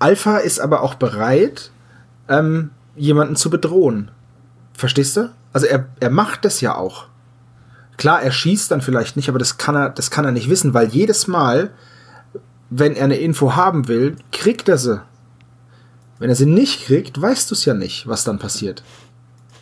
Alpha 0.00 0.38
ist 0.38 0.60
aber 0.60 0.82
auch 0.82 0.94
bereit, 0.94 1.70
ähm, 2.28 2.70
jemanden 2.96 3.36
zu 3.36 3.50
bedrohen. 3.50 4.10
Verstehst 4.72 5.16
du? 5.16 5.30
Also 5.52 5.66
er, 5.66 5.88
er 6.00 6.10
macht 6.10 6.44
das 6.44 6.60
ja 6.60 6.74
auch. 6.74 7.06
Klar, 7.96 8.22
er 8.22 8.32
schießt 8.32 8.70
dann 8.70 8.80
vielleicht 8.80 9.16
nicht, 9.16 9.28
aber 9.28 9.38
das 9.38 9.58
kann 9.58 9.76
er, 9.76 9.90
das 9.90 10.10
kann 10.10 10.24
er 10.24 10.32
nicht 10.32 10.48
wissen, 10.48 10.72
weil 10.72 10.88
jedes 10.88 11.26
Mal, 11.28 11.70
wenn 12.70 12.96
er 12.96 13.04
eine 13.04 13.18
Info 13.18 13.54
haben 13.56 13.88
will, 13.88 14.16
kriegt 14.32 14.68
er 14.68 14.78
sie. 14.78 15.02
Wenn 16.18 16.30
er 16.30 16.36
sie 16.36 16.46
nicht 16.46 16.86
kriegt, 16.86 17.20
weißt 17.20 17.50
du 17.50 17.54
es 17.54 17.64
ja 17.64 17.74
nicht, 17.74 18.08
was 18.08 18.24
dann 18.24 18.38
passiert. 18.38 18.82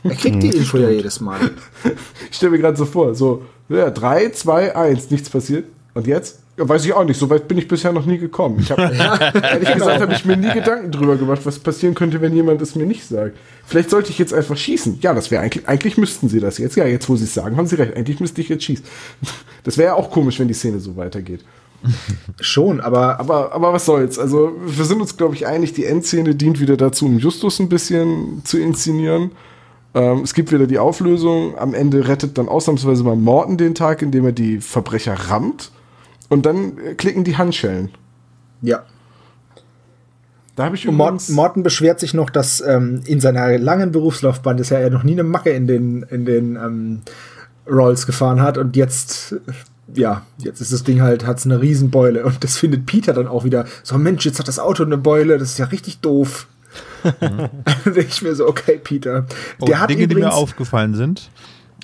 Er 0.04 0.14
kriegt 0.14 0.42
die 0.42 0.56
Info 0.56 0.78
ja 0.78 0.88
jedes 0.88 1.20
Mal. 1.20 1.50
Ich 2.30 2.36
stelle 2.36 2.52
mir 2.52 2.58
gerade 2.58 2.76
so 2.76 2.84
vor, 2.84 3.14
so, 3.14 3.44
ja, 3.68 3.90
3, 3.90 4.30
2, 4.30 4.76
1, 4.76 5.10
nichts 5.10 5.30
passiert. 5.30 5.64
Und 5.94 6.06
jetzt? 6.06 6.40
Ja, 6.58 6.68
weiß 6.68 6.84
ich 6.84 6.92
auch 6.92 7.04
nicht, 7.04 7.18
so 7.18 7.30
weit 7.30 7.46
bin 7.46 7.56
ich 7.56 7.68
bisher 7.68 7.92
noch 7.92 8.04
nie 8.04 8.18
gekommen. 8.18 8.58
Ich 8.60 8.70
hab, 8.70 8.78
ehrlich 9.42 9.72
gesagt 9.72 10.00
habe 10.00 10.12
ich 10.12 10.24
mir 10.24 10.36
nie 10.36 10.52
Gedanken 10.52 10.90
drüber 10.90 11.16
gemacht, 11.16 11.40
was 11.44 11.58
passieren 11.58 11.94
könnte, 11.94 12.20
wenn 12.20 12.34
jemand 12.34 12.60
es 12.60 12.74
mir 12.74 12.84
nicht 12.86 13.04
sagt. 13.04 13.36
Vielleicht 13.64 13.90
sollte 13.90 14.10
ich 14.10 14.18
jetzt 14.18 14.34
einfach 14.34 14.56
schießen. 14.56 14.98
Ja, 15.00 15.14
das 15.14 15.30
wäre 15.30 15.42
eigentlich, 15.42 15.68
eigentlich 15.68 15.96
müssten 15.98 16.28
sie 16.28 16.40
das 16.40 16.58
jetzt. 16.58 16.76
Ja, 16.76 16.86
jetzt 16.86 17.08
wo 17.08 17.16
sie 17.16 17.24
es 17.24 17.34
sagen, 17.34 17.56
haben 17.56 17.66
sie 17.66 17.76
recht. 17.76 17.96
Eigentlich 17.96 18.20
müsste 18.20 18.40
ich 18.40 18.48
jetzt 18.48 18.64
schießen. 18.64 18.84
Das 19.64 19.76
wäre 19.76 19.88
ja 19.88 19.94
auch 19.94 20.10
komisch, 20.10 20.38
wenn 20.38 20.48
die 20.48 20.54
Szene 20.54 20.80
so 20.80 20.96
weitergeht. 20.96 21.44
Schon, 22.40 22.80
aber 22.80 23.20
Aber, 23.20 23.52
aber 23.52 23.72
was 23.72 23.84
soll's? 23.84 24.18
Also, 24.18 24.52
wir 24.64 24.84
sind 24.84 25.00
uns, 25.00 25.16
glaube 25.16 25.34
ich, 25.34 25.46
einig, 25.46 25.74
die 25.74 25.84
Endszene 25.84 26.34
dient 26.34 26.58
wieder 26.60 26.76
dazu, 26.76 27.04
um 27.04 27.18
Justus 27.18 27.58
ein 27.58 27.68
bisschen 27.68 28.42
zu 28.44 28.58
inszenieren. 28.58 29.32
Ähm, 29.94 30.20
es 30.22 30.32
gibt 30.34 30.52
wieder 30.52 30.66
die 30.66 30.78
Auflösung. 30.78 31.58
Am 31.58 31.74
Ende 31.74 32.08
rettet 32.08 32.38
dann 32.38 32.48
ausnahmsweise 32.48 33.04
mal 33.04 33.16
Morton 33.16 33.58
den 33.58 33.74
Tag, 33.74 34.00
indem 34.00 34.24
er 34.24 34.32
die 34.32 34.60
Verbrecher 34.60 35.14
rammt. 35.14 35.70
Und 36.28 36.46
dann 36.46 36.78
äh, 36.78 36.94
klicken 36.94 37.24
die 37.24 37.36
Handschellen. 37.36 37.90
ja. 38.62 38.84
Da 40.56 40.64
habe 40.64 40.74
ich 40.74 40.88
Und 40.88 40.96
übrigens... 40.96 41.28
Morten, 41.28 41.34
Morten 41.34 41.62
beschwert 41.62 42.00
sich 42.00 42.14
noch, 42.14 42.30
dass 42.30 42.60
ähm, 42.60 43.00
in 43.04 43.20
seiner 43.20 43.56
langen 43.58 43.92
Berufslaufbahn 43.92 44.58
ist 44.58 44.70
ja 44.70 44.78
er 44.78 44.90
noch 44.90 45.04
nie 45.04 45.12
eine 45.12 45.22
Macke 45.22 45.50
in 45.50 45.68
den, 45.68 46.02
in 46.02 46.24
den 46.24 46.56
ähm, 46.56 47.02
Rolls 47.70 48.06
gefahren 48.06 48.40
hat 48.40 48.58
und 48.58 48.74
jetzt, 48.74 49.34
äh, 49.34 49.36
ja, 49.94 50.22
jetzt 50.38 50.60
ist 50.60 50.72
das 50.72 50.82
Ding 50.82 51.00
halt, 51.00 51.24
hat 51.24 51.38
es 51.38 51.44
eine 51.44 51.60
Riesenbeule 51.60 52.24
und 52.24 52.42
das 52.42 52.56
findet 52.56 52.86
Peter 52.86 53.12
dann 53.12 53.28
auch 53.28 53.44
wieder 53.44 53.66
so, 53.84 53.96
Mensch, 53.98 54.26
jetzt 54.26 54.40
hat 54.40 54.48
das 54.48 54.58
Auto 54.58 54.82
eine 54.82 54.98
Beule, 54.98 55.38
das 55.38 55.50
ist 55.50 55.58
ja 55.58 55.66
richtig 55.66 56.00
doof. 56.00 56.48
Dann 57.20 57.50
denke 57.84 58.08
ich 58.08 58.22
mir 58.22 58.34
so, 58.34 58.46
okay, 58.48 58.80
Peter. 58.82 59.26
Oh, 59.60 59.66
Der 59.66 59.78
hat 59.80 59.90
Dinge, 59.90 60.08
die 60.08 60.14
mir 60.16 60.22
übrigens, 60.22 60.34
aufgefallen 60.34 60.94
sind. 60.94 61.30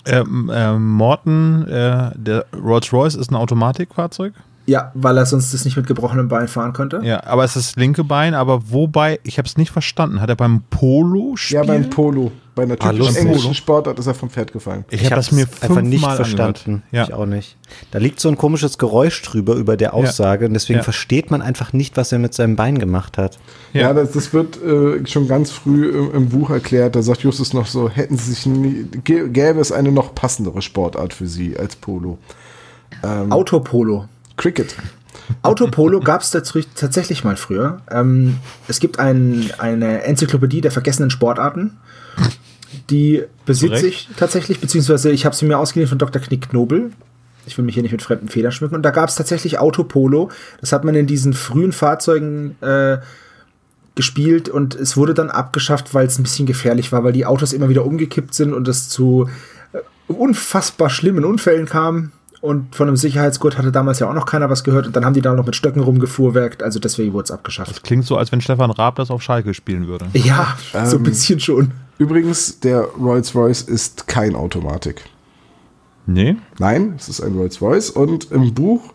Ähm, 0.07 0.51
ähm, 0.53 0.91
Morton, 0.91 1.67
äh, 1.69 2.11
der 2.15 2.45
Rolls-Royce 2.55 3.15
ist 3.15 3.31
ein 3.31 3.37
Automatikfahrzeug. 3.37 4.35
ja, 4.67 4.91
weil 4.95 5.17
er 5.17 5.27
sonst 5.27 5.53
das 5.53 5.65
nicht 5.65 5.77
mit 5.77 5.87
gebrochenem 5.87 6.29
Bein 6.29 6.49
fahren 6.49 6.73
könnte. 6.73 7.01
Ja, 7.03 7.25
aber 7.25 7.45
es 7.45 7.57
ist 7.57 7.71
das 7.71 7.77
linke 7.77 8.05
Bein, 8.05 8.35
aber 8.35 8.71
wobei, 8.71 9.21
ich 9.25 9.39
habe 9.39 9.47
es 9.47 9.57
nicht 9.57 9.71
verstanden. 9.71 10.21
Hat 10.21 10.29
er 10.29 10.37
beim 10.37 10.63
Polo 10.71 11.35
ja, 11.49 11.63
beim 11.65 11.91
Polo. 11.91 12.33
Bei 12.55 12.63
einer 12.63 12.77
Ah, 12.79 12.93
typischen 12.93 13.17
englischen 13.17 13.55
Sportart 13.55 13.99
ist 13.99 14.07
er 14.07 14.15
vom 14.15 14.31
Pferd 14.31 14.53
gefallen. 14.53 14.85
Ich, 14.91 15.05
habe 15.07 15.17
das 15.17 15.33
mir 15.33 15.47
einfach 15.61 15.81
nicht 15.83 16.01
fünfmal 16.01 16.17
verstanden. 16.17 16.83
Ja. 16.93 17.03
Ich 17.05 17.13
auch 17.13 17.27
nicht. 17.27 17.57
Da 17.91 17.99
liegt 17.99 18.21
so 18.21 18.29
ein 18.29 18.37
komisches 18.37 18.79
Geräusch 18.79 19.21
drüber 19.23 19.55
über 19.57 19.77
der 19.77 19.93
Aussage 19.95 20.47
und 20.47 20.55
deswegen 20.55 20.79
Ja. 20.79 20.83
versteht 20.85 21.33
man 21.33 21.43
einfach 21.43 21.73
nicht, 21.73 21.97
was 21.97 22.13
er 22.13 22.21
mit 22.21 22.33
seinem 22.33 22.55
Bein 22.55 22.79
gemacht 22.79 23.19
hat. 23.19 23.39
Ja. 23.73 23.83
Ja, 23.83 23.93
das, 23.95 24.13
das 24.13 24.33
wird 24.33 24.63
äh, 24.63 25.05
schon 25.07 25.27
ganz 25.27 25.51
früh 25.51 25.91
im, 25.91 26.15
im 26.15 26.29
Buch 26.29 26.51
erklärt. 26.51 26.95
Da 26.95 27.03
sagt 27.03 27.23
Justus 27.23 27.53
noch 27.55 27.67
so, 27.67 27.91
hätten 27.91 28.17
sie 28.17 28.33
sich 28.33 28.47
nie, 28.47 28.87
gä- 29.05 29.29
gäbe 29.29 29.59
es 29.61 29.73
eine 29.73 29.91
noch 29.91 30.15
passendere 30.15 30.63
Sportart 30.63 31.13
für 31.13 31.27
sie 31.27 31.57
als 31.57 31.75
Polo. 31.77 32.19
Autopolo. 33.31 34.07
Cricket. 34.37 34.77
Autopolo 35.43 36.01
gab 36.01 36.21
es 36.23 36.31
tatsächlich 36.31 37.25
mal 37.25 37.37
früher. 37.37 37.81
Ähm, 37.91 38.39
es 38.69 38.79
gibt 38.81 38.99
ein, 38.99 39.51
eine 39.59 40.03
Enzyklopädie 40.05 40.61
der 40.61 40.71
vergessenen 40.71 41.11
Sportarten. 41.11 41.79
Die 42.91 43.23
besitze 43.47 43.87
ich 43.87 44.09
tatsächlich, 44.17 44.61
beziehungsweise 44.61 45.11
ich 45.11 45.25
habe 45.25 45.35
sie 45.35 45.47
mir 45.47 45.59
ausgeliehen 45.59 45.89
von 45.89 45.99
Dr. 45.99 46.21
Knick 46.21 46.51
Knobel. 46.51 46.93
Ich 47.47 47.59
will 47.59 47.65
mich 47.65 47.75
hier 47.75 47.83
nicht 47.83 47.93
mit 47.93 48.03
fremden 48.03 48.29
Federn 48.29 48.53
schmücken. 48.53 48.75
Und 48.75 48.83
da 48.83 48.91
gab 48.91 49.09
es 49.09 49.17
tatsächlich 49.17 49.59
Autopolo. 49.59 50.31
Das 50.61 50.73
hat 50.73 50.85
man 50.85 50.95
in 50.95 51.07
diesen 51.07 51.35
frühen 51.35 51.73
Fahrzeugen 51.73 52.57
äh, 52.63 52.99
gespielt 53.95 54.49
und 54.49 54.75
es 54.75 54.97
wurde 54.97 55.15
dann 55.15 55.31
abgeschafft, 55.31 55.95
weil 55.95 56.07
es 56.07 56.19
ein 56.19 56.25
bisschen 56.25 56.47
gefährlich 56.47 56.91
war, 56.91 57.05
weil 57.05 57.13
die 57.13 57.27
Autos 57.27 57.53
immer 57.53 57.69
wieder 57.69 57.85
umgekippt 57.85 58.35
sind 58.35 58.53
und 58.53 58.67
es 58.67 58.89
zu 58.89 59.29
äh, 59.73 59.79
unfassbar 60.13 60.91
schlimmen 60.91 61.25
Unfällen 61.25 61.67
kam. 61.67 62.13
Und 62.45 62.77
von 62.77 62.89
einem 62.89 62.99
Sicherheitsgurt 62.99 63.57
hatte 63.57 63.73
damals 63.73 64.01
ja 64.01 64.11
auch 64.11 64.13
noch 64.13 64.27
keiner 64.27 64.51
was 64.51 64.65
gehört. 64.65 64.87
Und 64.87 64.95
dann 64.95 65.07
haben 65.07 65.15
die 65.15 65.23
da 65.23 65.33
noch 65.33 65.47
mit 65.47 65.57
Stöcken 65.57 65.81
rumgefuhrwerkt. 65.81 66.63
Also 66.63 66.79
deswegen 66.79 67.15
wurde 67.15 67.25
es 67.25 67.31
abgeschafft. 67.31 67.71
Das 67.71 67.83
klingt 67.83 68.05
so, 68.05 68.19
als 68.19 68.33
wenn 68.33 68.43
Stefan 68.43 68.71
Raab 68.71 68.97
das 68.97 69.11
auf 69.11 69.23
Schalke 69.23 69.55
spielen 69.55 69.87
würde. 69.87 70.09
Ja, 70.13 70.59
so 70.85 70.99
ein 70.99 71.03
bisschen 71.05 71.41
schon. 71.41 71.71
Übrigens, 71.97 72.61
der 72.61 72.83
Rolls-Royce 72.83 73.63
ist 73.63 74.09
kein 74.09 74.37
Automatik. 74.37 75.07
Nee? 76.05 76.37
Nein, 76.59 76.93
es 76.99 77.09
ist 77.09 77.23
ein 77.23 77.35
Rolls-Royce. 77.35 77.89
Und 77.89 78.31
im 78.31 78.53
Buch 78.53 78.93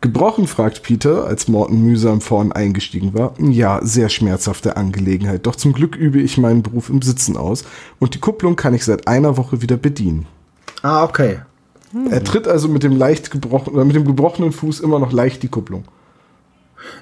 Gebrochen, 0.00 0.48
fragt 0.48 0.82
Peter, 0.82 1.24
als 1.24 1.46
Morton 1.46 1.80
mühsam 1.84 2.20
vorn 2.20 2.50
eingestiegen 2.50 3.14
war. 3.14 3.34
Ja, 3.38 3.78
sehr 3.84 4.08
schmerzhafte 4.08 4.76
Angelegenheit. 4.76 5.46
Doch 5.46 5.54
zum 5.54 5.72
Glück 5.72 5.94
übe 5.94 6.20
ich 6.20 6.36
meinen 6.36 6.64
Beruf 6.64 6.90
im 6.90 7.00
Sitzen 7.00 7.36
aus. 7.36 7.64
Und 8.00 8.16
die 8.16 8.20
Kupplung 8.20 8.56
kann 8.56 8.74
ich 8.74 8.84
seit 8.84 9.06
einer 9.06 9.36
Woche 9.36 9.62
wieder 9.62 9.76
bedienen. 9.76 10.26
Ah, 10.82 11.04
okay. 11.04 11.38
Er 12.10 12.24
tritt 12.24 12.48
also 12.48 12.68
mit 12.68 12.82
dem 12.82 12.96
leicht 12.96 13.30
gebrochenen, 13.30 13.76
oder 13.76 13.84
mit 13.84 13.96
dem 13.96 14.04
gebrochenen 14.04 14.52
Fuß 14.52 14.80
immer 14.80 14.98
noch 14.98 15.12
leicht 15.12 15.42
die 15.42 15.48
Kupplung. 15.48 15.84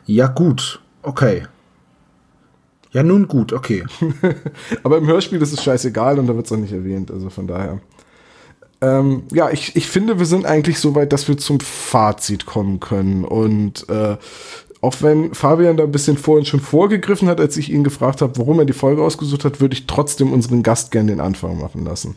Ja, 0.06 0.26
gut. 0.28 0.80
Okay. 1.02 1.42
Ja, 2.92 3.02
nun 3.02 3.26
gut, 3.26 3.52
okay. 3.52 3.84
Aber 4.84 4.98
im 4.98 5.06
Hörspiel 5.06 5.42
ist 5.42 5.52
es 5.52 5.62
scheißegal 5.62 6.18
und 6.18 6.28
da 6.28 6.36
wird 6.36 6.46
es 6.46 6.52
auch 6.52 6.56
nicht 6.56 6.72
erwähnt. 6.72 7.10
Also 7.10 7.28
von 7.28 7.46
daher. 7.46 7.80
Ähm, 8.80 9.24
ja, 9.32 9.50
ich, 9.50 9.74
ich 9.76 9.88
finde, 9.88 10.18
wir 10.18 10.26
sind 10.26 10.46
eigentlich 10.46 10.78
so 10.78 10.94
weit, 10.94 11.12
dass 11.12 11.26
wir 11.26 11.36
zum 11.36 11.60
Fazit 11.60 12.46
kommen 12.46 12.80
können. 12.80 13.24
Und 13.24 13.88
äh, 13.88 14.16
auch 14.80 14.96
wenn 15.00 15.34
Fabian 15.34 15.76
da 15.76 15.84
ein 15.84 15.92
bisschen 15.92 16.18
vorhin 16.18 16.44
schon 16.44 16.60
vorgegriffen 16.60 17.28
hat, 17.28 17.40
als 17.40 17.56
ich 17.56 17.70
ihn 17.70 17.84
gefragt 17.84 18.22
habe, 18.22 18.38
warum 18.38 18.58
er 18.58 18.64
die 18.64 18.72
Folge 18.72 19.02
ausgesucht 19.02 19.44
hat, 19.44 19.60
würde 19.60 19.74
ich 19.74 19.86
trotzdem 19.86 20.32
unseren 20.32 20.62
Gast 20.62 20.90
gerne 20.90 21.10
den 21.10 21.20
Anfang 21.20 21.58
machen 21.58 21.84
lassen. 21.84 22.14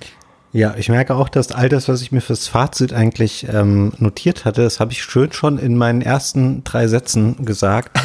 Ja, 0.57 0.73
ich 0.75 0.89
merke 0.89 1.13
auch, 1.13 1.29
dass 1.29 1.51
all 1.51 1.69
das, 1.69 1.87
was 1.87 2.01
ich 2.01 2.11
mir 2.11 2.19
fürs 2.19 2.47
Fazit 2.47 2.91
eigentlich 2.91 3.45
ähm, 3.47 3.93
notiert 3.99 4.43
hatte, 4.43 4.63
das 4.63 4.79
habe 4.79 4.91
ich 4.91 5.03
schön 5.03 5.31
schon 5.31 5.59
in 5.59 5.77
meinen 5.77 6.01
ersten 6.01 6.63
drei 6.63 6.87
Sätzen 6.87 7.45
gesagt, 7.45 7.95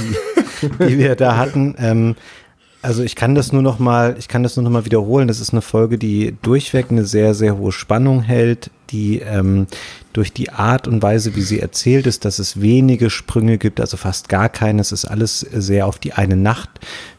die, 0.60 0.68
die 0.86 0.98
wir 0.98 1.16
da 1.16 1.38
hatten. 1.38 1.74
Ähm, 1.78 2.14
also 2.82 3.02
ich 3.04 3.16
kann 3.16 3.34
das 3.34 3.54
nur 3.54 3.62
noch 3.62 3.78
mal, 3.78 4.16
ich 4.18 4.28
kann 4.28 4.42
das 4.42 4.56
nur 4.56 4.64
noch 4.64 4.70
mal 4.70 4.84
wiederholen. 4.84 5.28
Das 5.28 5.40
ist 5.40 5.54
eine 5.54 5.62
Folge, 5.62 5.96
die 5.96 6.36
durchweg 6.42 6.90
eine 6.90 7.06
sehr, 7.06 7.32
sehr 7.32 7.56
hohe 7.56 7.72
Spannung 7.72 8.20
hält, 8.20 8.70
die 8.92 9.20
ähm, 9.20 9.66
durch 10.12 10.32
die 10.32 10.50
Art 10.50 10.86
und 10.86 11.02
Weise, 11.02 11.34
wie 11.34 11.40
sie 11.40 11.58
erzählt 11.58 12.06
ist, 12.06 12.24
dass 12.24 12.38
es 12.38 12.60
wenige 12.60 13.08
Sprünge 13.10 13.58
gibt, 13.58 13.80
also 13.80 13.96
fast 13.96 14.28
gar 14.28 14.48
keine. 14.48 14.80
Es 14.80 14.92
ist 14.92 15.06
alles 15.06 15.40
sehr 15.40 15.86
auf 15.86 15.98
die 15.98 16.12
eine 16.12 16.36
Nacht 16.36 16.68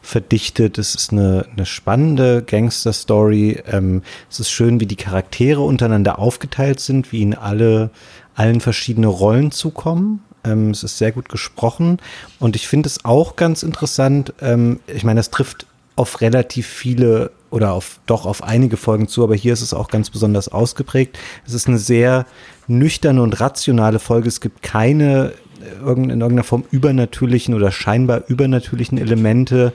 verdichtet. 0.00 0.78
Es 0.78 0.94
ist 0.94 1.12
eine, 1.12 1.46
eine 1.52 1.66
spannende 1.66 2.42
Gangster-Story. 2.42 3.62
Ähm, 3.66 4.02
es 4.30 4.40
ist 4.40 4.50
schön, 4.50 4.80
wie 4.80 4.86
die 4.86 4.96
Charaktere 4.96 5.60
untereinander 5.60 6.18
aufgeteilt 6.18 6.80
sind, 6.80 7.12
wie 7.12 7.20
ihnen 7.20 7.34
alle 7.34 7.90
allen 8.36 8.60
verschiedene 8.60 9.08
Rollen 9.08 9.50
zukommen. 9.50 10.22
Ähm, 10.44 10.70
es 10.70 10.82
ist 10.82 10.98
sehr 10.98 11.12
gut 11.12 11.28
gesprochen 11.28 11.98
und 12.38 12.56
ich 12.56 12.68
finde 12.68 12.88
es 12.88 13.04
auch 13.04 13.36
ganz 13.36 13.62
interessant. 13.62 14.32
Ähm, 14.40 14.80
ich 14.86 15.04
meine, 15.04 15.18
das 15.18 15.30
trifft 15.30 15.66
auf 15.96 16.20
relativ 16.20 16.66
viele 16.66 17.30
oder 17.54 17.72
auf 17.72 18.00
doch 18.06 18.26
auf 18.26 18.42
einige 18.42 18.76
Folgen 18.76 19.06
zu, 19.06 19.22
aber 19.22 19.36
hier 19.36 19.52
ist 19.52 19.62
es 19.62 19.72
auch 19.72 19.86
ganz 19.86 20.10
besonders 20.10 20.48
ausgeprägt. 20.48 21.16
Es 21.46 21.54
ist 21.54 21.68
eine 21.68 21.78
sehr 21.78 22.26
nüchterne 22.66 23.22
und 23.22 23.40
rationale 23.40 24.00
Folge. 24.00 24.26
Es 24.26 24.40
gibt 24.40 24.62
keine 24.62 25.34
äh, 25.62 25.92
in 25.92 26.10
irgendeiner 26.10 26.42
Form 26.42 26.64
übernatürlichen 26.72 27.54
oder 27.54 27.70
scheinbar 27.70 28.24
übernatürlichen 28.26 28.98
Elemente, 28.98 29.72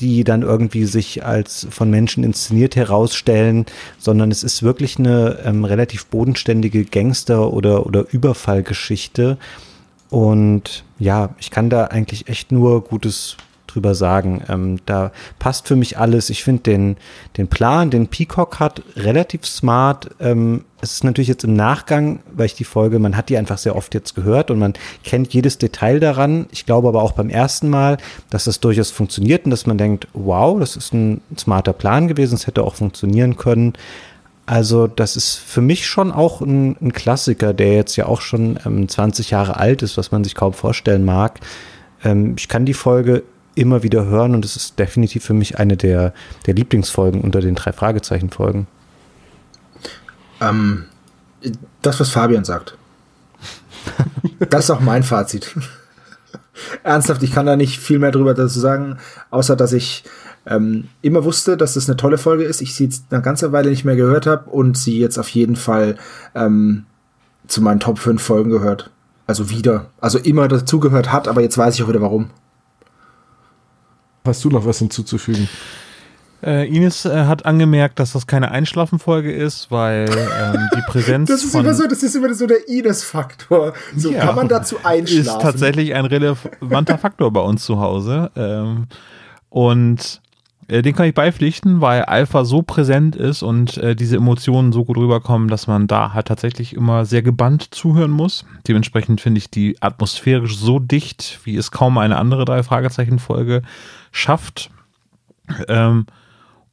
die 0.00 0.24
dann 0.24 0.40
irgendwie 0.40 0.86
sich 0.86 1.22
als 1.22 1.66
von 1.70 1.90
Menschen 1.90 2.24
inszeniert 2.24 2.74
herausstellen, 2.74 3.66
sondern 3.98 4.30
es 4.30 4.42
ist 4.42 4.62
wirklich 4.62 4.98
eine 4.98 5.40
ähm, 5.44 5.66
relativ 5.66 6.06
bodenständige 6.06 6.86
Gangster- 6.86 7.52
oder, 7.52 7.84
oder 7.84 8.06
Überfallgeschichte. 8.10 9.36
Und 10.08 10.84
ja, 10.98 11.34
ich 11.38 11.50
kann 11.50 11.68
da 11.68 11.84
eigentlich 11.84 12.28
echt 12.28 12.50
nur 12.50 12.82
Gutes 12.82 13.36
drüber 13.72 13.94
sagen. 13.94 14.42
Ähm, 14.48 14.78
da 14.86 15.12
passt 15.38 15.68
für 15.68 15.76
mich 15.76 15.98
alles. 15.98 16.30
Ich 16.30 16.44
finde 16.44 16.62
den, 16.62 16.96
den 17.36 17.48
Plan, 17.48 17.90
den 17.90 18.08
Peacock 18.08 18.60
hat, 18.60 18.82
relativ 18.96 19.46
smart. 19.46 20.10
Ähm, 20.20 20.64
es 20.82 20.92
ist 20.92 21.04
natürlich 21.04 21.28
jetzt 21.28 21.44
im 21.44 21.54
Nachgang, 21.54 22.20
weil 22.32 22.46
ich 22.46 22.54
die 22.54 22.64
Folge, 22.64 22.98
man 22.98 23.16
hat 23.16 23.28
die 23.28 23.36
einfach 23.36 23.58
sehr 23.58 23.76
oft 23.76 23.94
jetzt 23.94 24.14
gehört 24.14 24.50
und 24.50 24.58
man 24.58 24.72
kennt 25.04 25.32
jedes 25.34 25.58
Detail 25.58 26.00
daran. 26.00 26.46
Ich 26.52 26.64
glaube 26.66 26.88
aber 26.88 27.02
auch 27.02 27.12
beim 27.12 27.28
ersten 27.28 27.68
Mal, 27.68 27.98
dass 28.30 28.44
das 28.44 28.60
durchaus 28.60 28.90
funktioniert 28.90 29.44
und 29.44 29.50
dass 29.50 29.66
man 29.66 29.78
denkt, 29.78 30.08
wow, 30.14 30.58
das 30.58 30.76
ist 30.76 30.94
ein 30.94 31.20
smarter 31.36 31.72
Plan 31.72 32.08
gewesen, 32.08 32.34
es 32.34 32.46
hätte 32.46 32.62
auch 32.62 32.76
funktionieren 32.76 33.36
können. 33.36 33.74
Also 34.50 34.88
das 34.88 35.14
ist 35.14 35.36
für 35.36 35.60
mich 35.60 35.86
schon 35.86 36.10
auch 36.10 36.40
ein, 36.40 36.76
ein 36.80 36.92
Klassiker, 36.92 37.54
der 37.54 37.74
jetzt 37.74 37.94
ja 37.94 38.06
auch 38.06 38.20
schon 38.20 38.58
ähm, 38.66 38.88
20 38.88 39.30
Jahre 39.30 39.58
alt 39.58 39.82
ist, 39.82 39.96
was 39.96 40.10
man 40.10 40.24
sich 40.24 40.34
kaum 40.34 40.54
vorstellen 40.54 41.04
mag. 41.04 41.38
Ähm, 42.02 42.34
ich 42.36 42.48
kann 42.48 42.64
die 42.64 42.74
Folge 42.74 43.22
immer 43.60 43.82
wieder 43.82 44.06
hören 44.06 44.34
und 44.34 44.44
es 44.44 44.56
ist 44.56 44.78
definitiv 44.78 45.24
für 45.24 45.34
mich 45.34 45.58
eine 45.58 45.76
der, 45.76 46.14
der 46.46 46.54
Lieblingsfolgen 46.54 47.20
unter 47.20 47.40
den 47.40 47.54
drei 47.54 47.72
Fragezeichen-Folgen. 47.72 48.66
Ähm, 50.40 50.86
das, 51.82 52.00
was 52.00 52.08
Fabian 52.08 52.44
sagt. 52.44 52.76
das 54.50 54.64
ist 54.64 54.70
auch 54.70 54.80
mein 54.80 55.02
Fazit. 55.02 55.54
Ernsthaft, 56.82 57.22
ich 57.22 57.32
kann 57.32 57.46
da 57.46 57.56
nicht 57.56 57.78
viel 57.78 57.98
mehr 57.98 58.10
drüber 58.10 58.34
dazu 58.34 58.58
sagen, 58.58 58.98
außer 59.30 59.56
dass 59.56 59.72
ich 59.72 60.04
ähm, 60.46 60.88
immer 61.02 61.24
wusste, 61.24 61.56
dass 61.56 61.74
das 61.74 61.88
eine 61.88 61.96
tolle 61.96 62.18
Folge 62.18 62.44
ist. 62.44 62.60
Ich 62.62 62.74
sie 62.74 62.84
jetzt 62.84 63.04
eine 63.10 63.22
ganze 63.22 63.52
Weile 63.52 63.70
nicht 63.70 63.84
mehr 63.84 63.96
gehört 63.96 64.26
habe 64.26 64.48
und 64.50 64.76
sie 64.76 64.98
jetzt 64.98 65.18
auf 65.18 65.28
jeden 65.28 65.56
Fall 65.56 65.96
ähm, 66.34 66.84
zu 67.46 67.62
meinen 67.62 67.80
Top 67.80 67.98
5 67.98 68.22
Folgen 68.22 68.50
gehört. 68.50 68.90
Also 69.26 69.50
wieder. 69.50 69.86
Also 70.00 70.18
immer 70.18 70.48
dazugehört 70.48 71.12
hat, 71.12 71.28
aber 71.28 71.42
jetzt 71.42 71.58
weiß 71.58 71.74
ich 71.74 71.82
auch 71.82 71.88
wieder 71.88 72.00
warum. 72.00 72.30
Hast 74.24 74.44
du 74.44 74.50
noch 74.50 74.64
was 74.66 74.78
hinzuzufügen? 74.78 75.48
Äh, 76.42 76.68
Ines 76.74 77.04
äh, 77.04 77.24
hat 77.26 77.44
angemerkt, 77.44 77.98
dass 77.98 78.12
das 78.12 78.26
keine 78.26 78.50
Einschlafenfolge 78.50 79.30
ist, 79.30 79.70
weil 79.70 80.08
ähm, 80.08 80.68
die 80.74 80.80
Präsenz. 80.86 81.28
das 81.28 81.44
ist 81.44 81.54
immer 81.54 81.74
so, 81.74 81.86
das 81.86 82.02
ist 82.02 82.14
immer 82.16 82.32
so 82.32 82.46
der 82.46 82.66
Ines-Faktor. 82.68 83.74
So 83.96 84.10
Ja. 84.10 84.20
kann 84.26 84.36
man 84.36 84.48
dazu 84.48 84.76
einschlafen. 84.82 85.20
ist 85.20 85.42
tatsächlich 85.42 85.94
ein 85.94 86.06
relevanter 86.06 86.96
Faktor 86.96 87.30
bei 87.30 87.40
uns 87.40 87.64
zu 87.64 87.78
Hause. 87.80 88.30
Ähm, 88.36 88.86
und 89.50 90.22
äh, 90.68 90.80
den 90.80 90.94
kann 90.94 91.06
ich 91.06 91.14
beipflichten, 91.14 91.82
weil 91.82 92.04
Alpha 92.04 92.44
so 92.46 92.62
präsent 92.62 93.16
ist 93.16 93.42
und 93.42 93.76
äh, 93.76 93.94
diese 93.94 94.16
Emotionen 94.16 94.72
so 94.72 94.86
gut 94.86 94.96
rüberkommen, 94.96 95.48
dass 95.48 95.66
man 95.66 95.88
da 95.88 96.14
halt 96.14 96.26
tatsächlich 96.28 96.74
immer 96.74 97.04
sehr 97.04 97.20
gebannt 97.22 97.74
zuhören 97.74 98.12
muss. 98.12 98.46
Dementsprechend 98.66 99.20
finde 99.20 99.38
ich 99.38 99.50
die 99.50 99.76
atmosphärisch 99.82 100.56
so 100.56 100.78
dicht, 100.78 101.40
wie 101.44 101.56
es 101.56 101.70
kaum 101.70 101.98
eine 101.98 102.16
andere 102.16 102.46
drei 102.46 102.62
Fragezeichen-Folge 102.62 103.60
schafft. 104.10 104.70
Ähm, 105.68 106.06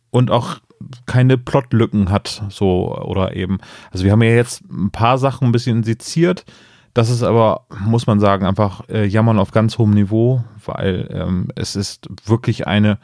und 0.10 0.32
auch 0.32 0.58
keine 1.06 1.38
Plotlücken 1.38 2.12
hat, 2.12 2.44
so 2.50 2.96
oder 2.96 3.36
eben. 3.36 3.58
Also 3.92 4.06
wir 4.06 4.12
haben 4.12 4.22
ja 4.22 4.30
jetzt 4.30 4.64
ein 4.70 4.92
paar 4.92 5.18
Sachen 5.18 5.48
ein 5.48 5.52
bisschen 5.52 5.84
seziert. 5.84 6.46
Das 6.94 7.10
ist 7.10 7.24
aber, 7.24 7.66
muss 7.80 8.08
man 8.08 8.20
sagen, 8.20 8.46
einfach 8.46 8.88
äh, 8.90 9.06
Jammern 9.06 9.40
auf 9.40 9.52
ganz 9.52 9.78
hohem 9.78 9.92
Niveau, 9.92 10.44
weil 10.66 11.08
ähm, 11.12 11.50
es 11.56 11.76
ist 11.76 12.08
wirklich 12.26 12.68
eine 12.68 13.00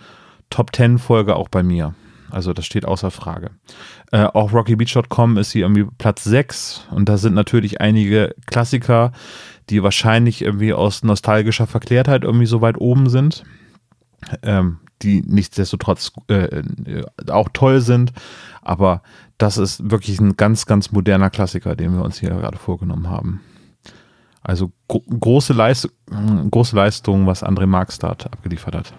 Top 0.49 0.76
10 0.76 0.97
Folge 0.97 1.35
auch 1.35 1.49
bei 1.49 1.64
mir. 1.64 1.93
Also 2.31 2.53
das 2.53 2.65
steht 2.65 2.85
außer 2.85 3.11
Frage. 3.11 3.51
Äh, 4.11 4.23
auch 4.23 4.51
RockyBeach.com 4.51 5.38
ist 5.38 5.51
hier 5.51 5.64
irgendwie 5.64 5.85
Platz 5.99 6.23
6 6.23 6.88
und 6.89 7.07
da 7.07 7.18
sind 7.18 7.35
natürlich 7.35 7.81
einige 7.81 8.34
Klassiker, 8.47 9.11
die 9.69 9.84
wahrscheinlich 9.84 10.41
irgendwie 10.41 10.73
aus 10.73 11.03
nostalgischer 11.03 11.68
Verklärtheit 11.68 12.23
irgendwie 12.23 12.47
so 12.47 12.61
weit 12.61 12.80
oben 12.80 13.10
sind. 13.10 13.43
Ähm, 14.41 14.80
die 15.04 15.22
nichtsdestotrotz 15.26 16.12
äh, 16.30 16.62
äh, 16.62 17.04
auch 17.30 17.50
toll 17.54 17.82
sind, 17.82 18.14
aber 18.62 19.02
das 19.38 19.58
ist 19.58 19.91
wirklich 19.91 20.20
ein 20.20 20.38
ganz, 20.38 20.66
ganz 20.66 20.91
moderner 20.91 21.30
Klassiker, 21.30 21.76
den 21.76 21.94
wir 21.94 22.04
uns 22.04 22.20
hier 22.20 22.30
gerade 22.30 22.58
vorgenommen 22.58 23.10
haben. 23.10 23.41
Also 24.41 24.72
gro 24.88 25.02
große, 25.02 25.54
Leist 25.54 25.90
große 26.52 26.76
Leistung, 26.76 27.28
was 27.28 27.44
André 27.44 27.66
Markstadt 27.66 28.26
abgeliefert 28.26 28.76
hat. 28.76 28.94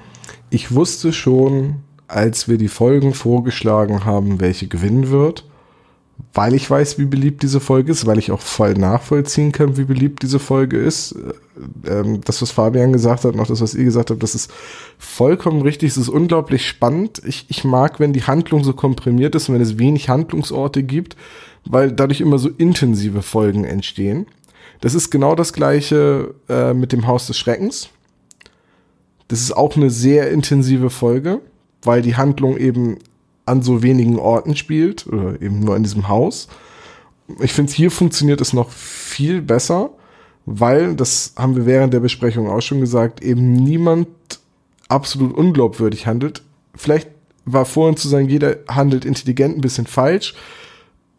Ich 0.51 0.75
wusste 0.75 1.13
schon, 1.13 1.83
als 2.09 2.49
wir 2.49 2.59
die 2.59 2.69
Folgen 2.69 3.13
vorgeschlagen 3.13 4.05
haben, 4.05 4.41
welche 4.41 4.69
gewinnen 4.69 5.11
wird, 5.11 5.47
weil 6.35 6.55
ich 6.55 6.69
weiß, 6.69 6.99
wie 6.99 7.05
beliebt 7.07 7.43
diese 7.43 7.61
Folge 7.61 7.93
ist, 7.93 8.07
weil 8.07 8.19
ich 8.19 8.33
auch 8.33 8.41
voll 8.41 8.75
nachvollziehen 8.75 9.53
kann, 9.53 9.77
wie 9.77 9.85
beliebt 9.85 10.23
diese 10.23 10.39
Folge 10.39 10.79
ist. 10.79 11.13
Äh, 11.13 11.33
Ähm, 11.87 12.21
das, 12.25 12.43
was 12.43 12.51
Fabian 12.51 12.93
gesagt 12.93 13.25
hat, 13.25 13.39
auch 13.39 13.47
das, 13.47 13.61
was 13.61 13.75
ihr 13.77 13.85
gesagt 13.85 14.11
habt, 14.11 14.23
das 14.23 14.35
ist 14.35 14.51
vollkommen 14.99 15.63
richtig. 15.63 15.91
Es 15.91 15.97
ist 15.97 16.09
unglaublich 16.09 16.67
spannend. 16.67 17.23
Ich, 17.25 17.47
ich 17.49 17.63
mag, 17.63 18.01
wenn 18.01 18.13
die 18.13 18.25
Handlung 18.25 18.65
so 18.65 18.73
komprimiert 18.73 19.37
ist 19.37 19.49
und 19.49 19.55
wenn 19.55 19.63
es 19.63 19.79
wenig 19.79 20.09
Handlungsorte 20.09 20.83
gibt, 20.83 21.17
weil 21.65 21.93
dadurch 21.93 22.21
immer 22.21 22.39
so 22.39 22.49
intensive 22.49 23.23
Folgen 23.23 23.65
entstehen. 23.65 24.27
Das 24.81 24.95
ist 24.95 25.11
genau 25.11 25.37
das 25.37 25.53
gleiche 25.53 26.35
äh, 26.49 26.75
mit 26.75 26.91
dem 26.91 27.07
Haus 27.07 27.29
des 27.29 27.39
Schreckens. 27.39 27.91
Das 29.29 29.41
ist 29.41 29.57
auch 29.57 29.77
eine 29.77 29.91
sehr 29.91 30.31
intensive 30.33 30.91
Folge, 30.91 31.41
weil 31.83 32.03
die 32.03 32.17
Handlung 32.17 32.57
eben 32.57 32.99
an 33.47 33.63
so 33.63 33.83
wenigen 33.83 34.19
Orten 34.19 34.57
spielt 34.57 35.07
oder 35.07 35.41
eben 35.41 35.61
nur 35.61 35.77
in 35.77 35.83
diesem 35.83 36.09
Haus. 36.09 36.49
Ich 37.41 37.53
finde, 37.53 37.73
hier 37.73 37.91
funktioniert 37.91 38.41
es 38.41 38.53
noch 38.53 38.71
viel 38.71 39.43
besser, 39.43 39.91
weil, 40.47 40.95
das 40.95 41.35
haben 41.37 41.57
wir 41.57 41.67
während 41.67 41.95
der 41.95 42.01
Besprechung 42.01 42.49
auch 42.49 42.61
schon 42.61 42.81
gesagt, 42.81 43.23
eben 43.23 43.53
niemand 43.53 44.09
absolut 44.89 45.35
unglaubwürdig 45.35 46.07
handelt. 46.07 46.43
Vielleicht 46.75 47.09
war 47.47 47.65
vorhin 47.65 47.97
zu 47.97 48.09
sagen, 48.09 48.29
jeder 48.29 48.57
handelt 48.69 49.05
intelligent 49.05 49.57
ein 49.57 49.61
bisschen 49.61 49.87
falsch. 49.87 50.35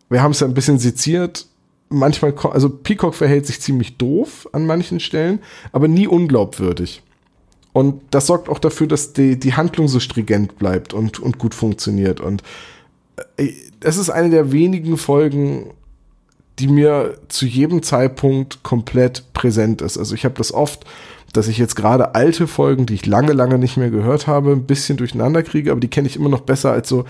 Wir 0.10 0.22
haben 0.22 0.32
es 0.32 0.40
ja 0.40 0.48
ein 0.48 0.54
bisschen 0.54 0.80
seziert. 0.80 1.48
Manchmal, 1.90 2.34
also 2.52 2.70
Peacock 2.70 3.16
verhält 3.16 3.46
sich 3.46 3.62
ziemlich 3.62 3.98
doof 3.98 4.48
an 4.52 4.66
manchen 4.66 5.00
Stellen, 5.00 5.40
aber 5.72 5.88
nie 5.88 6.08
unglaubwürdig. 6.08 7.04
Und 7.76 8.04
das 8.12 8.28
sorgt 8.28 8.48
auch 8.48 8.60
dafür, 8.60 8.88
dass 8.88 9.12
die, 9.12 9.38
die 9.38 9.56
Handlung 9.56 9.90
so 9.90 10.00
stringent 10.00 10.58
bleibt 10.58 10.94
und, 10.94 11.20
und 11.20 11.38
gut 11.38 11.54
funktioniert. 11.54 12.22
Und 12.22 12.42
äh, 13.36 13.50
es 13.82 13.98
ist 13.98 14.10
eine 14.10 14.30
der 14.30 14.54
wenigen 14.54 14.96
Folgen, 14.96 15.72
die 16.58 16.70
mir 16.70 17.18
zu 17.28 17.46
jedem 17.46 17.84
Zeitpunkt 17.84 18.64
komplett 18.64 19.26
präsent 19.34 19.82
ist. 19.82 19.98
Also 19.98 20.16
ich 20.16 20.24
habe 20.24 20.36
das 20.36 20.54
oft, 20.54 20.86
dass 21.34 21.50
ich 21.50 21.58
jetzt 21.58 21.76
gerade 21.76 22.16
alte 22.16 22.48
Folgen, 22.48 22.86
die 22.86 22.94
ich 22.94 23.06
lange, 23.06 23.34
lange 23.34 23.58
nicht 23.58 23.76
mehr 23.76 23.90
gehört 23.90 24.26
habe, 24.26 24.54
ein 24.54 24.64
bisschen 24.64 24.96
durcheinander 24.96 25.44
kriege, 25.44 25.72
aber 25.72 25.82
die 25.82 25.90
kenne 25.90 26.08
ich 26.08 26.16
immer 26.16 26.30
noch 26.30 26.42
besser 26.42 26.72
als 26.72 26.88
so 26.88 27.04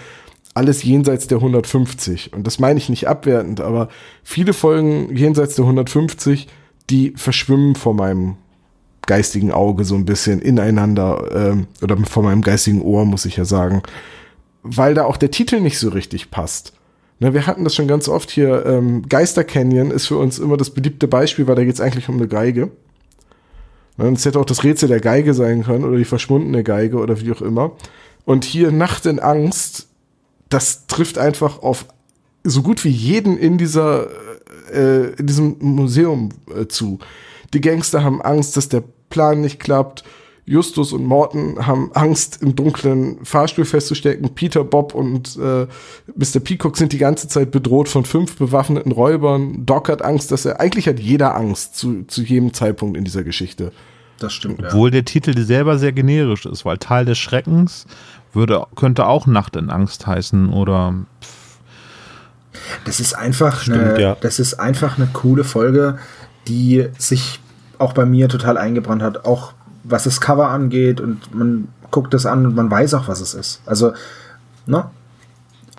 alles 0.56 0.82
jenseits 0.82 1.28
der 1.28 1.38
150. 1.38 2.34
Und 2.34 2.48
das 2.48 2.58
meine 2.58 2.80
ich 2.80 2.90
nicht 2.90 3.08
abwertend, 3.08 3.62
aber 3.62 3.90
viele 4.24 4.54
Folgen 4.54 5.16
jenseits 5.16 5.54
der 5.54 5.66
150, 5.66 6.48
die 6.90 7.14
verschwimmen 7.16 7.76
vor 7.76 7.94
meinem 7.94 8.38
geistigen 9.07 9.52
Auge 9.52 9.86
so 9.86 9.95
ein 9.95 10.06
bisschen 10.06 10.41
ineinander, 10.41 11.30
ähm, 11.34 11.68
oder 11.82 11.98
vor 11.98 12.23
meinem 12.23 12.41
geistigen 12.41 12.82
Ohr, 12.82 13.06
muss 13.06 13.26
ich 13.26 13.38
ja 13.38 13.45
sagen, 13.45 13.84
weil 14.64 14.94
da 14.94 15.06
auch 15.06 15.18
der 15.18 15.32
Titel 15.32 15.60
nicht 15.60 15.80
so 15.80 15.90
richtig 15.90 16.32
passt. 16.32 16.73
Ne, 17.19 17.34
wir 17.34 17.48
hatten 17.48 17.64
das 17.64 17.76
schon 17.76 17.88
ganz 17.88 18.10
oft 18.10 18.30
hier. 18.30 18.65
Ähm, 18.65 19.07
Geister 19.07 19.44
Canyon 19.44 19.91
ist 19.91 20.07
für 20.07 20.18
uns 20.18 20.38
immer 20.38 20.57
das 20.57 20.72
beliebte 20.72 21.07
Beispiel, 21.07 21.48
weil 21.48 21.56
da 21.56 21.64
geht 21.64 21.76
es 21.76 21.82
eigentlich 21.82 22.10
um 22.10 22.15
eine 22.15 22.27
Geige. 22.27 22.72
Ne, 23.98 24.10
es 24.10 24.26
hätte 24.26 24.40
auch 24.40 24.45
das 24.45 24.64
Rätsel 24.64 24.90
der 24.90 24.99
Geige 24.99 25.34
sein 25.34 25.64
können 25.64 25.86
oder 25.86 25.98
die 25.98 26.06
verschwundene 26.06 26.64
Geige 26.64 26.98
oder 26.98 27.22
wie 27.22 27.32
auch 27.32 27.41
immer. 27.41 27.72
Und 28.26 28.44
hier 28.44 28.72
Nacht 28.72 29.06
in 29.06 29.19
Angst, 29.19 29.88
das 30.49 30.88
trifft 30.88 31.18
einfach 31.18 31.61
auf 31.61 31.86
so 32.44 32.61
gut 32.61 32.84
wie 32.84 32.90
jeden 32.90 33.38
in 33.38 33.57
dieser 33.57 34.07
äh, 34.73 35.14
in 35.14 35.27
diesem 35.27 35.56
Museum 35.60 36.30
äh, 36.53 36.68
zu. 36.68 36.99
Die 37.53 37.61
Gangster 37.61 38.03
haben 38.03 38.22
Angst, 38.22 38.57
dass 38.57 38.68
der 38.68 38.84
Plan 39.10 39.41
nicht 39.41 39.60
klappt. 39.60 40.03
Justus 40.48 40.94
und 40.94 41.03
Morton 41.03 41.65
haben 41.65 41.90
Angst, 41.94 42.44
im 42.44 42.56
dunklen 42.56 43.26
Fahrstuhl 43.26 43.65
festzustecken. 43.65 44.36
Peter, 44.36 44.64
Bob 44.64 44.94
und 44.94 45.38
äh, 45.38 45.65
Mr. 46.15 46.40
Peacock 46.40 46.77
sind 46.77 46.94
die 46.94 46.99
ganze 46.99 47.27
Zeit 47.27 47.49
bedroht 47.49 47.90
von 47.90 48.06
fünf 48.06 48.38
bewaffneten 48.38 48.91
Räubern. 48.91 49.65
Doc 49.65 49.90
hat 49.90 50.03
Angst, 50.03 50.32
dass 50.32 50.45
er, 50.45 50.60
eigentlich 50.60 50.88
hat 50.88 50.99
jeder 50.99 51.36
Angst 51.36 51.76
zu, 51.76 52.03
zu 52.03 52.22
jedem 52.22 52.53
Zeitpunkt 52.53 52.95
in 52.95 53.03
dieser 53.03 53.23
Geschichte. 53.23 53.72
Das 54.19 54.34
stimmt, 54.34 54.61
ja. 54.61 54.68
Obwohl 54.68 54.91
der 54.91 55.03
Titel 55.03 55.36
selber 55.38 55.80
sehr 55.80 55.91
generisch 55.91 56.45
ist, 56.45 56.64
weil 56.64 56.77
Teil 56.77 57.06
des 57.06 57.18
Schreckens 57.18 57.88
würde, 58.32 58.65
könnte 58.76 59.07
auch 59.07 59.26
Nacht 59.26 59.56
in 59.56 59.72
Angst 59.72 60.06
heißen 60.06 60.49
oder. 60.49 60.94
Das 62.86 62.99
ist 62.99 63.14
einfach 63.14 63.61
Stimmt, 63.61 63.80
eine, 63.80 64.02
ja. 64.02 64.18
das 64.22 64.40
ist 64.40 64.53
einfach 64.53 64.98
eine 64.98 65.07
coole 65.07 65.44
Folge, 65.44 65.98
die 66.48 66.88
sich 66.98 67.40
auch 67.80 67.94
bei 67.94 68.06
mir 68.06 68.30
total 68.30 68.58
eingebrannt 68.58 69.02
hat, 69.02 69.26
auch 69.26 69.54
was 69.84 70.06
das 70.06 70.20
Cover 70.22 70.50
angeht 70.50 71.00
und 71.00 71.34
man 71.36 71.68
guckt 71.92 72.14
das 72.14 72.26
an 72.26 72.46
und 72.46 72.56
man 72.56 72.70
weiß 72.72 72.94
auch, 72.96 73.08
was 73.08 73.22
es 73.22 73.34
ist. 73.34 73.62
Also, 73.66 73.94
ne? 74.66 74.86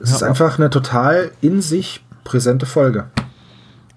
Es 0.01 0.10
Ja. 0.10 0.16
ist 0.16 0.23
einfach 0.23 0.59
eine 0.59 0.70
total 0.70 1.31
in 1.40 1.62
sich 1.62 2.05
präsente 2.24 2.66
Folge. 2.66 3.06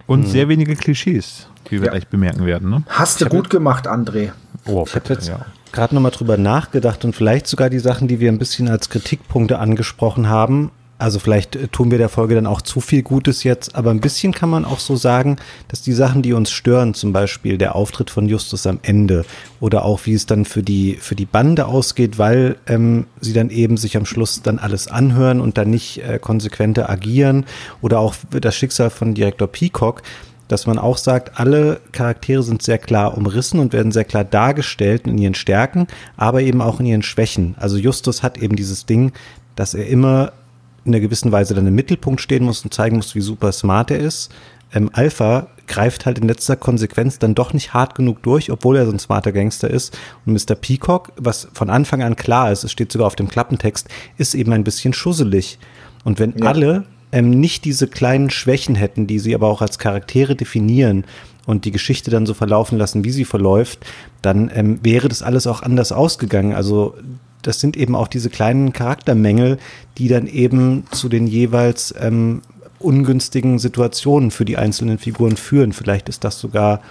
Und 0.08 0.28
sehr 0.28 0.48
wenige 0.50 0.76
Klischees, 0.76 1.48
wie 1.70 1.80
wir 1.80 1.86
Ja. 1.86 1.92
gleich 1.92 2.08
bemerken 2.08 2.46
werden. 2.46 2.70
Ne? 2.70 2.84
Hast 2.88 3.22
du 3.22 3.26
gut 3.28 3.50
gemacht, 3.50 3.88
André. 3.88 4.32
Oh, 4.66 4.84
Ich 4.88 4.96
habe 4.96 5.14
jetzt 5.14 5.28
ja. 5.28 5.46
gerade 5.72 5.94
nochmal 5.94 6.12
drüber 6.12 6.38
nachgedacht 6.38 7.06
und 7.06 7.16
vielleicht 7.16 7.48
sogar 7.48 7.70
die 7.70 7.80
Sachen, 7.80 8.08
die 8.08 8.20
wir 8.20 8.32
ein 8.32 8.40
bisschen 8.40 8.70
als 8.70 8.90
Kritikpunkte 8.90 9.60
angesprochen 9.60 10.28
haben. 10.30 10.72
Also 11.00 11.18
vielleicht 11.18 11.56
äh, 11.56 11.68
tun 11.70 11.90
wir 11.90 11.98
der 11.98 12.10
Folge 12.10 12.36
dann 12.36 12.46
auch 12.46 12.62
zu 12.62 12.82
viel 12.82 13.02
Gutes 13.02 13.44
jetzt, 13.44 13.76
aber 13.76 13.90
ein 13.90 14.02
bisschen 14.02 14.34
kann 14.34 14.50
man 14.50 14.66
auch 14.66 14.80
so 14.80 14.98
sagen, 14.98 15.38
dass 15.70 15.82
die 15.82 15.94
Sachen, 15.94 16.22
die 16.22 16.34
uns 16.34 16.52
stören, 16.52 16.94
zum 16.94 17.14
Beispiel 17.14 17.58
der 17.58 17.76
Auftritt 17.76 18.12
von 18.12 18.28
Justus 18.28 18.68
am 18.68 18.80
Ende 18.84 19.26
oder 19.62 19.86
auch 19.86 20.02
wie 20.06 20.14
es 20.14 20.26
dann 20.26 20.44
für 20.44 20.62
die, 20.62 20.96
für 20.96 21.16
die 21.16 21.26
Bande 21.26 21.66
ausgeht, 21.66 22.20
weil 22.20 22.58
ähm, 22.68 23.08
sie 23.22 23.34
dann 23.34 23.50
eben 23.50 23.78
sich 23.78 23.96
am 23.96 24.06
Schluss 24.06 24.42
dann 24.44 24.60
alles 24.60 24.90
anhören 24.90 25.40
und 25.40 25.58
dann 25.58 25.70
nicht 25.70 26.04
äh, 26.04 26.20
konsequenter 26.20 26.90
agieren 26.90 27.46
oder 27.82 28.00
auch 28.00 28.14
das 28.30 28.56
Schicksal 28.56 28.90
von 28.90 29.14
Direktor 29.14 29.48
Peacock, 29.48 30.04
dass 30.50 30.68
man 30.68 30.78
auch 30.80 30.98
sagt, 30.98 31.40
alle 31.40 31.80
Charaktere 31.94 32.44
sind 32.44 32.62
sehr 32.62 32.80
klar 32.80 33.18
umrissen 33.18 33.60
und 33.60 33.72
werden 33.72 33.94
sehr 33.94 34.04
klar 34.04 34.26
dargestellt 34.26 35.08
in 35.08 35.18
ihren 35.18 35.36
Stärken, 35.36 35.88
aber 36.18 36.42
eben 36.42 36.62
auch 36.62 36.82
in 36.82 36.88
ihren 36.88 37.04
Schwächen. 37.04 37.56
Also 37.58 37.78
Justus 37.78 38.22
hat 38.22 38.38
eben 38.38 38.58
dieses 38.58 38.86
Ding, 38.86 39.14
dass 39.56 39.74
er 39.74 39.88
immer 39.88 40.34
in 40.86 40.94
einer 40.94 41.02
gewissen 41.02 41.32
Weise 41.32 41.54
dann 41.54 41.68
im 41.68 41.76
Mittelpunkt 41.76 42.22
stehen 42.22 42.44
muss 42.46 42.64
und 42.64 42.74
zeigen 42.74 42.98
muss, 42.98 43.16
wie 43.16 43.22
super 43.22 43.52
smart 43.52 43.92
er 43.92 44.00
ist. 44.00 44.32
Ähm, 44.74 44.90
Alpha 44.94 45.48
greift 45.68 46.06
halt 46.06 46.20
in 46.20 46.28
letzter 46.28 46.56
Konsequenz 46.56 47.20
dann 47.20 47.36
doch 47.36 47.54
nicht 47.54 47.74
hart 47.74 47.96
genug 47.96 48.24
durch, 48.24 48.52
obwohl 48.52 48.78
er 48.78 48.86
so 48.86 48.92
ein 48.92 49.00
smarter 49.00 49.32
Gangster 49.32 49.70
ist. 49.70 49.98
Und 50.26 50.34
Mr. 50.34 50.56
Peacock, 50.56 51.12
was 51.16 51.48
von 51.54 51.70
Anfang 51.70 52.02
an 52.04 52.16
klar 52.16 52.52
ist, 52.52 52.64
es 52.64 52.72
steht 52.72 52.92
sogar 52.92 53.08
auf 53.08 53.16
dem 53.16 53.30
Klappentext, 53.30 53.88
ist 54.18 54.36
eben 54.36 54.52
ein 54.54 54.64
bisschen 54.64 54.94
schusselig. 54.94 55.60
Und 56.04 56.20
wenn 56.20 56.34
Ja. 56.38 56.48
alle 56.48 56.86
ähm, 57.12 57.32
nicht 57.32 57.66
diese 57.66 57.88
kleinen 57.88 58.30
Schwächen 58.30 58.76
hätten, 58.76 59.08
die 59.08 59.20
sie 59.20 59.34
aber 59.34 59.48
auch 59.48 59.62
als 59.64 59.80
Charaktere 59.80 60.36
definieren 60.36 61.06
und 61.48 61.66
die 61.66 61.72
Geschichte 61.72 62.12
dann 62.12 62.28
so 62.28 62.36
verlaufen 62.36 62.78
lassen, 62.78 63.04
wie 63.04 63.10
sie 63.12 63.26
verläuft, 63.26 63.80
dann 64.22 64.52
ähm, 64.54 64.80
wäre 64.84 65.08
das 65.08 65.24
alles 65.24 65.48
auch 65.48 65.64
anders 65.64 65.92
ausgegangen. 65.92 66.54
Also 66.54 66.96
das 67.42 67.60
sind 67.60 67.78
eben 67.78 67.96
auch 67.96 68.08
diese 68.08 68.30
kleinen 68.30 68.74
Charaktermängel, 68.74 69.58
die 69.98 70.08
dann 70.08 70.28
eben 70.28 70.86
zu 70.92 71.10
den 71.10 71.28
jeweils 71.28 71.94
ähm, 72.00 72.42
ungünstigen 72.80 73.60
Situationen 73.60 74.32
für 74.32 74.46
die 74.46 74.58
einzelnen 74.58 74.98
Figuren 74.98 75.38
führen. 75.38 75.74
Vielleicht 75.74 76.10
ist 76.10 76.24
das 76.24 76.40
sogar 76.40 76.82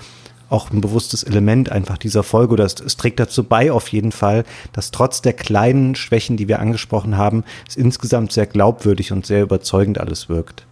auch 0.50 0.70
ein 0.70 0.80
bewusstes 0.80 1.22
Element 1.24 1.70
einfach 1.70 1.98
dieser 1.98 2.22
Folge 2.22 2.54
oder 2.54 2.64
es, 2.64 2.80
es 2.80 2.96
trägt 2.96 3.20
dazu 3.20 3.44
bei 3.44 3.70
auf 3.70 3.88
jeden 3.88 4.12
Fall, 4.12 4.44
dass 4.72 4.90
trotz 4.90 5.20
der 5.20 5.34
kleinen 5.34 5.94
Schwächen, 5.94 6.36
die 6.36 6.48
wir 6.48 6.60
angesprochen 6.60 7.18
haben, 7.18 7.44
es 7.68 7.76
insgesamt 7.76 8.32
sehr 8.32 8.46
glaubwürdig 8.46 9.12
und 9.12 9.26
sehr 9.26 9.42
überzeugend 9.42 9.98
alles 10.00 10.28
wirkt. 10.28 10.64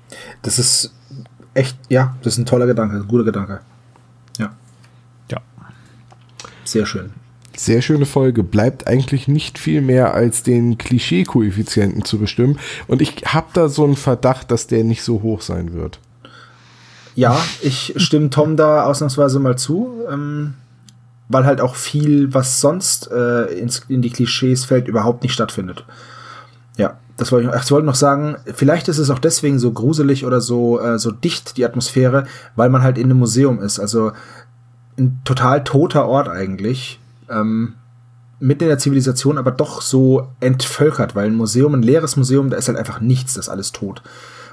Das 0.43 0.59
ist 0.59 0.95
echt, 1.53 1.77
ja, 1.89 2.17
das 2.23 2.35
ist 2.35 2.39
ein 2.39 2.47
toller 2.47 2.67
Gedanke, 2.67 2.97
ein 2.97 3.09
guter 3.09 3.25
Gedanke. 3.25 3.61
Ja, 4.39 4.55
Ja. 5.31 5.43
sehr 6.65 6.87
schön. 6.87 7.13
Sehr 7.57 7.83
schöne 7.83 8.07
Folge. 8.07 8.43
Bleibt 8.43 8.87
eigentlich 8.87 9.29
nicht 9.29 9.59
viel 9.59 9.81
mehr 9.81 10.15
als 10.15 10.43
den 10.43 10.79
Klischee-Koeffizienten 10.79 12.05
zu 12.05 12.19
bestimmen. 12.19 12.59
Und 12.87 13.01
ich 13.01 13.23
habe 13.27 13.47
da 13.55 13.69
so 13.69 13.85
einen 13.85 13.97
Verdacht, 13.97 14.51
dass 14.51 14.67
der 14.67 14.85
nicht 14.85 15.03
so 15.03 15.23
hoch 15.23 15.41
sein 15.41 15.73
wird. 15.73 15.99
Ja, 17.15 17.43
ich 17.63 17.95
stimme 17.97 18.29
Tom 18.29 18.59
da 18.59 18.85
ausnahmsweise 18.85 19.41
mal 19.41 19.57
zu, 19.57 20.03
ähm, 20.11 20.53
weil 21.29 21.47
halt 21.47 21.63
auch 21.63 21.75
viel, 21.75 22.35
was 22.35 22.61
sonst 22.61 23.11
äh, 23.11 23.45
ins, 23.59 23.83
in 23.89 24.03
die 24.03 24.11
Klischees 24.11 24.67
fällt, 24.67 24.87
überhaupt 24.87 25.23
nicht 25.23 25.33
stattfindet. 25.33 25.85
Ja, 26.77 26.99
das 27.17 27.33
wollte 27.33 27.49
ich, 27.49 27.55
ach, 27.55 27.65
ich 27.65 27.71
wollte 27.71 27.87
noch 27.87 27.95
sagen, 27.95 28.37
vielleicht 28.55 28.89
ist 28.89 28.99
es 28.99 29.09
auch 29.09 29.19
deswegen 29.19 29.59
so 29.59 29.73
gruselig 29.73 30.27
oder 30.27 30.43
so, 30.43 30.79
äh, 30.79 30.99
so 30.99 31.11
dicht, 31.11 31.57
die 31.57 31.65
Atmosphäre, 31.65 32.27
weil 32.55 32.69
man 32.69 32.83
halt 32.83 32.99
in 32.99 33.05
einem 33.05 33.19
Museum 33.19 33.61
ist. 33.63 33.81
Also 33.81 34.13
ein 34.99 35.21
total 35.25 35.65
toter 35.65 36.07
Ort 36.07 36.29
eigentlich. 36.29 37.01
Ähm, 37.31 37.75
mitten 38.39 38.65
in 38.65 38.69
der 38.69 38.79
Zivilisation, 38.79 39.39
aber 39.39 39.51
doch 39.51 39.81
so 39.81 40.29
entvölkert, 40.41 41.15
weil 41.15 41.27
ein 41.27 41.35
Museum, 41.35 41.75
ein 41.75 41.83
leeres 41.83 42.17
Museum, 42.17 42.51
da 42.51 42.57
ist 42.59 42.69
halt 42.69 42.77
einfach 42.79 43.01
nichts, 43.01 43.35
das 43.35 43.47
ist 43.47 43.49
alles 43.49 43.73
tot. 43.73 44.03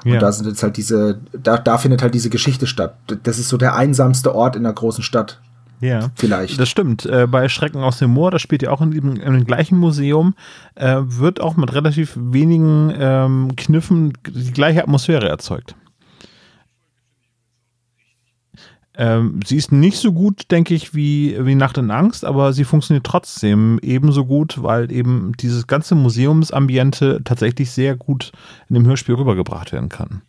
Und 0.05 0.11
Ja. 0.13 0.19
da 0.19 0.31
sind 0.31 0.47
jetzt 0.47 0.63
halt 0.63 0.77
diese, 0.77 1.19
da, 1.33 1.57
da 1.57 1.77
findet 1.77 2.01
halt 2.01 2.13
diese 2.13 2.29
Geschichte 2.29 2.65
statt. 2.67 2.95
Das 3.23 3.39
ist 3.39 3.49
so 3.49 3.57
der 3.57 3.75
einsamste 3.75 4.33
Ort 4.35 4.55
in 4.55 4.65
einer 4.65 4.73
großen 4.73 5.03
Stadt. 5.03 5.41
Ja, 5.81 6.11
Vielleicht. 6.15 6.57
Das 6.61 6.69
stimmt. 6.69 7.05
Äh, 7.05 7.27
bei 7.27 7.49
Schrecken 7.49 7.83
aus 7.83 7.99
dem 7.99 8.11
Moor, 8.11 8.31
das 8.31 8.41
spielt 8.41 8.61
ja 8.63 8.69
auch 8.71 8.79
in 8.81 8.91
dem, 8.91 9.17
in 9.17 9.33
dem 9.33 9.43
gleichen 9.45 9.77
Museum, 9.77 10.33
äh, 10.75 10.99
wird 11.03 11.41
auch 11.41 11.57
mit 11.57 11.73
relativ 11.73 12.13
wenigen 12.17 12.93
ähm, 12.97 13.53
Kniffen 13.57 14.13
die 14.25 14.53
gleiche 14.53 14.81
Atmosphäre 14.81 15.27
erzeugt. 15.27 15.75
Ähm, 18.95 19.39
sie 19.45 19.57
ist 19.57 19.71
nicht 19.71 19.97
so 19.97 20.13
gut, 20.13 20.51
denke 20.51 20.75
ich, 20.75 20.93
wie, 20.93 21.35
wie 21.39 21.55
Nacht 21.55 21.77
in 21.79 21.89
Angst, 21.89 22.23
aber 22.23 22.53
sie 22.53 22.63
funktioniert 22.63 23.05
trotzdem 23.05 23.79
ebenso 23.81 24.23
gut, 24.25 24.61
weil 24.61 24.91
eben 24.91 25.31
dieses 25.39 25.65
ganze 25.65 25.95
Museumsambiente 25.95 27.21
tatsächlich 27.23 27.71
sehr 27.71 27.95
gut 27.95 28.31
in 28.69 28.75
dem 28.75 28.85
Hörspiel 28.85 29.15
rübergebracht 29.15 29.71
werden 29.71 29.89
kann. 29.89 30.21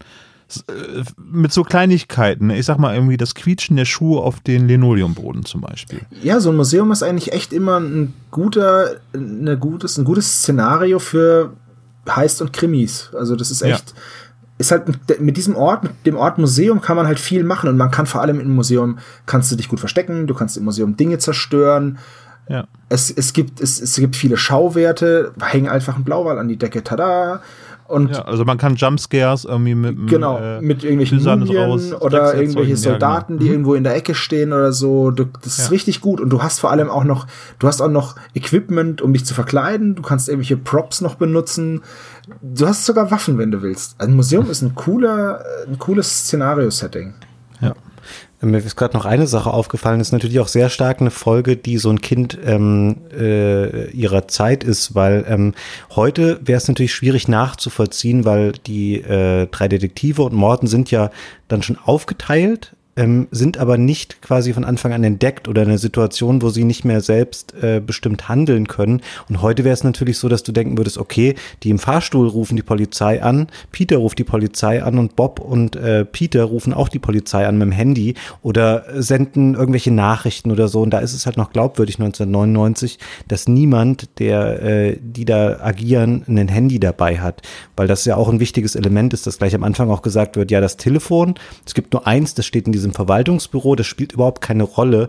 S- 0.48 0.64
äh, 0.68 1.02
Mit 1.18 1.52
so 1.52 1.62
Kleinigkeiten, 1.62 2.48
ich 2.50 2.64
sag 2.64 2.78
mal 2.78 2.94
irgendwie 2.94 3.16
das 3.18 3.34
Quietschen 3.34 3.76
der 3.76 3.84
Schuhe 3.84 4.22
auf 4.22 4.40
den 4.40 4.66
Linoleumboden 4.68 5.44
zum 5.44 5.60
Beispiel. 5.60 6.00
Ja, 6.22 6.40
so 6.40 6.50
ein 6.50 6.56
Museum 6.56 6.90
ist 6.92 7.02
eigentlich 7.02 7.32
echt 7.32 7.52
immer 7.52 7.80
ein 7.80 8.14
guter, 8.30 8.96
eine 9.12 9.58
gutes, 9.58 9.98
ein 9.98 10.04
gutes 10.04 10.40
Szenario 10.40 10.98
für 10.98 11.52
Heist 12.08 12.40
und 12.42 12.52
Krimis. 12.52 13.10
Also 13.18 13.36
das 13.36 13.50
ist 13.50 13.60
Ja. 13.60 13.76
Ist 14.56 14.70
halt 14.70 14.84
mit, 15.20 15.36
diesem 15.36 15.56
Ort, 15.56 15.82
mit 15.82 16.06
dem 16.06 16.16
Ort 16.16 16.38
Museum 16.38 16.80
kann 16.80 16.96
man 16.96 17.06
halt 17.06 17.18
viel 17.18 17.42
machen 17.42 17.68
und 17.68 17.76
man 17.76 17.90
kann 17.90 18.06
vor 18.06 18.20
allem 18.20 18.38
im 18.38 18.54
Museum, 18.54 18.98
kannst 19.26 19.50
du 19.50 19.56
dich 19.56 19.68
gut 19.68 19.80
verstecken, 19.80 20.26
du 20.26 20.34
kannst 20.34 20.56
im 20.56 20.64
Museum 20.64 20.96
Dinge 20.96 21.18
zerstören. 21.18 21.98
Ja. 22.48 22.66
Es, 22.88 23.10
es, 23.10 23.32
gibt, 23.32 23.60
es, 23.60 23.80
es 23.80 23.96
gibt 23.96 24.14
viele 24.16 24.36
Schauwerte, 24.36 25.32
hängen 25.40 25.68
einfach 25.68 25.96
ein 25.96 26.04
Blauwal 26.04 26.38
an 26.38 26.48
die 26.48 26.56
Decke, 26.56 26.84
tada. 26.84 27.40
Und 27.94 28.10
Ja, 28.10 28.22
also 28.22 28.44
man 28.44 28.58
kann 28.58 28.74
Jumpscares 28.74 29.44
irgendwie 29.44 29.74
mit 29.74 30.08
Genau, 30.08 30.38
äh, 30.38 30.60
mit 30.60 30.82
irgendwelchen 30.82 31.18
raus- 31.26 31.92
oder 32.00 32.34
irgendwelche 32.34 32.72
erzeugen. 32.72 32.76
Soldaten, 32.76 33.38
die 33.38 33.44
genau. 33.44 33.52
irgendwo 33.54 33.74
in 33.74 33.84
der 33.84 33.94
Ecke 33.94 34.14
stehen 34.14 34.52
oder 34.52 34.72
so. 34.72 35.10
Du, 35.12 35.26
das 35.42 35.58
ist 35.58 35.66
Ja. 35.66 35.70
richtig 35.70 36.00
gut. 36.00 36.20
Und 36.20 36.30
du 36.30 36.42
hast 36.42 36.58
vor 36.58 36.70
allem 36.70 36.90
auch 36.90 37.04
noch, 37.04 37.26
du 37.58 37.66
hast 37.68 37.80
auch 37.80 37.88
noch 37.90 38.16
Equipment, 38.34 39.00
um 39.00 39.12
dich 39.12 39.24
zu 39.24 39.32
verkleiden. 39.34 39.94
Du 39.94 40.02
kannst 40.02 40.28
irgendwelche 40.28 40.56
Props 40.56 41.00
noch 41.00 41.14
benutzen. 41.14 41.82
Du 42.42 42.66
hast 42.66 42.84
sogar 42.84 43.10
Waffen, 43.10 43.38
wenn 43.38 43.50
du 43.50 43.62
willst. 43.62 44.00
Ein 44.00 44.14
Museum 44.14 44.50
ist 44.50 44.62
ein 44.62 44.74
cooler, 44.74 45.44
ein 45.68 45.78
cooles 45.78 46.24
Szenario-Setting. 46.26 47.14
Mir 48.44 48.58
ist 48.58 48.76
gerade 48.76 48.96
noch 48.96 49.04
eine 49.04 49.26
Sache 49.26 49.52
aufgefallen, 49.52 50.00
ist 50.00 50.12
natürlich 50.12 50.40
auch 50.40 50.48
sehr 50.48 50.68
stark 50.68 51.00
eine 51.00 51.10
Folge, 51.10 51.56
die 51.56 51.78
so 51.78 51.90
ein 51.90 52.00
Kind 52.00 52.38
ähm, 52.44 52.96
äh, 53.16 53.90
ihrer 53.90 54.28
Zeit 54.28 54.64
ist, 54.64 54.94
weil 54.94 55.24
ähm, 55.28 55.54
heute 55.94 56.40
wäre 56.44 56.58
es 56.58 56.68
natürlich 56.68 56.94
schwierig 56.94 57.26
nachzuvollziehen, 57.28 58.24
weil 58.24 58.52
die 58.52 58.96
äh, 59.00 59.46
drei 59.46 59.68
Detektive 59.68 60.22
und 60.22 60.34
Morten 60.34 60.66
sind 60.66 60.90
ja 60.90 61.10
dann 61.48 61.62
schon 61.62 61.78
aufgeteilt 61.78 62.74
ähm, 62.96 63.28
sind 63.30 63.58
aber 63.58 63.78
nicht 63.78 64.22
quasi 64.22 64.52
von 64.52 64.64
Anfang 64.64 64.92
an 64.92 65.04
entdeckt 65.04 65.48
oder 65.48 65.62
eine 65.62 65.78
Situation, 65.78 66.42
wo 66.42 66.48
sie 66.48 66.64
nicht 66.64 66.84
mehr 66.84 67.00
selbst 67.00 67.54
äh, 67.54 67.80
bestimmt 67.84 68.28
handeln 68.28 68.68
können. 68.68 69.00
Und 69.28 69.42
heute 69.42 69.64
wäre 69.64 69.74
es 69.74 69.84
natürlich 69.84 70.18
so, 70.18 70.28
dass 70.28 70.42
du 70.42 70.52
denken 70.52 70.78
würdest, 70.78 70.98
okay, 70.98 71.34
die 71.62 71.70
im 71.70 71.78
Fahrstuhl 71.78 72.28
rufen 72.28 72.56
die 72.56 72.62
Polizei 72.62 73.22
an, 73.22 73.48
Peter 73.72 73.96
ruft 73.96 74.18
die 74.18 74.24
Polizei 74.24 74.82
an 74.82 74.98
und 74.98 75.16
Bob 75.16 75.40
und 75.40 75.76
äh, 75.76 76.04
Peter 76.04 76.44
rufen 76.44 76.72
auch 76.72 76.88
die 76.88 76.98
Polizei 76.98 77.46
an 77.46 77.58
mit 77.58 77.66
dem 77.66 77.72
Handy 77.72 78.14
oder 78.42 78.84
senden 78.94 79.54
irgendwelche 79.54 79.90
Nachrichten 79.90 80.50
oder 80.50 80.68
so. 80.68 80.82
Und 80.82 80.90
da 80.90 80.98
ist 80.98 81.14
es 81.14 81.26
halt 81.26 81.36
noch 81.36 81.50
glaubwürdig 81.50 81.96
1999, 81.98 82.98
dass 83.28 83.48
niemand, 83.48 84.18
der 84.18 84.62
äh, 84.62 84.98
die 85.00 85.24
da 85.24 85.60
agieren, 85.60 86.24
ein 86.28 86.48
Handy 86.48 86.78
dabei 86.78 87.18
hat, 87.18 87.42
weil 87.76 87.86
das 87.86 88.04
ja 88.04 88.16
auch 88.16 88.28
ein 88.28 88.40
wichtiges 88.40 88.74
Element 88.76 89.14
ist, 89.14 89.26
dass 89.26 89.38
gleich 89.38 89.54
am 89.54 89.64
Anfang 89.64 89.90
auch 89.90 90.02
gesagt 90.02 90.36
wird, 90.36 90.50
ja, 90.50 90.60
das 90.60 90.76
Telefon, 90.76 91.34
es 91.66 91.74
gibt 91.74 91.92
nur 91.92 92.06
eins, 92.06 92.34
das 92.34 92.46
steht 92.46 92.66
in 92.66 92.72
diesem 92.72 92.83
Verwaltungsbüro, 92.92 93.74
das 93.76 93.86
spielt 93.86 94.12
überhaupt 94.12 94.40
keine 94.40 94.62
Rolle. 94.64 95.08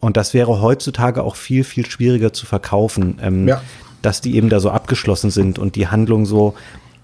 Und 0.00 0.16
das 0.16 0.34
wäre 0.34 0.60
heutzutage 0.60 1.22
auch 1.22 1.36
viel, 1.36 1.64
viel 1.64 1.86
schwieriger 1.86 2.32
zu 2.32 2.46
verkaufen, 2.46 3.18
ähm, 3.22 3.48
Ja. 3.48 3.60
dass 4.02 4.20
die 4.20 4.36
eben 4.36 4.48
da 4.50 4.60
so 4.60 4.70
abgeschlossen 4.70 5.30
sind 5.30 5.58
und 5.58 5.74
die 5.74 5.88
Handlung 5.88 6.26
so 6.26 6.54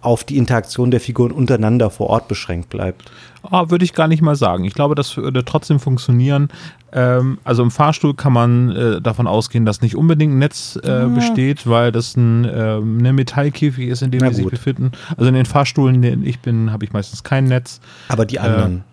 auf 0.03 0.25
die 0.25 0.37
Interaktion 0.37 0.91
der 0.91 0.99
Figuren 1.01 1.31
untereinander 1.31 1.89
vor 1.89 2.09
Ort 2.09 2.27
beschränkt 2.27 2.69
bleibt. 2.71 3.11
Ah, 3.45 3.71
würde 3.71 3.85
ich 3.85 3.93
gar 3.95 4.09
nicht 4.09 4.21
mal 4.21 4.35
sagen. 4.35 4.65
Ich 4.65 4.75
glaube, 4.75 4.97
das 4.97 5.17
würde 5.17 5.45
trotzdem 5.45 5.79
funktionieren. 5.79 6.49
Ähm, 6.93 7.39
also 7.45 7.63
im 7.63 7.71
Fahrstuhl 7.71 8.15
kann 8.15 8.33
man 8.33 8.71
äh, 8.71 9.01
davon 9.01 9.29
ausgehen, 9.29 9.65
dass 9.65 9.81
nicht 9.81 9.97
unbedingt 9.97 10.35
ein 10.35 10.39
Netz 10.41 10.77
äh, 10.83 11.07
besteht, 11.07 11.69
weil 11.69 11.93
das 11.93 12.17
ein 12.17 12.45
eine 12.45 13.13
Metallkäfig 13.13 13.89
ist, 13.89 14.03
in 14.03 14.11
dem 14.11 14.21
Na 14.23 14.29
die 14.29 14.35
sich 14.35 14.47
befinden. 14.47 14.91
Also 15.17 15.27
in 15.29 15.35
den 15.35 15.47
Fahrstuhlen, 15.47 15.95
in 15.97 16.03
denen 16.03 16.27
ich 16.27 16.41
bin, 16.41 16.73
habe 16.73 16.85
ich 16.85 16.93
meistens 16.93 17.23
kein 17.23 17.45
Netz. 17.45 17.81
Aber 18.09 18.27
die 18.27 18.39
anderen. 18.41 18.85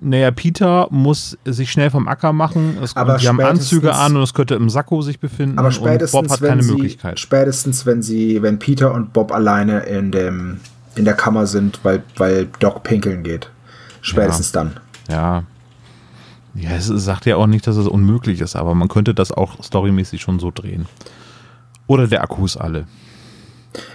Naja, 0.00 0.30
Peter 0.30 0.88
muss 0.90 1.36
sich 1.44 1.70
schnell 1.70 1.90
vom 1.90 2.08
Acker 2.08 2.32
machen. 2.32 2.76
Es, 2.82 2.94
Aber 2.96 3.16
die 3.16 3.28
haben 3.28 3.40
Anzüge 3.40 3.88
spätestens- 3.88 4.04
an 4.04 4.16
und 4.16 4.22
es 4.22 4.34
könnte 4.34 4.54
im 4.54 4.68
Sakko 4.70 5.02
sich 5.02 5.18
befinden. 5.20 5.58
Aber 5.58 5.68
und 5.68 5.74
Bob 5.78 5.88
spätestens, 5.88 6.32
hat 6.32 6.40
wenn 6.42 6.48
keine 6.50 6.62
sie, 6.62 6.72
Möglichkeit. 6.72 7.18
spätestens, 7.20 7.86
wenn 7.86 8.02
sie, 8.02 8.42
wenn 8.42 8.58
Peter 8.58 8.92
und 8.92 9.12
Bob 9.12 9.32
alleine 9.32 9.80
in 9.80 10.12
dem, 10.12 10.60
in 10.94 11.04
der 11.04 11.14
Kammer 11.14 11.46
sind, 11.46 11.80
weil, 11.82 12.02
weil 12.16 12.48
Doc 12.60 12.82
pinkeln 12.82 13.22
geht. 13.22 13.50
Spätestens 14.02 14.52
dann. 14.52 14.78
Ja. 15.10 15.44
Ja, 16.54 16.70
es 16.70 16.86
sagt 16.86 17.26
ja 17.26 17.36
auch 17.36 17.46
nicht, 17.46 17.66
dass 17.66 17.76
es 17.76 17.86
unmöglich 17.86 18.40
ist, 18.40 18.56
aber 18.56 18.74
man 18.74 18.88
könnte 18.88 19.12
das 19.14 19.30
auch 19.30 19.62
storymäßig 19.62 20.22
schon 20.22 20.38
so 20.38 20.50
drehen. 20.50 20.86
Oder 21.86 22.06
der 22.08 22.22
Akku 22.22 22.44
ist 22.46 22.56
alle. 22.56 22.86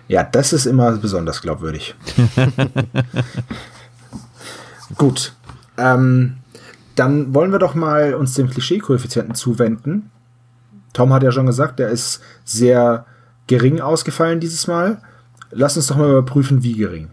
Ja, 0.08 0.24
das 0.24 0.54
ist 0.54 0.68
immer 0.68 0.92
besonders 0.98 1.42
glaubwürdig. 1.42 1.96
Gut. 4.98 5.34
Ähm, 5.82 6.38
dann 6.96 7.34
wollen 7.34 7.52
wir 7.52 7.60
doch 7.60 7.74
mal 7.74 8.14
uns 8.14 8.34
dem 8.36 8.50
Klischee-Koeffizienten 8.50 9.36
zuwenden. 9.36 10.12
Tom 10.94 11.14
hat 11.14 11.24
ja 11.24 11.32
schon 11.32 11.46
gesagt, 11.46 11.80
der 11.80 11.90
ist 11.90 12.22
sehr 12.44 13.06
gering 13.48 13.80
ausgefallen 13.82 14.40
dieses 14.40 14.68
Mal. 14.68 15.02
Lass 15.52 15.78
uns 15.78 15.88
doch 15.88 15.98
mal 15.98 16.10
überprüfen, 16.10 16.64
wie 16.64 16.74
gering. 16.74 17.10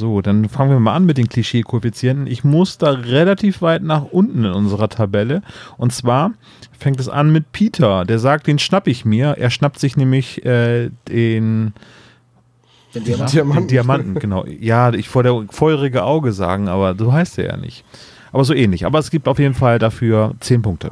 So, 0.00 0.22
dann 0.22 0.48
fangen 0.48 0.70
wir 0.70 0.80
mal 0.80 0.94
an 0.94 1.04
mit 1.04 1.18
den 1.18 1.28
Klischee-Koeffizienten. 1.28 2.26
Ich 2.26 2.42
muss 2.42 2.78
da 2.78 2.90
relativ 2.90 3.60
weit 3.60 3.82
nach 3.82 4.04
unten 4.04 4.44
in 4.44 4.52
unserer 4.52 4.88
Tabelle. 4.88 5.42
Und 5.76 5.92
zwar 5.92 6.32
fängt 6.78 7.00
es 7.00 7.08
an 7.08 7.30
mit 7.32 7.52
Peter. 7.52 8.06
Der 8.06 8.18
sagt, 8.18 8.46
den 8.46 8.58
schnapp 8.58 8.86
ich 8.86 9.04
mir. 9.04 9.36
Er 9.36 9.50
schnappt 9.50 9.78
sich 9.78 9.98
nämlich 9.98 10.44
äh, 10.44 10.90
den, 11.08 11.74
Den 12.94 13.04
den 13.04 13.26
Diamanten. 13.26 13.68
Diamanten. 13.68 14.14
Genau. 14.14 14.44
Ja, 14.46 14.92
ich 14.92 15.14
wollte 15.14 15.28
der 15.28 15.46
feurige 15.50 16.02
Auge 16.04 16.32
sagen, 16.32 16.68
aber 16.68 16.96
so 16.96 17.12
heißt 17.12 17.38
er 17.38 17.46
ja 17.46 17.56
nicht. 17.56 17.84
Aber 18.32 18.44
so 18.44 18.54
ähnlich. 18.54 18.84
Aber 18.86 18.98
es 18.98 19.10
gibt 19.10 19.28
auf 19.28 19.38
jeden 19.38 19.54
Fall 19.54 19.78
dafür 19.78 20.34
10 20.40 20.62
Punkte. 20.62 20.90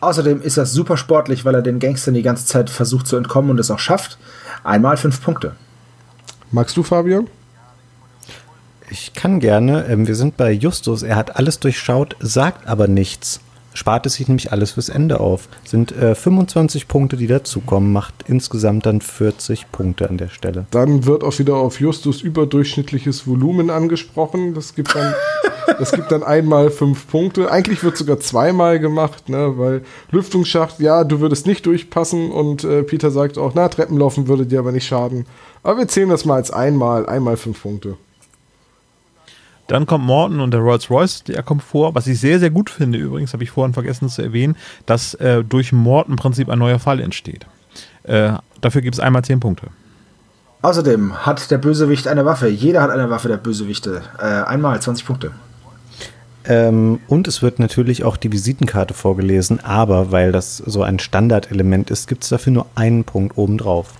Außerdem 0.00 0.42
ist 0.42 0.56
er 0.56 0.66
super 0.66 0.96
sportlich, 0.96 1.44
weil 1.44 1.54
er 1.54 1.62
den 1.62 1.78
Gangstern 1.78 2.14
die 2.14 2.22
ganze 2.22 2.46
Zeit 2.46 2.68
versucht 2.68 3.06
zu 3.06 3.16
entkommen 3.16 3.50
und 3.50 3.58
es 3.58 3.70
auch 3.70 3.78
schafft. 3.78 4.18
Einmal 4.62 4.96
fünf 4.96 5.22
Punkte. 5.22 5.56
Magst 6.52 6.76
du, 6.76 6.82
Fabian? 6.82 7.28
Ich 8.90 9.14
kann 9.14 9.40
gerne. 9.40 9.86
Ähm, 9.86 10.06
wir 10.06 10.14
sind 10.14 10.36
bei 10.36 10.52
Justus. 10.52 11.02
Er 11.02 11.16
hat 11.16 11.36
alles 11.36 11.58
durchschaut, 11.58 12.16
sagt 12.20 12.66
aber 12.66 12.86
nichts. 12.86 13.40
Spart 13.74 14.06
es 14.06 14.14
sich 14.14 14.28
nämlich 14.28 14.52
alles 14.52 14.72
fürs 14.72 14.88
Ende 14.88 15.20
auf. 15.20 15.48
Sind 15.64 15.92
äh, 15.92 16.14
25 16.14 16.86
Punkte, 16.86 17.16
die 17.16 17.26
dazukommen, 17.26 17.92
macht 17.92 18.14
insgesamt 18.26 18.86
dann 18.86 19.00
40 19.00 19.70
Punkte 19.72 20.08
an 20.08 20.16
der 20.16 20.28
Stelle. 20.28 20.66
Dann 20.70 21.06
wird 21.06 21.24
auch 21.24 21.38
wieder 21.40 21.56
auf 21.56 21.80
Justus 21.80 22.22
überdurchschnittliches 22.22 23.26
Volumen 23.26 23.70
angesprochen. 23.70 24.54
Das 24.54 24.76
gibt 24.76 24.94
dann, 24.94 25.12
das 25.78 25.90
gibt 25.90 26.12
dann 26.12 26.22
einmal 26.22 26.70
fünf 26.70 27.08
Punkte. 27.08 27.50
Eigentlich 27.50 27.82
wird 27.82 27.96
sogar 27.96 28.20
zweimal 28.20 28.78
gemacht, 28.78 29.28
ne? 29.28 29.54
weil 29.56 29.82
Lüftungsschacht, 30.12 30.78
ja, 30.78 31.02
du 31.02 31.18
würdest 31.18 31.46
nicht 31.46 31.66
durchpassen 31.66 32.30
und 32.30 32.62
äh, 32.62 32.84
Peter 32.84 33.10
sagt 33.10 33.38
auch, 33.38 33.52
na, 33.54 33.68
Treppenlaufen 33.68 34.28
würde 34.28 34.46
dir 34.46 34.60
aber 34.60 34.70
nicht 34.70 34.86
schaden. 34.86 35.26
Aber 35.64 35.78
wir 35.78 35.88
zählen 35.88 36.08
das 36.08 36.24
mal 36.24 36.36
als 36.36 36.52
einmal, 36.52 37.06
einmal 37.06 37.36
fünf 37.36 37.60
Punkte. 37.60 37.96
Dann 39.66 39.86
kommt 39.86 40.04
Morton 40.04 40.40
und 40.40 40.50
der 40.52 40.60
Rolls 40.60 40.90
Royce, 40.90 41.24
der 41.24 41.42
kommt 41.42 41.62
vor. 41.62 41.94
Was 41.94 42.06
ich 42.06 42.20
sehr, 42.20 42.38
sehr 42.38 42.50
gut 42.50 42.68
finde, 42.68 42.98
übrigens, 42.98 43.32
habe 43.32 43.42
ich 43.42 43.50
vorhin 43.50 43.72
vergessen 43.72 44.08
zu 44.08 44.22
erwähnen, 44.22 44.56
dass 44.86 45.14
äh, 45.14 45.42
durch 45.42 45.72
Morton 45.72 46.12
im 46.12 46.16
Prinzip 46.16 46.50
ein 46.50 46.58
neuer 46.58 46.78
Fall 46.78 47.00
entsteht. 47.00 47.46
Äh, 48.02 48.32
dafür 48.60 48.82
gibt 48.82 48.94
es 48.94 49.00
einmal 49.00 49.24
10 49.24 49.40
Punkte. 49.40 49.68
Außerdem 50.62 51.26
hat 51.26 51.50
der 51.50 51.58
Bösewicht 51.58 52.08
eine 52.08 52.24
Waffe. 52.24 52.48
Jeder 52.48 52.82
hat 52.82 52.90
eine 52.90 53.10
Waffe, 53.10 53.28
der 53.28 53.36
Bösewichte. 53.36 54.02
Äh, 54.18 54.24
einmal 54.24 54.80
20 54.80 55.06
Punkte. 55.06 55.32
Ähm, 56.46 57.00
und 57.08 57.26
es 57.26 57.42
wird 57.42 57.58
natürlich 57.58 58.04
auch 58.04 58.16
die 58.16 58.32
Visitenkarte 58.32 58.92
vorgelesen, 58.92 59.64
aber 59.64 60.12
weil 60.12 60.30
das 60.30 60.58
so 60.58 60.82
ein 60.82 60.98
Standardelement 60.98 61.90
ist, 61.90 62.06
gibt 62.06 62.22
es 62.22 62.28
dafür 62.30 62.52
nur 62.52 62.66
einen 62.74 63.04
Punkt 63.04 63.38
obendrauf. 63.38 63.94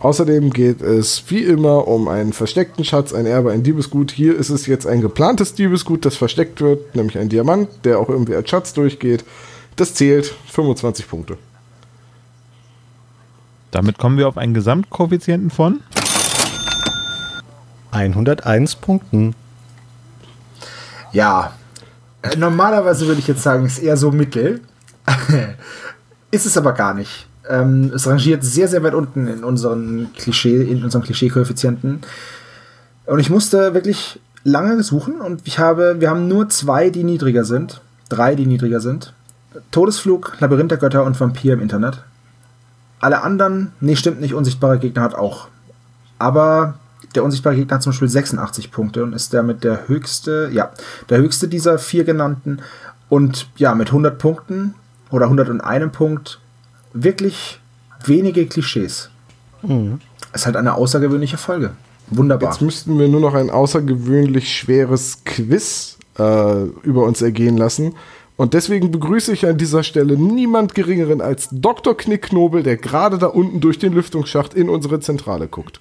Außerdem 0.00 0.50
geht 0.50 0.80
es 0.80 1.22
wie 1.28 1.44
immer 1.44 1.86
um 1.86 2.08
einen 2.08 2.32
versteckten 2.32 2.86
Schatz, 2.86 3.12
ein 3.12 3.26
Erbe, 3.26 3.52
ein 3.52 3.62
Diebesgut. 3.62 4.10
Hier 4.10 4.34
ist 4.34 4.48
es 4.48 4.66
jetzt 4.66 4.86
ein 4.86 5.02
geplantes 5.02 5.54
Diebesgut, 5.54 6.06
das 6.06 6.16
versteckt 6.16 6.62
wird, 6.62 6.96
nämlich 6.96 7.18
ein 7.18 7.28
Diamant, 7.28 7.68
der 7.84 7.98
auch 7.98 8.08
irgendwie 8.08 8.34
als 8.34 8.48
Schatz 8.48 8.72
durchgeht. 8.72 9.26
Das 9.76 9.92
zählt 9.92 10.34
25 10.46 11.06
Punkte. 11.06 11.36
Damit 13.70 13.98
kommen 13.98 14.16
wir 14.16 14.26
auf 14.26 14.38
einen 14.38 14.54
Gesamtkoeffizienten 14.54 15.50
von 15.50 15.80
101 17.90 18.76
Punkten. 18.76 19.34
Ja. 21.12 21.52
Äh, 22.22 22.36
normalerweise 22.36 23.06
würde 23.06 23.20
ich 23.20 23.28
jetzt 23.28 23.42
sagen, 23.42 23.66
ist 23.66 23.78
eher 23.78 23.98
so 23.98 24.10
mittel. 24.10 24.62
ist 26.30 26.46
es 26.46 26.56
aber 26.56 26.72
gar 26.72 26.94
nicht. 26.94 27.26
Ähm, 27.50 27.92
es 27.94 28.06
rangiert 28.06 28.44
sehr, 28.44 28.68
sehr 28.68 28.82
weit 28.82 28.94
unten 28.94 29.26
in 29.26 29.42
unseren 29.44 30.08
Klischee, 30.16 30.62
in 30.62 30.84
unserem 30.84 31.02
Klischee-Koeffizienten. 31.02 32.00
Und 33.06 33.18
ich 33.18 33.28
musste 33.28 33.74
wirklich 33.74 34.20
lange 34.44 34.82
suchen 34.82 35.20
und 35.20 35.42
ich 35.44 35.58
habe, 35.58 35.96
wir 36.00 36.10
haben 36.10 36.28
nur 36.28 36.48
zwei, 36.48 36.90
die 36.90 37.04
niedriger 37.04 37.44
sind. 37.44 37.80
Drei, 38.08 38.34
die 38.34 38.46
niedriger 38.46 38.80
sind. 38.80 39.12
Todesflug, 39.72 40.36
Labyrinth 40.40 40.70
der 40.70 40.78
Götter 40.78 41.04
und 41.04 41.18
Vampir 41.18 41.54
im 41.54 41.60
Internet. 41.60 42.02
Alle 43.00 43.22
anderen, 43.22 43.72
nee, 43.80 43.96
stimmt 43.96 44.20
nicht, 44.20 44.34
unsichtbare 44.34 44.78
Gegner 44.78 45.02
hat 45.02 45.14
auch. 45.14 45.48
Aber 46.18 46.74
der 47.14 47.24
unsichtbare 47.24 47.56
Gegner 47.56 47.76
hat 47.76 47.82
zum 47.82 47.92
Beispiel 47.92 48.08
86 48.08 48.70
Punkte 48.70 49.02
und 49.02 49.12
ist 49.12 49.34
damit 49.34 49.64
der 49.64 49.88
höchste, 49.88 50.50
ja, 50.52 50.70
der 51.08 51.18
höchste 51.18 51.48
dieser 51.48 51.78
vier 51.78 52.04
genannten. 52.04 52.60
Und 53.08 53.48
ja, 53.56 53.74
mit 53.74 53.88
100 53.88 54.18
Punkten 54.18 54.74
oder 55.10 55.24
101 55.24 55.92
Punkt 55.92 56.39
wirklich 56.92 57.60
wenige 58.04 58.46
Klischees. 58.46 59.10
Ist 60.32 60.46
halt 60.46 60.56
eine 60.56 60.74
außergewöhnliche 60.74 61.36
Folge. 61.36 61.72
Wunderbar. 62.08 62.50
Jetzt 62.50 62.62
müssten 62.62 62.98
wir 62.98 63.08
nur 63.08 63.20
noch 63.20 63.34
ein 63.34 63.50
außergewöhnlich 63.50 64.56
schweres 64.56 65.22
Quiz 65.24 65.98
äh, 66.18 66.64
über 66.82 67.04
uns 67.04 67.22
ergehen 67.22 67.56
lassen. 67.56 67.94
Und 68.36 68.54
deswegen 68.54 68.90
begrüße 68.90 69.32
ich 69.32 69.46
an 69.46 69.58
dieser 69.58 69.82
Stelle 69.82 70.16
niemand 70.16 70.74
Geringeren 70.74 71.20
als 71.20 71.48
Dr. 71.52 71.96
Knickknobel, 71.96 72.62
der 72.62 72.78
gerade 72.78 73.18
da 73.18 73.26
unten 73.26 73.60
durch 73.60 73.78
den 73.78 73.92
Lüftungsschacht 73.92 74.54
in 74.54 74.70
unsere 74.70 74.98
Zentrale 75.00 75.46
guckt. 75.46 75.80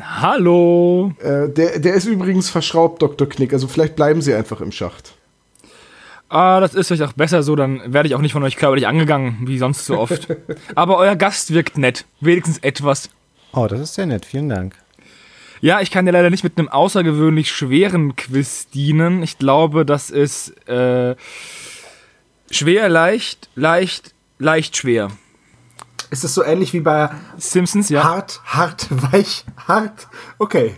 Hallo. 0.00 1.12
Äh, 1.18 1.48
der, 1.48 1.80
der 1.80 1.94
ist 1.94 2.06
übrigens 2.06 2.48
verschraubt, 2.48 3.02
Dr. 3.02 3.28
Knick. 3.28 3.52
Also 3.52 3.66
vielleicht 3.66 3.96
bleiben 3.96 4.22
Sie 4.22 4.34
einfach 4.34 4.60
im 4.60 4.70
Schacht. 4.70 5.15
Ah, 6.28 6.60
das 6.60 6.74
ist 6.74 6.88
vielleicht 6.88 7.02
auch 7.02 7.12
besser 7.12 7.42
so, 7.42 7.54
dann 7.54 7.92
werde 7.92 8.08
ich 8.08 8.14
auch 8.14 8.20
nicht 8.20 8.32
von 8.32 8.42
euch 8.42 8.56
körperlich 8.56 8.86
angegangen, 8.86 9.38
wie 9.42 9.58
sonst 9.58 9.86
so 9.86 9.98
oft. 9.98 10.28
Aber 10.74 10.98
euer 10.98 11.14
Gast 11.14 11.52
wirkt 11.52 11.78
nett. 11.78 12.04
Wenigstens 12.20 12.58
etwas. 12.58 13.10
Oh, 13.52 13.66
das 13.68 13.80
ist 13.80 13.94
sehr 13.94 14.06
nett. 14.06 14.26
Vielen 14.26 14.48
Dank. 14.48 14.74
Ja, 15.60 15.80
ich 15.80 15.90
kann 15.90 16.04
dir 16.04 16.12
leider 16.12 16.30
nicht 16.30 16.44
mit 16.44 16.58
einem 16.58 16.68
außergewöhnlich 16.68 17.50
schweren 17.50 18.16
Quiz 18.16 18.68
dienen. 18.68 19.22
Ich 19.22 19.38
glaube, 19.38 19.86
das 19.86 20.10
ist 20.10 20.50
äh, 20.68 21.16
schwer, 22.50 22.88
leicht, 22.88 23.48
leicht, 23.54 24.12
leicht 24.38 24.76
schwer. 24.76 25.10
Ist 26.10 26.24
es 26.24 26.34
so 26.34 26.44
ähnlich 26.44 26.72
wie 26.72 26.80
bei 26.80 27.10
Simpsons, 27.38 27.88
ja. 27.88 28.04
hart, 28.04 28.40
hart, 28.44 28.88
weich, 29.12 29.44
hart? 29.66 30.08
Okay. 30.38 30.74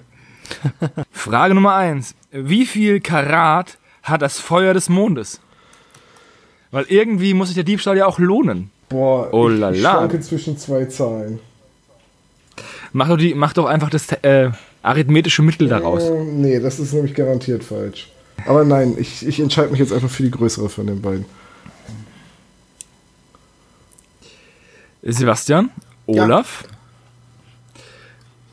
Frage 1.10 1.54
Nummer 1.54 1.74
eins. 1.74 2.14
wie 2.30 2.64
viel 2.64 3.00
Karat 3.00 3.78
hat 4.08 4.22
das 4.22 4.38
Feuer 4.38 4.74
des 4.74 4.88
Mondes? 4.88 5.40
Weil 6.70 6.84
irgendwie 6.88 7.34
muss 7.34 7.48
sich 7.48 7.54
der 7.54 7.64
Diebstahl 7.64 7.96
ja 7.96 8.06
auch 8.06 8.18
lohnen. 8.18 8.70
Boah, 8.88 9.28
Oh 9.32 9.48
ich, 9.50 9.60
ich 9.60 9.80
schwanke 9.80 10.20
zwischen 10.20 10.56
zwei 10.58 10.84
Zahlen. 10.86 11.40
Mach 12.92 13.08
doch, 13.08 13.16
die, 13.18 13.34
mach 13.34 13.52
doch 13.52 13.66
einfach 13.66 13.90
das 13.90 14.10
äh, 14.22 14.50
arithmetische 14.82 15.42
Mittel 15.42 15.68
daraus. 15.68 16.04
Äh, 16.04 16.24
nee, 16.24 16.58
das 16.60 16.78
ist 16.78 16.92
nämlich 16.94 17.14
garantiert 17.14 17.64
falsch. 17.64 18.10
Aber 18.46 18.64
nein, 18.64 18.94
ich, 18.98 19.26
ich 19.26 19.40
entscheide 19.40 19.70
mich 19.70 19.80
jetzt 19.80 19.92
einfach 19.92 20.08
für 20.10 20.22
die 20.22 20.30
größere 20.30 20.68
von 20.68 20.86
den 20.86 21.02
beiden. 21.02 21.24
Sebastian, 25.02 25.70
Ja. 26.06 26.24
Olaf. 26.24 26.64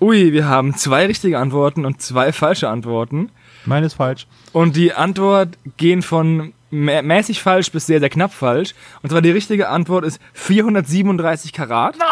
Ui, 0.01 0.33
wir 0.33 0.47
haben 0.47 0.75
zwei 0.75 1.05
richtige 1.05 1.39
Antworten 1.39 1.85
und 1.85 2.01
zwei 2.01 2.31
falsche 2.33 2.69
Antworten. 2.69 3.31
Meine 3.65 3.85
ist 3.87 3.95
falsch. 3.95 4.27
Und 4.53 4.75
die 4.75 4.93
Antwort 4.93 5.57
gehen 5.77 6.01
von 6.01 6.53
mä 6.71 7.01
mäßig 7.01 7.41
falsch 7.41 7.71
bis 7.71 7.85
sehr, 7.85 7.99
sehr 7.99 8.09
knapp 8.09 8.33
falsch. 8.33 8.73
Und 9.01 9.09
zwar 9.09 9.21
die 9.21 9.31
richtige 9.31 9.69
Antwort 9.69 10.03
ist 10.05 10.19
437 10.33 11.53
Karat. 11.53 11.95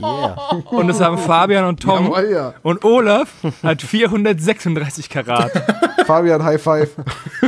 Yeah. 0.00 0.34
Und 0.70 0.88
das 0.88 1.00
haben 1.00 1.16
Fabian 1.18 1.64
und 1.66 1.80
Tom. 1.80 2.06
Jawohl, 2.06 2.30
ja. 2.32 2.54
Und 2.62 2.84
Olaf 2.84 3.28
hat 3.62 3.82
436 3.82 5.08
Karat. 5.08 5.52
Fabian, 6.06 6.42
High 6.42 6.60
Five. 6.60 6.90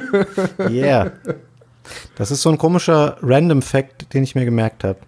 Yeah. 0.71 1.11
Das 2.15 2.31
ist 2.31 2.43
so 2.43 2.51
ein 2.51 2.59
komischer 2.59 3.17
Random 3.23 3.61
Fact, 3.63 4.13
den 4.15 4.23
ich 4.23 4.35
mir 4.37 4.45
gemerkt 4.45 4.85
habe. 4.85 4.99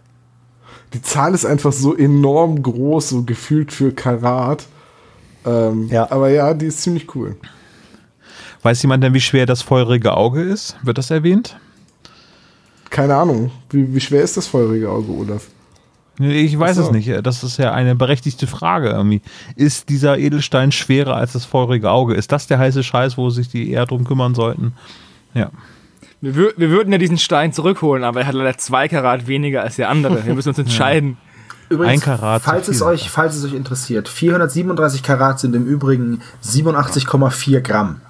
Die 0.93 1.03
Zahl 1.03 1.35
ist 1.35 1.45
einfach 1.45 1.73
so 1.73 1.97
enorm 1.97 2.63
groß, 2.63 3.11
so 3.11 3.23
gefühlt 3.23 3.73
für 3.73 3.93
Karat. 3.93 4.65
Ähm, 5.47 5.89
Ja. 5.89 6.11
Aber 6.11 6.31
ja, 6.31 6.53
die 6.55 6.67
ist 6.67 6.83
ziemlich 6.83 7.15
cool. 7.15 7.37
Weiß 8.63 8.83
jemand 8.83 9.05
denn, 9.05 9.15
wie 9.15 9.21
schwer 9.21 9.47
das 9.47 9.63
feurige 9.63 10.17
Auge 10.17 10.43
ist? 10.43 10.77
Wird 10.83 10.99
das 10.99 11.11
erwähnt? 11.11 11.57
Keine 12.91 13.15
Ahnung. 13.15 13.51
Wie, 13.71 13.95
wie 13.95 14.01
schwer 14.01 14.23
ist 14.23 14.37
das 14.37 14.47
feurige 14.47 14.91
Auge, 14.91 15.13
Olaf? 15.13 15.47
Ich 16.19 16.59
weiß 16.59 16.77
so. 16.77 16.83
es 16.83 16.91
nicht. 16.91 17.09
Das 17.25 17.45
ist 17.45 17.59
ja 17.59 17.73
eine 17.73 17.95
berechtigte 17.95 18.49
Frage 18.49 18.91
irgendwie. 18.91 19.23
Ist 19.55 19.89
dieser 19.89 20.19
Edelstein 20.19 20.73
schwerer 20.73 21.15
als 21.15 21.33
das 21.33 21.45
feurige 21.45 21.91
Auge? 21.91 22.15
Ist 22.15 22.33
das 22.33 22.49
der 22.49 22.59
heiße 22.59 22.83
Scheiß, 22.83 23.17
wo 23.17 23.31
sich 23.31 23.49
die 23.49 23.71
eher 23.71 23.87
drum 23.87 24.05
kümmern 24.05 24.35
sollten? 24.35 24.73
Ja. 25.35 25.51
Wir, 26.21 26.35
wür 26.35 26.55
wir 26.57 26.71
würden 26.71 26.91
ja 26.91 26.99
diesen 26.99 27.19
Stein 27.19 27.53
zurückholen, 27.53 28.03
aber 28.03 28.23
er 28.23 28.27
hat 28.27 28.35
leider 28.35 28.59
zwei 28.59 28.89
Karat 28.89 29.29
weniger 29.29 29.63
als 29.63 29.77
der 29.77 29.89
andere. 29.89 30.27
Wir 30.27 30.35
müssen 30.35 30.49
uns 30.49 30.59
entscheiden. 30.59 31.19
Übrigens, 31.69 31.93
Ein 31.93 32.01
Karat 32.01 32.43
zu 32.43 32.51
falls 32.51 32.69
es, 32.69 32.83
euch, 32.83 33.11
falls 33.11 33.37
es 33.37 33.45
euch 33.45 33.53
interessiert, 33.53 34.09
437 34.09 35.03
Karat 35.03 35.39
sind 35.39 35.55
im 35.55 35.67
Übrigen 35.67 36.23
87,4 36.43 37.61
Gramm. 37.61 38.01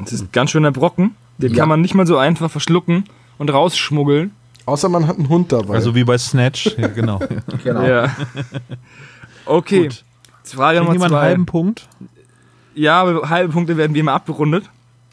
Das 0.00 0.12
ist 0.12 0.22
ein 0.22 0.28
ganz 0.32 0.50
schöner 0.50 0.72
Brocken. 0.72 1.14
Den 1.38 1.52
Ja. 1.52 1.58
kann 1.60 1.68
man 1.68 1.80
nicht 1.80 1.94
mal 1.94 2.06
so 2.06 2.16
einfach 2.18 2.50
verschlucken 2.50 3.04
und 3.38 3.50
rausschmuggeln. 3.52 4.32
Außer 4.66 4.88
man 4.88 5.06
hat 5.06 5.16
einen 5.18 5.28
Hund 5.28 5.52
dabei. 5.52 5.74
Also 5.74 5.94
wie 5.94 6.04
bei 6.04 6.18
Snatch. 6.18 6.66
Ja, 6.78 6.88
genau. 6.88 7.20
Genau. 7.62 7.82
Ja. 7.82 8.14
Okay. 9.44 9.82
Gut. 9.84 10.04
Frage 10.44 10.78
Kriegt 10.78 10.84
Nummer 10.84 10.92
jemand 10.94 11.12
einen 11.12 11.20
zwei. 11.20 11.26
halben 11.28 11.46
Punkt? 11.46 11.88
Ja, 12.74 13.00
aber 13.02 13.28
halbe 13.30 13.52
Punkte 13.52 13.76
werden 13.76 13.94
wie 13.94 14.00
immer 14.00 14.12
abgerundet. 14.12 14.64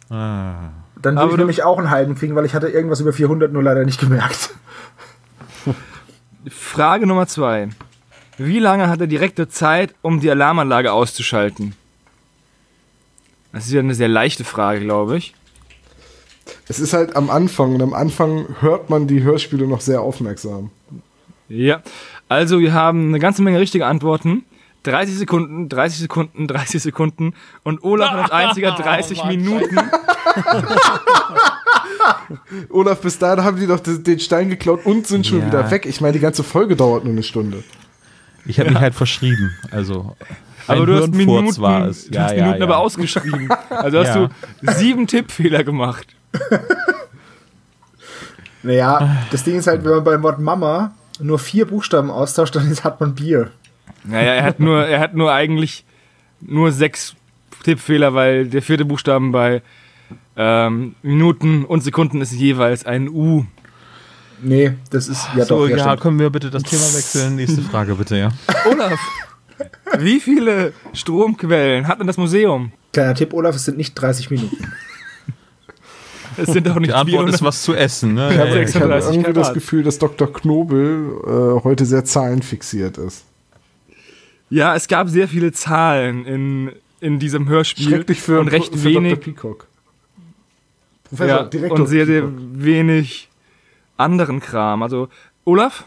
Ah. 0.09 0.53
Dann 1.01 1.15
würde 1.15 1.25
ich 1.27 1.31
du- 1.31 1.37
nämlich 1.37 1.63
auch 1.63 1.77
einen 1.77 1.89
halben 1.89 2.15
kriegen, 2.15 2.35
weil 2.35 2.45
ich 2.45 2.53
hatte 2.53 2.67
irgendwas 2.67 2.99
über 2.99 3.13
400 3.13 3.51
nur 3.51 3.63
leider 3.63 3.83
nicht 3.85 3.99
gemerkt. 3.99 4.51
Frage 6.49 7.07
Nummer 7.07 7.27
zwei. 7.27 7.69
Wie 8.37 8.59
lange 8.59 8.87
hat 8.89 8.99
der 8.99 9.07
Direktor 9.07 9.49
Zeit, 9.49 9.93
um 10.01 10.19
die 10.19 10.29
Alarmanlage 10.29 10.91
auszuschalten? 10.91 11.75
Das 13.53 13.65
ist 13.65 13.71
ja 13.71 13.79
eine 13.79 13.95
sehr 13.95 14.07
leichte 14.09 14.43
Frage, 14.43 14.81
glaube 14.81 15.17
ich. 15.17 15.33
es 16.67 16.79
ist 16.79 16.91
halt 16.93 17.15
am 17.15 17.29
Anfang 17.29 17.75
und 17.75 17.81
am 17.81 17.93
Anfang 17.93 18.47
hört 18.59 18.89
man 18.89 19.07
die 19.07 19.23
Hörspiele 19.23 19.65
noch 19.67 19.79
sehr 19.81 20.01
aufmerksam. 20.01 20.71
Ja. 21.47 21.81
Also, 22.29 22.59
wir 22.59 22.73
haben 22.73 23.09
eine 23.09 23.19
ganze 23.19 23.41
Menge 23.43 23.59
richtige 23.59 23.85
Antworten. 23.85 24.43
30 24.83 25.15
Sekunden, 25.15 25.69
30 25.69 25.99
Sekunden, 25.99 26.45
30 26.47 26.81
Sekunden 26.83 27.35
und 27.63 27.83
Olaf 27.85 28.09
hat 28.11 28.19
als 28.19 28.31
einziger 28.31 28.71
30 28.75 29.23
Minuten. 29.25 29.77
Olaf, 32.69 32.99
bis 33.01 33.17
dahin 33.17 33.43
haben 33.45 33.57
die 33.59 33.67
doch 33.67 33.79
den 33.79 34.19
Stein 34.19 34.49
geklaut 34.49 34.85
und 34.85 35.07
sind 35.07 35.25
schon 35.25 35.39
Ja. 35.39 35.47
wieder 35.47 35.71
weg. 35.71 35.85
Ich 35.85 36.01
meine, 36.01 36.13
die 36.13 36.19
ganze 36.19 36.43
Folge 36.43 36.75
dauert 36.75 37.03
nur 37.05 37.13
eine 37.13 37.23
Stunde. 37.23 37.63
Ich 38.45 38.59
habe 38.59 38.71
mich 38.71 38.79
halt 38.79 38.93
verschrieben. 38.95 39.51
Also 39.71 40.17
Aber 40.67 40.85
du 40.85 40.95
hast 41.01 41.13
Minuten, 41.13 41.57
war 41.61 41.87
es. 41.87 42.07
du 42.09 42.19
hast 42.19 42.35
Minuten 42.35 42.63
aber 42.63 42.77
ausgeschrieben. 42.77 43.49
Also 43.69 43.99
hast 43.99 44.15
Ja. 44.15 44.29
du 44.61 44.71
sieben 44.73 45.07
Tippfehler 45.07 45.63
gemacht. 45.63 46.07
Naja, 48.63 49.17
das 49.29 49.43
Ding 49.43 49.57
ist 49.57 49.67
halt, 49.67 49.83
wenn 49.83 49.91
man 49.91 50.03
beim 50.03 50.23
Wort 50.23 50.39
Mama 50.39 50.93
nur 51.19 51.37
vier 51.37 51.65
Buchstaben 51.65 52.09
austauscht, 52.09 52.55
dann 52.55 52.73
hat 52.83 52.99
man 53.01 53.13
Bier. 53.13 53.51
Naja, 54.05 54.33
er 54.35 54.43
hat 54.43 54.59
nur, 54.59 54.85
er 54.85 54.99
hat 54.99 55.15
nur 55.15 55.33
eigentlich 55.33 55.83
nur 56.39 56.71
sechs 56.71 57.13
Tippfehler, 57.63 58.13
weil 58.13 58.47
der 58.47 58.61
vierte 58.61 58.85
Buchstaben 58.85 59.31
bei 59.31 59.61
ähm, 60.37 60.95
Minuten 61.01 61.65
und 61.65 61.83
Sekunden 61.83 62.21
ist 62.21 62.31
jeweils 62.33 62.85
ein 62.85 63.09
U. 63.09 63.45
Nee, 64.41 64.73
das 64.89 65.07
ist 65.07 65.27
ja 65.35 65.45
so, 65.45 65.67
doch. 65.67 65.69
Ja, 65.69 65.77
ja, 65.85 65.95
können 65.97 66.19
wir 66.19 66.29
bitte 66.29 66.49
das 66.49 66.63
Thema 66.63 66.83
wechseln? 66.83 67.35
Nächste 67.35 67.61
Frage 67.69 67.95
bitte, 67.95 68.17
ja. 68.17 68.29
Olaf, 68.69 68.99
wie 69.99 70.19
viele 70.19 70.73
Stromquellen 70.93 71.87
hat 71.87 71.99
denn 71.99 72.07
das 72.07 72.17
Museum? 72.17 72.71
Kleiner 72.91 73.15
Tipp, 73.15 73.33
Olaf, 73.33 73.55
es 73.55 73.65
sind 73.65 73.77
nicht 73.77 73.93
30 73.95 74.29
Minuten. 74.31 74.57
Es 76.35 76.51
sind 76.51 76.65
doch 76.65 76.79
nicht 76.79 76.89
Die 76.89 76.93
Antwort 76.93 77.09
400. 77.29 77.35
ist 77.35 77.43
was 77.43 77.61
zu 77.61 77.75
essen, 77.75 78.15
ne? 78.15 78.29
Ich 78.33 78.39
habe 78.39 78.49
Ja, 78.49 78.55
ja. 78.55 78.61
ich 78.63 78.75
habe 78.75 78.87
36 79.01 79.15
irgendwie 79.17 79.33
das 79.33 79.41
Karat. 79.43 79.53
Gefühl, 79.53 79.83
dass 79.83 79.99
Dr. 79.99 80.33
Knobel 80.33 81.11
äh, 81.59 81.63
heute 81.63 81.85
sehr 81.85 82.05
zahlenfixiert 82.05 82.97
ist. 82.97 83.23
Ja, 84.49 84.75
es 84.75 84.87
gab 84.87 85.09
sehr 85.09 85.27
viele 85.27 85.51
Zahlen 85.51 86.25
in, 86.25 86.71
in 87.01 87.19
diesem 87.19 87.47
Hörspiel. 87.47 87.87
Schrecklich 87.87 88.19
für, 88.19 88.39
und 88.39 88.47
recht 88.47 88.73
für 88.75 88.83
wenig. 88.83 89.13
Dr. 89.19 89.23
Peacock. 89.25 89.67
Professor, 91.03 91.27
Ja, 91.37 91.43
Direktor 91.43 91.79
und 91.81 91.85
sehr, 91.87 92.07
sehr 92.07 92.21
Peacock. 92.23 92.39
wenig 92.55 93.29
anderen 93.97 94.39
Kram. 94.39 94.81
Also, 94.81 95.09
Olaf, 95.45 95.85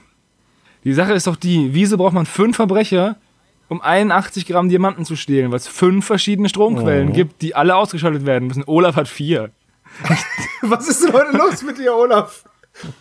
die 0.85 0.93
Sache 0.93 1.13
ist 1.15 1.27
doch 1.27 1.35
die, 1.35 1.71
wieso 1.75 1.97
braucht 1.97 2.15
man 2.15 2.25
fünf 2.25 2.55
Verbrecher, 2.55 3.17
um 3.69 3.81
81 3.81 4.47
Gramm 4.47 4.69
Diamanten 4.69 5.05
zu 5.05 5.17
stehlen, 5.17 5.51
weil 5.51 5.59
es 5.59 5.67
fünf 5.69 6.07
verschiedene 6.07 6.49
Stromquellen 6.49 7.13
gibt, 7.13 7.43
die 7.43 7.55
alle 7.55 7.77
ausgeschaltet 7.77 8.25
werden 8.27 8.49
müssen. 8.49 8.65
Olaf 8.67 8.97
hat 8.97 9.09
vier. 9.09 9.51
Was 10.63 10.89
ist 10.89 11.05
denn 11.05 11.13
heute 11.13 11.37
los 11.37 11.63
mit 11.63 11.79
dir, 11.79 11.95
Olaf? 11.95 12.45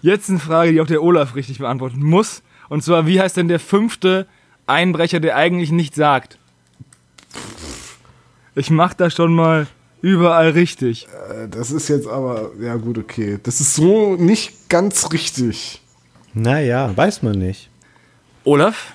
Jetzt 0.01 0.29
eine 0.29 0.39
Frage, 0.39 0.71
die 0.71 0.81
auch 0.81 0.87
der 0.87 1.03
Olaf 1.03 1.35
richtig 1.35 1.59
beantworten 1.59 2.01
muss. 2.01 2.41
Und 2.69 2.83
zwar, 2.83 3.05
wie 3.05 3.19
heißt 3.19 3.37
denn 3.37 3.47
der 3.47 3.59
fünfte 3.59 4.25
Einbrecher, 4.65 5.19
der 5.19 5.35
eigentlich 5.35 5.71
nichts 5.71 5.97
sagt? 5.97 6.37
Ich 8.55 8.69
mach 8.69 8.93
das 8.93 9.13
schon 9.13 9.33
mal 9.35 9.67
überall 10.01 10.49
richtig. 10.51 11.07
Äh, 11.29 11.47
Das 11.49 11.71
ist 11.71 11.89
jetzt 11.89 12.07
aber, 12.07 12.51
ja 12.59 12.75
gut, 12.75 12.97
okay. 12.97 13.37
Das 13.43 13.59
ist 13.59 13.75
so 13.75 14.15
nicht 14.15 14.69
ganz 14.69 15.11
richtig. 15.11 15.81
Naja, 16.33 16.95
weiß 16.95 17.21
man 17.23 17.37
nicht. 17.37 17.69
Olaf? 18.43 18.93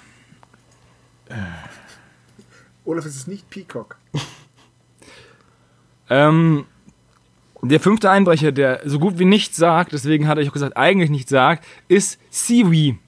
Olaf, 2.85 3.05
es 3.05 3.16
ist 3.16 3.28
nicht 3.28 3.48
Peacock. 3.51 3.97
Ähm, 6.12 6.66
der 7.62 7.78
fünfte 7.78 8.11
Einbrecher, 8.11 8.51
der 8.51 8.81
so 8.85 8.98
gut 8.98 9.19
wie 9.20 9.24
nichts 9.24 9.57
sagt, 9.57 9.93
deswegen 9.93 10.27
hatte 10.27 10.40
ich 10.40 10.48
auch 10.48 10.52
gesagt, 10.52 10.77
eigentlich 10.77 11.09
nichts 11.09 11.31
sagt, 11.31 11.65
ist 11.86 12.19
Siwi. 12.31 12.98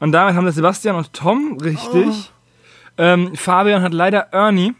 Und 0.00 0.12
damit 0.12 0.34
haben 0.34 0.44
das 0.44 0.56
Sebastian 0.56 0.96
und 0.96 1.12
Tom 1.12 1.58
richtig. 1.62 2.32
Ähm, 2.98 3.36
Fabian 3.36 3.82
hat 3.82 3.94
leider 3.94 4.32
Ernie. 4.32 4.74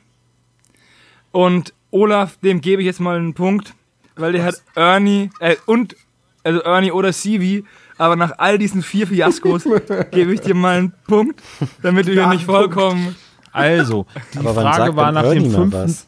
Und 1.30 1.72
Olaf, 1.90 2.38
dem 2.38 2.60
gebe 2.60 2.82
ich 2.82 2.86
jetzt 2.86 3.01
mal 3.01 3.16
einen 3.16 3.34
Punkt, 3.34 3.74
weil 4.16 4.32
der 4.32 4.44
hat 4.44 4.62
Ernie, 4.74 5.30
äh, 5.38 5.56
und, 5.66 5.96
also 6.42 6.60
Ernie 6.62 6.90
oder 6.90 7.12
Siwi, 7.12 7.64
aber 7.99 8.16
nach 8.16 8.33
all 8.39 8.59
diesen 8.59 8.83
vier 8.83 9.07
Fiaskos 9.07 9.65
gebe 10.11 10.33
ich 10.35 10.41
dir 10.41 10.55
mal 10.55 10.79
einen 10.79 10.93
Punkt, 11.07 11.41
damit 11.83 12.07
du 12.07 12.12
hier 12.12 12.23
Ja, 12.23 12.29
nicht 12.33 12.45
vollkommen. 12.45 13.15
Also, 13.53 14.07
die 14.35 14.39
Aber 14.39 14.55
Frage 14.55 14.77
sagt 14.87 14.97
war 14.97 15.12
nach 15.12 15.23
dem 15.23 15.33
Ernie 15.45 15.49
mal 15.49 15.59
fünften. 15.71 15.73
was? 15.73 16.07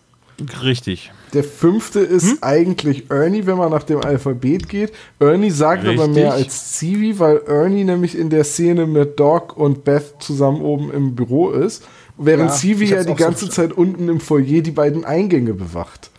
Richtig. 0.63 1.13
Der 1.33 1.45
fünfte 1.45 2.01
ist 2.01 2.25
Hm? 2.31 2.39
eigentlich 2.43 3.11
Ernie, 3.11 3.47
wenn 3.47 3.57
man 3.57 3.71
nach 3.71 3.85
dem 3.85 4.01
Alphabet 4.05 4.69
geht. 4.69 4.93
Ernie 5.19 5.51
sagt 5.51 5.83
aber 5.85 5.93
Richtig. 5.93 6.15
mehr 6.15 6.33
als 6.35 6.73
Zivi, 6.73 7.19
weil 7.19 7.41
Ernie 7.47 7.85
nämlich 7.85 8.17
in 8.19 8.31
der 8.31 8.45
Szene 8.45 8.87
mit 8.87 9.19
Doc 9.19 9.57
und 9.57 9.85
Beth 9.85 10.15
zusammen 10.21 10.61
oben 10.61 10.91
im 10.93 11.15
Büro 11.15 11.51
ist, 11.51 11.85
während 12.19 12.51
Ja, 12.51 12.57
Zivi 12.57 12.87
ja 12.87 13.03
die 13.05 13.13
auch 13.13 13.19
so 13.19 13.25
ganze 13.25 13.49
Zeit 13.49 13.73
unten 13.73 14.09
im 14.09 14.21
Foyer 14.21 14.61
die 14.61 14.71
beiden 14.73 15.05
Eingänge 15.05 15.55
bewacht. 15.55 16.11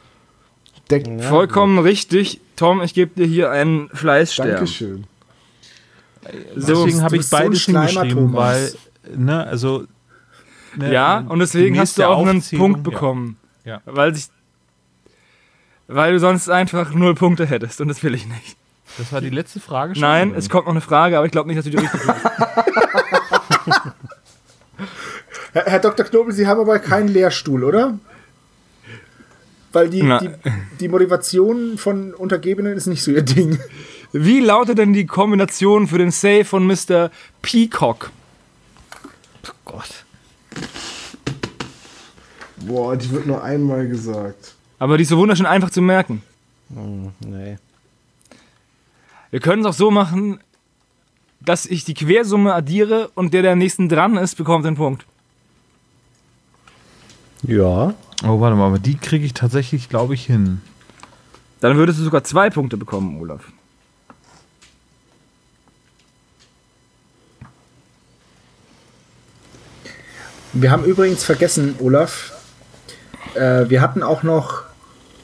Der, 0.90 1.02
Vollkommen 1.24 1.78
richtig. 1.80 2.40
Tom, 2.56 2.82
ich 2.82 2.94
gebe 2.94 3.12
dir 3.16 3.28
hier 3.28 3.52
einen 3.52 3.90
Fleißstern. 3.94 4.50
Dankeschön. 4.50 5.04
So, 6.56 6.86
Deswegen 6.86 7.04
habe 7.04 7.18
ich 7.18 7.28
so 7.28 7.38
beides 7.38 7.62
Schleimer, 7.62 7.88
hingeschrieben, 7.88 8.34
weil, 8.34 8.74
ne, 9.16 9.46
also. 9.46 9.86
Ne, 10.76 10.94
ja, 10.94 11.20
und 11.28 11.40
deswegen 11.40 11.80
hast 11.80 11.98
du 11.98 12.08
auch 12.08 12.26
einen 12.26 12.42
Punkt 12.42 12.84
bekommen. 12.84 13.38
Ja. 13.64 13.82
Weil 13.86 14.14
sich 14.16 14.30
Weil 15.88 16.14
du 16.14 16.20
sonst 16.20 16.50
einfach 16.50 16.94
null 16.94 17.16
Punkte 17.16 17.46
hättest 17.46 17.82
und 17.82 17.88
das 17.88 18.04
will 18.04 18.14
ich 18.14 18.28
nicht. 18.28 18.58
Das 18.98 19.12
war 19.12 19.22
die 19.22 19.30
letzte 19.30 19.60
Frage 19.60 19.96
schon. 19.96 20.02
Nein, 20.02 20.30
oder? 20.30 20.40
es 20.40 20.50
kommt 20.50 20.66
noch 20.66 20.74
eine 20.74 20.82
Frage, 20.82 21.18
aber 21.18 21.26
ich 21.26 21.32
glaube 21.32 21.48
nicht, 21.48 21.58
dass 21.58 21.66
du 21.66 21.72
die 21.72 21.78
richtig 21.78 22.02
hast. 22.08 22.26
Herr, 25.54 25.66
Herr 25.66 25.80
Dr. 25.80 26.06
Knobel, 26.06 26.34
Sie 26.34 26.48
haben 26.48 26.60
aber 26.60 26.80
keinen 26.80 27.08
Lehrstuhl, 27.08 27.64
oder? 27.64 27.98
Weil 29.74 29.90
die, 29.90 30.02
die, 30.02 30.30
die 30.80 30.88
Motivation 30.88 31.78
von 31.78 32.14
Untergebenen 32.14 32.76
ist 32.76 32.88
nicht 32.88 33.04
so 33.04 33.12
ihr 33.12 33.24
Ding. 33.24 33.60
Wie 34.12 34.40
lautet 34.40 34.78
denn 34.78 34.94
die 34.94 35.06
Kombination 35.06 35.88
für 35.88 35.98
den 35.98 36.12
Save 36.12 36.46
von 36.46 36.66
Mr. 36.66 37.12
Peacock? 37.42 38.12
Gott. 39.68 40.06
Boah, 42.58 42.96
die 42.96 43.12
wird 43.12 43.28
nur 43.28 43.44
einmal 43.44 43.88
gesagt. 43.88 44.56
Aber 44.80 44.98
die 44.98 45.04
ist 45.04 45.10
so 45.10 45.18
wunderschön 45.18 45.46
einfach 45.46 45.70
zu 45.70 45.82
merken. 45.82 46.24
Hm, 46.74 47.12
nee. 47.26 47.58
Wir 49.30 49.40
können 49.40 49.62
es 49.62 49.68
auch 49.68 49.74
so 49.74 49.92
machen, 49.92 50.40
dass 51.42 51.66
ich 51.66 51.84
die 51.84 51.94
Quersumme 51.94 52.54
addiere 52.54 53.10
und 53.14 53.34
der, 53.34 53.42
der 53.42 53.52
am 53.54 53.60
nächsten 53.60 53.90
dran 53.90 54.18
ist, 54.18 54.36
bekommt 54.36 54.66
den 54.66 54.76
Punkt. 54.76 55.06
Ja. 57.44 57.94
Oh, 58.24 58.40
warte 58.40 58.56
mal, 58.56 58.68
aber 58.68 58.80
die 58.80 58.98
kriege 58.98 59.26
ich 59.26 59.34
tatsächlich, 59.34 59.90
glaube 59.90 60.14
ich, 60.14 60.26
hin. 60.26 60.62
Dann 61.60 61.76
würdest 61.76 62.00
du 62.00 62.04
sogar 62.04 62.24
zwei 62.24 62.50
Punkte 62.50 62.78
bekommen, 62.78 63.20
Olaf. 63.20 63.52
Wir 70.60 70.72
haben 70.72 70.86
übrigens 70.86 71.24
vergessen, 71.24 71.76
Olaf, 71.80 72.34
äh, 73.36 73.70
wir 73.70 73.80
hatten 73.82 74.02
auch 74.02 74.24
noch 74.24 74.64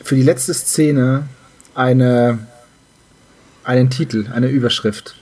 für 0.04 0.14
die 0.16 0.22
letzte 0.22 0.54
Szene 0.54 1.28
eine, 1.74 2.46
einen 3.64 3.90
Titel, 3.90 4.28
eine 4.32 4.48
Überschrift. 4.48 5.16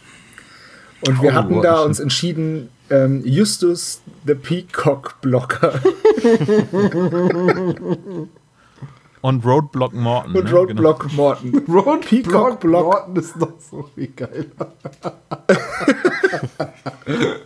Und 1.07 1.21
wir 1.21 1.31
Oh, 1.31 1.33
hatten 1.35 1.61
da 1.61 1.79
uns 1.81 1.99
entschieden, 2.01 2.67
ähm, 2.89 3.21
Justus 3.25 4.01
the 4.27 4.35
Peacock 4.35 5.21
Blocker 5.21 5.79
Und 9.21 9.45
Roadblock 9.45 9.93
Morton. 9.93 10.35
und 10.35 10.43
ne? 10.43 10.51
Roadblock 10.51 11.13
Morton. 11.13 11.63
Road 11.69 12.01
Peacock 12.01 12.59
Block. 12.59 12.83
Norton 12.85 13.15
ist 13.15 13.37
noch 13.37 13.53
so 13.69 13.89
viel 13.95 14.07
geiler. 14.07 14.45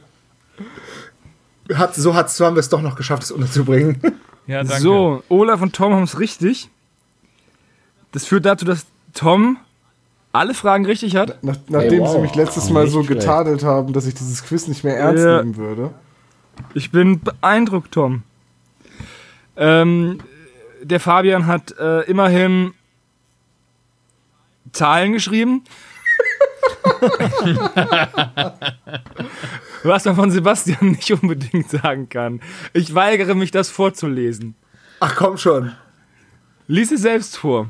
Hat, 1.74 1.96
so, 1.96 2.14
hat, 2.14 2.30
so 2.30 2.46
haben 2.46 2.56
wir 2.56 2.60
es 2.60 2.70
doch 2.70 2.82
noch 2.82 2.96
geschafft, 2.96 3.24
es 3.24 3.32
unterzubringen. 3.32 4.02
Ja, 4.48 4.64
danke. 4.64 4.80
So, 4.80 5.24
Olaf 5.28 5.60
und 5.64 5.74
Tom 5.74 5.92
haben 5.92 6.04
es 6.04 6.20
richtig. 6.20 6.70
Das 8.12 8.28
führt 8.28 8.46
dazu, 8.46 8.64
dass 8.64 8.86
Tom 9.16 9.58
alle 10.34 10.54
Fragen 10.54 10.86
richtig 10.86 11.16
hat. 11.16 11.44
Nach, 11.44 11.58
nachdem 11.68 12.02
wow. 12.02 12.12
sie 12.12 12.20
mich 12.20 12.36
letztes 12.36 12.70
Mal 12.70 12.88
so 12.88 13.02
getadelt 13.02 13.64
haben, 13.64 13.92
dass 13.92 14.06
ich 14.06 14.14
dieses 14.14 14.44
Quiz 14.44 14.68
nicht 14.68 14.84
mehr 14.84 14.98
ernst 14.98 15.24
Ja. 15.24 15.42
nehmen 15.42 15.58
würde. 15.58 15.96
Ich 16.76 16.92
bin 16.92 17.22
beeindruckt, 17.22 17.92
Tom. 17.94 18.22
Ähm, 19.58 20.20
der 20.84 21.00
Fabian 21.00 21.48
hat 21.48 21.76
äh, 21.80 22.02
immerhin 22.02 22.74
Zahlen 24.74 25.14
geschrieben. 25.14 25.64
Was 29.84 30.06
man 30.06 30.16
von 30.16 30.32
Sebastian 30.32 30.92
nicht 30.92 31.12
unbedingt 31.12 31.70
sagen 31.70 32.10
kann. 32.10 32.42
Ich 32.74 32.96
weigere 32.96 33.36
mich, 33.36 33.52
das 33.52 33.70
vorzulesen. 33.70 34.56
Ach 35.00 35.16
komm 35.16 35.38
schon. 35.38 35.74
Lies 36.68 36.92
es 36.92 37.02
selbst 37.02 37.38
vor. 37.38 37.70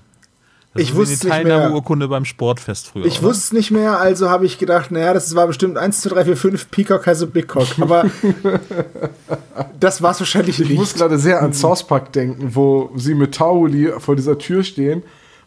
Das 0.74 0.84
ich 0.84 0.96
wusste 0.96 1.16
die 1.16 1.28
nicht 1.28 1.44
mehr. 1.44 1.56
Teilnahmeurkunde 1.56 2.08
beim 2.10 2.26
Sportfest 2.26 2.88
früher. 2.88 3.06
Ich 3.06 3.20
oder? 3.20 3.30
wusste 3.30 3.44
es 3.46 3.54
nicht 3.54 3.72
mehr, 3.72 3.98
also 4.00 4.30
habe 4.30 4.46
ich 4.46 4.58
gedacht, 4.58 4.92
naja, 4.92 5.14
das 5.14 5.34
war 5.34 5.48
bestimmt 5.48 5.78
1, 5.78 6.02
2, 6.02 6.10
3, 6.10 6.26
4, 6.26 6.38
5, 6.38 6.72
Peacock 6.72 7.08
has 7.08 7.24
a 7.24 7.26
Big 7.26 7.48
Cock. 7.48 7.68
Aber 7.80 8.10
das 9.80 10.02
war 10.02 10.12
es 10.12 10.20
wahrscheinlich 10.20 10.60
Ich 10.60 10.70
muss 10.72 10.90
nicht. 10.90 10.98
gerade 10.98 11.18
sehr 11.18 11.42
an 11.42 11.54
South 11.54 11.88
Park 11.88 12.12
denken, 12.12 12.56
wo 12.56 12.92
sie 12.96 13.14
mit 13.16 13.36
Tauli 13.36 13.94
vor 14.00 14.18
dieser 14.18 14.38
Tür 14.38 14.64
stehen 14.64 15.04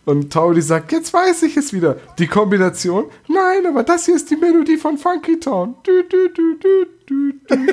und 0.08 0.32
Tauli 0.32 0.62
sagt, 0.62 0.90
jetzt 0.92 1.12
weiß 1.12 1.42
ich 1.42 1.56
es 1.58 1.72
wieder. 1.74 1.96
Die 2.18 2.26
Kombination? 2.26 3.04
Nein, 3.28 3.66
aber 3.66 3.82
das 3.82 4.06
hier 4.06 4.16
ist 4.16 4.30
die 4.30 4.36
Melodie 4.36 4.78
von 4.78 4.96
Funky 4.96 5.38
Town. 5.38 5.74
Du, 5.82 6.02
du, 6.02 6.28
du, 6.30 6.54
du, 6.58 6.86
du, 7.06 7.32
du. 7.46 7.68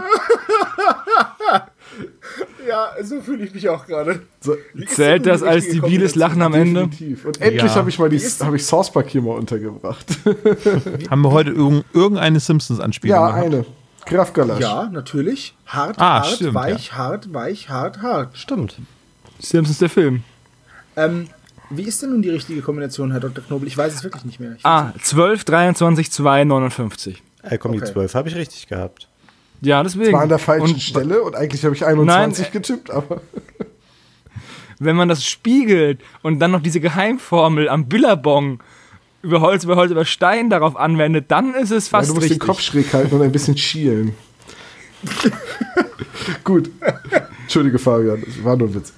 Ja, 2.66 2.92
so 3.02 3.20
fühle 3.20 3.44
ich 3.44 3.52
mich 3.52 3.68
auch 3.68 3.86
gerade. 3.86 4.22
So, 4.40 4.56
Zählt 4.86 5.26
das 5.26 5.42
als 5.42 5.68
debiles 5.68 6.14
Lachen 6.14 6.40
am 6.40 6.54
Ende? 6.54 6.86
definitiv. 6.88 7.26
Und 7.26 7.40
endlich 7.40 7.64
Ja. 7.64 7.74
habe 7.74 7.90
ich 7.90 7.98
mal 7.98 8.08
die, 8.08 8.18
habe 8.18 8.56
ich 8.56 8.64
South 8.64 8.90
Park 8.92 9.08
hier 9.10 9.20
mal 9.20 9.36
untergebracht. 9.36 10.06
Haben 11.10 11.22
wir 11.22 11.30
heute 11.32 11.50
irgend, 11.50 11.84
irgendeine 11.92 12.40
Simpsons-Anspielung 12.40 13.14
ja, 13.16 13.26
gehabt? 13.28 13.44
eine. 13.44 13.66
Graf 14.06 14.32
Galasch. 14.32 14.60
Ja, 14.60 14.88
natürlich. 14.90 15.54
Hart, 15.66 15.98
Ah, 15.98 16.20
hart, 16.20 16.26
stimmt, 16.26 16.54
weich, 16.54 16.92
hart, 16.92 17.32
weich, 17.32 17.68
hart, 17.68 18.02
hart. 18.02 18.36
Stimmt. 18.36 18.76
Simpsons 19.38 19.78
der 19.78 19.88
Film. 19.90 20.24
Ähm, 20.96 21.28
wie 21.70 21.82
ist 21.82 22.02
denn 22.02 22.10
nun 22.10 22.22
die 22.22 22.30
richtige 22.30 22.60
Kombination, 22.62 23.10
Herr 23.12 23.20
Dr. 23.20 23.42
Knobel? 23.44 23.66
Ich 23.68 23.76
weiß 23.78 23.94
es 23.94 24.04
wirklich 24.04 24.24
nicht 24.24 24.40
mehr. 24.40 24.54
Ich 24.58 24.64
Ah, 24.66 24.92
12, 25.00 25.44
23, 25.44 26.10
2, 26.12 26.44
59. 26.44 27.22
Äh, 27.42 27.58
komm, 27.58 27.72
die 27.72 27.78
Okay. 27.82 27.92
12 27.92 28.14
habe 28.14 28.28
ich 28.28 28.34
richtig 28.34 28.66
gehabt. 28.68 29.08
Ja, 29.62 29.82
deswegen. 29.82 30.12
War 30.12 30.22
an 30.22 30.28
der 30.28 30.38
falschen 30.38 30.74
Und 30.74 30.82
Stelle 30.82 31.22
und 31.22 31.34
eigentlich 31.36 31.64
habe 31.64 31.74
ich 31.74 31.86
21 31.86 32.44
Nein, 32.44 32.48
äh, 32.48 32.52
getippt, 32.52 32.90
aber 32.90 33.20
wenn 34.80 34.96
man 34.96 35.08
das 35.08 35.24
spiegelt 35.24 36.00
und 36.22 36.40
dann 36.40 36.50
noch 36.50 36.60
diese 36.60 36.80
Geheimformel 36.80 37.68
am 37.68 37.88
Billabong 37.88 38.60
über 39.22 39.40
Holz, 39.40 39.64
über 39.64 39.76
Holz, 39.76 39.90
über 39.90 40.04
Stein 40.04 40.50
darauf 40.50 40.76
anwendet, 40.76 41.26
dann 41.28 41.54
ist 41.54 41.70
es 41.70 41.90
ja, 41.90 41.98
fast 41.98 42.10
du 42.10 42.14
musst 42.14 42.24
richtig. 42.24 42.40
den 42.40 42.46
Kopf 42.46 42.60
schräg 42.60 42.92
halten 42.92 43.14
und 43.14 43.22
ein 43.22 43.32
bisschen 43.32 43.56
schielen. 43.56 44.14
Gut. 46.44 46.70
Entschuldige, 47.42 47.78
Fabian, 47.78 48.22
das 48.24 48.44
war 48.44 48.56
nur 48.56 48.68
ein 48.68 48.74
Witz. 48.74 48.92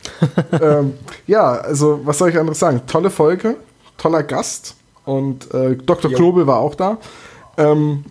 ähm, 0.60 0.94
ja, 1.26 1.52
also, 1.52 2.00
was 2.04 2.18
soll 2.18 2.30
ich 2.30 2.38
anderes 2.38 2.58
sagen? 2.58 2.82
Tolle 2.86 3.10
Folge, 3.10 3.56
toller 3.96 4.22
Gast 4.22 4.76
und 5.04 5.52
äh, 5.52 5.76
Dr. 5.76 6.12
Knobel 6.12 6.46
war 6.46 6.58
auch 6.58 6.74
da. 6.74 6.98
Ähm, 7.56 8.04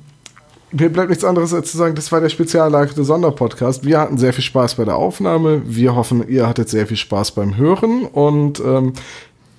mir 0.71 0.89
bleibt 0.89 1.09
nichts 1.09 1.23
anderes 1.23 1.53
als 1.53 1.71
zu 1.71 1.77
sagen, 1.77 1.93
das 1.93 2.11
war 2.11 2.19
der 2.19 2.29
speziallagerte 2.29 3.03
Sonderpodcast. 3.03 3.85
Wir 3.85 3.99
hatten 3.99 4.17
sehr 4.17 4.33
viel 4.33 4.43
Spaß 4.43 4.75
bei 4.75 4.85
der 4.85 4.95
Aufnahme. 4.95 5.61
Wir 5.65 5.95
hoffen, 5.95 6.27
ihr 6.27 6.47
hattet 6.47 6.67
sehr 6.69 6.87
viel 6.87 6.97
Spaß 6.97 7.31
beim 7.31 7.57
Hören. 7.57 8.05
Und 8.05 8.59
ähm, 8.59 8.93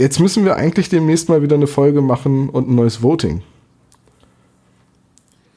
jetzt 0.05 0.21
müssen 0.21 0.45
wir 0.45 0.57
eigentlich 0.57 0.89
demnächst 0.91 1.29
mal 1.29 1.41
wieder 1.43 1.57
eine 1.57 1.67
Folge 1.67 2.03
machen 2.03 2.49
und 2.51 2.69
ein 2.69 2.75
neues 2.75 3.03
Voting. 3.03 3.43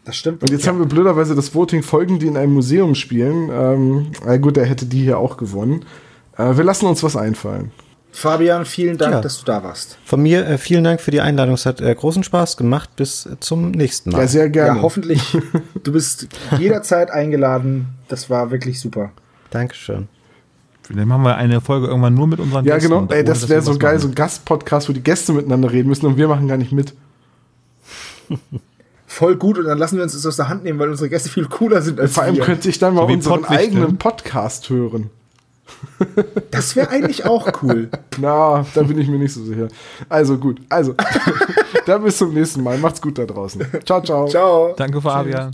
Das 0.06 0.16
stimmt. 0.16 0.42
Und 0.42 0.50
jetzt 0.52 0.66
haben 0.68 0.80
wir 0.80 0.86
blöderweise 0.86 1.36
das 1.36 1.54
Voting 1.54 1.84
Folgen, 1.84 2.18
die 2.18 2.28
in 2.28 2.38
einem 2.38 2.54
Museum 2.54 2.96
spielen. 2.96 3.50
Ähm, 3.52 4.08
na 4.26 4.38
gut, 4.38 4.56
er 4.58 4.66
hätte 4.66 4.86
die 4.86 5.02
hier 5.02 5.20
auch 5.20 5.36
gewonnen. 5.36 5.84
Äh, 6.38 6.56
wir 6.56 6.64
lassen 6.64 6.86
uns 6.86 7.04
was 7.04 7.18
einfallen. 7.18 7.72
Fabian, 8.14 8.66
vielen 8.66 8.98
Dank, 8.98 9.16
Ja. 9.16 9.22
dass 9.22 9.40
du 9.40 9.46
da 9.46 9.62
warst. 9.64 9.98
Von 10.06 10.24
mir 10.24 10.48
äh, 10.48 10.58
vielen 10.58 10.86
Dank 10.86 11.02
für 11.02 11.12
die 11.12 11.20
Einladung. 11.20 11.54
Es 11.56 11.66
hat 11.66 11.82
äh, 11.82 11.94
großen 11.94 12.24
Spaß 12.24 12.56
gemacht. 12.56 12.96
Bis 12.96 13.26
äh, 13.26 13.38
zum 13.42 13.72
nächsten 13.72 14.12
Mal. 14.12 14.22
Ja, 14.22 14.28
sehr 14.28 14.50
gerne. 14.50 14.78
Ja, 14.78 14.82
hoffentlich. 14.82 15.22
Du 15.84 15.92
bist 15.92 16.28
jederzeit 16.58 17.12
eingeladen. 17.12 17.88
Das 18.08 18.30
war 18.30 18.50
wirklich 18.50 18.80
super. 18.80 19.12
Dankeschön. 19.52 20.08
Vielleicht 20.88 21.08
machen 21.08 21.24
wir 21.24 21.36
eine 21.36 21.60
Folge 21.60 21.88
irgendwann 21.88 22.14
nur 22.14 22.28
mit 22.28 22.40
unseren 22.40 22.64
ja, 22.64 22.76
Gästen. 22.76 22.90
genau. 22.90 23.02
und 23.02 23.12
Ey, 23.12 23.24
das 23.24 23.50
wäre 23.50 23.60
wir 23.60 23.74
so 23.74 23.78
geil, 23.78 23.96
machen. 23.96 24.02
so 24.04 24.08
ein 24.08 24.16
Gastpodcast, 24.16 24.88
wo 24.88 24.94
die 24.94 25.04
Gäste 25.04 25.34
miteinander 25.34 25.70
reden 25.70 25.90
müssen 25.90 26.06
und 26.06 26.16
wir 26.16 26.30
machen 26.30 26.48
gar 26.48 26.56
nicht 26.58 26.72
mit. 26.72 26.94
Voll 29.06 29.36
gut 29.36 29.58
und 29.58 29.66
dann 29.66 29.78
lassen 29.78 29.98
wir 29.98 30.04
uns 30.04 30.14
das 30.14 30.26
aus 30.26 30.38
der 30.38 30.48
Hand 30.48 30.64
nehmen, 30.64 30.80
weil 30.80 30.90
unsere 30.90 31.10
Gäste 31.10 31.28
viel 31.30 31.46
cooler 31.48 31.82
sind 31.82 32.00
als 32.00 32.14
Vor 32.14 32.24
allem 32.24 32.36
wir. 32.38 32.44
könnte 32.44 32.70
ich 32.70 32.80
dann 32.80 32.94
mal 32.94 33.06
So 33.08 33.14
unseren 33.14 33.46
eigenen 33.46 33.98
Podcast 33.98 34.70
hören. 34.70 35.10
Das 36.52 36.76
wäre 36.78 36.90
eigentlich 36.90 37.26
auch 37.26 37.62
cool. 37.62 37.90
Na, 38.18 38.66
da 38.74 38.84
bin 38.84 38.98
ich 38.98 39.10
mir 39.10 39.20
nicht 39.20 39.34
so 39.34 39.44
sicher. 39.44 39.68
Also 40.08 40.38
gut, 40.38 40.62
also. 40.70 40.96
dann 41.86 42.04
bis 42.04 42.18
zum 42.18 42.34
nächsten 42.34 42.64
Mal. 42.64 42.78
Macht's 42.78 43.02
gut 43.02 43.18
da 43.18 43.26
draußen. 43.26 43.64
Ciao, 43.86 44.02
ciao. 44.02 44.28
Ciao. 44.28 44.74
Danke, 44.78 45.02
Fabian. 45.02 45.54